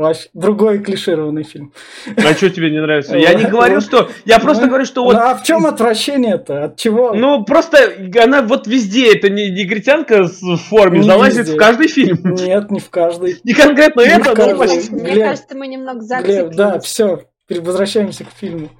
Вообще, 0.00 0.28
другой 0.32 0.78
клишированный 0.78 1.42
фильм. 1.42 1.74
А 2.16 2.32
что 2.32 2.48
тебе 2.48 2.70
не 2.70 2.80
нравится? 2.80 3.18
Я 3.18 3.34
не 3.34 3.44
говорю, 3.44 3.82
что... 3.82 4.08
Я 4.24 4.38
просто 4.38 4.62
Ну, 4.64 4.68
говорю, 4.68 4.84
что 4.86 5.04
вот... 5.04 5.12
Ну, 5.12 5.20
а 5.20 5.34
в 5.34 5.42
чем 5.42 5.66
отвращение-то? 5.66 6.64
От 6.64 6.76
чего? 6.76 7.12
Ну, 7.12 7.44
просто 7.44 7.92
она 8.22 8.40
вот 8.40 8.66
везде, 8.66 9.14
это 9.14 9.28
не 9.28 9.50
негритянка 9.50 10.24
с- 10.26 10.40
в 10.40 10.56
форме, 10.56 11.02
залазит 11.02 11.48
в 11.48 11.56
каждый 11.56 11.88
фильм. 11.88 12.18
Нет, 12.34 12.70
не 12.70 12.80
в 12.80 12.88
каждый. 12.88 13.38
Не 13.44 13.52
конкретно 13.52 14.00
это, 14.00 14.34
но 14.34 14.56
почти. 14.58 14.90
Мне 14.90 15.16
кажется, 15.16 15.54
мы 15.54 15.66
немного 15.66 16.00
Глеб, 16.00 16.08
зациклились. 16.08 16.56
да, 16.56 16.78
все, 16.80 17.24
возвращаемся 17.50 18.24
к 18.24 18.30
фильму. 18.30 18.70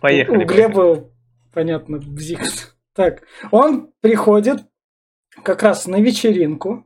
Поехали. 0.00 0.38
У 0.44 0.46
Глеба, 0.46 1.04
понятно, 1.52 1.98
бзик. 1.98 2.40
Так, 2.96 3.22
он 3.52 3.90
приходит 4.00 4.62
как 5.44 5.62
раз 5.62 5.86
на 5.86 6.00
вечеринку, 6.00 6.84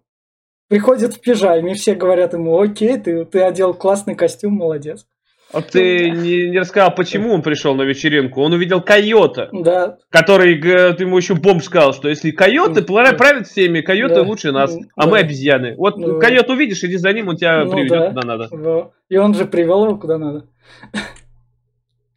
приходит 0.69 1.15
в 1.15 1.21
пижаме, 1.21 1.75
все 1.75 1.95
говорят 1.95 2.33
ему, 2.35 2.61
окей, 2.61 2.99
ты, 2.99 3.25
ты 3.25 3.41
одел 3.41 3.75
классный 3.75 4.15
костюм, 4.15 4.55
молодец. 4.55 5.07
А 5.51 5.63
ты 5.63 6.11
не, 6.11 6.51
не 6.51 6.59
рассказал, 6.59 6.95
почему 6.95 7.33
он 7.33 7.41
пришел 7.41 7.75
на 7.75 7.81
вечеринку. 7.83 8.43
Он 8.43 8.53
увидел 8.53 8.83
койота, 8.83 9.49
Да, 9.51 9.97
который, 10.11 10.57
г- 10.57 10.93
ты 10.93 11.05
ему 11.05 11.17
еще 11.17 11.35
бомб 11.37 11.63
сказал, 11.63 11.95
что 11.95 12.11
если 12.11 12.33
койоты 12.33 12.83
Да. 12.83 13.13
правят 13.15 13.47
всеми, 13.47 13.81
койоты 13.81 14.17
Да. 14.17 14.23
лучше 14.25 14.53
нас, 14.53 14.75
Да. 14.77 14.83
а 14.95 15.07
мы 15.07 15.21
обезьяны. 15.21 15.75
Вот 15.79 15.97
Да. 15.99 16.19
койот 16.19 16.51
увидишь, 16.51 16.85
иди 16.85 16.99
за 16.99 17.11
ним, 17.15 17.29
он 17.29 17.37
тебя 17.37 17.65
Ну 17.65 17.71
приведет 17.73 17.99
да. 17.99 18.09
куда 18.11 18.27
надо. 18.27 18.91
и 19.09 19.17
он 19.17 19.33
же 19.35 19.47
привел 19.47 19.87
его 19.87 19.97
куда 19.97 20.19
надо. 20.19 20.45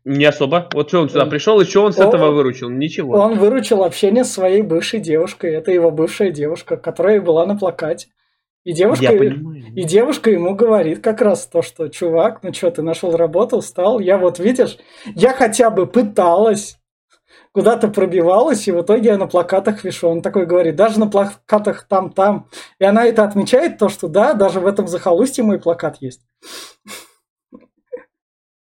Не 0.03 0.25
особо. 0.25 0.67
Вот 0.73 0.89
что 0.89 0.99
он 1.01 1.09
сюда 1.09 1.25
Да. 1.25 1.29
пришел, 1.29 1.61
и 1.61 1.63
что 1.65 1.83
он 1.83 1.93
с 1.93 1.99
О, 1.99 2.03
этого 2.09 2.31
выручил? 2.31 2.69
Ничего. 2.69 3.13
Он 3.13 3.37
выручил 3.37 3.83
общение 3.83 4.23
с 4.25 4.31
своей 4.33 4.61
бывшей 4.63 4.99
девушкой. 4.99 5.53
Это 5.53 5.71
его 5.71 5.89
бывшая 5.91 6.31
девушка, 6.31 6.75
которая 6.75 7.21
была 7.21 7.45
на 7.45 7.55
плакате. 7.55 8.07
И 8.63 8.73
девушка, 8.73 9.05
Я 9.05 9.17
понимаю. 9.17 9.73
и 9.75 9.83
девушка 9.83 10.29
ему 10.29 10.55
говорит 10.55 11.01
как 11.01 11.21
раз 11.21 11.47
то, 11.47 11.61
что 11.63 11.87
чувак, 11.87 12.43
ну 12.43 12.53
что, 12.53 12.69
ты 12.69 12.83
нашел 12.83 13.15
работу, 13.15 13.57
устал, 13.57 13.99
я 13.99 14.17
вот 14.19 14.37
видишь, 14.37 14.77
я 15.15 15.33
хотя 15.33 15.71
бы 15.71 15.87
пыталась, 15.87 16.77
куда-то 17.53 17.87
пробивалась, 17.87 18.67
и 18.67 18.71
в 18.71 18.81
итоге 18.81 19.09
я 19.09 19.17
на 19.17 19.27
плакатах 19.27 19.83
вешу. 19.83 20.09
Он 20.09 20.21
такой 20.21 20.45
говорит, 20.45 20.75
даже 20.75 20.99
на 20.99 21.07
плакатах 21.07 21.87
там-там. 21.87 22.47
И 22.79 22.85
она 22.85 23.05
это 23.05 23.23
отмечает, 23.23 23.77
то, 23.77 23.89
что 23.89 24.07
да, 24.07 24.33
даже 24.33 24.59
в 24.59 24.67
этом 24.67 24.87
захолустье 24.87 25.43
мой 25.43 25.59
плакат 25.59 25.97
есть. 25.99 26.21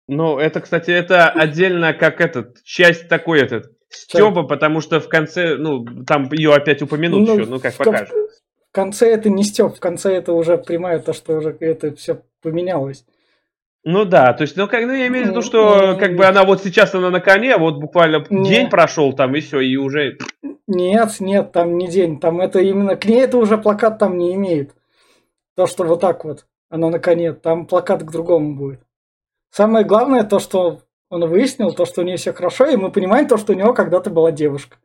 Ну, 0.08 0.38
это, 0.38 0.60
кстати, 0.60 0.92
это 0.92 1.30
отдельно 1.30 1.94
как 1.94 2.20
этот, 2.22 2.62
часть 2.64 3.08
такой 3.08 3.42
этот, 3.42 3.72
Стёба, 3.90 4.44
потому 4.44 4.80
что 4.82 5.00
в 5.00 5.10
конце, 5.10 5.56
ну, 5.56 5.86
там 6.06 6.32
ее 6.32 6.54
опять 6.54 6.82
упомянут 6.82 7.28
Ну, 7.28 7.38
еще, 7.38 7.50
ну, 7.50 7.60
как 7.60 7.74
в 7.74 7.78
покажет. 7.78 8.14
В 8.72 8.74
конце 8.74 9.12
это 9.14 9.30
не 9.30 9.44
Степ, 9.44 9.76
в 9.76 9.80
конце 9.82 10.16
это 10.16 10.32
уже 10.32 10.58
прямая 10.58 11.00
то, 11.00 11.12
что 11.12 11.36
уже 11.36 11.58
это 11.60 11.94
все 11.96 12.22
поменялось. 12.42 13.06
Ну 13.84 14.06
да, 14.06 14.32
то 14.32 14.44
есть, 14.44 14.56
ну, 14.56 14.68
как, 14.68 14.86
ну, 14.86 14.94
я 14.94 15.08
имею 15.08 15.26
в 15.26 15.28
виду, 15.30 15.36
Ну, 15.38 15.42
что 15.42 15.98
как 16.00 16.16
бы 16.16 16.26
она 16.26 16.46
вот 16.46 16.64
сейчас 16.64 16.94
она 16.96 17.10
на 17.10 17.20
коне, 17.20 17.58
вот 17.58 17.80
буквально 17.80 18.24
Не. 18.30 18.48
день 18.48 18.70
прошел 18.70 19.12
там, 19.12 19.36
и 19.36 19.42
все, 19.42 19.60
и 19.60 19.76
уже... 19.76 20.18
Нет, 20.68 21.20
нет, 21.20 21.52
там 21.52 21.78
не 21.78 21.88
день, 21.88 22.20
там 22.20 22.40
это 22.40 22.60
именно, 22.60 22.96
к 22.96 23.06
ней 23.06 23.24
это 23.24 23.38
уже 23.38 23.58
плакат 23.58 23.98
там 23.98 24.18
не 24.18 24.36
имеет. 24.36 24.74
То, 25.58 25.68
что 25.68 25.84
вот 25.84 26.00
так 26.00 26.24
вот, 26.24 26.46
она 26.70 26.90
на 26.90 27.00
коне, 27.00 27.34
там 27.34 27.66
плакат 27.66 28.04
к 28.04 28.12
другому 28.12 28.56
будет. 28.56 28.80
Самое 29.50 29.84
главное 29.84 30.24
то, 30.24 30.40
что 30.40 30.82
он 31.10 31.28
выяснил, 31.28 31.74
то, 31.74 31.86
что 31.86 32.02
у 32.02 32.04
нее 32.06 32.16
все 32.16 32.32
хорошо, 32.32 32.68
и 32.68 32.78
мы 32.78 32.90
понимаем 32.90 33.28
то, 33.28 33.36
что 33.36 33.52
у 33.52 33.56
него 33.56 33.74
когда-то 33.74 34.10
была 34.12 34.32
девушка. 34.32 34.78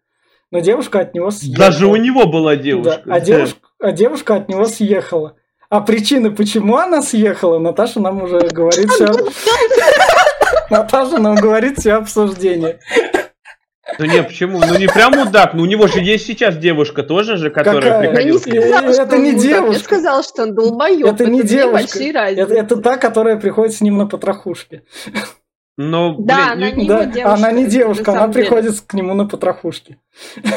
Но 0.50 0.60
девушка 0.60 1.00
от 1.00 1.14
него 1.14 1.30
съехала. 1.30 1.66
Даже 1.66 1.86
у 1.86 1.96
него 1.96 2.26
была 2.26 2.56
девушка. 2.56 3.02
Да, 3.04 3.14
а, 3.14 3.20
девушка, 3.20 3.65
а 3.80 3.92
девушка 3.92 4.36
от 4.36 4.48
него 4.48 4.66
съехала. 4.66 5.36
А 5.68 5.80
причины, 5.80 6.30
почему 6.30 6.76
она 6.76 7.02
съехала, 7.02 7.58
Наташа 7.58 8.00
нам 8.00 8.22
уже 8.22 8.40
говорит 8.40 8.90
все. 8.90 9.06
Наташа 10.70 11.18
нам 11.18 11.34
говорит 11.36 11.78
все 11.78 11.94
обсуждение. 11.94 12.78
Ну 13.98 14.04
не, 14.04 14.22
почему? 14.22 14.60
Ну 14.60 14.78
не 14.78 14.88
прям 14.88 15.12
мудак, 15.12 15.54
ну 15.54 15.62
у 15.62 15.66
него 15.66 15.86
же 15.86 16.00
есть 16.00 16.26
сейчас 16.26 16.56
девушка 16.56 17.02
тоже 17.02 17.36
же, 17.36 17.50
которая 17.50 17.82
Какая? 17.82 18.02
Я 18.02 18.24
не 18.24 18.38
приходила. 18.38 18.64
Э, 18.64 18.68
сказала, 18.68 18.92
что 18.92 19.02
это 19.02 19.16
он 19.16 19.22
не 19.22 19.32
мудак, 19.32 19.44
Я 19.44 19.50
девушка. 19.50 19.84
сказала, 19.84 20.22
что 20.22 20.42
он 20.42 20.54
долбоёб. 20.54 21.14
Это 21.14 21.24
не 21.26 21.42
две 21.42 21.58
девушка. 21.58 21.98
Это, 21.98 22.54
это 22.54 22.76
та, 22.76 22.96
которая 22.96 23.36
приходит 23.36 23.74
с 23.74 23.80
ним 23.80 23.96
на 23.96 24.06
потрохушке. 24.06 24.82
Ну, 25.78 26.16
Да, 26.18 26.54
блин, 26.54 26.68
она 26.68 26.70
не, 26.70 26.82
не 26.82 26.88
Да, 26.88 27.02
его 27.02 27.12
девушка, 27.12 27.32
она 27.34 27.52
не 27.52 27.66
девушка, 27.66 28.12
она 28.12 28.28
деле. 28.28 28.32
приходит 28.32 28.80
к 28.80 28.94
нему 28.94 29.12
на 29.14 29.26
потрохушке. 29.26 29.98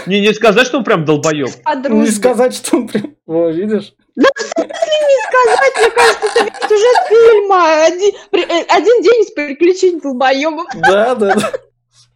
не, 0.05 0.21
не 0.21 0.33
сказать, 0.33 0.65
что 0.65 0.77
он 0.77 0.83
прям 0.85 1.03
долбоеб. 1.03 1.49
Дружбе. 1.83 1.95
Не 1.99 2.07
сказать, 2.07 2.53
что 2.55 2.77
он... 2.77 2.87
при- 2.87 3.15
Во, 3.25 3.49
видишь? 3.49 3.93
Не 4.15 4.25
сказать, 4.25 5.73
мне 5.77 5.89
кажется, 5.91 6.27
это 6.27 6.43
ведь 6.45 6.69
сюжет 6.69 6.97
фильма. 7.09 7.83
Один, 7.85 8.13
э, 8.31 8.65
один 8.69 9.01
день 9.01 9.21
из 9.23 9.31
приключений 9.31 9.99
долбоёбов. 9.99 10.65
Да, 10.75 11.15
да, 11.15 11.35
да. 11.35 11.51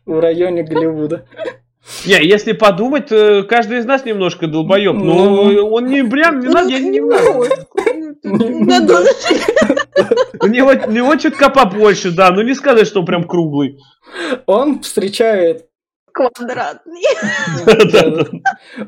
В 0.05 0.19
районе 0.19 0.63
Голливуда. 0.63 1.25
Не, 2.05 2.25
если 2.25 2.53
подумать, 2.53 3.11
э, 3.11 3.43
каждый 3.43 3.79
из 3.79 3.85
нас 3.85 4.05
немножко 4.05 4.47
долбоеб. 4.47 4.93
Но 4.95 5.43
Ну. 5.43 5.67
он 5.73 5.87
не 5.87 6.03
прям, 6.03 6.39
не 6.39 6.47
надо, 6.47 6.69
я 6.69 6.79
не 6.79 7.01
Ну, 7.01 7.45
У 8.23 8.27
него, 10.47 10.71
у 10.87 10.91
него 10.91 11.15
чутка 11.15 11.49
побольше, 11.49 12.11
да, 12.11 12.31
но 12.31 12.43
не 12.43 12.53
сказать, 12.53 12.87
что 12.87 13.01
он 13.01 13.05
прям 13.05 13.25
круглый. 13.25 13.79
Он 14.45 14.81
встречает 14.81 15.67
Квадратный. 16.13 17.01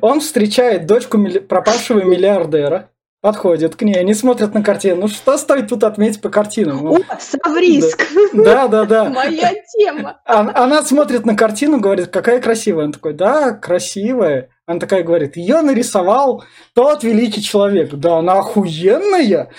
Он 0.02 0.20
встречает 0.20 0.86
дочку 0.86 1.18
пропавшего 1.50 2.04
миллиардера, 2.04 2.92
подходит 3.22 3.76
к 3.76 3.82
ней, 3.82 3.96
они 3.96 4.14
смотрят 4.14 4.54
на 4.54 4.64
картину. 4.64 5.02
Ну 5.02 5.08
что 5.08 5.40
стоит 5.40 5.70
тут 5.70 5.84
отметить 5.84 6.22
по 6.22 6.30
картинам? 6.30 6.86
О, 6.86 7.00
Савриск. 7.20 8.06
Да, 8.34 8.68
да, 8.68 8.86
да. 8.86 9.06
Моя 9.06 9.54
тема. 9.76 10.22
Она, 10.26 10.52
она 10.56 10.84
смотрит 10.84 11.26
на 11.26 11.36
картину, 11.36 11.80
говорит, 11.80 12.10
какая 12.10 12.40
красивая. 12.40 12.86
Он 12.86 12.92
такой, 12.92 13.14
да, 13.14 13.54
красивая. 13.54 14.50
Она 14.68 14.80
такая 14.80 15.03
говорит, 15.03 15.38
ее 15.38 15.61
нарисовал 15.61 16.43
тот 16.74 17.03
великий 17.03 17.43
человек. 17.43 17.93
Да, 17.93 18.18
она 18.18 18.39
охуенная. 18.39 19.51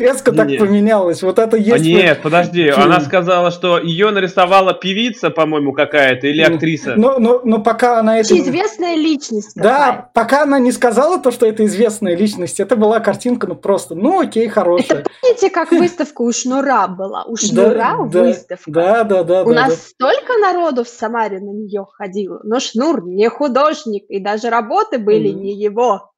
Резко 0.00 0.32
так 0.32 0.48
Не. 0.48 0.56
поменялась. 0.56 1.22
Вот 1.22 1.38
это 1.38 1.56
А 1.56 1.60
есть... 1.60 1.84
нет, 1.84 2.22
подожди, 2.22 2.70
фильм. 2.70 2.82
она 2.82 3.00
сказала, 3.00 3.50
что 3.50 3.78
ее 3.78 4.10
нарисовала 4.10 4.72
певица, 4.72 5.30
по-моему, 5.30 5.72
какая-то, 5.72 6.26
или 6.26 6.44
Ну, 6.44 6.54
актриса. 6.54 6.94
Но, 6.96 7.18
но, 7.18 7.40
но 7.44 7.62
пока 7.62 8.00
она 8.00 8.18
это... 8.18 8.36
Известная 8.38 8.96
личность. 8.96 9.52
Да, 9.54 10.10
пока 10.14 10.44
она 10.44 10.58
не 10.58 10.72
сказала 10.72 11.18
то, 11.18 11.30
что 11.30 11.46
это 11.46 11.64
известная 11.66 12.16
личность, 12.16 12.60
это 12.60 12.76
была 12.76 13.00
картинка, 13.00 13.46
ну 13.46 13.54
просто, 13.54 13.94
ну 13.94 14.20
окей, 14.20 14.48
хорошая. 14.48 15.04
Помните, 15.20 15.50
как 15.50 15.70
выставка 15.70 16.22
у 16.22 16.32
Шнура 16.32 16.88
была? 16.88 17.24
У 17.24 17.36
Шнура 17.36 17.96
да, 18.10 18.22
выставка. 18.22 18.70
Да, 18.70 19.04
да, 19.04 19.22
да. 19.22 19.42
У 19.44 19.52
да, 19.52 19.62
нас 19.62 19.70
да. 19.70 19.76
столько 19.76 20.38
народу 20.38 20.84
в 20.84 20.88
Самаре 20.88 21.40
на 21.40 21.50
нее 21.50 21.84
ходило, 21.92 22.40
но 22.44 22.58
Шнур 22.58 23.04
не 23.06 23.28
художник, 23.28 24.04
и 24.08 24.18
даже 24.18 24.48
работы 24.48 24.98
были 24.98 25.28
не 25.28 25.54
его. 25.54 26.10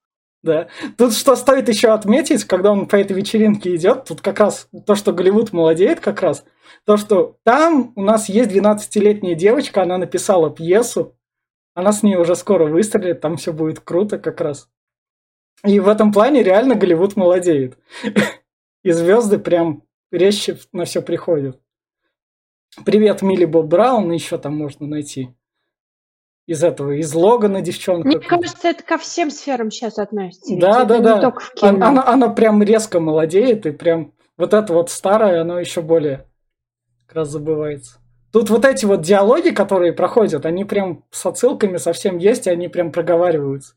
Да. 0.43 0.69
Тут 0.99 1.13
что 1.15 1.37
стоит 1.37 1.69
еще 1.69 1.91
отметить, 1.91 2.45
когда 2.45 2.73
он 2.73 2.87
по 2.87 2.97
этой 2.97 3.13
вечеринке 3.13 3.75
идет, 3.77 4.07
тут 4.07 4.21
как 4.21 4.41
раз 4.41 4.69
то, 4.87 4.97
что 4.97 5.13
Голливуд 5.13 5.53
молодеет 5.53 6.01
как 6.01 6.21
раз, 6.21 6.45
то, 6.85 6.97
что 6.97 7.39
там 7.45 7.93
у 7.95 8.03
нас 8.03 8.29
есть 8.29 8.51
12-летняя 8.51 9.37
девочка, 9.37 9.83
она 9.83 9.99
написала 9.99 10.51
пьесу, 10.51 11.17
она 11.75 11.93
с 11.93 12.03
ней 12.03 12.17
уже 12.17 12.35
скоро 12.35 12.67
выстрелит, 12.67 13.21
там 13.21 13.37
все 13.37 13.53
будет 13.53 13.81
круто 13.81 14.19
как 14.19 14.41
раз. 14.41 14.69
И 15.65 15.79
в 15.79 15.89
этом 15.89 16.13
плане 16.13 16.43
реально 16.43 16.75
Голливуд 16.75 17.17
молодеет. 17.17 17.79
И 18.83 18.91
звезды 18.91 19.39
прям 19.39 19.85
резче 20.11 20.59
на 20.73 20.85
все 20.85 21.03
приходят. 21.03 21.61
Привет, 22.85 23.23
Милли 23.23 23.45
Боб 23.45 23.67
Браун, 23.67 24.11
еще 24.11 24.39
там 24.39 24.57
можно 24.57 24.89
найти. 24.89 25.29
Из 26.53 26.63
этого, 26.63 26.91
из 26.93 27.15
Логана 27.15 27.63
девчонка. 27.63 28.07
Мне 28.09 28.19
кажется, 28.19 28.69
это 28.69 28.83
ко 28.83 28.99
всем 28.99 29.31
сферам 29.31 29.71
сейчас 29.71 29.99
относится. 29.99 30.55
Да, 30.59 30.85
да, 30.85 30.99
да. 30.99 31.19
только 31.19 31.41
в 31.41 31.53
Она, 31.63 31.73
кино. 31.73 31.87
она, 31.87 32.07
она 32.07 32.29
прям 32.29 32.63
резко 32.63 33.01
молодеет, 33.01 33.65
и 33.65 33.71
прям 33.71 34.13
вот 34.37 34.53
это 34.53 34.75
вот 34.75 34.91
старое, 34.91 35.41
оно 35.41 35.59
еще 35.59 35.81
более 35.81 36.27
как 37.07 37.17
раз 37.17 37.29
забывается. 37.31 38.01
Тут 38.35 38.51
вот 38.51 38.67
эти 38.67 38.85
вот 38.85 39.01
диалоги, 39.01 39.49
которые 39.49 39.95
проходят, 39.95 40.45
они 40.45 40.67
прям 40.67 41.05
с 41.11 41.25
отсылками 41.25 41.79
совсем 41.79 42.19
есть, 42.19 42.47
и 42.47 42.51
они 42.51 42.69
прям 42.69 42.93
проговариваются. 42.93 43.73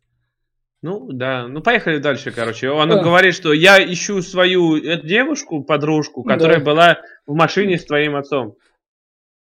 Ну, 0.82 1.08
да. 1.14 1.48
Ну, 1.48 1.62
поехали 1.62 2.00
дальше, 2.00 2.32
короче. 2.32 2.70
Она 2.78 2.96
Да. 2.96 3.04
говорит, 3.04 3.34
что 3.36 3.54
я 3.54 3.82
ищу 3.82 4.22
свою 4.22 4.78
девушку, 4.98 5.64
подружку, 5.64 6.24
которая 6.24 6.58
Да. 6.60 6.64
была 6.66 6.98
в 7.26 7.36
машине 7.36 7.78
с 7.78 7.86
твоим 7.86 8.18
отцом. 8.18 8.56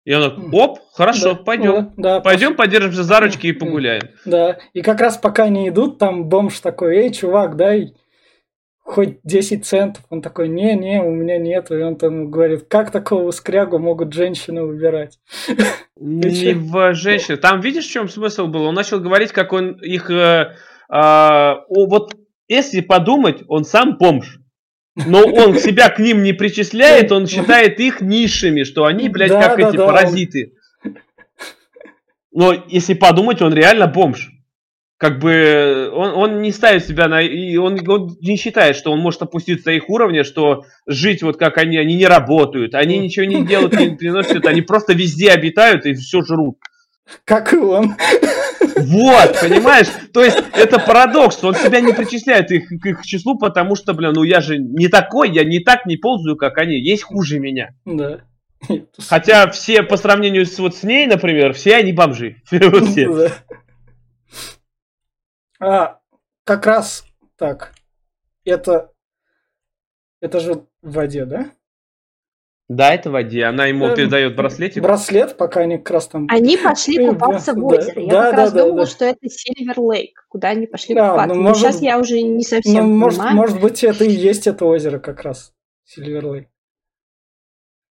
И 0.10 0.12
она, 0.12 0.34
оп, 0.53 0.80
хорошо, 0.93 1.34
Да, 1.34 1.36
пойдем. 1.36 1.93
Да, 1.95 2.20
Пойдем, 2.20 2.55
подержимся 2.55 3.03
за 3.03 3.20
ручки 3.20 3.45
и 3.45 3.51
погуляем. 3.51 4.10
Да, 4.26 4.57
и 4.74 4.82
как 4.82 5.01
раз 5.01 5.20
пока 5.20 5.43
они 5.43 5.70
идут, 5.70 5.99
там 5.99 6.26
бомж 6.28 6.62
такой, 6.62 6.95
эй, 6.95 7.14
чувак, 7.14 7.55
дай 7.55 7.93
хоть 8.80 9.20
10 9.24 9.68
центов. 9.68 10.03
Он 10.10 10.24
такой, 10.24 10.49
не-не, 10.49 11.03
у 11.03 11.12
меня 11.12 11.38
нет. 11.38 11.70
И 11.70 11.76
он 11.76 11.95
там 11.95 12.32
говорит, 12.32 12.66
как 12.68 12.89
такого 12.89 13.30
скрягу 13.30 13.78
могут 13.78 14.12
женщины 14.12 14.64
выбирать? 14.64 15.20
Не 15.95 16.53
в 16.55 16.95
женщин. 16.95 17.38
Там 17.38 17.62
видишь, 17.62 17.86
в 17.86 17.91
чем 17.91 18.10
смысл 18.10 18.47
был? 18.47 18.64
Он 18.64 18.74
начал 18.74 18.99
говорить, 18.99 19.32
как 19.32 19.53
он 19.53 19.74
их... 19.74 20.10
э, 20.10 20.55
а, 20.89 21.66
вот 21.70 22.16
если 22.47 22.82
подумать, 22.82 23.43
он 23.47 23.64
сам 23.64 23.95
бомж. 23.99 24.39
Но 25.06 25.24
он 25.24 25.58
себя 25.58 25.89
к 25.89 26.00
ним 26.00 26.24
не 26.24 26.34
причисляет, 26.34 27.12
он 27.12 27.28
считает 27.28 27.80
их 27.80 28.02
низшими, 28.02 28.64
что 28.64 28.86
они, 28.86 29.10
блядь, 29.10 29.30
Да, 29.30 29.41
как 29.41 29.60
да, 29.60 29.70
эти 29.70 29.78
да, 29.78 29.86
паразиты. 29.86 30.54
Но 32.32 32.54
если 32.68 32.93
подумать, 32.93 33.41
он 33.41 33.54
реально 33.54 33.88
бомж. 33.88 34.30
Как 34.97 35.20
бы 35.20 35.89
он, 35.93 36.09
он 36.13 36.42
не 36.42 36.51
ставит 36.51 36.86
себя 36.86 37.08
на... 37.08 37.21
И 37.21 37.55
он, 37.55 37.80
он 37.89 38.17
не 38.20 38.36
считает, 38.36 38.76
что 38.76 38.92
он 38.92 39.00
может 39.00 39.21
опуститься 39.21 39.71
их 39.71 39.89
уровня, 39.89 40.26
что 40.26 40.66
жить 40.86 41.24
вот 41.24 41.38
как 41.38 41.58
они, 41.58 41.78
они 41.78 41.96
не 41.96 42.05
работают, 42.05 42.76
они 42.76 42.97
ничего 42.97 43.26
не 43.26 43.46
делают, 43.46 43.80
не 43.80 43.96
приносят, 43.96 44.46
они 44.46 44.62
просто 44.62 44.92
везде 44.92 45.32
обитают 45.32 45.86
и 45.86 45.93
все 45.93 46.21
жрут. 46.21 46.58
Как 47.24 47.54
и 47.54 47.58
он. 47.58 47.96
Вот, 48.60 49.40
понимаешь? 49.40 49.88
То 50.14 50.24
есть 50.24 50.38
это 50.54 50.80
парадокс, 50.80 51.44
он 51.44 51.56
себя 51.56 51.82
не 51.82 51.94
причисляет 51.94 52.52
их, 52.52 52.68
к 52.68 52.86
их 52.86 53.06
числу, 53.06 53.38
потому 53.38 53.76
что, 53.76 53.94
блин, 53.94 54.14
ну 54.14 54.24
я 54.24 54.42
же 54.42 54.58
не 54.58 54.88
такой, 54.88 55.32
я 55.32 55.44
не 55.44 55.60
так 55.60 55.86
не 55.86 55.98
ползаю, 55.98 56.36
как 56.36 56.58
они, 56.58 56.80
есть 56.80 57.04
хуже 57.04 57.40
меня. 57.40 57.76
Да. 57.86 58.22
Хотя 59.08 59.50
все 59.50 59.84
по 59.84 59.98
сравнению 59.98 60.46
с 60.46 60.58
вот 60.60 60.76
с 60.76 60.84
ней, 60.84 61.08
например, 61.08 61.54
все 61.54 61.76
они 61.76 61.94
бомжи. 61.94 62.42
Все. 62.46 63.32
А, 65.62 66.00
как 66.44 66.66
раз 66.66 67.06
так. 67.38 67.74
Это... 68.46 68.92
Это 70.22 70.40
же 70.42 70.66
в 70.82 70.94
воде, 70.94 71.26
да? 71.26 71.52
Да, 72.70 72.93
это 72.93 73.09
воде. 73.09 73.46
Она 73.46 73.66
ему 73.66 73.87
Эм, 73.87 73.96
передает 73.96 74.36
браслетик. 74.36 74.83
Браслет, 74.83 75.36
пока 75.37 75.62
они 75.62 75.78
как 75.79 75.89
раз 75.89 76.08
там... 76.08 76.28
Они 76.29 76.55
пошли 76.55 77.08
купаться 77.08 77.54
в 77.54 77.66
озеро. 77.66 78.00
Я 78.00 78.12
да, 78.12 78.21
как 78.28 78.36
да, 78.36 78.41
раз 78.43 78.51
да, 78.54 78.62
думала, 78.63 78.79
да. 78.82 78.86
что 78.86 79.05
это 79.05 79.28
Сильвер 79.28 79.79
Лейк, 79.79 80.25
куда 80.29 80.50
они 80.50 80.67
пошли 80.67 80.93
Да, 80.93 81.09
купаться. 81.09 81.33
ну, 81.36 81.41
Но 81.41 81.50
может- 81.50 81.62
сейчас 81.63 81.82
я 81.82 82.00
уже 82.00 82.21
не 82.21 82.43
совсем 82.43 82.87
Ну, 82.87 82.96
может, 82.96 83.17
понимаю. 83.17 83.37
может 83.37 83.59
быть, 83.59 83.83
это 83.83 84.05
и 84.05 84.12
есть 84.12 84.46
это 84.46 84.66
озеро 84.66 85.00
как 85.00 85.24
раз. 85.24 85.51
Сильверлей. 85.83 86.47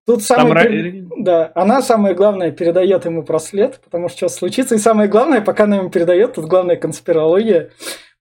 Тут 0.07 0.27
Там 0.27 0.39
самое... 0.47 0.55
ра- 0.65 0.69
пер- 0.91 1.07
Да, 1.19 1.51
она 1.53 1.81
самое 1.83 2.15
главное 2.15 2.51
передает 2.51 3.05
ему 3.05 3.21
браслет, 3.21 3.79
потому 3.85 4.09
что 4.09 4.17
что 4.27 4.29
случится. 4.29 4.73
И 4.75 4.79
самое 4.79 5.07
главное, 5.07 5.39
пока 5.41 5.65
она 5.65 5.77
ему 5.77 5.91
передает, 5.91 6.33
тут 6.33 6.45
главная 6.45 6.75
конспирология. 6.77 7.69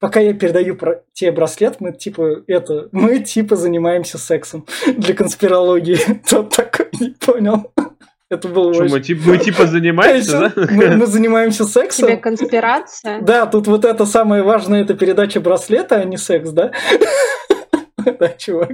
Пока 0.03 0.19
я 0.19 0.35
передаю 0.35 0.75
про 0.75 1.05
тебе 1.13 1.31
браслет, 1.31 1.77
мы 1.79 1.93
типа 1.93 2.43
это, 2.49 2.89
мы 2.91 3.21
типа 3.21 3.55
занимаемся 3.55 4.19
сексом 4.19 4.67
для 4.97 5.15
конспирологии. 5.15 5.97
Тот 6.29 6.51
такой 6.57 6.89
не 6.99 7.11
понял. 7.11 7.71
Это 8.29 8.49
было 8.49 8.75
Что, 8.75 8.83
очень- 8.83 8.95
мы, 8.95 9.01
типа, 9.01 9.21
мы 9.27 9.39
типа 9.39 9.67
занимаемся, 9.67 10.53
да? 10.57 10.67
мы, 10.73 10.97
мы 10.97 11.07
занимаемся 11.07 11.65
сексом. 11.65 12.09
Тебе 12.09 12.17
конспирация. 12.17 13.21
Да, 13.21 13.47
тут 13.47 13.69
вот 13.69 13.85
это 13.85 14.05
самое 14.05 14.43
важное, 14.43 14.83
это 14.83 14.95
передача 14.95 15.41
браслета, 15.41 15.95
а 16.01 16.05
не 16.05 16.17
секс, 16.17 16.51
да? 16.51 16.73
Да, 18.19 18.29
чувак. 18.31 18.71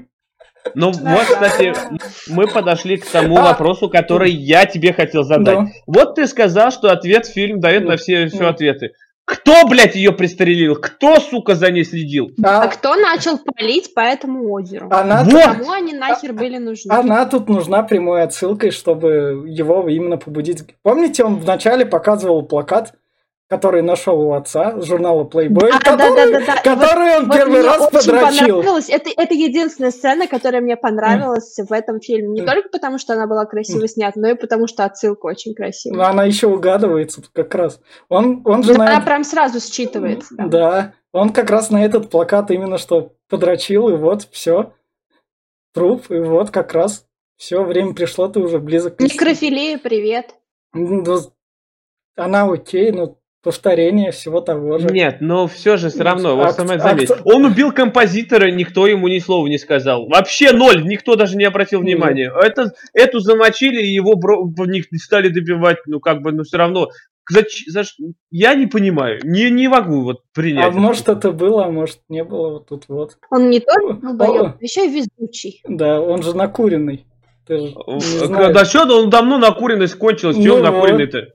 Ну 0.74 0.92
Да, 0.92 1.12
вот, 1.14 1.24
кстати, 1.24 1.74
да. 1.74 1.98
мы 2.28 2.46
подошли 2.46 2.96
к 2.96 3.05
тому 3.06 3.36
А. 3.36 3.42
вопросу, 3.52 3.90
который 3.90 4.30
я 4.30 4.64
тебе 4.64 4.94
хотел 4.94 5.24
задать. 5.24 5.59
Да. 5.59 5.66
Вот 5.86 6.14
ты 6.14 6.26
сказал, 6.26 6.70
что 6.70 6.90
ответ 6.90 7.26
фильм 7.26 7.60
дает 7.60 7.82
Ну, 7.84 7.90
на 7.90 7.96
все, 7.98 8.28
все 8.28 8.42
ну. 8.44 8.48
ответы. 8.48 8.92
Кто, 9.28 9.68
блядь, 9.68 9.94
ее 9.94 10.12
пристрелил? 10.12 10.74
Кто, 10.76 11.20
сука, 11.20 11.55
за 11.55 11.70
ней 11.70 11.84
следил? 11.84 12.30
А 12.42 12.62
А 12.62 12.68
кто 12.68 12.94
начал 12.96 13.38
палить 13.38 13.92
по 13.92 14.00
этому 14.00 14.50
озеру? 14.50 14.88
она, 14.90 15.22
Вот! 15.22 15.44
Кому 15.44 15.70
они 15.70 15.92
нахер 15.92 16.32
были 16.32 16.56
нужны? 16.56 16.90
она 16.90 17.26
тут 17.26 17.46
нужна 17.50 17.82
прямой 17.82 18.22
отсылкой, 18.22 18.70
чтобы 18.70 19.44
его 19.46 19.86
именно 19.86 20.16
побудить. 20.16 20.64
Помните, 20.82 21.24
он 21.24 21.36
вначале 21.36 21.84
показывал 21.84 22.42
плакат, 22.42 22.94
который 23.48 23.80
нашел 23.82 24.20
у 24.20 24.32
отца 24.34 24.78
с 24.80 24.84
журнала 24.84 25.24
Playboy, 25.24 25.70
да, 25.70 25.78
да, 25.78 25.78
который, 25.80 26.32
да, 26.32 26.40
да. 26.40 26.40
И 26.40 26.46
вот- 26.68 26.80
который 26.80 27.16
он 27.18 27.26
вот 27.28 27.34
первый 27.36 27.62
раз 27.62 27.90
подрочил. 27.90 28.60
Это, 28.60 29.10
это 29.16 29.34
единственная 29.34 29.90
сцена, 29.90 30.26
которая 30.26 30.60
мне 30.60 30.76
понравилась 30.76 31.56
в 31.58 31.72
этом 31.72 31.98
фильме. 32.00 32.28
Не 32.28 32.40
Мгм. 32.42 32.50
только 32.50 32.68
потому, 32.68 32.98
что 32.98 33.14
она 33.14 33.26
была 33.26 33.46
красиво 33.46 33.88
снята, 33.88 34.20
но 34.20 34.28
и 34.28 34.34
потому, 34.34 34.66
что 34.66 34.84
отсылка 34.84 35.26
очень 35.26 35.52
Но 35.52 35.56
красивая. 35.56 36.06
она 36.08 36.24
еще 36.24 36.46
угадывается 36.48 37.22
как 37.32 37.54
раз. 37.54 37.80
Он, 38.10 38.42
он 38.44 38.62
же 38.62 38.74
Да, 38.74 38.78
на 38.80 38.96
она 38.96 39.00
прям 39.00 39.24
сразу 39.24 39.58
считывается. 39.58 40.28
да. 40.36 40.46
Да, 40.46 40.92
он 41.12 41.30
как 41.30 41.48
раз 41.48 41.70
на 41.70 41.82
этот 41.82 42.10
плакат 42.10 42.50
именно 42.50 42.76
что 42.76 43.12
подрочил, 43.30 43.88
и 43.88 43.96
вот 43.96 44.28
все. 44.30 44.72
Труп, 45.72 46.10
и 46.10 46.18
вот 46.18 46.50
как 46.50 46.74
раз 46.74 47.06
все, 47.36 47.62
время 47.62 47.94
пришло, 47.94 48.28
ты 48.28 48.40
уже 48.40 48.58
близок 48.58 48.96
к. 48.96 49.00
Некрофилия, 49.00 49.78
привет. 49.78 50.34
Ну, 50.74 51.02
Она 52.16 52.44
окей, 52.50 52.90
но 52.90 53.16
повторение 53.48 54.10
всего 54.10 54.42
того 54.42 54.76
же. 54.76 54.88
Нет, 54.88 55.22
но 55.22 55.46
все 55.46 55.78
же 55.78 55.88
все 55.88 56.02
равно, 56.02 56.36
вот 56.36 56.52
самое 56.52 56.78
акт- 56.78 56.82
заметь. 56.82 57.10
Он 57.24 57.46
убил 57.46 57.72
композитора, 57.72 58.50
никто 58.50 58.86
ему 58.86 59.08
ни 59.08 59.18
слова 59.20 59.46
не 59.46 59.56
сказал. 59.56 60.06
Вообще 60.06 60.52
ноль, 60.52 60.84
никто 60.86 61.16
даже 61.16 61.34
не 61.38 61.44
обратил 61.44 61.80
внимания. 61.80 62.30
Это, 62.42 62.72
эту 62.92 63.20
замочили, 63.20 63.80
и 63.80 63.86
его 63.94 64.12
бро- 64.16 64.42
в 64.44 64.66
них 64.68 64.92
не 64.92 64.98
стали 64.98 65.28
добивать, 65.30 65.78
ну 65.86 65.98
как 65.98 66.20
бы, 66.20 66.30
ну 66.32 66.42
все 66.42 66.58
равно. 66.58 66.88
Зач- 67.32 67.64
за 67.68 67.84
ш- 67.84 67.94
Я 68.30 68.54
не 68.54 68.66
понимаю, 68.66 69.20
не, 69.24 69.50
не 69.50 69.68
могу 69.68 70.02
вот 70.02 70.18
принять. 70.34 70.66
А 70.66 70.68
это. 70.68 70.76
может 70.78 71.08
это 71.08 71.32
было, 71.32 71.64
а 71.66 71.70
может 71.70 72.00
не 72.10 72.22
было, 72.24 72.50
вот 72.50 72.68
тут 72.68 72.84
вот. 72.88 73.16
Он 73.30 73.48
не 73.48 73.60
только 73.60 73.92
О, 73.92 73.92
долбоёб, 73.94 74.60
еще 74.62 74.86
и 74.86 74.90
везучий. 75.18 75.62
Да, 75.66 76.00
он 76.02 76.22
же 76.22 76.36
накуренный. 76.36 77.06
Ты 77.46 77.56
же 77.58 77.62
не 77.86 78.00
знаешь. 78.26 78.54
Да 78.54 78.64
что, 78.66 79.02
он 79.02 79.08
давно 79.08 79.38
накуренность 79.38 79.94
кончилась, 79.94 80.36
Ну 80.36 80.42
чего 80.42 80.56
он 80.56 80.62
вот. 80.62 80.70
накуренный-то? 80.70 81.28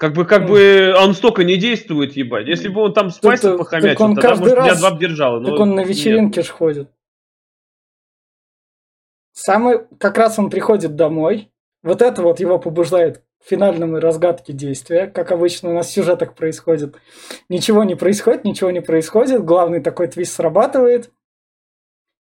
Как 0.00 0.14
бы, 0.14 0.24
как 0.24 0.42
Ну. 0.44 0.48
бы 0.48 0.94
он 0.98 1.12
столько 1.12 1.44
не 1.44 1.56
действует, 1.58 2.16
ебать. 2.16 2.48
Если 2.48 2.68
бы 2.68 2.80
он 2.80 2.94
там 2.94 3.10
спайсом 3.10 3.50
так 3.50 3.58
похомячил, 3.58 4.02
он 4.06 4.14
тогда, 4.14 4.28
каждый 4.30 4.40
может, 4.40 4.56
раз- 4.56 4.78
два 4.80 4.90
б 4.92 4.98
держало. 4.98 5.44
Так 5.44 5.60
он 5.60 5.74
на 5.74 5.84
вечеринке 5.84 6.42
ж 6.42 6.48
ходит. 6.48 6.90
Самый, 9.32 9.86
как 9.98 10.16
раз 10.16 10.38
он 10.38 10.48
приходит 10.48 10.96
домой. 10.96 11.52
Вот 11.82 12.00
это 12.00 12.22
вот 12.22 12.40
его 12.40 12.58
побуждает 12.58 13.18
к 13.18 13.44
финальному 13.44 14.00
разгадке 14.00 14.54
действия. 14.54 15.06
Как 15.06 15.32
обычно 15.32 15.68
у 15.68 15.74
нас 15.74 15.88
в 15.88 15.92
сюжетах 15.92 16.34
происходит. 16.34 16.96
Ничего 17.50 17.84
не 17.84 17.94
происходит, 17.94 18.44
ничего 18.44 18.70
не 18.70 18.80
происходит. 18.80 19.44
Главный 19.44 19.82
такой 19.82 20.08
твист 20.08 20.34
срабатывает. 20.34 21.12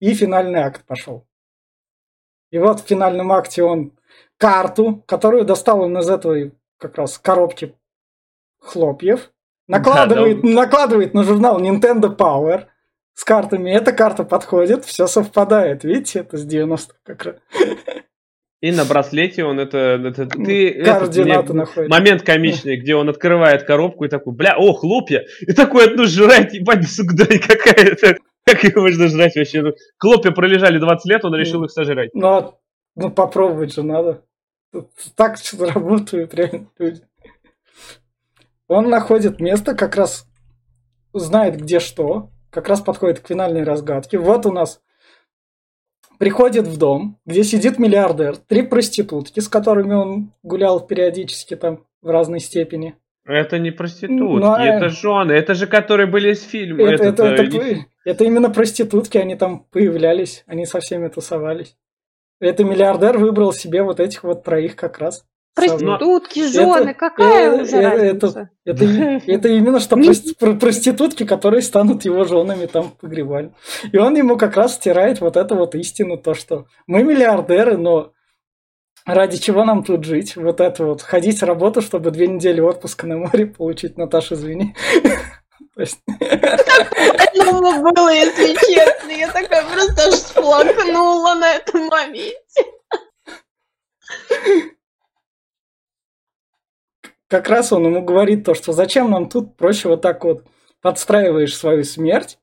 И 0.02 0.14
финальный 0.14 0.60
акт 0.60 0.86
пошел. 0.86 1.26
И 2.52 2.58
вот 2.58 2.82
в 2.82 2.88
финальном 2.88 3.32
акте 3.32 3.64
он 3.64 3.98
карту, 4.38 5.02
которую 5.08 5.46
достал 5.46 5.80
он 5.80 5.98
из 5.98 6.10
этой 6.10 6.52
как 6.80 6.98
раз 6.98 7.20
коробки 7.20 7.76
хлопьев, 8.60 9.32
накладывает, 9.68 10.42
да. 10.42 10.48
накладывает 10.48 11.14
на 11.14 11.24
журнал 11.24 11.62
Nintendo 11.62 12.16
Power 12.16 12.66
с 13.14 13.24
картами. 13.24 13.72
Эта 13.72 13.92
карта 13.92 14.24
подходит, 14.24 14.86
все 14.86 15.06
совпадает. 15.08 15.84
Видите, 15.84 16.20
это 16.20 16.38
с 16.38 16.46
90 16.46 16.96
как 17.04 17.26
раз. 17.26 17.36
И 18.62 18.72
на 18.72 18.84
браслете 18.84 19.46
он 19.46 19.58
это... 19.60 20.02
это 20.04 20.26
ты, 20.26 20.70
этот, 20.70 21.00
Координаты 21.00 21.54
мне 21.54 21.62
находит. 21.62 21.90
момент 21.90 22.24
комичный, 22.24 22.76
где 22.76 22.94
он 22.94 23.08
открывает 23.08 23.64
коробку 23.64 24.04
и 24.04 24.10
такой, 24.10 24.34
бля, 24.34 24.56
о, 24.58 24.74
хлопья. 24.74 25.26
И 25.40 25.54
такой, 25.54 25.96
ну, 25.96 26.06
жрать, 26.06 26.54
ебать, 26.54 26.86
дрянь 27.14 27.40
какая-то. 27.40 28.18
Как 28.46 28.64
его 28.64 28.82
можно 28.82 29.08
жрать 29.08 29.36
вообще? 29.36 29.62
Ну, 29.62 29.74
Хлопья 29.98 30.32
пролежали 30.32 30.80
20 30.80 31.10
лет, 31.10 31.24
он 31.24 31.36
решил 31.36 31.64
их 31.64 31.72
сожрать. 31.72 32.10
Ну, 32.14 32.28
а- 32.28 32.56
ну, 32.96 33.10
попробовать 33.10 33.74
же 33.74 33.84
надо. 33.84 34.24
Так 35.16 35.36
работают 35.60 36.34
реально 36.34 36.68
люди. 36.78 37.02
Он 38.68 38.90
находит 38.90 39.40
место, 39.40 39.74
как 39.76 39.96
раз 39.96 40.28
знает, 41.14 41.60
где 41.60 41.80
что, 41.80 42.30
как 42.52 42.68
раз 42.68 42.82
подходит 42.82 43.20
к 43.20 43.28
финальной 43.28 43.64
разгадке. 43.64 44.20
Вот 44.20 44.46
у 44.46 44.52
нас 44.52 44.82
приходит 46.20 46.68
в 46.68 46.78
дом, 46.78 47.18
где 47.26 47.44
сидит 47.44 47.80
миллиардер, 47.80 48.38
три 48.38 48.62
проститутки, 48.62 49.40
с 49.40 49.48
которыми 49.48 49.94
он 49.94 50.34
гулял 50.44 50.86
периодически 50.86 51.56
там 51.56 51.86
в 52.02 52.10
разной 52.10 52.40
степени. 52.40 52.96
Это 53.26 53.60
не 53.60 53.72
проститутки, 53.72 54.18
Ну, 54.18 54.52
а- 54.52 54.64
это 54.64 54.90
жены, 54.90 55.34
это 55.34 55.54
же 55.54 55.68
которые 55.68 56.08
были 56.08 56.32
из 56.34 56.42
фильма. 56.44 56.84
Это, 56.92 57.04
это, 57.06 57.24
это, 57.26 57.58
вы- 57.58 57.86
это 58.06 58.24
именно 58.24 58.50
проститутки, 58.50 59.18
они 59.18 59.36
там 59.36 59.66
появлялись, 59.72 60.44
они 60.48 60.66
со 60.66 60.80
всеми 60.80 61.08
тусовались. 61.10 61.76
Это 62.40 62.64
миллиардер 62.64 63.18
выбрал 63.18 63.52
себе 63.54 63.84
вот 63.84 64.00
этих 64.00 64.24
вот 64.24 64.44
троих 64.44 64.76
как 64.76 65.00
раз. 65.00 65.26
Проститутки, 65.56 66.48
жены, 66.48 66.90
Это- 66.90 66.94
какая 66.94 67.52
э, 67.52 67.62
уже 67.64 67.78
э, 67.78 67.90
разница? 67.90 68.50
Это, 68.66 68.86
и- 68.86 69.20
это 69.32 69.50
именно 69.50 69.80
что 69.80 69.98
прости- 69.98 70.36
про- 70.36 70.54
проститутки, 70.54 71.26
которые 71.26 71.62
станут 71.62 72.06
его 72.06 72.24
женами 72.24 72.66
там 72.66 72.84
в 72.84 72.98
погребальне. 72.98 73.52
И 73.92 73.98
он 73.98 74.16
ему 74.16 74.38
как 74.38 74.56
раз 74.56 74.76
стирает 74.76 75.20
вот 75.20 75.36
эту 75.36 75.56
вот 75.56 75.76
истину, 75.76 76.18
то, 76.18 76.34
что 76.34 76.66
мы 76.88 77.04
миллиардеры, 77.04 77.76
но 77.78 78.14
ради 79.06 79.38
чего 79.38 79.66
нам 79.66 79.84
тут 79.84 80.06
жить? 80.06 80.38
Вот 80.38 80.62
это 80.62 80.86
вот, 80.86 81.02
ходить 81.02 81.40
с 81.40 81.44
работы, 81.44 81.82
чтобы 81.82 82.12
две 82.12 82.28
недели 82.28 82.62
отпуска 82.62 83.06
на 83.08 83.18
море 83.18 83.48
получить, 83.48 83.98
Наташа, 83.98 84.36
извини. 84.36 84.76
Ну, 87.36 87.82
было, 87.82 88.14
если 88.14 88.54
честно. 88.54 89.12
Я 89.12 89.32
такая 89.32 89.64
просто 89.66 90.08
аж 90.08 90.14
сплакнула 90.14 91.36
на 91.36 91.56
этом 91.56 91.88
моменте. 91.88 92.64
как 97.30 97.48
раз 97.48 97.72
он 97.72 97.86
ему 97.86 98.04
говорит 98.04 98.44
то, 98.44 98.56
что 98.56 98.74
зачем 98.74 99.12
нам 99.12 99.30
тут 99.30 99.56
проще 99.56 99.88
вот 99.88 100.02
так 100.02 100.24
вот 100.24 100.46
подстраиваешь 100.82 101.56
свою 101.56 101.84
смерть, 101.84 102.40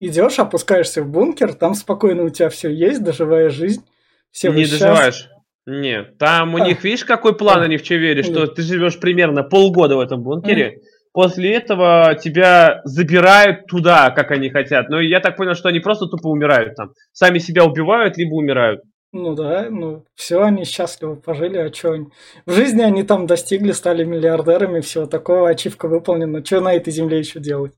идешь, 0.00 0.38
опускаешься 0.38 1.02
в 1.02 1.08
бункер, 1.08 1.54
там 1.54 1.74
спокойно 1.74 2.24
у 2.24 2.28
тебя 2.28 2.50
все 2.50 2.68
есть, 2.68 3.02
доживая 3.02 3.48
жизнь, 3.48 3.84
все 4.30 4.52
не 4.52 4.66
доживаешь. 4.66 5.28
Нет, 5.66 6.16
там 6.18 6.54
у 6.54 6.58
А. 6.58 6.60
них, 6.60 6.82
видишь, 6.84 7.04
какой 7.04 7.36
план 7.36 7.60
А. 7.60 7.64
они 7.64 7.76
в 7.76 7.82
Чевере, 7.82 8.22
что 8.22 8.46
ты 8.46 8.62
живешь 8.62 9.00
примерно 9.00 9.42
полгода 9.42 9.96
в 9.96 10.00
этом 10.00 10.22
бункере, 10.22 10.82
после 11.12 11.54
этого 11.54 12.14
тебя 12.14 12.80
забирают 12.84 13.66
туда, 13.66 14.10
как 14.10 14.30
они 14.30 14.50
хотят. 14.50 14.88
Но 14.88 15.00
я 15.00 15.20
так 15.20 15.36
понял, 15.36 15.54
что 15.54 15.68
они 15.68 15.80
просто 15.80 16.06
тупо 16.06 16.28
умирают 16.28 16.74
там. 16.76 16.92
Сами 17.12 17.38
себя 17.38 17.64
убивают, 17.64 18.16
либо 18.16 18.34
умирают. 18.34 18.82
Ну 19.12 19.34
да, 19.34 19.68
ну 19.70 20.04
все, 20.14 20.42
они 20.42 20.64
счастливо 20.64 21.14
пожили, 21.14 21.56
а 21.56 21.72
что 21.72 21.92
они? 21.92 22.08
В 22.44 22.52
жизни 22.52 22.82
они 22.82 23.02
там 23.04 23.26
достигли, 23.26 23.72
стали 23.72 24.04
миллиардерами, 24.04 24.80
всего 24.80 25.06
такого, 25.06 25.48
ачивка 25.48 25.88
выполнена. 25.88 26.44
Что 26.44 26.60
на 26.60 26.74
этой 26.74 26.92
земле 26.92 27.18
еще 27.18 27.40
делать? 27.40 27.72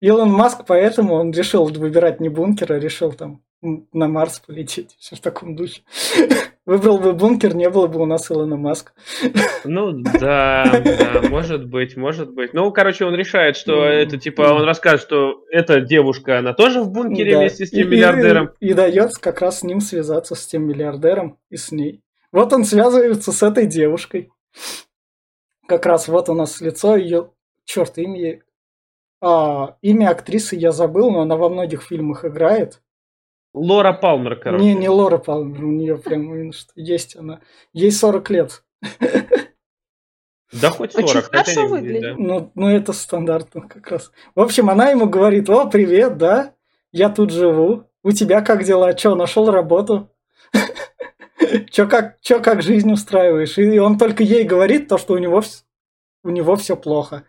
Илон 0.00 0.30
Маск, 0.30 0.64
поэтому 0.66 1.14
он 1.14 1.32
решил 1.32 1.64
выбирать 1.64 2.20
не 2.20 2.28
бункер, 2.28 2.72
а 2.72 2.78
решил 2.78 3.12
там 3.12 3.42
на 3.64 4.08
Марс 4.08 4.40
полететь. 4.40 4.94
Все 4.98 5.16
в 5.16 5.20
таком 5.20 5.56
духе. 5.56 5.82
Выбрал 6.66 6.98
бы 6.98 7.12
бункер, 7.12 7.54
не 7.54 7.68
было 7.68 7.88
бы 7.88 8.00
у 8.00 8.06
нас 8.06 8.30
Илона 8.30 8.56
Маска. 8.56 8.92
Ну 9.64 9.92
да, 9.92 10.64
да, 10.82 11.22
может 11.28 11.66
быть, 11.66 11.94
может 11.96 12.32
быть. 12.32 12.54
Ну, 12.54 12.70
короче, 12.72 13.04
он 13.04 13.14
решает, 13.14 13.56
что 13.56 13.84
это 13.84 14.16
типа, 14.16 14.42
он 14.42 14.64
расскажет, 14.64 15.02
что 15.02 15.44
эта 15.50 15.80
девушка, 15.80 16.38
она 16.38 16.54
тоже 16.54 16.80
в 16.82 16.90
бункере 16.90 17.32
Да. 17.32 17.38
вместе 17.40 17.66
с 17.66 17.70
тем 17.70 17.86
И- 17.88 17.90
миллиардером. 17.90 18.50
И, 18.60 18.68
и 18.68 18.72
дает 18.72 19.14
как 19.18 19.40
раз 19.42 19.60
с 19.60 19.62
ним 19.62 19.80
связаться, 19.80 20.34
с 20.34 20.46
тем 20.46 20.66
миллиардером 20.66 21.38
и 21.50 21.56
с 21.56 21.70
ней. 21.70 22.02
Вот 22.32 22.52
он 22.52 22.64
связывается 22.64 23.30
с 23.32 23.42
этой 23.42 23.66
девушкой. 23.66 24.30
Как 25.66 25.86
раз 25.86 26.08
вот 26.08 26.28
у 26.28 26.34
нас 26.34 26.60
лицо 26.60 26.96
ее... 26.96 27.30
Черт, 27.64 27.96
имя... 27.98 28.40
А, 29.20 29.76
имя 29.80 30.10
актрисы 30.10 30.56
я 30.56 30.72
забыл, 30.72 31.10
но 31.10 31.20
она 31.22 31.36
во 31.36 31.48
многих 31.48 31.82
фильмах 31.82 32.24
играет. 32.24 32.80
Лора 33.54 33.92
Палмер, 33.92 34.36
короче. 34.36 34.64
Не, 34.64 34.74
не 34.74 34.88
Лора 34.88 35.18
Палмер, 35.18 35.64
у 35.64 35.70
нее 35.70 35.96
прям 35.96 36.50
есть 36.74 37.16
она. 37.16 37.40
Ей 37.72 37.92
40 37.92 38.30
лет. 38.30 38.64
Да 40.52 40.70
хоть 40.70 40.94
Очень 40.94 41.08
40, 41.08 41.24
хотя 41.24 41.38
хорошо 41.38 41.66
выглядит. 41.66 42.18
Ну, 42.18 42.52
ну, 42.54 42.68
это 42.68 42.92
стандартно 42.92 43.62
как 43.62 43.90
раз. 43.90 44.12
В 44.34 44.40
общем, 44.40 44.70
она 44.70 44.90
ему 44.90 45.08
говорит, 45.08 45.48
о, 45.50 45.66
привет, 45.66 46.16
да, 46.16 46.54
я 46.92 47.08
тут 47.10 47.30
живу. 47.30 47.90
У 48.02 48.12
тебя 48.12 48.40
как 48.40 48.62
дела? 48.64 48.92
Че, 48.92 49.14
нашел 49.14 49.50
работу? 49.50 50.10
Че 51.70 51.86
как, 51.86 52.20
чё, 52.20 52.40
как 52.40 52.62
жизнь 52.62 52.92
устраиваешь? 52.92 53.58
И 53.58 53.78
он 53.78 53.98
только 53.98 54.22
ей 54.22 54.44
говорит 54.44 54.88
то, 54.88 54.98
что 54.98 55.14
у 55.14 55.18
него, 55.18 55.42
у 56.22 56.30
него 56.30 56.56
все 56.56 56.76
плохо. 56.76 57.24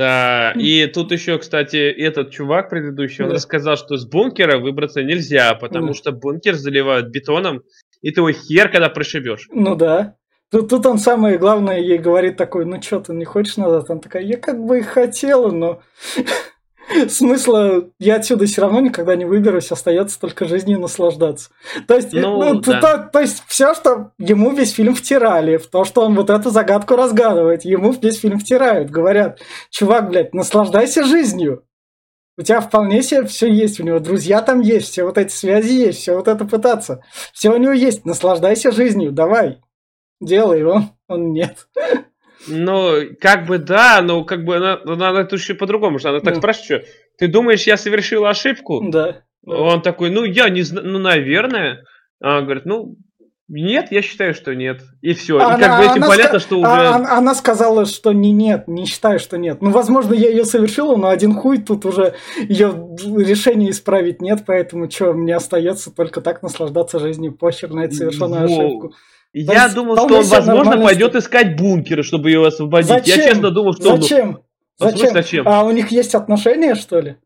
Да, 0.00 0.52
и 0.56 0.86
тут 0.86 1.12
еще, 1.12 1.38
кстати, 1.38 1.76
этот 1.76 2.30
чувак 2.30 2.70
предыдущий, 2.70 3.22
он 3.22 3.28
Да. 3.30 3.34
рассказал, 3.36 3.76
что 3.76 3.98
с 3.98 4.06
бункера 4.06 4.56
выбраться 4.58 5.02
нельзя, 5.02 5.54
потому 5.54 5.88
Да. 5.88 5.92
что 5.94 6.12
бункер 6.12 6.54
заливают 6.54 7.08
бетоном, 7.10 7.62
и 8.00 8.10
ты 8.10 8.20
его 8.22 8.32
хер 8.32 8.70
когда 8.70 8.88
прошибешь. 8.88 9.46
Ну 9.52 9.74
да. 9.76 10.14
Тут, 10.50 10.70
тут 10.70 10.86
он 10.86 10.96
самое 10.96 11.36
главное 11.36 11.78
ей 11.80 11.98
говорит 11.98 12.38
такой, 12.38 12.64
ну 12.64 12.80
что, 12.80 13.00
ты 13.00 13.12
не 13.12 13.26
хочешь 13.26 13.58
назад? 13.58 13.90
Она 13.90 14.00
такая, 14.00 14.22
я 14.22 14.38
как 14.38 14.58
бы 14.64 14.78
и 14.78 14.82
хотела, 14.82 15.50
но 15.50 15.82
смысла 17.08 17.88
я 17.98 18.16
отсюда 18.16 18.46
все 18.46 18.62
равно 18.62 18.80
никогда 18.80 19.16
не 19.16 19.24
выберусь, 19.24 19.70
остается 19.72 20.18
только 20.20 20.46
жизнью 20.46 20.80
наслаждаться. 20.80 21.50
То 21.86 21.94
есть, 21.96 22.12
Ну, 22.12 22.38
ну, 22.54 22.60
да. 22.60 22.80
то- 22.80 23.10
то 23.12 23.20
есть 23.20 23.42
все, 23.46 23.74
что 23.74 24.12
ему 24.18 24.50
весь 24.52 24.72
фильм 24.72 24.94
втирали, 24.94 25.56
в 25.56 25.66
то, 25.68 25.84
что 25.84 26.02
он 26.02 26.14
вот 26.14 26.30
эту 26.30 26.50
загадку 26.50 26.96
разгадывает, 26.96 27.64
ему 27.64 27.92
весь 27.92 28.18
фильм 28.20 28.38
втирают, 28.38 28.90
говорят, 28.90 29.40
чувак, 29.70 30.08
блядь, 30.10 30.34
наслаждайся 30.34 31.04
жизнью. 31.04 31.64
У 32.38 32.42
тебя 32.42 32.60
вполне 32.60 33.02
себе 33.02 33.24
все 33.26 33.52
есть, 33.52 33.80
у 33.80 33.82
него 33.84 33.98
друзья 33.98 34.40
там 34.40 34.60
есть, 34.60 34.88
все 34.88 35.04
вот 35.04 35.18
эти 35.18 35.32
связи 35.32 35.72
есть, 35.86 35.98
все 35.98 36.14
вот 36.16 36.26
это 36.26 36.44
пытаться. 36.46 37.02
Все 37.34 37.50
у 37.50 37.56
него 37.58 37.72
есть, 37.72 38.06
наслаждайся 38.06 38.70
жизнью, 38.72 39.12
давай. 39.12 39.60
Делай, 40.22 40.62
он, 40.64 40.90
он 41.08 41.32
нет. 41.32 41.68
Ну, 42.48 42.94
как 43.20 43.46
бы 43.46 43.58
да, 43.58 44.00
но 44.02 44.24
как 44.24 44.44
бы 44.44 44.56
она, 44.56 44.80
она, 44.84 45.08
она 45.10 45.24
тут 45.24 45.40
еще 45.40 45.54
по-другому, 45.54 45.98
что 45.98 46.10
она 46.10 46.20
так 46.20 46.34
Ну. 46.34 46.40
спрашивает, 46.40 46.84
что 46.84 46.92
ты 47.18 47.28
думаешь, 47.28 47.64
я 47.64 47.76
совершил 47.76 48.24
ошибку? 48.26 48.82
Да. 48.90 49.22
Он 49.44 49.82
такой, 49.82 50.10
ну, 50.10 50.24
я 50.24 50.48
не 50.48 50.62
знаю, 50.62 50.86
ну, 50.86 50.98
наверное. 50.98 51.82
А 52.22 52.38
он 52.38 52.44
говорит, 52.44 52.66
ну, 52.66 52.96
нет, 53.50 53.88
я 53.90 54.00
считаю, 54.00 54.32
что 54.32 54.54
нет. 54.54 54.80
И 55.02 55.12
все. 55.12 55.38
Она- 55.38 55.56
и 55.56 55.60
как 55.60 55.78
бы 55.78 55.84
этим 55.92 56.02
понятно, 56.08 56.36
ска- 56.36 56.40
что 56.40 56.58
уже... 56.58 56.66
а- 56.66 56.94
она, 56.94 57.18
она 57.18 57.34
сказала, 57.34 57.84
что 57.84 58.12
не 58.12 58.30
нет, 58.30 58.68
не 58.68 58.86
считаю, 58.86 59.18
что 59.18 59.38
нет. 59.38 59.60
Ну, 59.60 59.70
возможно, 59.70 60.14
я 60.14 60.30
ее 60.30 60.44
совершила, 60.44 60.96
но 60.96 61.08
один 61.08 61.34
хуй 61.34 61.58
тут 61.58 61.84
уже 61.84 62.14
ее 62.48 62.68
решение 63.16 63.70
исправить 63.70 64.22
нет, 64.22 64.44
поэтому 64.46 64.90
что, 64.90 65.12
мне 65.12 65.34
остается 65.34 65.90
только 65.90 66.20
так 66.20 66.42
наслаждаться 66.42 67.00
жизнью, 67.00 67.32
похер 67.32 67.70
на 67.70 67.80
эту 67.80 67.96
совершенную 67.96 68.48
Во. 68.48 68.54
ошибку. 68.54 68.92
Я 69.32 69.64
есть 69.64 69.74
думал, 69.74 69.96
что 69.96 70.06
он, 70.06 70.24
возможно, 70.24 70.82
пойдет 70.82 71.14
искать 71.14 71.56
бункеры, 71.56 72.02
чтобы 72.02 72.30
ее 72.30 72.46
освободить. 72.46 72.90
Я 72.90 72.98
Зачем? 72.98 73.16
честно 73.16 73.50
думал, 73.50 73.74
что 73.74 73.94
он... 73.94 74.02
Зачем? 74.02 74.40
Ну, 74.80 74.90
Зачем? 74.90 75.12
зачем? 75.12 75.48
А 75.48 75.62
у 75.64 75.70
них 75.72 75.88
есть 75.92 76.14
отношения, 76.14 76.74
что 76.74 77.00
ли? 77.00 77.16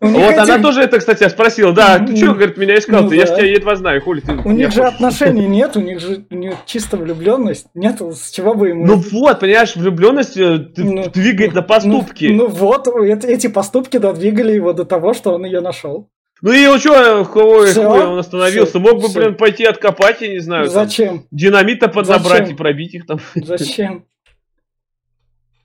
Вот 0.00 0.14
эти- 0.16 0.38
она 0.38 0.58
тоже 0.60 0.82
это, 0.82 0.98
кстати, 1.00 1.28
спросила. 1.28 1.72
Да, 1.72 1.98
ты 1.98 2.12
Ну, 2.12 2.16
что, 2.16 2.26
говорит, 2.34 2.56
меня 2.56 2.78
искал? 2.78 3.02
ну 3.02 3.08
ты? 3.08 3.16
Я 3.16 3.26
ж 3.26 3.30
да. 3.30 3.36
тебя 3.36 3.46
едва 3.50 3.74
знаю, 3.74 4.00
хули 4.00 4.20
ты 4.20 4.32
У 4.44 4.50
них 4.52 4.70
же 4.70 4.82
хочешь? 4.82 4.94
отношений 4.94 5.46
нет, 5.48 5.76
у 5.76 5.80
них 5.80 5.98
же 6.00 6.24
них 6.30 6.54
чисто 6.66 6.96
влюбленность. 6.96 7.66
Нет, 7.74 8.00
с 8.00 8.30
чего 8.30 8.54
бы 8.54 8.68
ему... 8.68 8.86
Ну 8.86 8.94
вот, 8.94 9.40
понимаешь, 9.40 9.74
влюбленность 9.74 10.36
э, 10.36 10.68
Ну, 10.76 11.10
двигает 11.10 11.54
на 11.54 11.62
Ну, 11.62 11.66
поступки. 11.66 12.26
Ну, 12.26 12.46
вот, 12.46 12.86
эти, 13.24 13.48
поступки 13.48 13.96
додвигали 13.98 14.52
его 14.52 14.72
до 14.72 14.84
того, 14.84 15.14
что 15.14 15.32
он 15.34 15.44
ее 15.44 15.60
нашел. 15.60 16.08
Ну 16.42 16.52
и 16.52 16.64
он 16.66 16.78
что, 16.78 17.24
хуй, 17.24 17.72
хуй, 17.74 17.84
он 17.84 18.18
остановился. 18.20 18.78
всё, 18.78 18.78
Мог 18.78 19.02
бы, 19.02 19.08
всё. 19.08 19.20
блин, 19.20 19.34
пойти 19.34 19.64
откопать, 19.64 20.20
я 20.20 20.28
не 20.28 20.38
знаю, 20.38 20.68
Зачем? 20.68 21.24
динамита 21.32 21.88
подзабрать 21.88 22.42
Зачем? 22.42 22.54
и 22.54 22.56
пробить 22.56 22.94
их 22.94 23.06
там. 23.06 23.18
Зачем? 23.34 24.04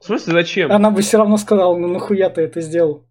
В 0.02 0.06
смысле, 0.08 0.34
зачем? 0.34 0.72
Она 0.72 0.90
бы 0.90 1.02
все 1.04 1.18
равно 1.18 1.38
сказала, 1.38 1.78
ну 1.78 1.88
нахуя 1.88 2.30
ты 2.30 2.42
это 2.42 2.60
сделал? 2.62 3.06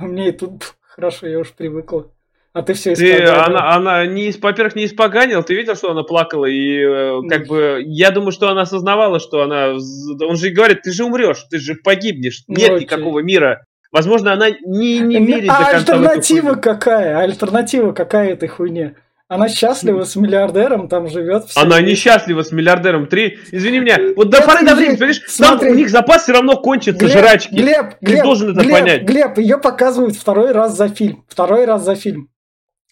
А 0.00 0.06
мне 0.06 0.30
и 0.30 0.32
тут 0.32 0.74
хорошо, 0.80 1.26
я 1.26 1.38
уж 1.38 1.52
привыкла. 1.52 2.10
А 2.52 2.62
ты 2.62 2.74
все 2.74 2.96
Ты, 2.96 3.22
она, 3.26 3.74
она 3.76 4.06
не, 4.06 4.32
во-первых, 4.32 4.74
не 4.74 4.86
испоганила, 4.86 5.40
ты 5.44 5.54
видел, 5.54 5.76
что 5.76 5.92
она 5.92 6.02
плакала, 6.02 6.46
и 6.46 6.80
э, 6.80 7.20
как 7.28 7.46
бы, 7.46 7.80
я 7.86 8.10
думаю, 8.10 8.32
что 8.32 8.48
она 8.48 8.62
осознавала, 8.62 9.20
что 9.20 9.42
она, 9.42 9.68
он 9.68 10.36
же 10.36 10.48
и 10.48 10.52
говорит, 10.52 10.82
ты 10.82 10.90
же 10.90 11.04
умрешь, 11.04 11.46
ты 11.48 11.58
же 11.58 11.76
погибнешь, 11.76 12.42
Ну, 12.48 12.56
нет 12.56 12.70
окей. 12.70 12.80
никакого 12.86 13.20
мира. 13.20 13.64
Возможно, 13.92 14.32
она 14.32 14.50
не, 14.50 14.98
не 14.98 15.24
верит 15.24 15.46
до 15.46 15.58
а 15.58 15.72
конца 15.72 15.78
в 15.78 15.82
эту 15.82 15.92
альтернатива 15.92 16.54
какая? 16.54 17.18
Альтернатива 17.18 17.92
какая 17.92 18.32
этой 18.32 18.48
хуйне? 18.48 18.96
Она 19.30 19.48
счастлива 19.48 20.02
с 20.02 20.16
миллиардером, 20.16 20.88
там 20.88 21.08
живет. 21.08 21.44
всё 21.44 21.60
Она 21.60 21.80
несчастлива 21.80 22.42
с 22.42 22.50
миллиардером. 22.50 23.06
Три, 23.06 23.38
извини 23.52 23.78
меня, 23.78 23.96
вот 24.16 24.28
до 24.28 24.42
поры 24.42 24.66
до 24.66 24.74
времени, 24.74 24.96
понимаешь, 24.96 25.20
там 25.20 25.50
смотри. 25.50 25.70
у 25.70 25.74
них 25.74 25.88
запас 25.88 26.24
все 26.24 26.32
равно 26.32 26.56
кончится 26.56 27.06
Глеб, 27.06 27.12
жрачки. 27.12 27.54
Глеб, 27.54 27.90
Ты 28.00 28.06
Глеб, 28.06 28.24
должен 28.24 28.50
это 28.50 28.60
Глеб, 28.64 28.72
понять. 28.72 29.02
Глеб, 29.04 29.38
ее 29.38 29.58
показывают 29.58 30.16
второй 30.16 30.50
раз 30.50 30.76
за 30.76 30.88
фильм. 30.88 31.24
Второй 31.28 31.64
раз 31.64 31.84
за 31.84 31.94
фильм. 31.94 32.28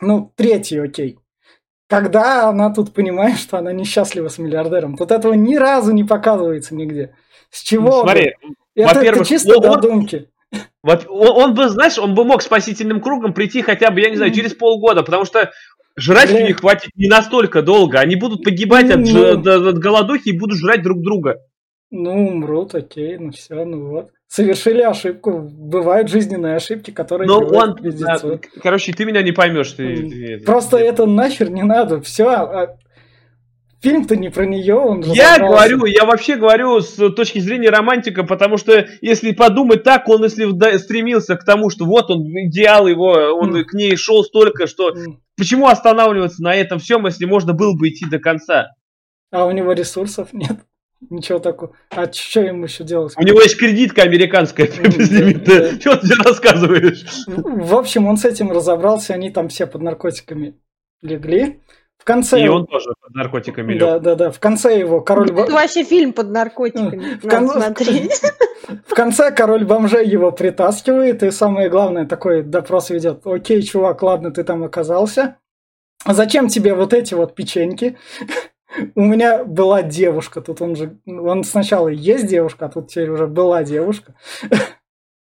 Ну, 0.01 0.33
третий, 0.37 0.79
окей. 0.79 1.19
Когда 1.89 2.49
она 2.49 2.73
тут 2.73 2.95
понимает, 2.95 3.37
что 3.37 3.59
она 3.59 3.73
несчастлива 3.73 4.29
с 4.29 4.39
миллиардером. 4.39 4.97
Тут 4.97 5.11
этого 5.11 5.33
ни 5.33 5.57
разу 5.57 5.91
не 5.91 6.05
показывается 6.05 6.77
нигде. 6.77 7.17
С 7.51 7.63
чего? 7.65 7.91
Ну? 7.97 8.03
Смотри, 8.03 8.35
это, 8.77 9.01
это 9.01 9.25
чисто 9.25 9.57
он- 9.57 9.63
додумки. 9.63 10.29
Вот 10.85 11.05
он, 11.09 11.29
он 11.43 11.55
бы, 11.55 11.69
знаешь, 11.69 11.99
он 11.99 12.15
бы 12.15 12.25
мог 12.25 12.43
спасительным 12.43 13.01
кругом 13.01 13.35
прийти 13.35 13.61
хотя 13.61 13.91
бы, 13.91 14.01
я 14.01 14.09
не 14.09 14.17
знаю, 14.17 14.33
через 14.33 14.55
полгода, 14.55 15.03
потому 15.03 15.25
что 15.25 15.51
жрать 15.99 16.31
Бля. 16.31 16.45
у 16.45 16.47
них 16.47 16.61
хватит 16.61 16.91
не 16.95 17.09
настолько 17.09 17.63
долго. 17.63 17.99
Они 18.01 18.17
будут 18.17 18.45
погибать 18.45 18.91
от, 18.91 19.01
Ну. 19.01 19.39
от- 19.41 19.47
от 19.47 19.79
голодухи 19.79 20.31
и 20.31 20.39
будут 20.39 20.59
жрать 20.59 20.83
друг 20.83 21.01
друга. 21.03 21.37
Ну, 21.91 22.29
умрут, 22.29 22.75
окей, 22.75 23.17
ну 23.19 23.31
все, 23.31 23.65
ну 23.65 23.89
вот. 23.89 24.11
Совершили 24.27 24.83
ошибку. 24.83 25.39
Бывают 25.41 26.11
жизненные 26.11 26.57
ошибки, 26.57 26.91
которые 26.91 27.27
Но 27.27 27.39
он, 27.39 27.77
да, 27.83 28.19
короче, 28.63 28.93
ты 28.93 29.07
меня 29.07 29.23
не 29.23 29.33
поймешь. 29.33 29.73
Ты, 29.73 30.43
Просто 30.45 30.77
ты- 30.77 30.85
это 30.85 31.07
нахер 31.07 31.51
не 31.51 31.63
надо. 31.63 32.03
Все. 32.03 32.69
Фильм-то 33.81 34.17
не 34.17 34.29
про 34.29 34.45
нее, 34.45 34.75
он 34.75 35.03
Я 35.03 35.39
говорю, 35.39 35.85
я 35.85 36.05
вообще 36.05 36.35
говорю 36.35 36.81
с 36.81 36.97
точки 37.13 37.39
зрения 37.39 37.71
романтика, 37.71 38.25
потому 38.25 38.57
что 38.57 38.89
если 39.01 39.31
подумать 39.33 39.85
так, 39.85 40.09
он 40.09 40.25
если 40.25 40.79
стремился 40.79 41.37
к 41.37 41.45
тому, 41.45 41.71
что 41.71 41.85
вот 41.85 42.11
он 42.11 42.23
идеал 42.49 42.89
его, 42.89 43.13
он 43.41 43.55
М. 43.57 43.65
к 43.65 43.75
ней 43.75 43.95
шел 43.97 44.25
столько, 44.25 44.67
что 44.67 44.91
М. 44.91 45.21
почему 45.37 45.69
останавливаться 45.69 46.43
на 46.43 46.57
этом 46.57 46.81
всем, 46.81 47.07
если 47.07 47.25
можно 47.25 47.53
было 47.53 47.73
бы 47.77 47.89
идти 47.89 48.05
до 48.05 48.19
конца? 48.19 48.75
А 49.31 49.45
у 49.47 49.53
него 49.53 49.73
ресурсов 49.73 50.33
нет. 50.33 50.59
Ничего 51.11 51.39
такого. 51.39 51.73
А 51.91 52.11
что 52.13 52.41
ему 52.41 52.65
еще 52.65 52.83
делать? 52.83 53.15
У 53.17 53.23
него 53.23 53.41
есть 53.41 53.57
кредитка 53.57 54.03
американская. 54.03 54.67
Что 55.81 55.97
ты 55.97 56.15
рассказываешь? 56.25 57.05
В 57.27 57.77
общем, 57.77 58.07
он 58.07 58.17
с 58.17 58.25
этим 58.25 58.51
разобрался, 58.51 59.15
они 59.15 59.31
там 59.31 59.49
все 59.49 59.67
под 59.67 59.83
наркотиками 59.83 60.57
легли. 61.01 61.61
Конце... 62.09 62.43
И 62.43 62.49
он 62.49 62.67
тоже 62.67 62.95
под 63.03 63.15
наркотиками 63.15 63.75
лег. 63.75 63.81
Да, 63.81 63.99
да, 63.99 64.15
да. 64.15 64.31
В 64.31 64.41
конце 64.41 64.79
его 64.79 65.03
король... 65.03 65.31
Это 65.31 65.53
вообще 65.53 65.85
фильм 65.85 66.15
под 66.15 66.31
наркотиками. 66.31 67.19
В 67.23 67.29
кон- 67.29 67.51
смотреть. 67.51 68.23
В 68.87 68.95
конце 68.95 69.31
король 69.31 69.67
бомжей 69.67 70.09
его 70.09 70.33
притаскивает, 70.33 71.23
и 71.23 71.31
самое 71.31 71.69
главное, 71.69 72.07
такой 72.07 72.43
допрос 72.43 72.89
ведет. 72.89 73.27
Окей, 73.27 73.61
чувак, 73.61 74.03
ладно, 74.03 74.31
ты 74.31 74.43
там 74.43 74.65
оказался. 74.65 75.37
А 76.07 76.15
зачем 76.15 76.49
тебе 76.49 76.73
вот 76.73 76.95
эти 76.95 77.13
вот 77.13 77.35
печеньки? 77.35 77.99
У 78.95 79.03
меня 79.03 79.45
была 79.45 79.83
девушка, 79.83 80.41
тут 80.41 80.63
он 80.63 80.77
же... 80.77 80.97
Он 81.07 81.45
сначала 81.45 81.89
есть 81.89 82.27
девушка, 82.27 82.67
а 82.67 82.69
тут 82.71 82.89
теперь 82.89 83.11
уже 83.11 83.27
была 83.27 83.65
девушка. 83.65 84.15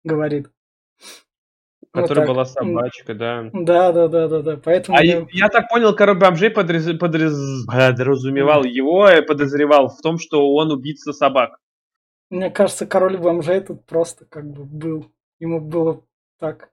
Говорит. 0.06 0.48
Вот 1.92 2.04
Которая 2.04 2.28
так. 2.28 2.36
была 2.36 2.46
собачка, 2.46 3.16
да. 3.16 3.50
Да, 3.52 3.92
да, 3.92 4.08
да, 4.08 4.28
да, 4.28 4.42
да. 4.42 4.58
Поэтому... 4.64 4.96
А 4.96 5.04
я- 5.04 5.26
я, 5.32 5.50
так 5.50 5.70
понял, 5.70 5.96
король 5.96 6.20
бомжей 6.20 6.50
подрез- 6.52 6.98
подрез- 7.00 7.66
подразумевал 7.66 8.64
его 8.64 9.10
и 9.10 9.22
подозревал 9.22 9.90
в 9.90 10.00
том, 10.02 10.20
что 10.20 10.54
он 10.54 10.72
убийца 10.72 11.14
собак. 11.14 11.58
Мне 12.30 12.52
кажется, 12.52 12.86
король 12.86 13.18
бомжей 13.18 13.62
тут 13.62 13.88
просто 13.88 14.26
как 14.26 14.46
бы 14.52 14.66
был. 14.66 15.12
Ему 15.40 15.60
было 15.62 16.04
так. 16.40 16.70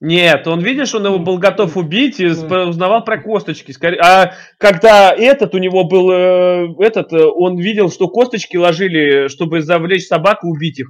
Нет, 0.00 0.46
он, 0.46 0.60
видишь, 0.60 0.94
он 0.94 1.06
его 1.06 1.18
был 1.18 1.38
готов 1.38 1.76
убить 1.76 2.20
и 2.20 2.26
узнавал 2.26 3.04
про 3.04 3.20
косточки. 3.20 3.74
А 4.02 4.32
когда 4.58 5.12
этот 5.12 5.54
у 5.54 5.58
него 5.58 5.84
был, 5.84 6.10
э, 6.10 6.74
этот, 6.78 7.12
э, 7.12 7.24
он 7.24 7.58
видел, 7.58 7.90
что 7.90 8.08
косточки 8.08 8.56
ложили, 8.56 9.28
чтобы 9.28 9.60
завлечь 9.62 10.06
собак 10.06 10.44
и 10.44 10.46
убить 10.46 10.80
их. 10.80 10.88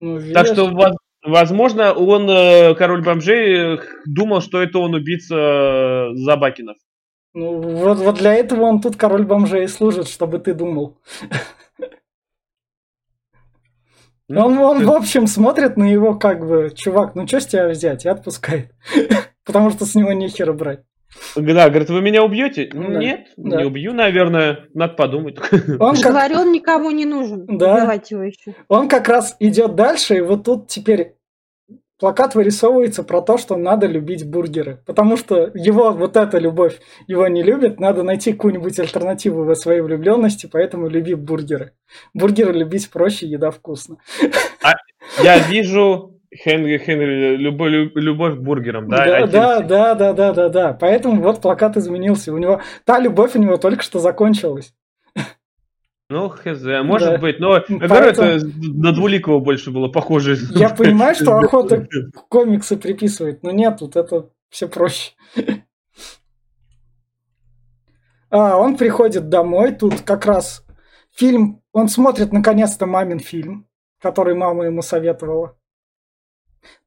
Ну, 0.00 0.20
так 0.32 0.46
что, 0.46 0.70
возможно, 1.22 1.92
он, 1.92 2.28
э, 2.28 2.74
король 2.74 3.02
бомжей, 3.02 3.80
думал, 4.06 4.40
что 4.40 4.62
это 4.62 4.78
он 4.78 4.94
убийца 4.94 6.10
Забакинов. 6.14 6.76
Ну, 7.32 7.60
вот, 7.60 7.98
вот 7.98 8.16
для 8.16 8.34
этого 8.34 8.62
он 8.62 8.80
тут 8.80 8.96
король 8.96 9.24
бомжей 9.24 9.68
служит, 9.68 10.08
чтобы 10.08 10.38
ты 10.38 10.54
думал. 10.54 10.98
Ну, 14.32 14.46
он, 14.46 14.58
он, 14.58 14.86
в 14.86 14.92
общем, 14.92 15.26
смотрит 15.26 15.76
на 15.76 15.82
его 15.82 16.14
как 16.14 16.46
бы, 16.46 16.70
чувак, 16.72 17.16
ну 17.16 17.26
что 17.26 17.40
с 17.40 17.46
тебя 17.46 17.68
взять, 17.68 18.04
и 18.04 18.08
отпускает. 18.08 18.72
Потому 19.44 19.70
что 19.70 19.84
с 19.84 19.96
него 19.96 20.12
нехера 20.12 20.52
брать. 20.52 20.84
Да, 21.36 21.68
говорит, 21.68 21.90
вы 21.90 22.00
меня 22.00 22.22
убьете? 22.22 22.70
Да. 22.72 22.78
Нет, 22.78 23.28
да. 23.36 23.58
не 23.58 23.64
убью, 23.64 23.92
наверное, 23.92 24.68
надо 24.74 24.94
подумать. 24.94 25.38
Он 25.78 25.96
как... 25.96 26.12
Говорю, 26.12 26.38
он 26.38 26.52
никому 26.52 26.90
не 26.90 27.04
нужен. 27.04 27.46
Да. 27.46 27.92
его 28.08 28.22
еще. 28.22 28.54
Он 28.68 28.88
как 28.88 29.08
раз 29.08 29.36
идет 29.40 29.74
дальше, 29.74 30.16
и 30.16 30.20
вот 30.20 30.44
тут 30.44 30.68
теперь 30.68 31.14
плакат 32.00 32.34
вырисовывается 32.34 33.04
про 33.04 33.20
то, 33.20 33.38
что 33.38 33.56
надо 33.56 33.86
любить 33.86 34.28
бургеры. 34.28 34.82
Потому 34.86 35.16
что 35.16 35.50
его 35.54 35.92
вот 35.92 36.16
эта 36.16 36.38
любовь 36.38 36.80
его 37.06 37.28
не 37.28 37.42
любит, 37.42 37.78
надо 37.78 38.02
найти 38.02 38.32
какую-нибудь 38.32 38.78
альтернативу 38.80 39.44
во 39.44 39.54
своей 39.54 39.82
влюбленности, 39.82 40.48
поэтому 40.50 40.88
люби 40.88 41.14
бургеры. 41.14 41.74
Бургеры 42.14 42.52
любить 42.52 42.90
проще, 42.90 43.26
еда 43.26 43.50
вкусно. 43.50 43.98
А 44.62 44.72
я 45.22 45.38
вижу 45.38 46.19
Хенри, 46.34 46.78
Хенри, 46.78 47.36
любовь, 47.36 47.90
любовь 47.94 48.36
к 48.36 48.38
бургерам, 48.38 48.88
да? 48.88 49.04
Да, 49.04 49.26
да, 49.26 49.60
да, 49.60 49.94
да, 49.94 50.12
да, 50.12 50.32
да, 50.32 50.48
да. 50.48 50.72
Поэтому 50.72 51.20
вот 51.22 51.40
плакат 51.40 51.76
изменился. 51.76 52.32
У 52.32 52.38
него 52.38 52.60
та 52.84 53.00
любовь 53.00 53.34
у 53.34 53.40
него 53.40 53.56
только 53.56 53.82
что 53.82 53.98
закончилась. 53.98 54.72
Ну, 56.08 56.28
хз, 56.28 56.64
может 56.82 57.08
да. 57.08 57.18
быть, 57.18 57.38
но 57.38 57.60
Поэтому... 57.60 57.78
говорю, 57.78 58.06
это 58.08 58.40
на 58.60 58.92
Двуликова 58.92 59.38
больше 59.38 59.70
было 59.70 59.86
похоже. 59.88 60.36
Я 60.50 60.70
понимаю, 60.70 61.14
что 61.14 61.36
охота 61.38 61.86
комиксы 62.28 62.76
приписывает, 62.76 63.44
но 63.44 63.52
нет, 63.52 63.78
тут 63.78 63.94
это 63.94 64.28
все 64.48 64.68
проще. 64.68 65.12
А, 68.28 68.56
он 68.56 68.76
приходит 68.76 69.28
домой, 69.28 69.72
тут 69.72 70.00
как 70.02 70.26
раз 70.26 70.64
фильм, 71.14 71.62
он 71.72 71.88
смотрит 71.88 72.32
наконец-то 72.32 72.86
мамин 72.86 73.20
фильм, 73.20 73.68
который 74.00 74.34
мама 74.34 74.64
ему 74.64 74.82
советовала. 74.82 75.56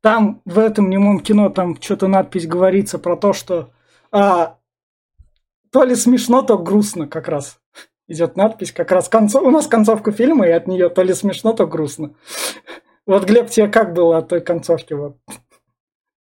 Там 0.01 0.41
в 0.45 0.59
этом 0.59 0.89
немом 0.89 1.19
кино 1.19 1.49
там 1.49 1.79
что-то 1.81 2.07
надпись 2.07 2.47
говорится 2.47 2.99
про 2.99 3.15
то, 3.15 3.33
что 3.33 3.71
а, 4.11 4.57
то 5.71 5.83
ли 5.83 5.95
смешно, 5.95 6.41
то 6.41 6.57
грустно 6.57 7.07
как 7.07 7.27
раз 7.27 7.59
идет 8.07 8.35
надпись, 8.35 8.71
как 8.71 8.91
раз 8.91 9.09
концов... 9.09 9.43
у 9.43 9.51
нас 9.51 9.67
концовка 9.67 10.11
фильма, 10.11 10.47
и 10.47 10.51
от 10.51 10.67
нее 10.67 10.89
то 10.89 11.01
ли 11.03 11.13
смешно, 11.13 11.53
то 11.53 11.65
грустно. 11.65 12.13
Вот, 13.05 13.25
Глеб, 13.25 13.49
тебе 13.49 13.67
как 13.67 13.93
было 13.93 14.17
от 14.17 14.29
той 14.29 14.41
концовки? 14.41 14.93
Вот? 14.93 15.17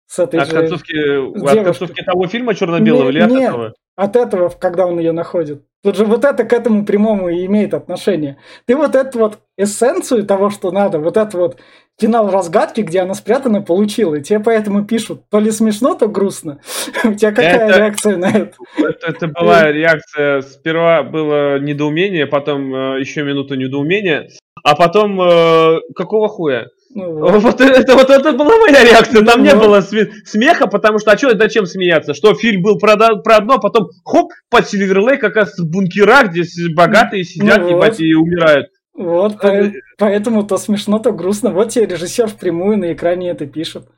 С 0.06 0.18
этой 0.18 0.40
от, 0.40 0.48
же 0.48 0.56
концовки, 0.56 1.48
от 1.48 1.64
концовки 1.64 2.02
того 2.02 2.26
фильма 2.28 2.54
черно-белого 2.54 3.10
или 3.10 3.20
от 3.20 3.30
нет, 3.30 3.42
этого? 3.50 3.74
От 3.96 4.16
этого, 4.16 4.48
когда 4.48 4.86
он 4.86 4.98
ее 4.98 5.12
находит. 5.12 5.64
Тут 5.82 5.96
же 5.96 6.04
вот 6.04 6.24
это 6.24 6.44
к 6.44 6.52
этому 6.52 6.86
прямому 6.86 7.28
и 7.28 7.44
имеет 7.46 7.74
отношение. 7.74 8.38
Ты 8.66 8.76
вот 8.76 8.94
эту 8.94 9.18
вот 9.18 9.40
эссенцию 9.56 10.24
того, 10.24 10.50
что 10.50 10.70
надо, 10.70 10.98
вот 10.98 11.16
это 11.16 11.36
вот 11.36 11.58
финал 12.00 12.30
разгадки, 12.30 12.80
где 12.80 13.00
она 13.00 13.14
спрятана, 13.14 13.62
получил. 13.62 14.14
И 14.14 14.22
тебе 14.22 14.40
поэтому 14.40 14.84
пишут, 14.84 15.28
то 15.30 15.38
ли 15.38 15.50
смешно, 15.50 15.94
то 15.94 16.08
грустно. 16.08 16.60
У 17.04 17.14
тебя 17.14 17.30
какая 17.30 17.68
это, 17.68 17.78
реакция 17.78 18.16
на 18.16 18.30
это? 18.30 18.56
это? 18.78 19.06
Это 19.06 19.28
была 19.28 19.70
реакция, 19.70 20.42
сперва 20.42 21.02
было 21.02 21.58
недоумение, 21.58 22.26
потом 22.26 22.74
э, 22.74 23.00
еще 23.00 23.22
минуту 23.22 23.54
недоумения, 23.54 24.28
а 24.64 24.74
потом 24.74 25.20
э, 25.20 25.80
какого 25.94 26.28
хуя? 26.28 26.66
Ну, 26.94 27.18
вот. 27.20 27.42
Вот, 27.42 27.60
это, 27.60 27.94
вот 27.94 28.10
это 28.10 28.32
была 28.32 28.56
моя 28.58 28.84
реакция. 28.84 29.24
Там 29.24 29.40
ну, 29.40 29.44
не 29.44 29.54
вот. 29.54 29.66
было 29.66 29.80
смеха, 29.80 30.66
потому 30.66 30.98
что 30.98 31.12
а 31.12 31.18
что, 31.18 31.36
зачем 31.36 31.66
смеяться? 31.66 32.14
Что 32.14 32.34
фильм 32.34 32.62
был 32.62 32.78
про, 32.78 32.96
про 33.16 33.36
одно, 33.36 33.58
потом 33.58 33.88
хоп, 34.04 34.30
под 34.50 34.68
Сильверлей 34.68 35.18
как 35.18 35.36
раз 35.36 35.58
в 35.58 35.70
бункерах, 35.70 36.30
где 36.30 36.42
богатые 36.74 37.24
сидят, 37.24 37.62
ну, 37.62 37.76
ебать, 37.76 37.98
вот. 37.98 38.00
и 38.00 38.14
умирают. 38.14 38.68
Вот, 38.94 39.40
по- 39.40 39.72
поэтому 39.98 40.44
то 40.44 40.58
смешно, 40.58 40.98
то 40.98 41.12
грустно. 41.12 41.50
Вот 41.50 41.70
тебе 41.70 41.86
режиссер 41.86 42.28
впрямую 42.28 42.78
на 42.78 42.92
экране 42.92 43.30
это 43.30 43.46
пишет. 43.46 43.88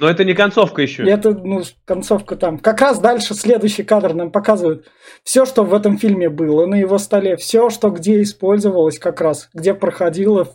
Но 0.00 0.08
это 0.08 0.24
не 0.24 0.32
концовка 0.32 0.80
еще. 0.82 1.04
Это, 1.08 1.30
ну, 1.32 1.62
концовка 1.84 2.34
там. 2.36 2.58
Как 2.58 2.80
раз 2.80 2.98
дальше 3.00 3.34
следующий 3.34 3.84
кадр 3.84 4.14
нам 4.14 4.32
показывает 4.32 4.86
все, 5.22 5.44
что 5.44 5.62
в 5.62 5.74
этом 5.74 5.98
фильме 5.98 6.30
было 6.30 6.66
на 6.66 6.76
его 6.76 6.96
столе, 6.98 7.36
все, 7.36 7.68
что 7.68 7.90
где 7.90 8.22
использовалось 8.22 8.98
как 8.98 9.20
раз, 9.20 9.50
где 9.52 9.74
проходило 9.74 10.48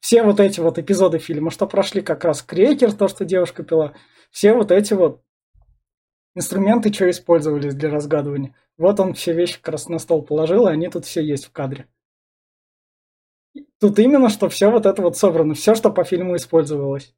все 0.00 0.22
вот 0.24 0.40
эти 0.40 0.58
вот 0.60 0.78
эпизоды 0.78 1.18
фильма, 1.18 1.50
что 1.50 1.66
прошли 1.66 2.02
как 2.02 2.24
раз 2.24 2.42
крекер, 2.42 2.92
то, 2.92 3.06
что 3.06 3.24
девушка 3.24 3.62
пила, 3.62 3.94
все 4.30 4.52
вот 4.54 4.72
эти 4.72 4.92
вот 4.92 5.22
инструменты, 6.34 6.92
что 6.92 7.08
использовались 7.08 7.74
для 7.74 7.90
разгадывания. 7.90 8.54
Вот 8.76 8.98
он 8.98 9.14
все 9.14 9.32
вещи 9.32 9.60
как 9.60 9.72
раз 9.72 9.88
на 9.88 9.98
стол 9.98 10.22
положил, 10.22 10.66
и 10.66 10.72
они 10.72 10.88
тут 10.88 11.04
все 11.04 11.22
есть 11.22 11.46
в 11.46 11.52
кадре. 11.52 11.86
Тут 13.80 13.98
именно, 13.98 14.28
что 14.28 14.48
все 14.48 14.70
вот 14.70 14.86
это 14.86 15.00
вот 15.00 15.16
собрано, 15.16 15.54
все, 15.54 15.74
что 15.74 15.90
по 15.90 16.04
фильму 16.04 16.36
использовалось. 16.36 17.14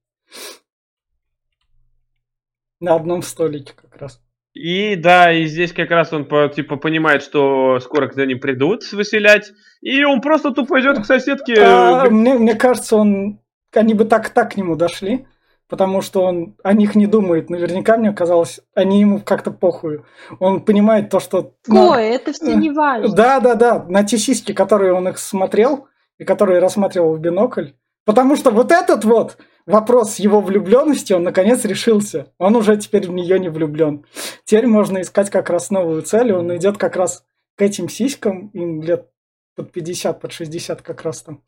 На 2.80 2.94
одном 2.94 3.22
столике 3.22 3.72
как 3.74 3.96
раз. 3.96 4.20
И 4.54 4.96
да, 4.96 5.32
и 5.32 5.46
здесь 5.46 5.72
как 5.72 5.90
раз 5.90 6.12
он 6.12 6.26
типа 6.50 6.76
понимает, 6.76 7.22
что 7.22 7.80
скоро 7.80 8.08
к 8.08 8.16
ним 8.16 8.38
придут 8.38 8.90
выселять, 8.92 9.52
и 9.80 10.04
он 10.04 10.20
просто 10.20 10.52
тупо 10.52 10.80
идет 10.80 11.00
к 11.00 11.06
соседке. 11.06 11.54
А, 11.58 12.08
мне, 12.10 12.34
мне 12.34 12.54
кажется, 12.54 12.96
он 12.96 13.40
они 13.74 13.94
бы 13.94 14.04
так 14.04 14.28
так 14.30 14.52
к 14.52 14.56
нему 14.56 14.76
дошли, 14.76 15.26
потому 15.68 16.02
что 16.02 16.22
он 16.24 16.54
о 16.62 16.74
них 16.74 16.94
не 16.94 17.06
думает. 17.06 17.48
Наверняка 17.48 17.96
мне 17.96 18.12
казалось, 18.12 18.60
они 18.74 19.00
ему 19.00 19.20
как-то 19.20 19.50
похую. 19.50 20.04
Он 20.38 20.60
понимает 20.60 21.08
то, 21.08 21.18
что... 21.18 21.54
Ой, 21.68 21.76
на... 21.76 22.00
это 22.02 22.32
все 22.32 22.54
не 22.54 22.70
важно. 22.70 23.14
Да, 23.14 23.40
да, 23.40 23.54
да. 23.54 23.84
На 23.88 24.04
те 24.04 24.18
сиськи, 24.18 24.52
которые 24.52 24.92
он 24.92 25.08
их 25.08 25.18
смотрел, 25.18 25.88
и 26.22 26.24
которые 26.24 26.60
рассматривал 26.60 27.16
в 27.16 27.20
бинокль. 27.20 27.70
Потому 28.04 28.36
что 28.36 28.50
вот 28.50 28.72
этот 28.72 29.04
вот 29.04 29.38
вопрос 29.66 30.18
его 30.18 30.40
влюбленностью, 30.40 31.16
он 31.16 31.24
наконец 31.24 31.64
решился. 31.64 32.26
Он 32.38 32.56
уже 32.56 32.76
теперь 32.76 33.08
в 33.08 33.12
нее 33.12 33.38
не 33.38 33.48
влюблен. 33.48 34.04
Теперь 34.44 34.66
можно 34.66 35.00
искать 35.00 35.30
как 35.30 35.50
раз 35.50 35.70
новую 35.70 36.02
цель, 36.02 36.32
он 36.32 36.56
идет 36.56 36.78
как 36.78 36.96
раз 36.96 37.24
к 37.56 37.62
этим 37.62 37.88
сиськам, 37.88 38.48
им 38.54 38.82
лет 38.82 39.08
под 39.56 39.72
50, 39.72 40.20
под 40.20 40.32
60 40.32 40.80
как 40.82 41.02
раз 41.02 41.22
там. 41.22 41.42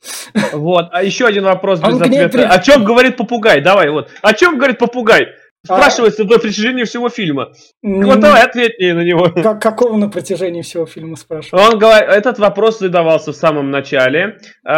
Вот, 0.53 0.87
а 0.91 1.03
еще 1.03 1.27
один 1.27 1.45
вопрос 1.45 1.81
без 1.81 2.01
ответа. 2.01 2.29
При... 2.29 2.43
О 2.43 2.59
чем 2.59 2.85
говорит 2.85 3.17
попугай? 3.17 3.61
Давай, 3.61 3.91
вот. 3.91 4.11
О 4.23 4.35
чем 4.35 4.59
говорит 4.59 4.79
попугай? 4.79 5.29
Спрашивается 5.65 6.23
а... 6.23 6.27
на 6.27 6.39
протяжении 6.39 6.85
всего 6.85 7.09
фильма. 7.09 7.53
Давай 7.83 8.43
ответь 8.43 8.79
мне 8.79 8.95
на 8.95 9.03
него. 9.03 9.31
Как, 9.43 9.63
какого 9.63 9.97
на 9.97 10.11
протяжении 10.11 10.63
всего 10.63 10.85
фильма 10.85 11.17
спрашивают? 11.17 11.67
Он 11.67 11.79
говорит, 11.79 12.09
этот 12.09 12.39
вопрос 12.39 12.79
задавался 12.81 13.33
в 13.33 13.37
самом 13.37 13.71
начале 13.71 14.39
э, 14.67 14.71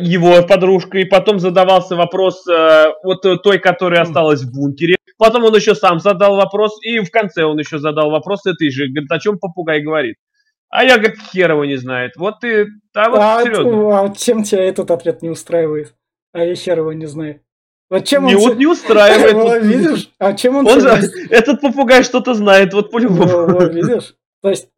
его 0.00 0.42
подружкой, 0.46 1.06
потом 1.06 1.38
задавался 1.38 1.96
вопрос 1.96 2.46
э, 2.46 2.86
вот 3.02 3.22
той, 3.42 3.58
которая 3.58 4.02
осталась 4.02 4.42
в 4.42 4.52
бункере. 4.52 4.96
Потом 5.16 5.44
он 5.44 5.54
еще 5.54 5.74
сам 5.74 5.98
задал 5.98 6.36
вопрос, 6.36 6.78
и 6.82 6.98
в 6.98 7.10
конце 7.10 7.44
он 7.44 7.58
еще 7.58 7.78
задал 7.78 8.10
вопрос 8.10 8.44
этой 8.44 8.70
же. 8.70 8.88
Говорит, 8.88 9.10
о 9.10 9.18
чем 9.18 9.38
попугай 9.38 9.80
говорит. 9.80 10.16
А 10.68 10.84
я, 10.84 10.98
говорит, 10.98 11.18
хер 11.32 11.52
его 11.52 11.64
не 11.64 11.76
знает. 11.76 12.12
Вот 12.16 12.40
ты, 12.40 12.66
да, 12.94 13.08
вот 13.10 13.20
а, 13.20 13.42
а 13.42 14.14
чем 14.14 14.42
тебя 14.42 14.64
этот 14.64 14.90
ответ 14.90 15.22
не 15.22 15.28
устраивает? 15.28 15.94
А 16.32 16.44
я 16.44 16.54
хер 16.54 16.78
его 16.78 16.92
не 16.92 17.06
знаю. 17.06 17.40
Вот 17.92 18.06
чем 18.06 18.24
не, 18.24 18.34
он... 18.34 18.40
вот 18.40 18.56
не 18.56 18.66
устраивает. 18.66 19.34
Вот, 19.42 19.62
видишь? 19.62 20.10
А 20.18 20.32
чем 20.32 20.56
он... 20.56 20.66
он 20.66 20.80
же, 20.80 20.88
этот 21.30 21.60
попугай 21.60 22.02
что-то 22.02 22.32
знает, 22.32 22.72
вот 22.72 22.90
по-любому. 22.90 23.46
Вот, 23.52 23.74
видишь? 23.74 24.16
То 24.40 24.48
есть, 24.48 24.70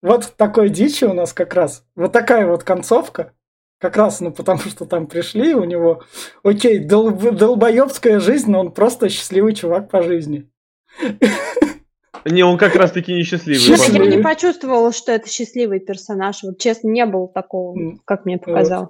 вот 0.00 0.32
такой 0.34 0.70
дичи 0.70 1.04
у 1.04 1.12
нас 1.12 1.34
как 1.34 1.52
раз. 1.52 1.84
Вот 1.94 2.12
такая 2.12 2.46
вот 2.46 2.64
концовка. 2.64 3.34
Как 3.78 3.98
раз, 3.98 4.20
ну, 4.20 4.32
потому 4.32 4.60
что 4.60 4.86
там 4.86 5.08
пришли, 5.08 5.54
у 5.54 5.64
него, 5.64 6.02
окей, 6.42 6.78
дол- 6.78 7.12
долбоебская 7.12 8.18
жизнь, 8.18 8.50
но 8.50 8.60
он 8.60 8.72
просто 8.72 9.10
счастливый 9.10 9.52
чувак 9.52 9.90
по 9.90 10.02
жизни. 10.02 10.50
Не, 12.24 12.44
он 12.44 12.56
как 12.56 12.74
раз 12.76 12.92
таки 12.92 13.12
несчастливый. 13.12 14.08
Я 14.08 14.16
не 14.16 14.22
почувствовала, 14.22 14.90
что 14.92 15.12
это 15.12 15.28
счастливый 15.28 15.80
персонаж. 15.80 16.42
Вот 16.42 16.58
честно, 16.58 16.88
не 16.88 17.04
было 17.04 17.28
такого, 17.28 17.98
как 18.06 18.24
мне 18.24 18.38
показалось. 18.38 18.88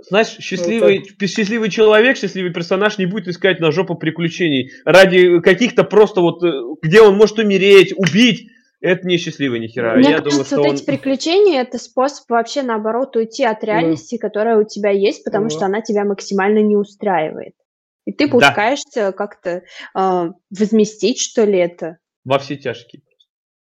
Знаешь, 0.00 0.28
счастливый, 0.28 1.04
ну, 1.20 1.26
счастливый 1.26 1.70
человек, 1.70 2.16
счастливый 2.16 2.52
персонаж 2.52 2.98
не 2.98 3.06
будет 3.06 3.26
искать 3.26 3.58
на 3.58 3.72
жопу 3.72 3.96
приключений 3.96 4.70
ради 4.84 5.40
каких-то 5.40 5.82
просто 5.82 6.20
вот, 6.20 6.42
э, 6.44 6.52
где 6.82 7.00
он 7.00 7.16
может 7.16 7.38
умереть, 7.38 7.94
убить. 7.96 8.48
Это 8.80 9.08
не 9.08 9.16
счастливый 9.16 9.58
ни 9.58 9.66
хера. 9.66 9.96
Мне 9.96 10.10
Я 10.10 10.18
кажется, 10.18 10.54
думаю, 10.54 10.66
вот 10.66 10.70
он... 10.70 10.74
эти 10.76 10.84
приключения 10.84 11.62
это 11.62 11.78
способ 11.78 12.30
вообще 12.30 12.62
наоборот 12.62 13.16
уйти 13.16 13.42
от 13.42 13.64
реальности, 13.64 14.14
mm. 14.14 14.18
которая 14.18 14.56
у 14.58 14.64
тебя 14.64 14.90
есть, 14.90 15.24
потому 15.24 15.46
mm. 15.46 15.50
что 15.50 15.66
она 15.66 15.80
тебя 15.80 16.04
максимально 16.04 16.60
не 16.60 16.76
устраивает. 16.76 17.54
И 18.04 18.12
ты 18.12 18.26
Да. 18.26 18.30
пускаешься 18.30 19.12
как-то 19.12 19.62
а, 19.94 20.28
возместить, 20.56 21.20
что 21.20 21.44
ли, 21.44 21.58
это. 21.58 21.98
Во 22.24 22.38
все 22.38 22.56
тяжкие. 22.56 23.02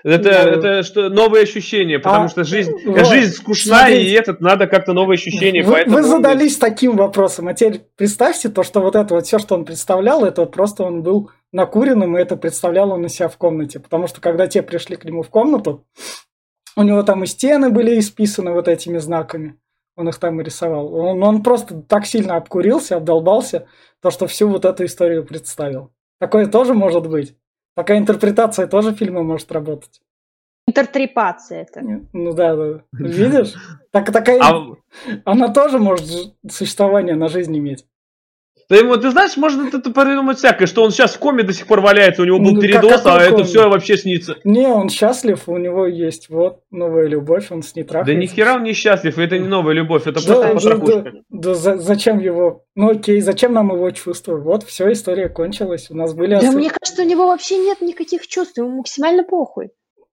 Это, 0.06 0.24
Да. 0.24 0.44
это 0.52 0.84
что 0.84 1.10
новые 1.10 1.44
ощущения, 1.44 1.98
потому 1.98 2.26
А, 2.26 2.28
что 2.30 2.44
жизнь, 2.44 2.72
вот, 2.86 3.08
жизнь 3.08 3.34
скучна, 3.34 3.80
смотрите. 3.80 4.04
и 4.04 4.12
этот 4.12 4.40
надо 4.40 4.68
как-то 4.68 4.94
новые 4.94 5.16
ощущения. 5.16 5.64
Вы, 5.64 5.72
поэтому 5.74 5.96
вы 5.98 6.04
задались 6.04 6.58
таким 6.58 6.96
вопросом, 6.96 7.48
а 7.48 7.56
теперь 7.56 7.82
представьте 7.96 8.50
то, 8.50 8.62
что 8.62 8.82
вот 8.82 8.96
это 8.96 9.16
вот 9.16 9.26
все, 9.26 9.40
что 9.40 9.56
он 9.56 9.66
представлял, 9.66 10.24
это 10.24 10.42
вот 10.42 10.52
просто 10.52 10.84
он 10.84 11.02
был 11.02 11.32
накуренным, 11.52 12.16
и 12.16 12.22
это 12.22 12.38
представлял 12.38 12.92
он 12.92 13.04
у 13.04 13.08
себя 13.08 13.30
в 13.30 13.38
комнате. 13.38 13.80
Потому 13.80 14.06
что 14.06 14.22
когда 14.22 14.46
те 14.46 14.62
пришли 14.62 14.96
к 14.96 15.06
нему 15.06 15.24
в 15.24 15.30
комнату, 15.30 15.84
у 16.76 16.84
него 16.84 17.02
там 17.02 17.24
и 17.24 17.26
стены 17.26 17.72
были 17.72 17.98
исписаны 17.98 18.52
вот 18.52 18.68
этими 18.68 19.00
знаками. 19.00 19.56
Он 19.96 20.08
их 20.10 20.20
там 20.20 20.40
и 20.40 20.44
рисовал. 20.44 20.94
Он, 20.94 21.24
он 21.24 21.42
просто 21.42 21.82
так 21.82 22.06
сильно 22.06 22.36
обкурился, 22.36 22.98
обдолбался, 22.98 23.66
то, 24.04 24.12
что 24.12 24.28
всю 24.28 24.50
вот 24.50 24.66
эту 24.66 24.86
историю 24.86 25.26
представил. 25.26 25.90
Такое 26.20 26.46
тоже 26.46 26.76
может 26.76 27.08
быть. 27.08 27.34
Такая 27.76 27.98
интерпретация 28.00 28.68
тоже 28.68 28.94
фильма 28.94 29.22
может 29.22 29.52
работать. 29.52 30.02
Интертрепация 30.68 31.62
это. 31.62 31.82
Ну 32.14 32.34
да, 32.34 32.56
да. 32.56 32.82
Видишь? 32.94 33.54
Так, 33.92 34.12
такая, 34.12 34.40
А, 34.42 34.76
она 35.26 35.54
тоже 35.54 35.78
может 35.78 36.34
существование 36.50 37.16
на 37.16 37.28
жизнь 37.28 37.56
иметь. 37.58 37.86
Ты, 38.68 38.76
ему- 38.78 38.98
ты 38.98 39.12
знаешь, 39.12 39.38
можно 39.38 39.68
это 39.68 39.80
придумать 39.80 40.38
всякое, 40.38 40.66
что 40.66 40.84
он 40.84 40.92
сейчас 40.92 41.14
в 41.16 41.20
коме 41.20 41.44
до 41.44 41.54
сих 41.54 41.68
пор 41.68 41.82
валяется, 41.82 42.22
у 42.22 42.26
него 42.26 42.40
был 42.40 42.52
Ну, 42.54 42.62
передоз, 42.62 43.02
а 43.06 43.22
это 43.22 43.44
все 43.44 43.70
вообще 43.70 43.98
снится. 43.98 44.38
Не, 44.44 44.68
он 44.68 44.90
счастлив, 44.90 45.48
у 45.48 45.58
него 45.58 45.86
есть 45.86 46.30
вот 46.30 46.62
новая 46.72 47.08
любовь, 47.08 47.52
он 47.52 47.62
с 47.64 47.76
ней 47.76 47.84
Да 47.84 47.90
трахается. 47.94 48.20
ни 48.22 48.26
хера 48.26 48.56
он 48.56 48.64
не 48.64 48.74
счастлив, 48.74 49.18
это 49.18 49.38
не 49.38 49.48
новая 49.48 49.74
любовь, 49.74 50.08
это 50.08 50.26
Да, 50.26 50.50
просто 50.52 50.78
да, 50.78 50.98
да, 51.02 51.12
да 51.30 51.54
за- 51.54 51.78
зачем 51.78 52.20
его? 52.20 52.64
Ну 52.76 52.90
окей, 52.92 53.22
зачем 53.22 53.54
нам 53.54 53.72
его 53.74 53.90
чувства? 53.92 54.36
Вот, 54.38 54.64
все, 54.64 54.92
история 54.92 55.30
кончилась. 55.30 55.90
У 55.92 55.96
нас 55.96 56.14
были 56.14 56.36
Да 56.40 56.52
мне 56.52 56.70
кажется, 56.70 57.02
у 57.04 57.06
него 57.06 57.28
вообще 57.28 57.58
нет 57.58 57.82
никаких 57.82 58.28
чувств, 58.28 58.58
ему 58.58 58.78
максимально 58.78 59.24
похуй. 59.24 59.70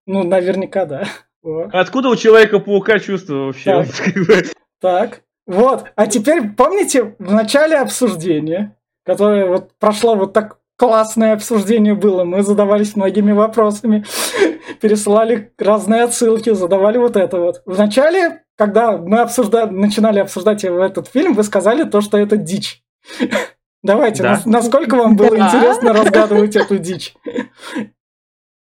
Ну, 0.06 0.24
наверняка, 0.24 0.84
да. 0.86 1.04
Вот. 1.44 1.70
Откуда 1.72 2.08
у 2.08 2.14
Человека-паука 2.14 3.00
чувства 3.00 3.46
вообще? 3.46 3.84
Так. 3.84 4.44
Так, 4.80 5.20
вот. 5.46 5.84
А 5.96 6.06
теперь 6.06 6.50
помните 6.50 7.14
в 7.18 7.32
начале 7.32 7.76
обсуждения, 7.78 8.76
которое 9.04 9.46
вот 9.46 9.70
прошло 9.78 10.14
вот 10.14 10.32
так 10.32 10.58
классное 10.76 11.32
обсуждение 11.34 11.94
было, 11.94 12.24
мы 12.24 12.42
задавались 12.42 12.96
многими 12.96 13.32
вопросами, 13.32 14.04
пересылали 14.80 15.52
разные 15.58 16.02
отсылки, 16.04 16.52
задавали 16.54 16.98
вот 16.98 17.16
это 17.16 17.38
вот. 17.38 17.62
В 17.66 17.78
начале, 17.78 18.42
когда 18.56 18.96
мы 18.96 19.20
обсуждали, 19.20 19.70
начинали 19.70 20.18
обсуждать 20.20 20.64
этот 20.64 21.08
фильм, 21.08 21.34
вы 21.34 21.42
сказали 21.44 21.84
то, 21.84 22.00
что 22.00 22.18
это 22.18 22.36
дичь. 22.36 22.82
Давайте, 23.82 24.22
Да. 24.22 24.30
нас- 24.30 24.46
насколько 24.46 24.96
вам 24.96 25.16
было 25.16 25.36
Да. 25.36 25.46
интересно 25.48 25.92
разгадывать 25.92 26.56
эту 26.56 26.78
дичь? 26.78 27.14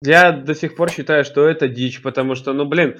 Я 0.03 0.32
до 0.32 0.53
сих 0.53 0.76
пор 0.76 0.91
считаю, 0.91 1.26
что 1.26 1.48
это 1.48 1.68
дичь, 1.68 2.03
потому 2.03 2.36
что, 2.36 2.53
ну, 2.53 2.65
блин, 2.65 2.99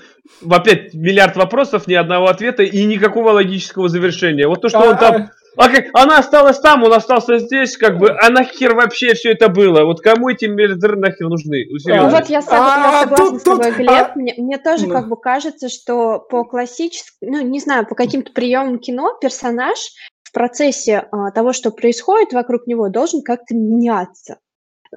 опять 0.50 0.96
миллиард 0.96 1.36
вопросов, 1.36 1.86
ни 1.88 1.94
одного 1.94 2.28
ответа 2.28 2.64
и 2.64 2.86
никакого 2.86 3.32
логического 3.32 3.88
завершения. 3.88 4.48
Вот 4.48 4.62
то, 4.62 4.70
что 4.70 4.80
он 4.80 4.98
там... 4.98 5.30
А 5.58 5.70
как, 5.70 5.86
она 5.94 6.20
осталась 6.20 6.60
там, 6.60 6.84
он 6.84 6.94
остался 6.94 7.40
здесь, 7.40 7.78
как 7.78 7.98
бы, 7.98 8.12
а 8.12 8.30
нахер 8.30 8.76
вообще 8.76 9.16
все 9.16 9.32
это 9.32 9.50
было? 9.50 9.86
Вот 9.86 10.02
кому 10.02 10.30
эти 10.30 10.46
миллиардеры 10.46 10.98
нахер 10.98 11.28
нужны? 11.30 11.66
Ну, 11.68 11.80
серьезно. 11.80 12.10
вот 12.10 12.30
я, 12.30 12.42
сог- 12.42 12.52
я 12.52 13.02
А, 13.02 13.04
согласна 13.04 13.16
тут- 13.18 13.40
с 13.40 13.44
тобой, 13.44 13.66
тут, 13.66 13.76
Глеб. 13.78 13.90
а, 13.90 14.12
Мне, 14.16 14.36
мне 14.38 14.58
тоже 14.60 14.86
ну. 14.86 14.94
как 14.94 15.08
бы 15.10 15.20
кажется, 15.20 15.70
что 15.70 16.20
по 16.20 16.44
классическому, 16.44 17.32
ну 17.32 17.42
не 17.42 17.60
знаю, 17.60 17.88
по 17.88 17.96
каким-то 17.96 18.32
приемам 18.34 18.78
кино 18.78 19.18
персонаж 19.20 19.80
в 20.22 20.32
процессе 20.32 21.08
а, 21.12 21.32
того, 21.32 21.54
что 21.54 21.72
происходит 21.72 22.34
вокруг 22.34 22.68
него, 22.68 22.90
должен 22.90 23.24
как-то 23.24 23.56
меняться. 23.56 24.38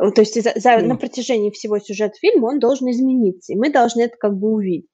Э, 0.01 0.11
То 0.13 0.23
есть 0.23 0.43
за- 0.43 0.53
за- 0.57 0.79
на 0.79 0.97
протяжении 0.97 1.51
всего 1.51 1.79
сюжета 1.79 2.15
фильма 2.21 2.47
он 2.47 2.59
должен 2.59 2.91
измениться, 2.91 3.53
и 3.53 3.57
мы 3.57 3.71
должны 3.71 4.03
это 4.03 4.17
как 4.19 4.37
бы 4.39 4.49
увидеть. 4.53 4.87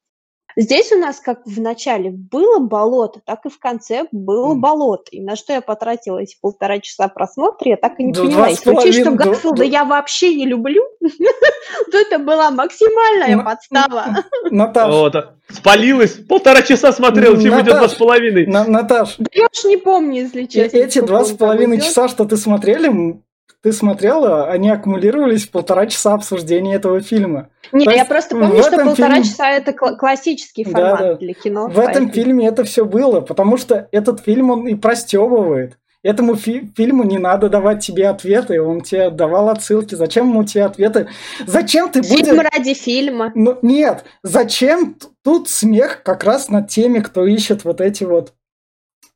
Здесь 0.58 0.90
у 0.90 0.96
нас 0.98 1.20
как 1.20 1.40
в 1.44 1.60
начале 1.60 2.10
было 2.10 2.60
болото, 2.60 3.20
так 3.26 3.44
и 3.44 3.50
в 3.50 3.58
конце 3.58 4.06
было 4.10 4.52
Мгм. 4.52 4.60
болото. 4.62 5.04
И 5.10 5.20
на 5.20 5.36
что 5.36 5.52
я 5.52 5.60
потратила 5.60 6.16
эти 6.18 6.34
полтора 6.40 6.78
часа 6.80 7.08
просмотра, 7.08 7.68
я 7.68 7.76
так 7.76 8.00
и 8.00 8.04
не 8.04 8.12
Да 8.12 8.22
поняла. 8.22 8.48
Если 8.48 8.70
учесть, 8.70 9.00
что 9.02 9.10
Гарфилда 9.10 9.58
да. 9.58 9.64
я 9.64 9.84
вообще 9.84 10.34
не 10.34 10.46
люблю, 10.46 10.82
то 11.92 11.98
это 11.98 12.18
была 12.18 12.50
максимальная 12.50 13.38
подстава. 13.44 14.24
Наташ, 14.50 14.92
Вот, 14.94 15.14
а, 15.16 15.34
спалилась, 15.50 16.12
полтора 16.12 16.62
часа 16.62 16.90
смотрел, 16.92 17.34
чем 17.40 17.60
идет 17.60 17.76
два 17.76 17.88
с 17.88 17.94
половиной. 17.94 18.46
На- 18.46 18.64
Наташ, 18.64 19.16
Да 19.18 19.26
я 19.34 19.46
уж 19.52 19.64
не 19.64 19.76
помню, 19.76 20.22
если 20.22 20.44
э- 20.44 20.46
честно. 20.46 20.76
эти 20.78 21.00
два 21.02 21.24
с 21.24 21.32
половиной 21.32 21.82
часа, 21.82 22.08
что 22.08 22.24
ты 22.24 22.38
смотрели, 22.38 23.20
ты 23.66 23.72
смотрела, 23.72 24.48
они 24.48 24.70
аккумулировались 24.70 25.48
в 25.48 25.50
полтора 25.50 25.86
часа 25.88 26.14
обсуждения 26.14 26.76
этого 26.76 27.00
фильма. 27.00 27.48
Не, 27.72 27.84
То 27.84 27.90
я 27.90 28.04
просто 28.04 28.36
помню, 28.36 28.62
что 28.62 28.76
полтора 28.84 29.16
фильме- 29.18 29.24
часа 29.24 29.50
это 29.50 29.72
кла- 29.72 29.96
классический 29.96 30.62
Да, 30.62 30.70
формат 30.70 31.00
да. 31.00 31.14
для 31.16 31.34
кино. 31.34 31.66
В 31.66 31.76
этом 31.80 32.12
фильме 32.12 32.46
это 32.46 32.62
все 32.62 32.84
было, 32.84 33.20
потому 33.22 33.56
что 33.56 33.88
этот 33.90 34.20
фильм 34.20 34.50
он 34.50 34.68
и 34.68 34.76
простебывает. 34.76 35.78
Этому 36.04 36.36
фи- 36.36 36.70
фильму 36.76 37.02
не 37.02 37.18
надо 37.18 37.48
давать 37.48 37.84
тебе 37.84 38.08
ответы, 38.08 38.62
он 38.62 38.82
тебе 38.82 39.10
давал 39.10 39.48
отсылки. 39.48 39.96
Зачем 39.96 40.28
ему 40.28 40.44
тебе 40.44 40.64
ответы? 40.64 41.08
Зачем 41.44 41.88
ты 41.90 42.02
будешь... 42.02 42.24
Фильм 42.24 42.42
ради 42.52 42.72
фильма. 42.74 43.32
Ну, 43.34 43.58
нет, 43.62 44.04
зачем 44.22 44.96
тут 45.24 45.48
смех 45.48 46.04
как 46.04 46.22
раз 46.22 46.50
над 46.50 46.68
теми, 46.68 47.00
кто 47.00 47.26
ищет 47.26 47.64
вот 47.64 47.80
эти 47.80 48.04
вот... 48.04 48.32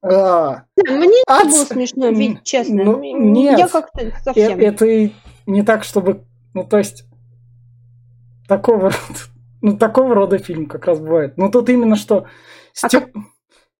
а, 0.02 0.64
Мне 0.76 1.06
не 1.06 1.22
Адс- 1.28 1.50
было 1.50 1.64
смешно, 1.64 2.08
ведь, 2.08 2.42
честно. 2.42 2.84
ну, 2.84 3.02
нет. 3.02 3.58
Я 3.58 3.68
как-то 3.68 4.00
э- 4.00 4.12
совсем... 4.22 4.58
это 4.58 4.86
и 4.86 5.12
не 5.46 5.62
так, 5.62 5.84
чтобы... 5.84 6.24
Ну, 6.54 6.64
то 6.64 6.78
есть... 6.78 7.04
Такого 8.48 8.84
рода... 8.90 8.96
Ну, 9.62 9.76
такого 9.76 10.14
рода 10.14 10.38
фильм 10.38 10.64
как 10.64 10.86
раз 10.86 11.00
бывает. 11.00 11.36
Ну, 11.36 11.50
тут 11.50 11.68
именно 11.68 11.96
что... 11.96 12.24
А 12.82 12.88
Степ- 12.88 13.12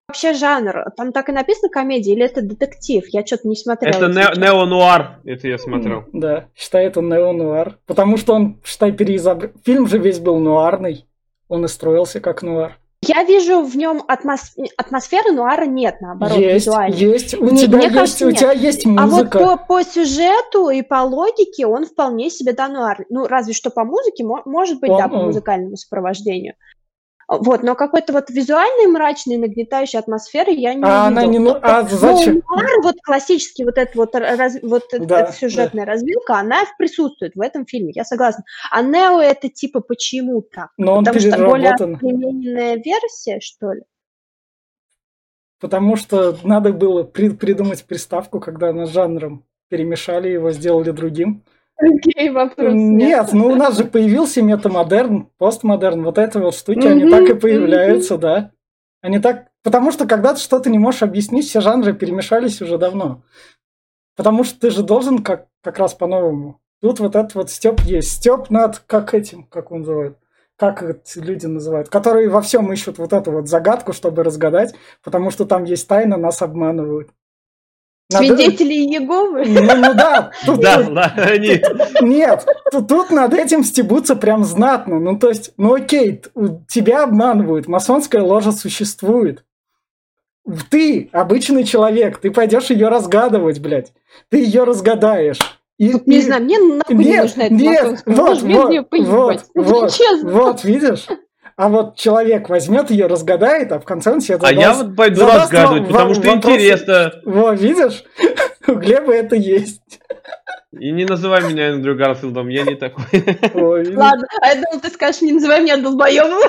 Вообще 0.09 0.35
жанр, 0.35 0.91
там 0.97 1.13
так 1.13 1.29
и 1.29 1.33
написано 1.33 1.71
комедия 1.71 2.13
или 2.13 2.25
это 2.25 2.43
детектив? 2.43 3.03
Я 3.11 3.25
что-то 3.25 3.47
не 3.47 3.55
смотрела. 3.55 3.95
Это 3.95 4.09
не- 4.09 4.41
неонуар, 4.43 5.21
это 5.25 5.47
я 5.47 5.57
смотрел. 5.57 6.05
Да, 6.13 6.49
считай, 6.57 6.87
это 6.87 7.01
неонуар. 7.01 7.79
Потому 7.87 8.17
что 8.17 8.35
он, 8.35 8.61
считай, 8.65 8.91
переизобрел... 8.91 9.53
Фильм 9.65 9.87
же 9.87 9.99
весь 9.99 10.19
был 10.19 10.39
нуарный. 10.41 11.07
Он 11.49 11.65
и 11.65 11.69
строился 11.69 12.21
как 12.21 12.43
нуар. 12.43 12.80
Я 13.03 13.25
вижу 13.25 13.63
в 13.63 13.75
нем 13.77 14.03
атмос- 14.09 14.53
атмосферы 14.77 15.33
нуара 15.33 15.65
нет, 15.65 16.03
наоборот, 16.03 16.37
есть, 16.37 16.67
визуально. 16.67 16.95
есть. 16.95 17.35
У 17.35 17.49
тебя 17.57 17.79
мне 17.79 17.87
есть, 17.87 17.97
кажется, 17.97 18.27
у 18.27 18.29
нет. 18.29 18.39
тебя 18.39 18.53
есть 18.53 18.87
А 18.87 18.91
вот 18.91 19.11
музыка. 19.11 19.39
по, 19.39 19.57
по 19.57 19.83
сюжету 19.83 20.69
и 20.69 20.83
по 20.83 21.03
логике 21.03 21.67
он 21.67 21.87
вполне 21.87 22.29
себе 22.29 22.53
да 22.53 22.69
нуар. 22.69 23.07
Ну, 23.09 23.27
разве 23.27 23.55
что 23.55 23.71
по 23.71 23.85
музыке, 23.85 24.23
мо- 24.25 24.43
может 24.45 24.81
быть, 24.81 24.91
Он- 24.91 24.99
да, 24.99 25.09
по 25.09 25.17
музыкальному 25.17 25.77
сопровождению. 25.79 26.55
Вот, 27.33 27.63
но 27.63 27.77
какой-то 27.77 28.13
вот 28.13 28.29
визуальной, 28.29 28.89
мрачной, 28.89 29.37
нагнетающей 29.37 30.01
атмосферы 30.01 30.51
я 30.51 30.75
не 30.75 30.83
А 30.83 31.07
она 31.07 31.23
увидела. 31.23 31.31
не... 31.31 31.39
Ну, 31.39 31.59
а 31.63 31.83
Ну, 31.83 31.89
зачем? 31.89 32.43
нуар, 32.51 32.67
вот 32.83 32.97
классический, 33.05 33.65
вот, 33.65 33.79
этот 33.79 33.95
вот, 33.95 34.17
раз- 34.17 34.59
вот 34.63 34.83
Да, 34.99 35.21
эта 35.21 35.33
сюжетная 35.33 35.85
развилка, 35.85 36.35
она 36.41 36.65
присутствует 36.77 37.37
в 37.37 37.41
этом 37.41 37.67
фильме, 37.67 37.93
я 37.95 38.03
согласна. 38.05 38.43
А 38.73 38.83
Нео 38.83 39.21
это 39.21 39.49
типа 39.49 39.79
почему 39.79 40.43
так? 40.43 40.71
Но 40.77 40.95
он 40.97 41.05
Потому 41.05 41.21
что 41.21 41.47
более 41.47 41.77
современная 41.79 42.75
версия, 42.79 43.39
что 43.39 43.75
ли? 43.75 43.83
Потому 45.61 45.95
что 45.95 46.37
надо 46.43 46.73
было 46.73 47.05
при- 47.05 47.29
придумать 47.31 47.85
приставку, 47.85 48.41
когда 48.41 48.73
на 48.73 48.87
жанром 48.87 49.45
перемешали 49.69 50.31
его, 50.31 50.51
сделали 50.51 50.91
другим. 50.91 51.45
Окей, 51.81 52.31
вопрос 52.31 52.73
Нет, 52.75 53.33
ну 53.33 53.49
у 53.49 53.55
нас 53.55 53.77
же 53.77 53.85
появился 53.85 54.43
метамодерн, 54.43 55.29
постмодерн, 55.39 56.05
вот 56.05 56.19
это 56.19 56.39
вот 56.39 56.55
штуки, 56.55 56.87
они 56.87 57.11
так 57.11 57.29
и 57.29 57.35
появляются, 57.35 58.19
да. 58.19 58.53
Они 59.01 59.19
так... 59.19 59.49
Потому 59.63 59.91
что 59.93 60.07
когда 60.07 60.35
ты 60.35 60.41
что-то 60.41 60.71
не 60.71 60.79
можешь 60.79 61.03
объяснить, 61.03 61.47
все 61.47 61.61
жанры 61.61 61.93
перемешались 61.95 62.61
уже 62.61 62.79
давно. 62.79 63.23
Потому 64.17 64.45
что 64.45 64.61
ты 64.61 64.71
же 64.71 64.83
должен 64.83 65.23
как, 65.23 65.47
как 65.63 65.79
раз 65.79 65.95
по-новому. 65.95 66.61
Тут 66.83 67.01
вот 67.01 67.17
этот 67.17 67.35
вот 67.35 67.51
степ 67.51 67.81
есть. 67.81 68.13
Степ 68.13 68.51
над, 68.51 68.79
как 68.81 69.15
этим, 69.15 69.45
как 69.45 69.71
он 69.71 69.81
называют? 69.81 70.19
Как 70.57 70.83
эти 70.83 71.19
люди 71.19 71.47
называют? 71.47 71.89
Которые 71.89 72.29
во 72.29 72.43
всем 72.43 72.71
ищут 72.73 72.99
вот 72.99 73.13
эту 73.13 73.33
вот 73.33 73.49
загадку, 73.49 73.93
чтобы 73.93 74.23
разгадать, 74.23 74.75
потому 75.03 75.31
что 75.31 75.47
там 75.47 75.65
есть 75.65 75.89
тайна, 75.89 76.17
нас 76.19 76.43
обманывают. 76.43 77.11
Надо- 78.13 78.27
Свидетели 78.37 78.75
Иеговы? 78.75 79.45
Ну, 79.47 79.77
ну 79.77 79.95
да, 79.95 80.31
тут, 80.45 80.61
Да, 80.61 80.83
да, 80.83 81.15
они... 81.17 81.61
нет, 82.01 82.45
тут, 82.73 82.89
тут 82.89 83.11
над 83.11 83.35
этим 83.35 83.63
стебутся 83.63 84.17
прям 84.17 84.45
знатно. 84.45 84.99
Ну, 84.99 85.17
то 85.19 85.29
есть, 85.29 85.53
ну 85.57 85.75
окей, 85.75 86.21
тебя 86.69 87.05
обманывают, 87.05 87.69
масонская 87.69 88.23
ложа 88.23 88.53
существует. 88.53 89.45
Ты 90.71 91.09
обычный 91.13 91.65
человек, 91.65 92.19
ты 92.19 92.31
пойдешь 92.31 92.71
ее 92.71 92.89
разгадывать, 92.89 93.61
блядь. 93.61 93.93
Ты 94.31 94.39
ее 94.39 94.65
разгадаешь. 94.65 95.39
И, 95.79 95.95
не 96.07 96.19
и- 96.19 96.23
знаю, 96.23 96.43
мне 96.43 96.59
нахуй 96.59 96.95
не 96.97 97.05
Нет, 97.05 97.23
нужна 97.23 97.45
эта 97.45 97.55
нет, 97.55 97.83
масонская 97.85 98.15
вот, 98.17 98.29
ложь, 98.29 98.43
мне 98.43 98.81
вот, 98.83 98.91
вот, 99.07 99.45
Ну, 99.55 99.63
вот, 99.63 100.01
вот, 100.25 100.65
видишь? 100.65 101.07
А 101.61 101.69
вот 101.69 101.95
человек 101.97 102.49
возьмет 102.49 102.91
ее, 102.91 103.07
разгадает, 103.07 103.71
а 103.71 103.79
в 103.79 103.85
конце 103.85 104.11
он 104.11 104.23
себе 104.23 104.39
А 104.41 104.51
я 104.51 104.73
задаст- 104.73 104.83
вот 104.83 104.97
пойду 104.97 105.17
задаст 105.17 105.39
разгадывать, 105.53 105.83
вам- 105.83 105.93
потому 105.93 106.15
что 106.15 106.23
вопрос. 106.23 106.55
интересно. 106.55 107.13
Во, 107.27 107.53
видишь? 107.53 108.05
У 108.67 108.73
Глеба 108.77 109.13
это 109.13 109.37
есть. 109.37 109.83
И 110.73 110.91
не 110.91 111.05
называй 111.05 111.43
меня 111.43 111.69
Эндрю 111.69 111.97
Гарфилдом, 111.97 112.49
я 112.49 112.63
не 112.63 112.77
такой. 112.77 113.05
Ой. 113.53 113.95
Ладно, 113.95 114.27
а 114.41 114.55
я 114.55 114.55
думал, 114.55 114.81
ты 114.81 114.89
скажешь, 114.89 115.21
не 115.21 115.33
называй 115.33 115.61
меня 115.61 115.77
долбоебом. 115.77 116.41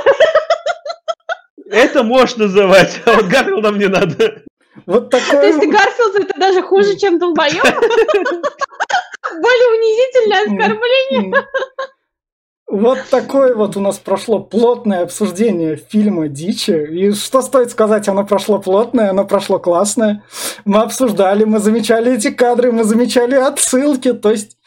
Это 1.69 2.03
можешь 2.03 2.37
называть, 2.37 3.01
а 3.05 3.11
вот 3.11 3.25
Гарфилдом 3.25 3.79
не 3.79 3.87
надо. 3.87 4.43
Вот 4.85 5.09
такое... 5.09 5.41
То 5.41 5.45
есть 5.45 5.59
Гарфилд 5.59 6.15
это 6.21 6.39
даже 6.39 6.61
хуже, 6.61 6.95
чем 6.95 7.19
долбоеб? 7.19 7.61
Более 9.41 9.67
унизительное 9.75 10.41
оскорбление. 10.43 11.45
Вот 12.71 12.99
такое 13.11 13.53
вот 13.53 13.75
у 13.75 13.81
нас 13.81 13.99
прошло 13.99 14.39
плотное 14.39 15.03
обсуждение 15.03 15.75
фильма 15.75 16.29
«Дичи». 16.29 16.71
И 16.71 17.11
что 17.11 17.41
стоит 17.41 17.69
сказать, 17.69 18.07
оно 18.07 18.25
прошло 18.25 18.59
плотное, 18.59 19.09
оно 19.09 19.25
прошло 19.25 19.59
классное. 19.59 20.23
Мы 20.63 20.77
обсуждали, 20.77 21.43
мы 21.43 21.59
замечали 21.59 22.15
эти 22.15 22.31
кадры, 22.31 22.71
мы 22.71 22.85
замечали 22.85 23.35
отсылки. 23.35 24.13
То 24.13 24.31
есть 24.31 24.57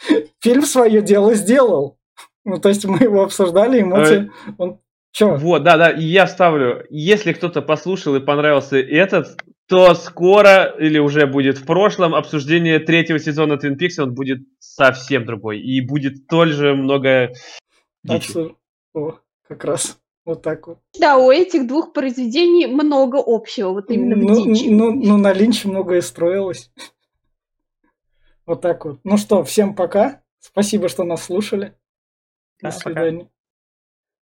фильм 0.43 0.65
свое 0.67 1.01
дело 1.01 1.33
сделал. 1.33 1.97
Ну, 2.45 2.59
то 2.59 2.69
есть 2.69 2.85
мы 2.85 2.99
его 2.99 3.23
обсуждали, 3.23 3.81
эмоции. 3.81 4.31
Он... 4.59 4.81
Чё? 5.13 5.37
Вот, 5.37 5.63
да, 5.63 5.79
да, 5.79 5.91
я 5.91 6.27
ставлю. 6.27 6.85
Если 6.91 7.33
кто-то 7.33 7.63
послушал 7.63 8.17
и 8.17 8.21
понравился 8.21 8.77
этот, 8.77 9.29
то 9.67 9.95
скоро 9.95 10.75
или 10.79 10.99
уже 10.99 11.27
будет 11.27 11.57
в 11.57 11.65
прошлом 11.65 12.15
обсуждение 12.15 12.81
третьего 12.81 13.19
сезона 13.19 13.55
Twin 13.55 13.79
Peaks, 13.79 14.03
он 14.03 14.13
будет 14.13 14.41
совсем 14.59 15.25
другой. 15.25 15.61
И 15.61 15.81
будет 15.81 16.19
столь 16.25 16.53
же 16.53 16.75
много 16.75 17.31
Дичи. 18.05 18.55
О, 18.95 19.19
как 19.49 19.65
раз. 19.65 19.99
Вот 20.25 20.43
так 20.43 20.67
вот. 20.69 20.79
Да, 20.99 21.19
у 21.19 21.31
этих 21.31 21.67
двух 21.67 21.93
произведений 21.93 22.67
много 22.67 23.23
общего, 23.25 23.71
вот 23.71 23.91
именно 23.91 24.17
ну, 24.17 24.43
в 24.43 24.47
Дичи. 24.47 24.69
Ну, 24.69 24.93
ну, 24.93 25.17
на 25.17 25.33
Линче 25.33 25.69
многое 25.69 26.01
строилось. 26.01 26.71
Вот 28.47 28.61
так 28.61 28.85
вот. 28.85 29.01
Ну 29.05 29.17
что, 29.17 29.43
всем 29.43 29.75
пока. 29.75 30.23
Спасибо, 30.39 30.91
что 30.91 31.05
нас 31.05 31.25
слушали. 31.25 31.75
До 32.61 32.71
свидания. 32.71 33.31